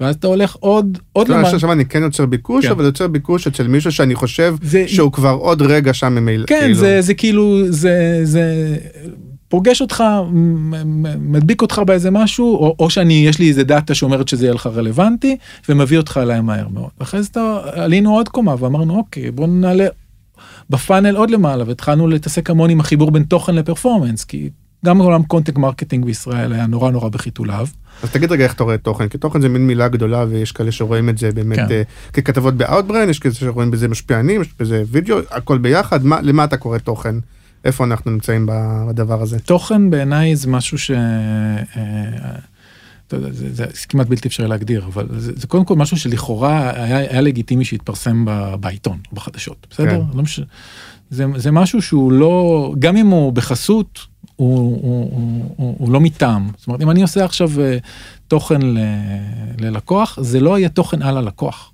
ואז 0.00 0.14
אתה 0.14 0.26
הולך 0.26 0.54
עוד, 0.60 0.98
עוד 1.12 1.28
למעלה. 1.28 1.50
עכשיו 1.50 1.72
אני 1.72 1.84
כן 1.84 2.02
יוצר 2.02 2.26
ביקוש, 2.26 2.64
כן. 2.64 2.70
אבל 2.70 2.84
יוצר 2.84 3.08
ביקוש 3.08 3.46
אצל 3.46 3.68
מישהו 3.68 3.92
שאני 3.92 4.14
חושב 4.14 4.54
זה... 4.62 4.84
שהוא 4.88 5.12
כבר 5.12 5.32
עוד 5.32 5.62
רגע 5.62 5.94
שם 5.94 6.14
ממילא. 6.14 6.46
כן, 6.46 6.60
כאילו... 6.60 6.74
זה, 6.74 7.00
זה 7.00 7.14
כאילו, 7.14 7.62
זה, 7.68 8.20
זה 8.24 8.76
פוגש 9.48 9.82
אותך, 9.82 10.04
מדביק 11.18 11.62
אותך 11.62 11.80
באיזה 11.86 12.10
משהו, 12.10 12.56
או, 12.56 12.76
או 12.78 12.90
שאני, 12.90 13.26
יש 13.28 13.38
לי 13.38 13.48
איזה 13.48 13.64
דאטה 13.64 13.94
שאומרת 13.94 14.28
שזה 14.28 14.44
יהיה 14.44 14.54
לך 14.54 14.66
רלוונטי, 14.66 15.36
ומביא 15.68 15.98
אותך 15.98 16.20
אליי 16.22 16.40
מהר 16.40 16.68
מאוד. 16.68 16.90
ואחרי 17.00 17.22
זה 17.22 17.30
עלינו 17.72 18.14
עוד 18.14 18.28
קומה 18.28 18.54
ואמרנו, 18.58 18.96
אוקיי, 18.96 19.30
בוא 19.30 19.46
נעלה 19.46 19.86
בפאנל 20.70 21.16
עוד 21.16 21.30
למעלה, 21.30 21.64
והתחלנו 21.66 22.06
להתעסק 22.06 22.50
המון 22.50 22.70
עם 22.70 22.80
החיבור 22.80 23.10
בין 23.10 23.22
תוכן 23.22 23.54
ל 23.54 23.59
performance, 23.59 24.24
כי 24.24 24.50
גם 24.84 24.98
עולם 24.98 25.22
content 25.22 25.58
marketing 25.58 26.04
בישראל 26.04 26.52
היה 26.52 26.66
נורא 26.66 26.90
נורא 26.90 27.08
בחיתוליו. 27.08 27.66
אז 28.02 28.10
תגיד 28.10 28.32
רגע 28.32 28.44
איך 28.44 28.54
אתה 28.54 28.64
רואה 28.64 28.78
תוכן, 28.78 29.08
כי 29.08 29.18
תוכן 29.18 29.40
זה 29.40 29.48
מין 29.48 29.66
מילה 29.66 29.88
גדולה 29.88 30.24
ויש 30.28 30.52
כאלה 30.52 30.72
שרואים 30.72 31.08
את 31.08 31.18
זה 31.18 31.30
באמת 31.32 31.58
כן. 31.58 31.66
uh, 31.66 32.12
ככתבות 32.12 32.54
באאוטברן, 32.54 33.08
יש 33.08 33.18
כאלה 33.18 33.34
שרואים 33.34 33.70
בזה 33.70 33.88
משפיענים, 33.88 34.40
יש 34.40 34.48
בזה 34.60 34.82
וידאו, 34.90 35.18
הכל 35.30 35.58
ביחד, 35.58 36.04
מה, 36.04 36.20
למה 36.22 36.44
אתה 36.44 36.56
קורא 36.56 36.78
תוכן? 36.78 37.14
איפה 37.66 37.84
אנחנו 37.84 38.10
נמצאים 38.10 38.46
בדבר 38.88 39.22
הזה? 39.22 39.38
תוכן 39.38 39.90
בעיניי 39.90 40.36
זה 40.36 40.48
משהו 40.48 40.78
ש... 40.78 40.90
אה, 40.90 42.36
זה, 43.10 43.32
זה, 43.32 43.48
זה 43.54 43.86
כמעט 43.88 44.06
בלתי 44.06 44.28
אפשרי 44.28 44.48
להגדיר, 44.48 44.84
אבל 44.86 45.06
זה, 45.16 45.32
זה 45.36 45.46
קודם 45.46 45.64
כל 45.64 45.76
משהו 45.76 45.96
שלכאורה 45.96 46.70
היה, 46.74 46.98
היה 46.98 47.20
לגיטימי 47.20 47.64
שהתפרסם 47.64 48.24
ב, 48.24 48.54
בעיתון 48.60 48.98
בחדשות, 49.12 49.66
בסדר? 49.70 49.90
כן. 49.90 50.16
לא 50.16 50.22
מש... 50.22 50.40
זה, 51.10 51.24
זה 51.36 51.50
משהו 51.50 51.82
שהוא 51.82 52.12
לא, 52.12 52.74
גם 52.78 52.96
אם 52.96 53.06
הוא 53.06 53.32
בחסות, 53.32 54.00
הוא, 54.36 54.58
הוא, 54.58 55.10
הוא, 55.12 55.54
הוא, 55.56 55.76
הוא 55.78 55.92
לא 55.92 56.00
מטעם. 56.00 56.50
זאת 56.56 56.66
אומרת, 56.66 56.82
אם 56.82 56.90
אני 56.90 57.02
עושה 57.02 57.24
עכשיו 57.24 57.60
אה, 57.60 57.78
תוכן 58.28 58.62
ל, 58.62 58.78
ללקוח, 59.58 60.18
זה 60.20 60.40
לא 60.40 60.58
יהיה 60.58 60.68
תוכן 60.68 61.02
על 61.02 61.16
הלקוח. 61.16 61.72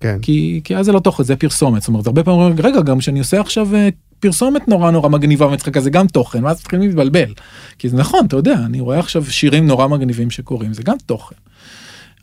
כן. 0.00 0.18
כי, 0.22 0.60
כי 0.64 0.76
אז 0.76 0.86
זה 0.86 0.92
לא 0.92 1.00
תוכן, 1.00 1.24
זה 1.24 1.36
פרסומת. 1.36 1.82
זאת 1.82 1.88
אומרת, 1.88 2.06
הרבה 2.06 2.24
פעמים, 2.24 2.54
רגע, 2.58 2.80
גם 2.80 2.98
כשאני 2.98 3.18
עושה 3.18 3.40
עכשיו 3.40 3.74
אה, 3.74 3.88
פרסומת 4.22 4.68
נורא 4.68 4.90
נורא 4.90 5.08
מגניבה 5.08 5.46
ומצחקה 5.46 5.80
זה 5.80 5.90
גם 5.90 6.06
תוכן 6.06 6.44
ואז 6.44 6.60
מתחילים 6.60 6.86
להתבלבל. 6.86 7.34
כי 7.78 7.88
זה 7.88 7.96
נכון 7.96 8.26
אתה 8.26 8.36
יודע 8.36 8.54
אני 8.54 8.80
רואה 8.80 8.98
עכשיו 8.98 9.24
שירים 9.24 9.66
נורא 9.66 9.86
מגניבים 9.86 10.30
שקורים 10.30 10.74
זה 10.74 10.82
גם 10.82 10.96
תוכן. 11.06 11.36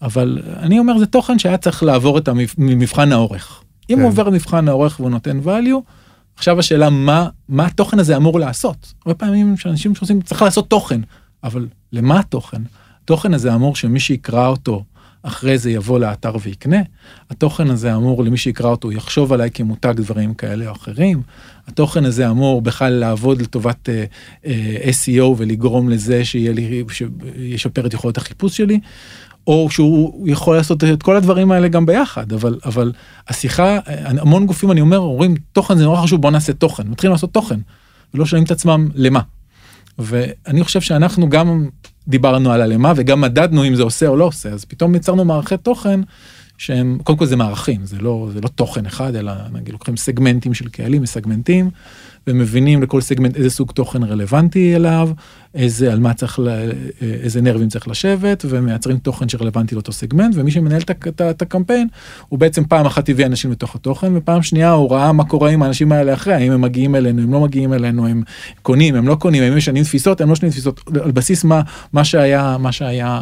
אבל 0.01 0.41
אני 0.59 0.79
אומר 0.79 0.97
זה 0.97 1.05
תוכן 1.05 1.39
שהיה 1.39 1.57
צריך 1.57 1.83
לעבור 1.83 2.17
את 2.17 2.27
המבחן 2.27 3.11
האורך. 3.11 3.63
אם 3.89 3.99
הוא 3.99 4.11
כן. 4.11 4.19
עובר 4.19 4.29
מבחן 4.29 4.67
האורך 4.67 4.99
והוא 4.99 5.09
נותן 5.09 5.39
value 5.45 5.91
עכשיו 6.35 6.59
השאלה 6.59 6.89
מה 6.89 7.27
מה 7.49 7.65
התוכן 7.65 7.99
הזה 7.99 8.17
אמור 8.17 8.39
לעשות. 8.39 8.93
הרבה 9.05 9.17
פעמים 9.17 9.57
שאנשים 9.57 9.95
שעושים 9.95 10.21
צריך 10.21 10.41
לעשות 10.41 10.69
תוכן 10.69 11.01
אבל 11.43 11.67
למה 11.93 12.19
התוכן? 12.19 12.61
התוכן 13.03 13.33
הזה 13.33 13.55
אמור 13.55 13.75
שמי 13.75 13.99
שיקרא 13.99 14.47
אותו 14.47 14.83
אחרי 15.23 15.57
זה 15.57 15.71
יבוא 15.71 15.99
לאתר 15.99 16.35
ויקנה. 16.41 16.81
התוכן 17.29 17.69
הזה 17.69 17.95
אמור 17.95 18.23
למי 18.23 18.37
שיקרא 18.37 18.69
אותו 18.69 18.91
יחשוב 18.91 19.33
עליי 19.33 19.51
כמותג 19.53 19.93
דברים 19.95 20.33
כאלה 20.33 20.67
או 20.67 20.71
אחרים. 20.71 21.21
התוכן 21.67 22.05
הזה 22.05 22.29
אמור 22.29 22.61
בכלל 22.61 22.93
לעבוד 22.93 23.41
לטובת 23.41 23.89
uh, 23.89 24.45
uh, 24.45 24.47
SEO 24.85 25.23
ולגרום 25.37 25.89
לזה 25.89 26.25
שיהיה 26.25 26.53
לי, 26.53 26.83
שישפר 26.91 27.85
את 27.85 27.93
יכולת 27.93 28.17
החיפוש 28.17 28.57
שלי. 28.57 28.79
או 29.47 29.69
שהוא 29.69 30.27
יכול 30.27 30.55
לעשות 30.55 30.83
את 30.83 31.03
כל 31.03 31.15
הדברים 31.15 31.51
האלה 31.51 31.67
גם 31.67 31.85
ביחד 31.85 32.33
אבל 32.33 32.59
אבל 32.65 32.91
השיחה 33.27 33.79
המון 34.05 34.45
גופים 34.45 34.71
אני 34.71 34.81
אומר 34.81 34.97
אומרים 34.97 35.35
תוכן 35.53 35.77
זה 35.77 35.83
נורא 35.83 36.01
חשוב 36.01 36.21
בוא 36.21 36.31
נעשה 36.31 36.53
תוכן 36.53 36.87
מתחילים 36.87 37.11
לעשות 37.11 37.33
תוכן 37.33 37.59
ולא 38.13 38.25
שואלים 38.25 38.45
את 38.45 38.51
עצמם 38.51 38.89
למה. 38.95 39.19
ואני 39.99 40.63
חושב 40.63 40.81
שאנחנו 40.81 41.29
גם 41.29 41.67
דיברנו 42.09 42.51
על 42.51 42.61
הלמה 42.61 42.93
וגם 42.95 43.21
מדדנו 43.21 43.67
אם 43.67 43.75
זה 43.75 43.83
עושה 43.83 44.07
או 44.07 44.15
לא 44.15 44.25
עושה 44.25 44.49
אז 44.49 44.65
פתאום 44.65 44.95
יצרנו 44.95 45.25
מערכי 45.25 45.57
תוכן 45.57 45.99
שהם 46.57 46.97
קודם 47.03 47.17
כל 47.17 47.25
זה 47.25 47.35
מערכים 47.35 47.85
זה 47.85 47.97
לא 47.99 48.29
זה 48.33 48.41
לא 48.41 48.47
תוכן 48.47 48.85
אחד 48.85 49.15
אלא 49.15 49.33
נגיד 49.53 49.73
לוקחים 49.73 49.97
סגמנטים 49.97 50.53
של 50.53 50.69
קהלים 50.69 51.01
מסגמנטים 51.01 51.69
ומבינים 52.27 52.81
לכל 52.81 53.01
סגמנט 53.01 53.35
איזה 53.35 53.49
סוג 53.49 53.71
תוכן 53.71 54.03
רלוונטי 54.03 54.75
אליו 54.75 55.09
איזה 55.55 55.93
על 55.93 55.99
מה 55.99 56.13
צריך 56.13 56.39
איזה 57.01 57.41
נרבים 57.41 57.69
צריך 57.69 57.87
לשבת 57.87 58.45
ומייצרים 58.49 58.97
תוכן 58.97 59.29
שרלוונטי 59.29 59.75
לאותו 59.75 59.91
סגמנט 59.91 60.35
ומי 60.37 60.51
שמנהל 60.51 60.81
את 61.29 61.41
הקמפיין 61.41 61.87
הוא 62.29 62.39
בעצם 62.39 62.63
פעם 62.65 62.85
אחת 62.85 63.09
הביא 63.09 63.25
אנשים 63.25 63.51
לתוך 63.51 63.75
התוכן 63.75 64.17
ופעם 64.17 64.41
שנייה 64.41 64.71
הוא 64.71 64.91
ראה 64.91 65.11
מה 65.11 65.25
קורה 65.25 65.49
עם 65.49 65.63
האנשים 65.63 65.91
האלה 65.91 66.13
אחרי 66.13 66.33
האם 66.33 66.51
הם 66.51 66.61
מגיעים 66.61 66.95
אלינו 66.95 67.21
הם 67.21 67.33
לא 67.33 67.39
מגיעים 67.39 67.73
אלינו 67.73 68.07
הם 68.07 68.23
קונים 68.61 68.95
הם 68.95 69.07
לא 69.07 69.15
קונים 69.15 69.43
הם 69.43 69.57
משנים 69.57 69.83
תפיסות 69.83 70.21
הם 70.21 70.27
לא 70.27 70.33
משנים 70.33 70.51
תפיסות 70.51 70.81
על 71.03 71.11
בסיס 71.11 71.43
מה 71.43 71.61
מה 71.93 72.03
שהיה 72.03 72.57
מה 72.59 72.71
שהיה. 72.71 73.19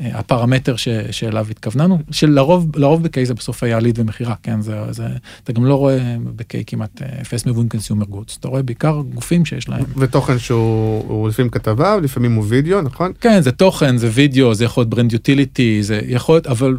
אה, 0.00 0.18
הפרמטר 0.18 0.76
ש, 0.76 0.88
שאליו 1.10 1.46
התכווננו, 1.50 1.98
שלרוב 2.10 2.76
לרוב 2.76 3.02
בקיי 3.02 3.26
זה 3.26 3.34
בסוף 3.34 3.62
היה 3.62 3.80
ליד 3.80 3.98
ומכירה, 3.98 4.34
כן, 4.42 4.60
זה, 4.60 4.92
זה, 4.92 5.06
אתה 5.44 5.52
גם 5.52 5.64
לא 5.64 5.74
רואה 5.74 6.16
בקיי 6.36 6.64
כמעט 6.66 7.02
אפס 7.02 7.46
מבון 7.46 7.68
קונסיומר 7.68 8.04
גודס, 8.04 8.36
אתה 8.36 8.48
רואה 8.48 8.62
בעיקר 8.62 9.02
גופים 9.14 9.44
שיש 9.44 9.68
להם. 9.68 9.84
ותוכן 9.96 10.38
שהוא 10.38 11.28
לפעמים 11.28 11.50
כתבה, 11.50 11.96
לפעמים 11.96 12.34
הוא 12.34 12.44
וידאו, 12.48 12.82
נכון? 12.82 13.12
כן, 13.20 13.40
זה 13.40 13.52
תוכן, 13.52 13.96
זה 13.96 14.08
וידאו, 14.12 14.54
זה 14.54 14.64
יכול 14.64 14.80
להיות 14.80 14.90
ברנד 14.90 15.12
יוטיליטי, 15.12 15.82
זה 15.82 16.00
יכול 16.06 16.34
להיות, 16.34 16.46
אבל 16.46 16.76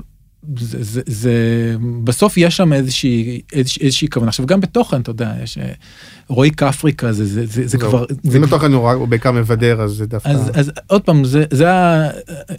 זה, 0.59 0.83
זה, 0.83 1.01
זה 1.05 1.33
בסוף 2.03 2.37
יש 2.37 2.57
שם 2.57 2.73
איזושהי, 2.73 3.41
איזושהי, 3.53 3.85
איזושהי 3.85 4.09
כוונה 4.09 4.29
עכשיו 4.29 4.45
גם 4.45 4.61
בתוכן 4.61 5.01
אתה 5.01 5.09
יודע 5.09 5.33
יש 5.43 5.57
אה, 5.57 5.71
רועי 6.27 6.51
כפרי 6.51 6.93
כזה 6.93 7.25
זה, 7.25 7.45
זה, 7.45 7.67
זה 7.67 7.77
לא. 7.77 7.87
כבר 7.87 8.05
זה 8.23 8.37
אם 8.37 8.43
התוכן 8.43 8.73
הוא 8.73 8.83
רק- 8.83 8.97
הוא 8.97 9.07
בעיקר 9.07 9.31
מבדר 9.31 9.81
אז 9.81 9.91
זה 9.91 10.05
דווקא. 10.05 10.29
אז, 10.29 10.51
אז 10.53 10.71
עוד 10.87 11.01
פעם 11.01 11.23
זה 11.25 11.43
זה 11.51 11.67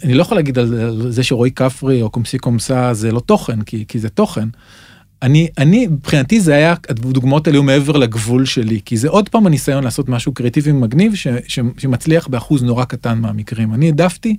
אני 0.03 0.13
לא 0.13 0.21
יכול 0.21 0.37
להגיד 0.37 0.59
על, 0.59 1.01
זה 1.09 1.23
שרועי 1.23 1.51
כפרי 1.51 2.01
או 2.01 2.09
קומסי 2.09 2.37
קומסה 2.37 2.93
זה 2.93 3.11
לא 3.11 3.19
תוכן 3.19 3.61
כי 3.61 3.85
כי 3.87 3.99
זה 3.99 4.09
תוכן. 4.09 4.47
אני 5.21 5.47
אני 5.57 5.87
מבחינתי 5.87 6.39
זה 6.41 6.53
היה 6.53 6.75
הדוגמאות 6.89 7.47
האלה 7.47 7.57
היו 7.57 7.63
מעבר 7.63 7.97
לגבול 7.97 8.45
שלי 8.45 8.79
כי 8.85 8.97
זה 8.97 9.09
עוד 9.09 9.29
פעם 9.29 9.47
הניסיון 9.47 9.83
לעשות 9.83 10.09
משהו 10.09 10.31
קריאטיבי 10.31 10.71
מגניב 10.71 11.15
ש, 11.15 11.27
ש, 11.47 11.59
שמצליח 11.77 12.27
באחוז 12.27 12.63
נורא 12.63 12.85
קטן 12.85 13.17
מהמקרים 13.21 13.73
אני 13.73 13.85
העדפתי 13.85 14.37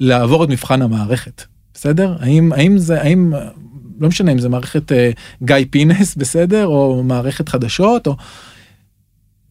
לעבור 0.00 0.44
את 0.44 0.48
מבחן 0.48 0.82
המערכת 0.82 1.42
בסדר 1.80 2.16
האם 2.20 2.52
האם 2.52 2.78
זה 2.78 3.02
האם 3.02 3.32
לא 4.00 4.08
משנה 4.08 4.32
אם 4.32 4.38
זה 4.38 4.48
מערכת 4.48 4.92
אה, 4.92 5.10
גיא 5.42 5.56
פינס 5.70 6.14
בסדר 6.16 6.66
או 6.66 7.02
מערכת 7.02 7.48
חדשות 7.48 8.06
או. 8.06 8.16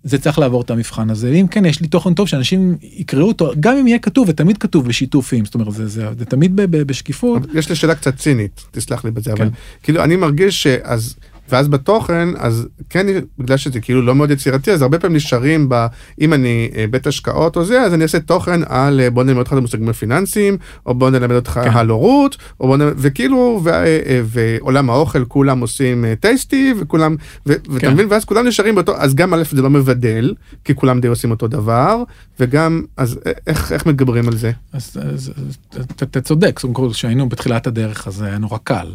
זה 0.03 0.17
צריך 0.19 0.39
לעבור 0.39 0.61
את 0.61 0.71
המבחן 0.71 1.09
הזה 1.09 1.31
אם 1.31 1.47
כן 1.47 1.65
יש 1.65 1.81
לי 1.81 1.87
תוכן 1.87 2.13
טוב 2.13 2.27
שאנשים 2.27 2.77
יקראו 2.81 3.27
אותו 3.27 3.51
גם 3.59 3.77
אם 3.77 3.87
יהיה 3.87 3.99
כתוב 3.99 4.29
ותמיד 4.29 4.57
כתוב 4.57 4.87
בשיתופים 4.87 5.45
זאת 5.45 5.53
אומרת 5.53 5.73
זה, 5.73 5.87
זה, 5.87 6.07
זה 6.19 6.25
תמיד 6.25 6.55
ב, 6.55 6.61
ב, 6.61 6.83
בשקיפות 6.83 7.45
אבל 7.45 7.57
יש 7.57 7.69
לי 7.69 7.75
שאלה 7.75 7.95
קצת 7.95 8.15
צינית, 8.15 8.65
תסלח 8.71 9.05
לי 9.05 9.11
בזה, 9.11 9.33
אבל 9.33 9.45
כן. 9.45 9.55
כאילו 9.83 10.03
אני 10.03 10.15
מרגיש 10.15 10.63
שאז, 10.63 11.15
ואז 11.49 11.67
בתוכן, 11.67 12.27
אז 12.37 12.67
כן, 12.89 13.07
בגלל 13.39 13.57
שזה 13.57 13.79
כאילו 13.79 14.01
לא 14.01 14.15
מאוד 14.15 14.31
יצירתי, 14.31 14.71
אז 14.71 14.81
הרבה 14.81 14.99
פעמים 14.99 15.17
נשארים 15.17 15.69
ב... 15.69 15.85
אם 16.21 16.33
אני 16.33 16.69
אה, 16.75 16.85
בית 16.91 17.07
השקעות 17.07 17.55
או 17.55 17.65
זה, 17.65 17.81
אז 17.81 17.93
אני 17.93 18.03
אעשה 18.03 18.19
תוכן 18.19 18.61
על 18.67 18.99
אה, 18.99 19.09
בוא 19.09 19.23
נלמד 19.23 19.39
אותך 19.39 19.53
את 19.53 19.57
המושגים 19.57 19.89
הפיננסיים, 19.89 20.57
או 20.85 20.93
בוא 20.95 21.09
נלמד 21.09 21.35
אותך 21.35 21.59
כן. 21.63 21.69
על 21.69 21.89
הורות, 21.89 22.37
או 22.59 22.67
בוא 22.67 22.77
נלמד, 22.77 22.93
וכאילו, 22.97 23.61
ו- 23.63 23.69
אה, 23.69 24.21
ועולם 24.25 24.89
האוכל 24.89 25.25
כולם 25.25 25.59
עושים 25.59 26.05
טייסטי, 26.19 26.73
וכולם, 26.79 27.15
ו- 27.47 27.53
ואתה 27.69 27.79
כן. 27.79 27.93
מבין, 27.93 28.07
ואז 28.09 28.25
כולם 28.25 28.47
נשארים 28.47 28.75
באותו, 28.75 28.97
אז 28.97 29.15
גם 29.15 29.33
א' 29.33 29.43
זה 29.51 29.61
לא 29.61 29.69
מבדל, 29.69 30.33
כי 30.63 30.75
כולם 30.75 31.01
די 31.01 31.07
עושים 31.07 31.31
אותו 31.31 31.47
דבר, 31.47 32.03
וגם, 32.39 32.83
אז 32.97 33.19
איך, 33.47 33.71
איך 33.71 33.85
מתגברים 33.85 34.27
על 34.27 34.35
זה? 34.35 34.51
אז, 34.73 34.97
אז, 35.13 35.31
אז 35.71 35.85
אתה, 36.03 36.21
צודק 36.21 36.59
קודם 36.61 36.73
כל 36.73 36.93
שהיינו 36.93 37.29
בתחילת 37.29 37.67
הדרך 37.67 38.07
אז 38.07 38.21
היה 38.21 38.37
נורא 38.37 38.57
קל. 38.63 38.87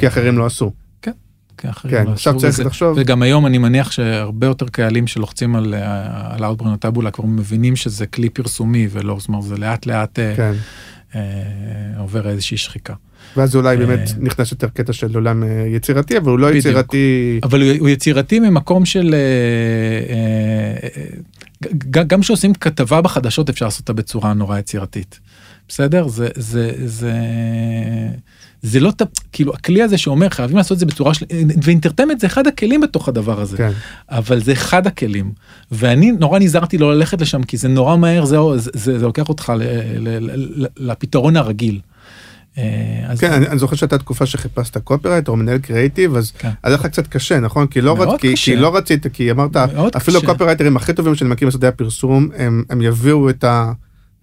כי 0.00 0.06
אחרים 0.06 0.38
לא 0.38 0.46
עשו. 0.46 0.72
כי 1.62 1.70
אחרים 1.70 1.94
כן, 1.94 2.06
לא 2.06 2.12
עכשיו 2.12 2.36
צריך 2.38 2.54
וזה- 2.54 2.64
לחשוב. 2.64 2.96
וגם 3.00 3.22
היום 3.22 3.46
אני 3.46 3.58
מניח 3.58 3.90
שהרבה 3.90 4.46
יותר 4.46 4.66
קהלים 4.68 5.06
שלוחצים 5.06 5.56
על, 5.56 5.74
אה, 5.74 6.34
על 6.34 6.44
Outbrain 6.44 6.66
או 6.66 6.76
טאבולה 6.76 7.10
כבר 7.10 7.24
מבינים 7.26 7.76
שזה 7.76 8.06
כלי 8.06 8.28
פרסומי 8.28 8.88
ולא 8.90 9.16
זאת 9.18 9.28
אומרת 9.28 9.42
זה 9.44 9.56
לאט 9.56 9.86
לאט 9.86 10.18
אה, 10.18 10.32
כן. 10.36 10.52
אה, 11.14 11.20
עובר 11.98 12.28
איזושהי 12.28 12.56
שחיקה. 12.56 12.94
ואז 13.36 13.56
אולי 13.56 13.76
אה, 13.76 13.86
באמת 13.86 14.10
נכנס 14.20 14.50
יותר 14.52 14.68
קטע 14.68 14.92
של 14.92 15.14
עולם 15.14 15.42
יצירתי, 15.66 16.18
אבל 16.18 16.30
הוא 16.30 16.38
לא 16.38 16.48
בדיוק. 16.48 16.64
יצירתי... 16.66 17.40
אבל 17.42 17.62
הוא, 17.62 17.70
הוא 17.78 17.88
יצירתי 17.88 18.40
ממקום 18.40 18.84
של 18.84 19.14
אה, 19.14 19.18
אה, 20.14 20.88
אה, 20.96 22.02
גם 22.06 22.20
כשעושים 22.20 22.54
כתבה 22.54 23.00
בחדשות 23.00 23.48
אפשר 23.48 23.64
לעשות 23.64 23.80
אותה 23.80 23.92
בצורה 23.92 24.34
נורא 24.34 24.58
יצירתית. 24.58 25.20
בסדר? 25.68 26.08
זה 26.08 26.28
זה 26.36 26.72
זה 26.86 27.12
זה 28.62 28.80
לא 28.80 28.92
כאילו 29.32 29.54
הכלי 29.54 29.82
הזה 29.82 29.98
שאומר 29.98 30.28
חייבים 30.28 30.56
לעשות 30.56 30.72
את 30.72 30.78
זה 30.78 30.86
בצורה 30.86 31.14
של 31.14 31.26
ו 31.62 31.66
entertainment 31.66 32.20
זה 32.20 32.26
אחד 32.26 32.46
הכלים 32.46 32.80
בתוך 32.80 33.08
הדבר 33.08 33.40
הזה. 33.40 33.56
כן. 33.56 33.70
אבל 34.08 34.40
זה 34.40 34.52
אחד 34.52 34.86
הכלים 34.86 35.32
ואני 35.72 36.12
נורא 36.12 36.38
נזהרתי 36.38 36.78
לא 36.78 36.94
ללכת 36.94 37.20
לשם 37.20 37.42
כי 37.42 37.56
זה 37.56 37.68
נורא 37.68 37.96
מהר 37.96 38.24
זה 38.24 38.36
זה, 38.56 38.70
זה, 38.74 38.98
זה 38.98 39.06
לוקח 39.06 39.28
אותך 39.28 39.52
ל, 39.56 39.62
ל, 39.98 40.08
ל, 40.08 40.64
ל, 40.64 40.66
לפתרון 40.76 41.36
הרגיל. 41.36 41.80
אה, 42.58 43.04
אז 43.08 43.20
כן, 43.20 43.32
אני, 43.32 43.46
אני 43.48 43.58
זוכר 43.58 43.76
שהייתה 43.76 43.98
תקופה 43.98 44.26
שחיפשת 44.26 44.78
קופרייט 44.78 45.28
או 45.28 45.36
מנהל 45.36 45.58
קריאיטיב, 45.58 46.16
אז 46.16 46.30
כן. 46.30 46.50
היה 46.62 46.74
לך 46.74 46.86
קצת 46.86 47.06
קשה, 47.06 47.40
נכון? 47.40 47.66
כי 47.66 47.80
לא, 47.80 47.96
רצ... 47.98 48.20
כי. 48.20 48.36
כי 48.36 48.56
לא 48.56 48.76
רצית, 48.76 49.06
כי 49.06 49.30
אמרת, 49.30 49.56
אפילו 49.96 50.20
קשה. 50.20 50.30
הקופרייטרים 50.30 50.76
הכי 50.76 50.92
טובים 50.92 51.14
שאני 51.14 51.30
מכיר 51.30 51.48
בסרטי 51.48 51.66
הפרסום, 51.66 52.28
הם, 52.36 52.64
הם 52.70 52.82
יביאו 52.82 53.30
את, 53.30 53.44
ה... 53.44 53.72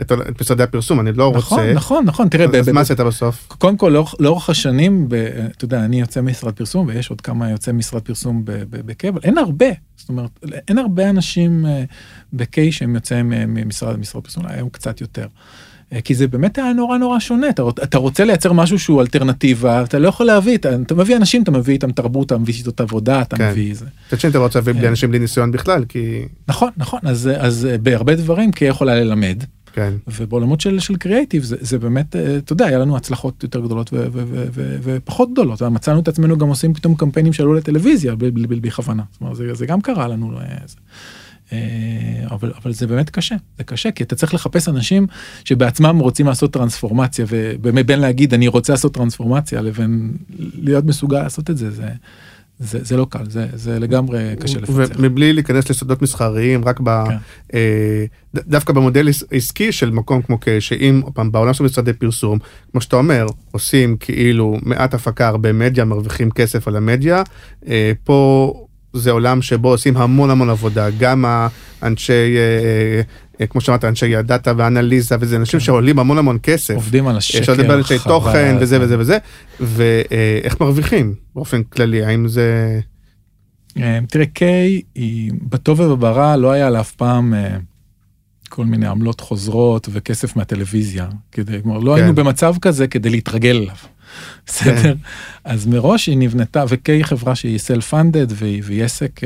את. 0.01 0.11
את 0.11 0.41
משרדי 0.41 0.63
הפרסום, 0.63 0.99
אני 0.99 1.11
לא 1.13 1.33
נכון 1.35 1.59
רוצה. 1.59 1.73
נכון 1.73 2.05
נכון 2.05 2.27
תראה 2.29 2.45
אז, 2.45 2.51
ב- 2.51 2.55
אז 2.55 2.69
ב- 2.69 2.71
מה 2.71 2.81
עשית 2.81 2.99
בסוף? 2.99 3.47
קודם 3.57 3.77
כל 3.77 3.89
לאורך, 3.93 4.15
לאורך 4.19 4.49
השנים 4.49 5.09
ב, 5.09 5.13
אתה 5.57 5.65
יודע 5.65 5.85
אני 5.85 5.99
יוצא 5.99 6.21
משרד 6.21 6.53
פרסום 6.53 6.87
ויש 6.87 7.09
עוד 7.09 7.21
כמה 7.21 7.49
יוצאי 7.49 7.73
משרד 7.73 8.01
פרסום 8.01 8.45
ב- 8.45 8.51
ב- 8.51 8.81
בקבל 8.85 9.19
אין 9.23 9.37
הרבה 9.37 9.65
זאת 9.97 10.09
אומרת 10.09 10.29
אין 10.67 10.77
הרבה 10.77 11.09
אנשים 11.09 11.65
אה, 11.65 11.83
בקיי 12.33 12.71
שהם 12.71 12.95
יוצאים 12.95 13.33
אה, 13.33 13.43
ממשרד 13.47 13.99
משרד 13.99 14.23
פרסום 14.23 14.43
היום 14.47 14.69
קצת 14.69 15.01
יותר. 15.01 15.27
אה, 15.93 16.01
כי 16.01 16.15
זה 16.15 16.27
באמת 16.27 16.57
היה 16.57 16.73
נורא 16.73 16.97
נורא 16.97 17.19
שונה 17.19 17.49
אתה, 17.49 17.63
אתה 17.83 17.97
רוצה 17.97 18.25
לייצר 18.25 18.53
משהו 18.53 18.79
שהוא 18.79 19.01
אלטרנטיבה 19.01 19.83
אתה 19.83 19.99
לא 19.99 20.07
יכול 20.07 20.25
להביא 20.25 20.55
אתה, 20.57 20.75
אתה 20.75 20.95
מביא 20.95 21.15
אנשים 21.17 21.43
אתה 21.43 21.51
מביא 21.51 21.73
איתם 21.73 21.91
תרבות 21.91 22.25
אתה 22.27 22.37
מביא 22.37 22.53
שיטות 22.53 22.81
עבודה 22.81 23.21
אתה 23.21 23.37
כן. 23.37 23.49
מביא 23.51 23.75
זה. 23.75 23.85
מצד 24.07 24.19
שני 24.19 24.29
אתה 24.31 24.37
רוצה 24.37 24.59
להביא 24.59 24.73
בלי. 24.73 24.87
אנשים 24.87 25.09
בלי 25.09 25.19
ניסיון 25.19 25.51
בכלל, 25.51 25.85
כי... 25.89 26.21
נכון 26.47 26.69
נכון 26.77 26.99
אז 27.03 27.29
אז 27.37 27.67
בהרבה 27.81 28.15
דברים 28.15 28.51
כי 28.51 28.65
יכולה 28.65 28.95
ללמד 28.95 29.43
כן. 29.73 29.93
ובעולמות 30.07 30.61
של, 30.61 30.79
של 30.79 30.95
קריאייטיב 30.95 31.43
זה, 31.43 31.55
זה 31.59 31.79
באמת, 31.79 32.15
אה, 32.15 32.37
אתה 32.37 32.53
יודע, 32.53 32.65
היה 32.65 32.79
לנו 32.79 32.97
הצלחות 32.97 33.43
יותר 33.43 33.59
גדולות 33.59 33.93
ופחות 34.83 35.31
גדולות, 35.31 35.61
מצאנו 35.61 35.99
את 35.99 36.07
עצמנו 36.07 36.37
גם 36.37 36.47
עושים 36.47 36.73
פתאום 36.73 36.95
קמפיינים 36.95 37.33
שעלו 37.33 37.53
לטלוויזיה 37.53 38.15
בלי, 38.15 38.71
כוונה, 38.71 39.03
זאת 39.11 39.21
אומרת, 39.21 39.35
זה, 39.35 39.53
זה 39.53 39.65
גם 39.65 39.81
קרה 39.81 40.07
לנו, 40.07 40.39
אה, 40.39 40.45
זה. 40.65 40.75
אה, 41.53 41.57
אבל, 42.31 42.53
אבל 42.61 42.73
זה 42.73 42.87
באמת 42.87 43.09
קשה, 43.09 43.35
זה 43.57 43.63
קשה, 43.63 43.91
כי 43.91 44.03
אתה 44.03 44.15
צריך 44.15 44.33
לחפש 44.33 44.69
אנשים 44.69 45.07
שבעצמם 45.45 45.99
רוצים 45.99 46.25
לעשות 46.27 46.53
טרנספורמציה, 46.53 47.25
ובאמת 47.29 47.85
בין 47.85 47.99
להגיד 47.99 48.33
אני 48.33 48.47
רוצה 48.47 48.73
לעשות 48.73 48.93
טרנספורמציה 48.93 49.61
לבין 49.61 50.17
להיות 50.53 50.85
מסוגל 50.85 51.23
לעשות 51.23 51.49
את 51.49 51.57
זה, 51.57 51.71
זה, 51.71 51.89
זה, 52.59 52.79
זה 52.83 52.97
לא 52.97 53.07
קל, 53.09 53.29
זה, 53.29 53.45
זה 53.53 53.79
לגמרי 53.79 54.35
קשה 54.39 54.59
לפצח. 54.59 54.73
ומבלי 54.99 55.33
להיכנס 55.33 55.69
לסודות 55.69 56.01
מסחריים, 56.01 56.65
רק 56.65 56.79
ב... 56.83 57.03
כן. 57.07 57.15
אה, 57.53 58.05
ד- 58.35 58.39
דווקא 58.51 58.73
במודל 58.73 59.09
עס- 59.09 59.23
עסקי 59.31 59.71
של 59.71 59.89
מקום 59.91 60.21
כמו 60.21 60.37
קיי, 60.37 60.61
שאם, 60.61 61.01
עוד 61.03 61.13
פעם, 61.13 61.31
בעולם 61.31 61.53
של 61.53 61.63
משרדי 61.63 61.93
פרסום, 61.93 62.39
כמו 62.71 62.81
שאתה 62.81 62.95
אומר, 62.95 63.25
עושים 63.51 63.97
כאילו 63.99 64.57
מעט 64.63 64.93
הפקה, 64.93 65.27
הרבה 65.27 65.53
מדיה, 65.53 65.85
מרוויחים 65.85 66.31
כסף 66.31 66.67
על 66.67 66.75
המדיה, 66.75 67.23
אה, 67.67 67.91
פה 68.03 68.53
זה 68.93 69.11
עולם 69.11 69.41
שבו 69.41 69.69
עושים 69.69 69.97
המון 69.97 70.29
המון 70.29 70.49
עבודה, 70.49 70.87
גם 70.99 71.25
האנשי, 71.81 72.13
אה, 72.13 72.39
אה, 72.39 73.01
כמו 73.49 73.61
שאמרת, 73.61 73.83
אנשי 73.85 74.15
הדאטה 74.15 74.53
והאנליזה 74.57 75.15
וזה, 75.19 75.35
אנשים 75.35 75.59
שעולים 75.59 75.99
המון 75.99 76.17
המון 76.17 76.37
כסף. 76.43 76.73
עובדים 76.75 77.07
על 77.07 77.17
השקר, 77.17 77.39
אפשר 77.39 77.53
לדבר 77.53 77.71
על 77.73 77.77
אנשי 77.77 77.97
תוכן 78.03 78.55
וזה 78.59 78.65
זה- 78.65 78.81
וזה 78.85 78.99
וזה, 78.99 79.17
ואיך 79.59 80.61
מרוויחים 80.61 81.15
באופן 81.35 81.63
כללי, 81.63 82.03
האם 82.05 82.27
זה... 82.27 82.79
אה, 83.77 83.99
תראה, 84.09 84.25
קיי 84.25 84.81
בטוב 85.49 85.79
וברע 85.79 86.35
לא 86.37 86.51
היה 86.51 86.69
לה 86.69 86.79
אף 86.79 86.91
פעם 86.91 87.33
אה, 87.33 87.57
כל 88.49 88.65
מיני 88.65 88.87
עמלות 88.87 89.21
חוזרות 89.21 89.89
וכסף 89.91 90.35
מהטלוויזיה. 90.35 91.07
כדי, 91.31 91.57
כלומר, 91.63 91.79
לא 91.79 91.91
כן. 91.95 92.01
היינו 92.01 92.15
במצב 92.15 92.55
כזה 92.61 92.87
כדי 92.87 93.09
להתרגל 93.09 93.55
אליו. 93.57 93.75
בסדר? 94.45 94.93
אז 95.43 95.65
מראש 95.67 96.07
היא 96.07 96.17
נבנתה, 96.17 96.63
וקיי 96.69 96.95
היא 96.95 97.03
חברה 97.05 97.35
שהיא 97.35 97.57
סלף 97.57 97.89
פונדד 97.89 98.27
והיא 98.29 98.61
והיא 98.65 98.83
עסק 98.83 99.19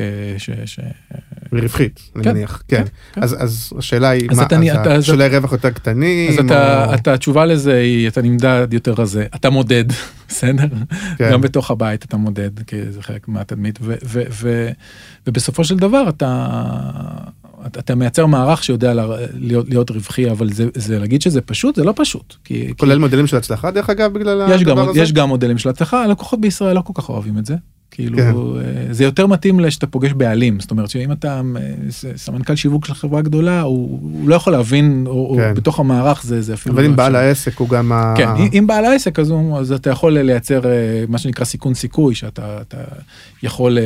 רווחית, 1.61 1.99
אני 2.15 2.23
כן, 2.23 2.31
מניח, 2.33 2.63
כן. 2.67 2.83
כן. 3.13 3.21
אז, 3.21 3.35
אז 3.43 3.73
השאלה 3.77 4.09
היא, 4.09 4.27
אז 4.31 4.37
מה, 4.37 4.43
אתה- 4.45 4.55
אז 4.59 4.77
אתה- 4.81 5.01
שולי 5.01 5.27
רווח 5.37 5.51
יותר 5.51 5.69
קטנים? 5.69 6.29
אז 6.29 6.45
אתה, 6.45 6.85
או- 6.85 6.93
אתה, 6.93 7.13
התשובה 7.13 7.45
לזה 7.45 7.73
היא, 7.75 8.07
אתה 8.07 8.21
נמדד 8.21 8.67
יותר 8.71 8.93
רזה, 8.97 9.25
אתה 9.35 9.49
מודד, 9.49 9.85
בסדר? 10.29 10.67
כן. 11.17 11.29
גם 11.31 11.41
בתוך 11.41 11.71
הבית 11.71 12.05
אתה 12.05 12.17
מודד, 12.17 12.63
כי 12.67 12.91
זה 12.91 13.01
חלק 13.01 13.27
מהתדמית, 13.27 13.79
ו, 13.81 13.93
ו, 14.05 14.23
ו, 14.31 14.69
ובסופו 15.27 15.63
של 15.63 15.77
דבר 15.77 16.03
אתה, 16.09 16.47
אתה, 17.79 17.95
מייצר 17.95 18.25
מערך 18.25 18.63
שיודע 18.63 18.93
לה- 18.93 19.07
להיות, 19.33 19.69
להיות 19.69 19.89
רווחי, 19.91 20.31
אבל 20.31 20.53
זה, 20.53 20.65
זה 20.75 20.99
להגיד 20.99 21.21
שזה 21.21 21.41
פשוט, 21.41 21.75
זה 21.75 21.83
לא 21.83 21.93
פשוט. 21.95 22.35
כי, 22.43 22.73
כולל 22.77 22.97
מודלים 22.99 23.27
של 23.27 23.37
הצלחה 23.37 23.71
דרך 23.71 23.89
אגב 23.89 24.13
בגלל 24.13 24.43
כי 24.47 24.53
יש, 24.55 24.63
גם, 24.63 24.77
הדבר 24.77 24.89
הזה? 24.89 24.99
יש 24.99 25.13
גם 25.13 25.27
מודלים 25.29 25.57
של 25.57 25.69
הצלחה, 25.69 26.03
הלקוחות 26.03 26.41
בישראל 26.41 26.75
לא 26.75 26.81
כל 26.81 26.93
כך 26.95 27.09
אוהבים 27.09 27.37
את 27.37 27.45
זה. 27.45 27.55
כאילו 27.95 28.17
כן. 28.17 28.33
אה, 28.35 28.93
זה 28.93 29.03
יותר 29.03 29.27
מתאים 29.27 29.59
לשאתה 29.59 29.87
פוגש 29.87 30.11
בעלים 30.13 30.59
זאת 30.59 30.71
אומרת 30.71 30.89
שאם 30.89 31.11
אתה 31.11 31.41
אה, 31.57 31.61
סמנכ"ל 32.15 32.55
שיווק 32.55 32.85
של 32.85 32.93
חברה 32.93 33.21
גדולה 33.21 33.61
הוא, 33.61 33.99
הוא 34.01 34.29
לא 34.29 34.35
יכול 34.35 34.53
להבין 34.53 35.03
או, 35.07 35.11
או 35.11 35.35
כן. 35.37 35.53
בתוך 35.53 35.79
המערך 35.79 36.23
זה 36.23 36.41
זה 36.41 36.53
אפילו 36.53 36.75
אבל 36.75 36.83
לא 36.83 36.87
אם 36.87 36.95
בעל 36.95 37.11
אפשרי. 37.15 37.27
העסק 37.27 37.57
הוא 37.57 37.69
גם 37.69 37.91
ה... 37.91 38.13
כן, 38.17 38.27
אם- 38.27 38.49
אם 38.59 38.67
בעל 38.67 38.85
העסק 38.85 39.19
אז, 39.19 39.29
הוא, 39.29 39.57
אז 39.59 39.71
אתה 39.71 39.89
יכול 39.89 40.19
לייצר 40.19 40.65
אה, 40.65 40.71
מה 41.07 41.17
שנקרא 41.17 41.45
סיכון 41.45 41.73
סיכוי 41.73 42.15
שאתה 42.15 42.61
אתה 42.61 42.77
יכול 43.43 43.77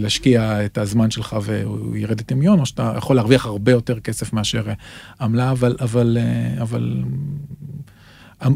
להשקיע 0.00 0.64
את 0.64 0.78
הזמן 0.78 1.10
שלך 1.10 1.36
והוא 1.42 1.96
ירד 1.96 2.20
לטמיון 2.20 2.60
או 2.60 2.66
שאתה 2.66 2.92
יכול 2.96 3.16
להרוויח 3.16 3.46
הרבה 3.46 3.72
יותר 3.72 4.00
כסף 4.00 4.32
מאשר 4.32 4.62
עמלה 5.20 5.50
אבל 5.50 5.76
אבל 5.80 6.18
אבל. 6.60 6.96
אה, 8.42 8.48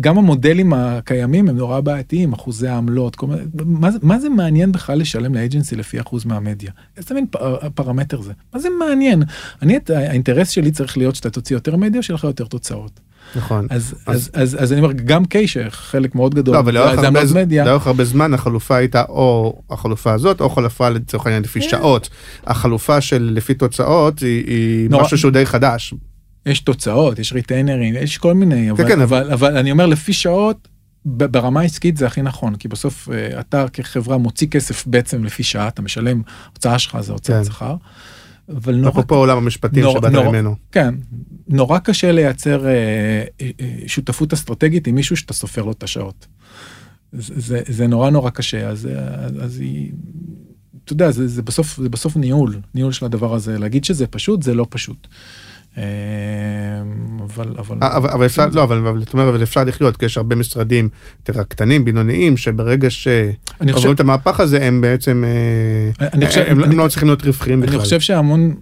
גם 0.00 0.18
המודלים 0.18 0.72
הקיימים 0.72 1.48
הם 1.48 1.56
נורא 1.56 1.80
בעייתיים 1.80 2.32
אחוזי 2.32 2.68
העמלות 2.68 3.16
כל 3.16 3.26
מיני- 3.26 3.42
מה, 3.64 3.88
מה 4.02 4.18
זה 4.20 4.28
מעניין 4.28 4.72
בכלל 4.72 4.98
לשלם 4.98 5.34
לאג'נסי 5.34 5.76
לפי 5.76 6.00
אחוז 6.00 6.24
מהמדיה 6.24 6.70
איזה 6.96 7.14
מין 7.14 7.26
פ- 7.30 7.36
פרמטר 7.74 8.20
זה 8.22 8.32
מה 8.54 8.60
זה 8.60 8.68
מעניין 8.78 9.22
אני 9.62 9.76
את 9.76 9.90
האינטרס 9.90 10.48
שלי 10.48 10.70
צריך 10.70 10.98
להיות 10.98 11.14
שאתה 11.14 11.30
תוציא 11.30 11.56
יותר 11.56 11.76
מדיה 11.76 12.02
שיהיה 12.02 12.14
לך 12.14 12.24
יותר 12.24 12.44
תוצאות. 12.44 13.00
נכון. 13.36 13.66
אז, 13.70 13.94
אז, 14.06 14.30
אז, 14.32 14.56
אז 14.62 14.72
אני 14.72 14.80
אומר, 14.80 14.92
גם 14.92 15.24
קיי, 15.24 15.48
שחלק 15.48 16.14
מאוד 16.14 16.34
גדול, 16.34 16.54
לא, 16.54 16.60
אבל 16.60 16.74
לאורך 16.74 16.98
הרבה, 16.98 17.20
מדיה, 17.34 17.64
הרבה 17.86 18.04
זמן 18.04 18.34
החלופה 18.34 18.76
הייתה 18.76 19.02
או 19.08 19.62
החלופה 19.70 20.12
הזאת, 20.12 20.40
או 20.40 20.50
חלופה 20.50 20.88
לצורך 20.88 21.26
העניין 21.26 21.42
לפי 21.42 21.60
כן. 21.60 21.68
שעות. 21.68 22.08
החלופה 22.46 23.00
של 23.00 23.30
לפי 23.34 23.54
תוצאות 23.54 24.18
היא, 24.20 24.44
היא 24.46 24.90
נורא- 24.90 25.02
משהו 25.04 25.18
שהוא 25.18 25.32
די 25.32 25.46
חדש. 25.46 25.94
יש 26.46 26.60
תוצאות, 26.60 27.18
יש 27.18 27.32
ריטיינרים, 27.32 27.94
יש 27.94 28.18
כל 28.18 28.34
מיני, 28.34 28.70
אבל, 28.70 28.88
כן, 28.88 29.00
אבל, 29.00 29.30
אבל 29.32 29.56
אני 29.56 29.70
אומר, 29.70 29.86
לפי 29.86 30.12
שעות, 30.12 30.68
ברמה 31.04 31.60
העסקית 31.60 31.96
זה 31.96 32.06
הכי 32.06 32.22
נכון, 32.22 32.56
כי 32.56 32.68
בסוף 32.68 33.08
אה, 33.12 33.40
אתה 33.40 33.66
כחברה 33.72 34.18
מוציא 34.18 34.46
כסף 34.46 34.86
בעצם 34.86 35.24
לפי 35.24 35.42
שעה, 35.42 35.68
אתה 35.68 35.82
משלם, 35.82 36.22
הוצאה 36.52 36.78
שלך 36.78 37.00
זה 37.00 37.12
הוצאת 37.12 37.36
כן. 37.46 37.52
שכר. 37.52 37.76
אבל 38.56 38.74
נורא, 38.74 38.90
אפרופו 38.90 39.14
עולם 39.14 39.36
המשפטים 39.38 39.82
נורא- 39.82 39.98
שבאת 39.98 40.12
נורא- 40.12 40.28
ממנו. 40.28 40.54
כן, 40.72 40.94
נורא 41.48 41.78
קשה 41.78 42.12
לייצר 42.12 42.66
אה, 42.66 42.72
אה, 43.40 43.50
אה, 43.60 43.66
שותפות 43.86 44.32
אסטרטגית 44.32 44.86
עם 44.86 44.94
מישהו 44.94 45.16
שאתה 45.16 45.34
סופר 45.34 45.62
לו 45.62 45.72
את 45.72 45.82
השעות. 45.82 46.26
זה, 47.12 47.34
זה, 47.36 47.60
זה 47.68 47.86
נורא 47.86 48.10
נורא 48.10 48.30
קשה, 48.30 48.68
אז, 48.68 48.86
אה, 48.86 49.24
אז 49.44 49.60
היא, 49.60 49.92
אתה 50.84 50.92
יודע, 50.92 51.10
זה, 51.10 51.28
זה, 51.28 51.42
בסוף, 51.42 51.76
זה 51.82 51.88
בסוף 51.88 52.16
ניהול, 52.16 52.60
ניהול 52.74 52.92
של 52.92 53.04
הדבר 53.04 53.34
הזה, 53.34 53.58
להגיד 53.58 53.84
שזה 53.84 54.06
פשוט, 54.06 54.42
זה 54.42 54.54
לא 54.54 54.66
פשוט. 54.70 55.06
אבל, 55.76 57.54
אבל, 57.58 57.76
אה, 57.82 57.96
אבל, 57.96 58.10
אבל 58.10 58.26
אפשר, 58.26 58.46
לא, 58.52 58.62
אבל, 58.62 58.76
אבל, 58.76 59.00
זאת 59.00 59.12
אומרת, 59.12 59.28
אבל 59.28 59.42
אפשר 59.42 59.64
לחיות, 59.64 59.96
כי 59.96 60.04
יש 60.04 60.16
הרבה 60.16 60.36
משרדים 60.36 60.88
יותר 61.28 61.42
קטנים, 61.42 61.84
בינוניים, 61.84 62.36
שברגע 62.36 62.90
שעוברים 62.90 63.74
חושב, 63.74 63.90
את 63.90 64.00
המהפך 64.00 64.40
הזה, 64.40 64.66
הם 64.66 64.80
בעצם, 64.80 65.24
אה, 66.00 66.08
אני 66.12 66.26
חושב, 66.26 66.44
הם, 66.46 66.64
אני, 66.64 66.74
הם 66.74 66.78
לא 66.78 66.88
צריכים 66.88 67.08
להיות 67.08 67.24
רווחיים 67.24 67.60
בכלל. 67.60 67.74
אני 67.74 67.82
חושב 67.82 68.00
שהמון, 68.00 68.54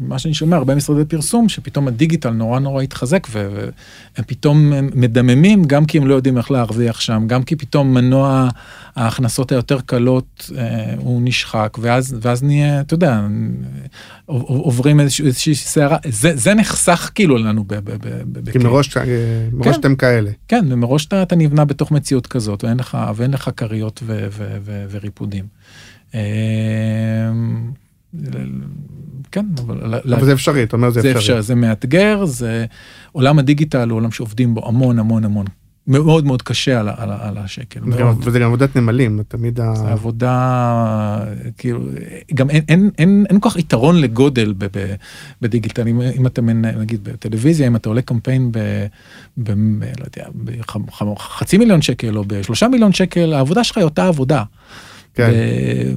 מה 0.00 0.18
שאני 0.18 0.34
שומע, 0.34 0.56
הרבה 0.56 0.74
משרדי 0.74 1.04
פרסום, 1.04 1.48
שפתאום 1.48 1.88
הדיגיטל 1.88 2.30
נורא 2.30 2.58
נורא 2.58 2.82
התחזק, 2.82 3.26
והם 3.30 4.24
פתאום 4.26 4.72
מדממים, 4.94 5.64
גם 5.64 5.84
כי 5.84 5.98
הם 5.98 6.06
לא 6.06 6.14
יודעים 6.14 6.38
איך 6.38 6.50
להרוויח 6.50 7.00
שם, 7.00 7.24
גם 7.26 7.42
כי 7.42 7.56
פתאום 7.56 7.94
מנוע 7.94 8.48
ההכנסות 8.96 9.52
היותר 9.52 9.80
קלות 9.80 10.50
אה, 10.58 10.94
הוא 10.96 11.20
נשחק, 11.24 11.76
ואז, 11.80 12.16
ואז 12.22 12.42
נהיה, 12.42 12.80
אתה 12.80 12.94
יודע, 12.94 13.20
עוברים 14.26 15.00
איזושהי, 15.00 15.54
סערה, 15.54 15.96
זה, 16.08 16.36
זה 16.36 16.54
נחסך 16.54 17.10
כאילו 17.14 17.38
לנו 17.38 17.64
ב... 17.64 17.74
ב, 17.74 17.90
ב, 17.90 18.22
ב 18.32 18.50
כי 18.50 18.58
מראש, 18.58 18.96
אה, 18.96 19.02
מראש 19.52 19.74
כן. 19.74 19.80
אתם 19.80 19.96
כאלה. 19.96 20.30
כן, 20.48 20.64
ומראש 20.68 21.06
אתה, 21.06 21.22
אתה 21.22 21.36
נבנה 21.36 21.64
בתוך 21.64 21.90
מציאות 21.90 22.26
כזאת, 22.26 22.64
ואין 22.64 22.76
לך, 22.76 22.98
ואין 23.16 23.30
לך 23.30 23.50
כריות 23.56 24.00
ו, 24.06 24.26
ו, 24.30 24.56
ו, 24.62 24.84
וריפודים. 24.90 25.44
אה, 26.14 26.20
כן, 29.32 29.46
אבל... 29.58 29.94
אבל 29.94 30.24
זה 30.24 30.32
אפשרי, 30.32 30.62
אתה 30.62 30.76
אומר 30.76 30.90
זה 30.90 31.00
זה 31.00 31.08
אפשרי. 31.08 31.22
אפשר, 31.22 31.40
זה 31.40 31.54
מאתגר, 31.54 32.24
זה 32.24 32.66
עולם 33.12 33.38
הדיגיטל 33.38 33.90
הוא 33.90 33.96
עולם 33.96 34.10
שעובדים 34.10 34.54
בו 34.54 34.68
המון 34.68 34.98
המון 34.98 35.24
המון. 35.24 35.46
מאוד 35.88 36.26
מאוד 36.26 36.42
קשה 36.42 36.80
על, 36.80 36.88
על, 36.88 37.10
על 37.20 37.38
השקל. 37.38 37.80
מאוד. 37.80 38.16
וזה 38.20 38.38
גם 38.38 38.46
עבודת 38.46 38.76
נמלים, 38.76 39.20
תמיד 39.28 39.60
ה... 39.60 39.74
זה 39.74 39.88
עבודה, 39.88 41.24
כאילו, 41.58 41.80
גם 42.34 42.50
אין, 42.50 42.62
אין, 42.68 42.90
אין, 42.98 43.24
אין 43.30 43.40
כל 43.40 43.50
כך 43.50 43.56
יתרון 43.56 44.00
לגודל 44.00 44.54
ב, 44.58 44.64
ב, 44.64 44.94
בדיגיטל, 45.42 45.88
אם, 45.88 46.00
אם 46.00 46.26
אתה 46.26 46.42
מנ- 46.42 46.78
נגיד 46.78 47.04
בטלוויזיה, 47.04 47.66
אם 47.66 47.76
אתה 47.76 47.88
עולה 47.88 48.02
קמפיין 48.02 48.52
ב, 48.52 48.58
ב, 49.38 49.50
ב 49.52 49.84
לא 49.98 50.04
יודע, 50.04 50.24
בחצי 51.16 51.58
מיליון 51.58 51.82
שקל 51.82 52.16
או 52.16 52.24
בשלושה 52.26 52.68
מיליון 52.68 52.92
שקל, 52.92 53.32
העבודה 53.32 53.64
שלך 53.64 53.76
היא 53.76 53.84
אותה 53.84 54.06
עבודה. 54.08 54.42
כן. 55.14 55.30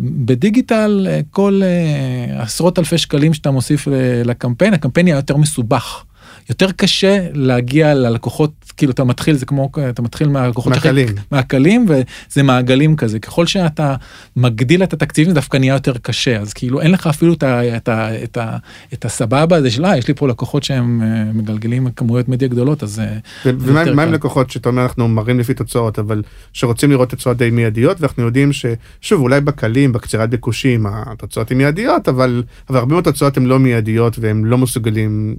בדיגיטל 0.02 1.08
כל 1.32 1.62
אה, 1.64 2.42
עשרות 2.44 2.80
אלפי 2.80 2.98
שקלים 2.98 3.34
שאתה 3.34 3.52
מוסיף 3.52 3.88
ל- 3.88 3.92
לקמפיין, 4.26 4.74
הקמפיין 4.74 5.08
יהיה 5.08 5.16
יותר 5.16 5.38
מסובך. 5.38 6.04
יותר 6.50 6.72
קשה 6.72 7.28
להגיע 7.34 7.94
ללקוחות, 7.94 8.59
כאילו 8.80 8.92
אתה 8.92 9.04
מתחיל, 9.04 9.36
זה 9.36 9.46
כמו, 9.46 9.70
אתה 9.90 10.02
מתחיל 10.02 10.30
מהלקוחות 10.30 10.74
הכי- 10.74 10.88
מהקלים. 10.88 11.08
מהקלים, 11.32 11.86
וזה 11.90 12.44
מעגלים 12.44 12.96
כזה. 12.96 13.20
ככל 13.20 13.46
שאתה 13.46 13.96
מגדיל 14.36 14.84
את 14.84 14.94
התקציבים, 14.94 15.34
דווקא 15.34 15.58
נהיה 15.58 15.74
יותר 15.74 15.94
קשה. 16.02 16.40
אז 16.40 16.54
כאילו 16.54 16.82
אין 16.82 16.92
לך 16.92 17.08
אפילו 17.08 17.34
את, 17.34 17.44
ה, 17.44 17.78
את, 17.78 17.90
ה, 17.90 18.24
את, 18.24 18.38
ה, 18.38 18.58
את 18.94 19.06
הסבבה 19.06 19.56
הזה 19.56 19.72
של, 19.72 19.86
אה, 19.86 19.98
יש 19.98 20.08
לי 20.08 20.14
פה 20.14 20.28
לקוחות 20.28 20.64
שהם 20.64 21.02
אה, 21.02 21.24
מגלגלים 21.34 21.90
כמויות 21.96 22.30
מדיה 22.30 22.48
גדולות, 22.48 22.84
אז... 22.84 23.00
אה, 23.00 23.18
ומה 23.46 24.04
עם. 24.04 24.14
לקוחות 24.14 24.52
שאתה 24.52 24.70
אומר 24.70 24.84
אנחנו 24.84 25.08
מראים 25.08 25.40
לפי 25.40 25.54
תוצאות 25.54 26.00
אבל 26.00 26.24
שרוצים 26.54 26.92
לראות 26.92 27.10
תוצאות 27.10 27.38
די 27.38 27.50
מיידיות 27.50 28.02
ואנחנו 28.02 28.24
יודעים 28.24 28.50
ששוב 28.54 29.22
אולי 29.22 29.42
בקלים 29.42 29.92
בקצירת 29.92 30.30
ביקושים 30.30 30.86
התוצאות 30.90 31.52
הן 31.52 31.58
מיידיות 31.58 32.10
אבל 32.10 32.44
אבל 32.70 32.78
הרבה 32.78 32.96
מהתוצאות 32.96 33.38
הן 33.38 33.46
לא 33.46 33.60
מיידיות 33.60 34.20
והם 34.20 34.46
לא 34.46 34.58
מסוגלים 34.58 35.36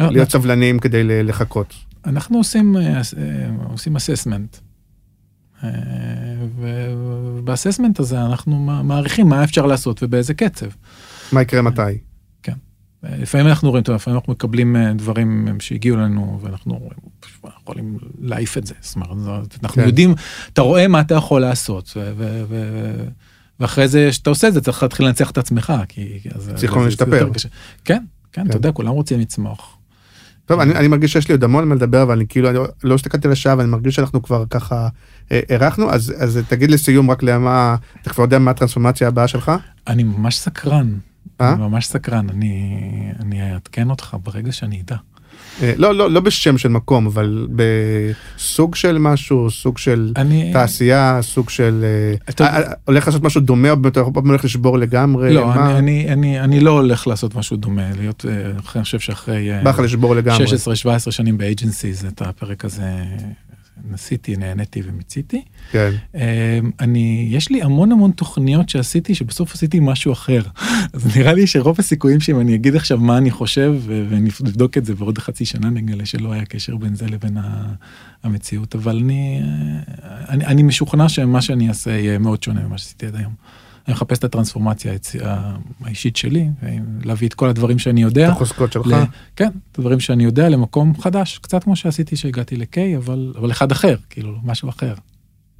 אה, 0.00 0.10
להיות 0.10 0.30
סבלניים 0.30 0.78
כדי 0.78 1.22
לחכות. 1.22 1.74
אנחנו 2.06 2.38
עושים, 2.38 2.76
אה, 2.76 2.82
אה, 2.96 3.00
עושים 3.68 3.96
אססמנט. 3.96 4.56
ובאססמנט 6.58 8.00
הזה 8.00 8.20
אנחנו 8.22 8.58
מע- 8.58 8.82
מעריכים 8.82 9.28
מה 9.28 9.44
אפשר 9.44 9.66
לעשות 9.66 10.02
ובאיזה 10.02 10.34
קצב. 10.34 10.66
מה 11.32 11.42
יקרה 11.42 11.62
מתי? 11.62 11.82
אה, 11.82 13.16
לפעמים 13.16 13.46
אנחנו 13.46 13.70
רואים, 13.70 13.84
לפעמים 13.94 14.18
אנחנו 14.18 14.32
מקבלים 14.32 14.76
אה, 14.76 14.92
דברים 14.94 15.48
אה, 15.48 15.52
שהגיעו 15.60 15.96
לנו 15.96 16.38
ואנחנו 16.42 16.74
רואים, 16.74 16.98
יכולים 17.62 17.98
להעיף 18.20 18.58
את 18.58 18.66
זה. 18.66 18.74
זאת 18.80 18.96
אומרת, 18.96 19.58
אנחנו 19.62 19.82
כן. 19.82 19.86
יודעים, 19.88 20.14
אתה 20.52 20.62
רואה 20.62 20.88
מה 20.88 21.00
אתה 21.00 21.14
יכול 21.14 21.40
לעשות. 21.40 21.96
ואחרי 23.60 23.88
זה, 23.88 24.12
שאתה 24.12 24.30
עושה 24.30 24.48
את 24.48 24.52
זה, 24.54 24.60
צריך 24.60 24.82
להתחיל 24.82 25.06
לנצח 25.06 25.30
את 25.30 25.38
עצמך, 25.38 25.72
כי... 25.88 26.18
אז- 26.34 26.52
צריך 26.56 26.76
להשתפר. 26.76 27.30
כן, 27.34 27.48
כן, 27.84 28.02
כן. 28.32 28.46
אתה 28.48 28.56
יודע, 28.56 28.72
כולם 28.72 28.88
רוצים 28.92 29.20
לצמוח. 29.20 29.73
טוב 30.46 30.60
אני, 30.60 30.74
אני 30.74 30.88
מרגיש 30.88 31.12
שיש 31.12 31.28
לי 31.28 31.32
עוד 31.32 31.44
המון 31.44 31.68
מה 31.68 31.74
לדבר 31.74 32.02
אבל 32.02 32.14
אני 32.14 32.26
כאילו 32.28 32.50
אני 32.50 32.58
לא 32.84 32.94
הסתכלתי 32.94 33.26
על 33.28 33.32
השעה 33.32 33.58
ואני 33.58 33.68
מרגיש 33.68 33.94
שאנחנו 33.94 34.22
כבר 34.22 34.44
ככה 34.50 34.88
אה, 35.32 35.40
הארכנו 35.50 35.90
אז 35.90 36.14
אז 36.18 36.40
תגיד 36.48 36.70
לסיום 36.70 37.10
רק 37.10 37.22
למה 37.22 37.76
אתה 38.02 38.10
כבר 38.10 38.22
יודע 38.22 38.38
מה 38.38 38.50
הטרנספורמציה 38.50 39.08
הבאה 39.08 39.28
שלך? 39.28 39.52
אני 39.86 40.02
ממש 40.02 40.38
סקרן. 40.38 40.94
אה? 41.40 41.52
אני 41.52 41.60
ממש 41.60 41.86
סקרן, 41.86 42.30
אני, 42.30 42.78
אני 43.20 43.52
אעדכן 43.52 43.90
אותך 43.90 44.16
ברגע 44.22 44.52
שאני 44.52 44.80
אדע. 44.80 44.96
אה, 45.62 45.72
לא 45.76 45.94
לא 45.94 46.10
לא 46.10 46.20
בשם 46.20 46.58
של 46.58 46.68
מקום 46.68 47.06
אבל 47.06 47.46
בסוג 48.36 48.74
של 48.74 48.98
משהו 48.98 49.50
סוג 49.50 49.78
של 49.78 50.12
אני... 50.16 50.50
תעשייה 50.52 51.18
סוג 51.22 51.50
של 51.50 51.84
אה, 51.84 52.14
אתה- 52.28 52.46
אה, 52.46 52.72
הולך 52.84 53.06
לעשות 53.06 53.22
משהו 53.22 53.40
דומה 53.40 53.70
או 53.70 53.76
אתה 53.88 54.00
הולך 54.00 54.44
לשבור 54.44 54.78
לגמרי 54.78 55.34
לא, 55.34 55.46
מה? 55.46 55.78
אני, 55.78 55.78
אני, 55.78 56.12
אני, 56.12 56.40
אני 56.40 56.60
לא 56.60 56.70
הולך 56.70 57.06
לעשות 57.06 57.34
משהו 57.34 57.56
דומה, 57.56 57.82
להיות, 57.98 58.24
אני 58.76 58.84
חושב 58.84 58.98
שאחרי 58.98 59.48
בא 59.62 59.70
לך 59.70 59.78
לשבור 59.78 60.14
לגמרי. 60.16 60.44
16-17 60.46 60.48
שנים 61.10 61.38
באג'נסיז, 61.38 62.04
את 62.04 62.22
הפרק 62.22 62.64
הזה 62.64 62.90
ניסיתי, 63.90 64.36
נהניתי 64.36 64.82
ומיציתי. 64.84 65.42
כן. 65.70 65.90
אה, 66.14 66.58
אני, 66.80 67.28
יש 67.30 67.50
לי 67.50 67.62
המון 67.62 67.92
המון 67.92 68.10
תוכניות 68.10 68.68
שעשיתי, 68.68 69.14
שבסוף 69.14 69.54
עשיתי 69.54 69.78
משהו 69.80 70.12
אחר. 70.12 70.42
אז 70.92 71.16
נראה 71.16 71.32
לי 71.32 71.46
שרוב 71.46 71.76
הסיכויים 71.78 72.20
שאם 72.20 72.40
אני 72.40 72.54
אגיד 72.54 72.76
עכשיו 72.76 72.98
מה 72.98 73.18
אני 73.18 73.30
חושב, 73.30 73.74
ונבדוק 73.86 74.78
את 74.78 74.84
זה 74.84 74.94
בעוד 74.94 75.18
חצי 75.18 75.44
שנה, 75.44 75.70
נגלה 75.70 76.06
שלא 76.06 76.32
היה 76.32 76.44
קשר 76.44 76.76
בין 76.76 76.94
זה 76.94 77.06
לבין 77.06 77.36
המציאות, 78.22 78.74
אבל 78.74 78.96
אני, 78.96 79.40
אה, 79.42 80.24
אני, 80.28 80.46
אני 80.46 80.62
משוכנע 80.62 81.08
שמה 81.08 81.42
שאני 81.42 81.68
אעשה 81.68 81.90
יהיה 81.90 82.18
מאוד 82.18 82.42
שונה 82.42 82.66
ממה 82.66 82.78
שעשיתי 82.78 83.06
עד 83.06 83.16
היום. 83.16 83.32
אני 83.86 83.94
מחפש 83.94 84.18
את 84.18 84.24
הטרנספורמציה 84.24 84.92
האישית 85.84 86.16
שלי, 86.16 86.48
להביא 87.04 87.28
את 87.28 87.34
כל 87.34 87.48
הדברים 87.48 87.78
שאני 87.78 88.02
יודע. 88.02 88.26
את 88.28 88.32
החוזקות 88.32 88.72
שלך. 88.72 88.86
ל... 88.86 89.04
כן, 89.36 89.48
את 89.72 89.78
הדברים 89.78 90.00
שאני 90.00 90.24
יודע 90.24 90.48
למקום 90.48 91.00
חדש, 91.00 91.38
קצת 91.38 91.64
כמו 91.64 91.76
שעשיתי 91.76 92.16
שהגעתי 92.16 92.56
לקיי, 92.56 92.96
אבל, 92.96 93.34
אבל 93.38 93.50
אחד 93.50 93.72
אחר, 93.72 93.96
כאילו, 94.10 94.32
משהו 94.44 94.68
אחר. 94.68 94.94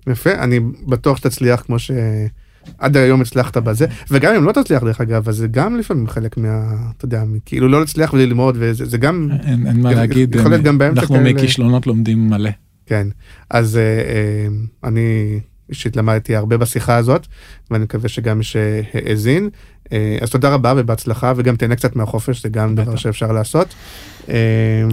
יפה, 0.07 0.33
אני 0.33 0.61
בטוח 0.87 1.17
שתצליח 1.17 1.63
כמו 1.63 1.79
שעד 1.79 2.97
היום 2.97 3.21
הצלחת 3.21 3.57
בזה, 3.57 3.87
וגם 4.11 4.35
אם 4.35 4.45
לא 4.45 4.53
תצליח 4.53 4.85
דרך 4.85 5.01
אגב, 5.01 5.29
אז 5.29 5.37
זה 5.37 5.49
גם 5.49 5.79
לפעמים 5.79 6.09
חלק 6.09 6.37
מה... 6.37 6.77
אתה 6.97 7.05
יודע, 7.05 7.23
כאילו 7.45 7.69
לא 7.69 7.81
להצליח 7.81 8.13
וללמוד, 8.13 8.57
וזה 8.59 8.85
זה 8.85 8.99
גם, 8.99 9.29
אין, 9.43 9.67
אין 9.67 9.81
מה 9.81 9.93
להגיד, 9.93 10.35
יכול 10.35 10.51
להיות 10.51 10.65
גם 10.65 10.79
באמצע 10.79 11.01
אנחנו 11.01 11.21
מכישלונות 11.21 11.87
לומדים 11.87 12.29
מלא. 12.29 12.51
כן. 12.87 13.07
אז 13.51 13.77
אה, 13.77 13.83
אה, 13.83 14.47
אני 14.89 15.41
אישית 15.69 15.97
למדתי 15.97 16.37
הרבה 16.37 16.57
בשיחה 16.57 16.97
הזאת, 16.97 17.27
ואני 17.71 17.85
מקווה 17.85 18.09
שגם 18.09 18.39
מי 18.39 18.45
שהאזין. 18.45 19.51
אה, 19.93 20.19
אז 20.21 20.31
תודה 20.31 20.55
רבה 20.55 20.73
ובהצלחה, 20.77 21.33
וגם 21.37 21.57
תהנה 21.57 21.77
קצת 21.77 21.97
מהחופש, 21.97 22.43
זה 22.43 22.49
גם 22.49 22.75
דבר. 22.75 22.97
שאפשר 22.97 23.33
לעשות. 23.33 23.75
אה, 24.29 24.35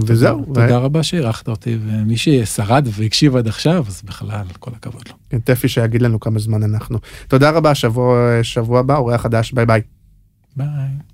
וזהו. 0.06 0.44
תודה 0.44 0.78
רבה 0.78 1.02
שאירחת 1.02 1.48
אותי, 1.48 1.78
ומי 1.86 2.16
ששרד 2.16 2.88
והקשיב 2.90 3.36
עד 3.36 3.48
עכשיו, 3.48 3.84
אז 3.88 4.02
בכלל, 4.04 4.46
כל 4.58 4.70
הכבוד 4.76 5.02
לו. 5.08 5.14
כן, 5.30 5.38
טפי 5.38 5.68
שיגיד 5.68 6.02
לנו 6.02 6.20
כמה 6.20 6.38
זמן 6.38 6.62
אנחנו. 6.62 6.98
תודה 7.28 7.50
רבה, 7.50 7.74
שבוע, 7.74 8.38
שבוע 8.42 8.80
הבא, 8.80 8.96
אורח 8.96 9.22
חדש, 9.22 9.52
ביי 9.52 9.66
ביי. 9.66 9.80
ביי. 10.56 11.12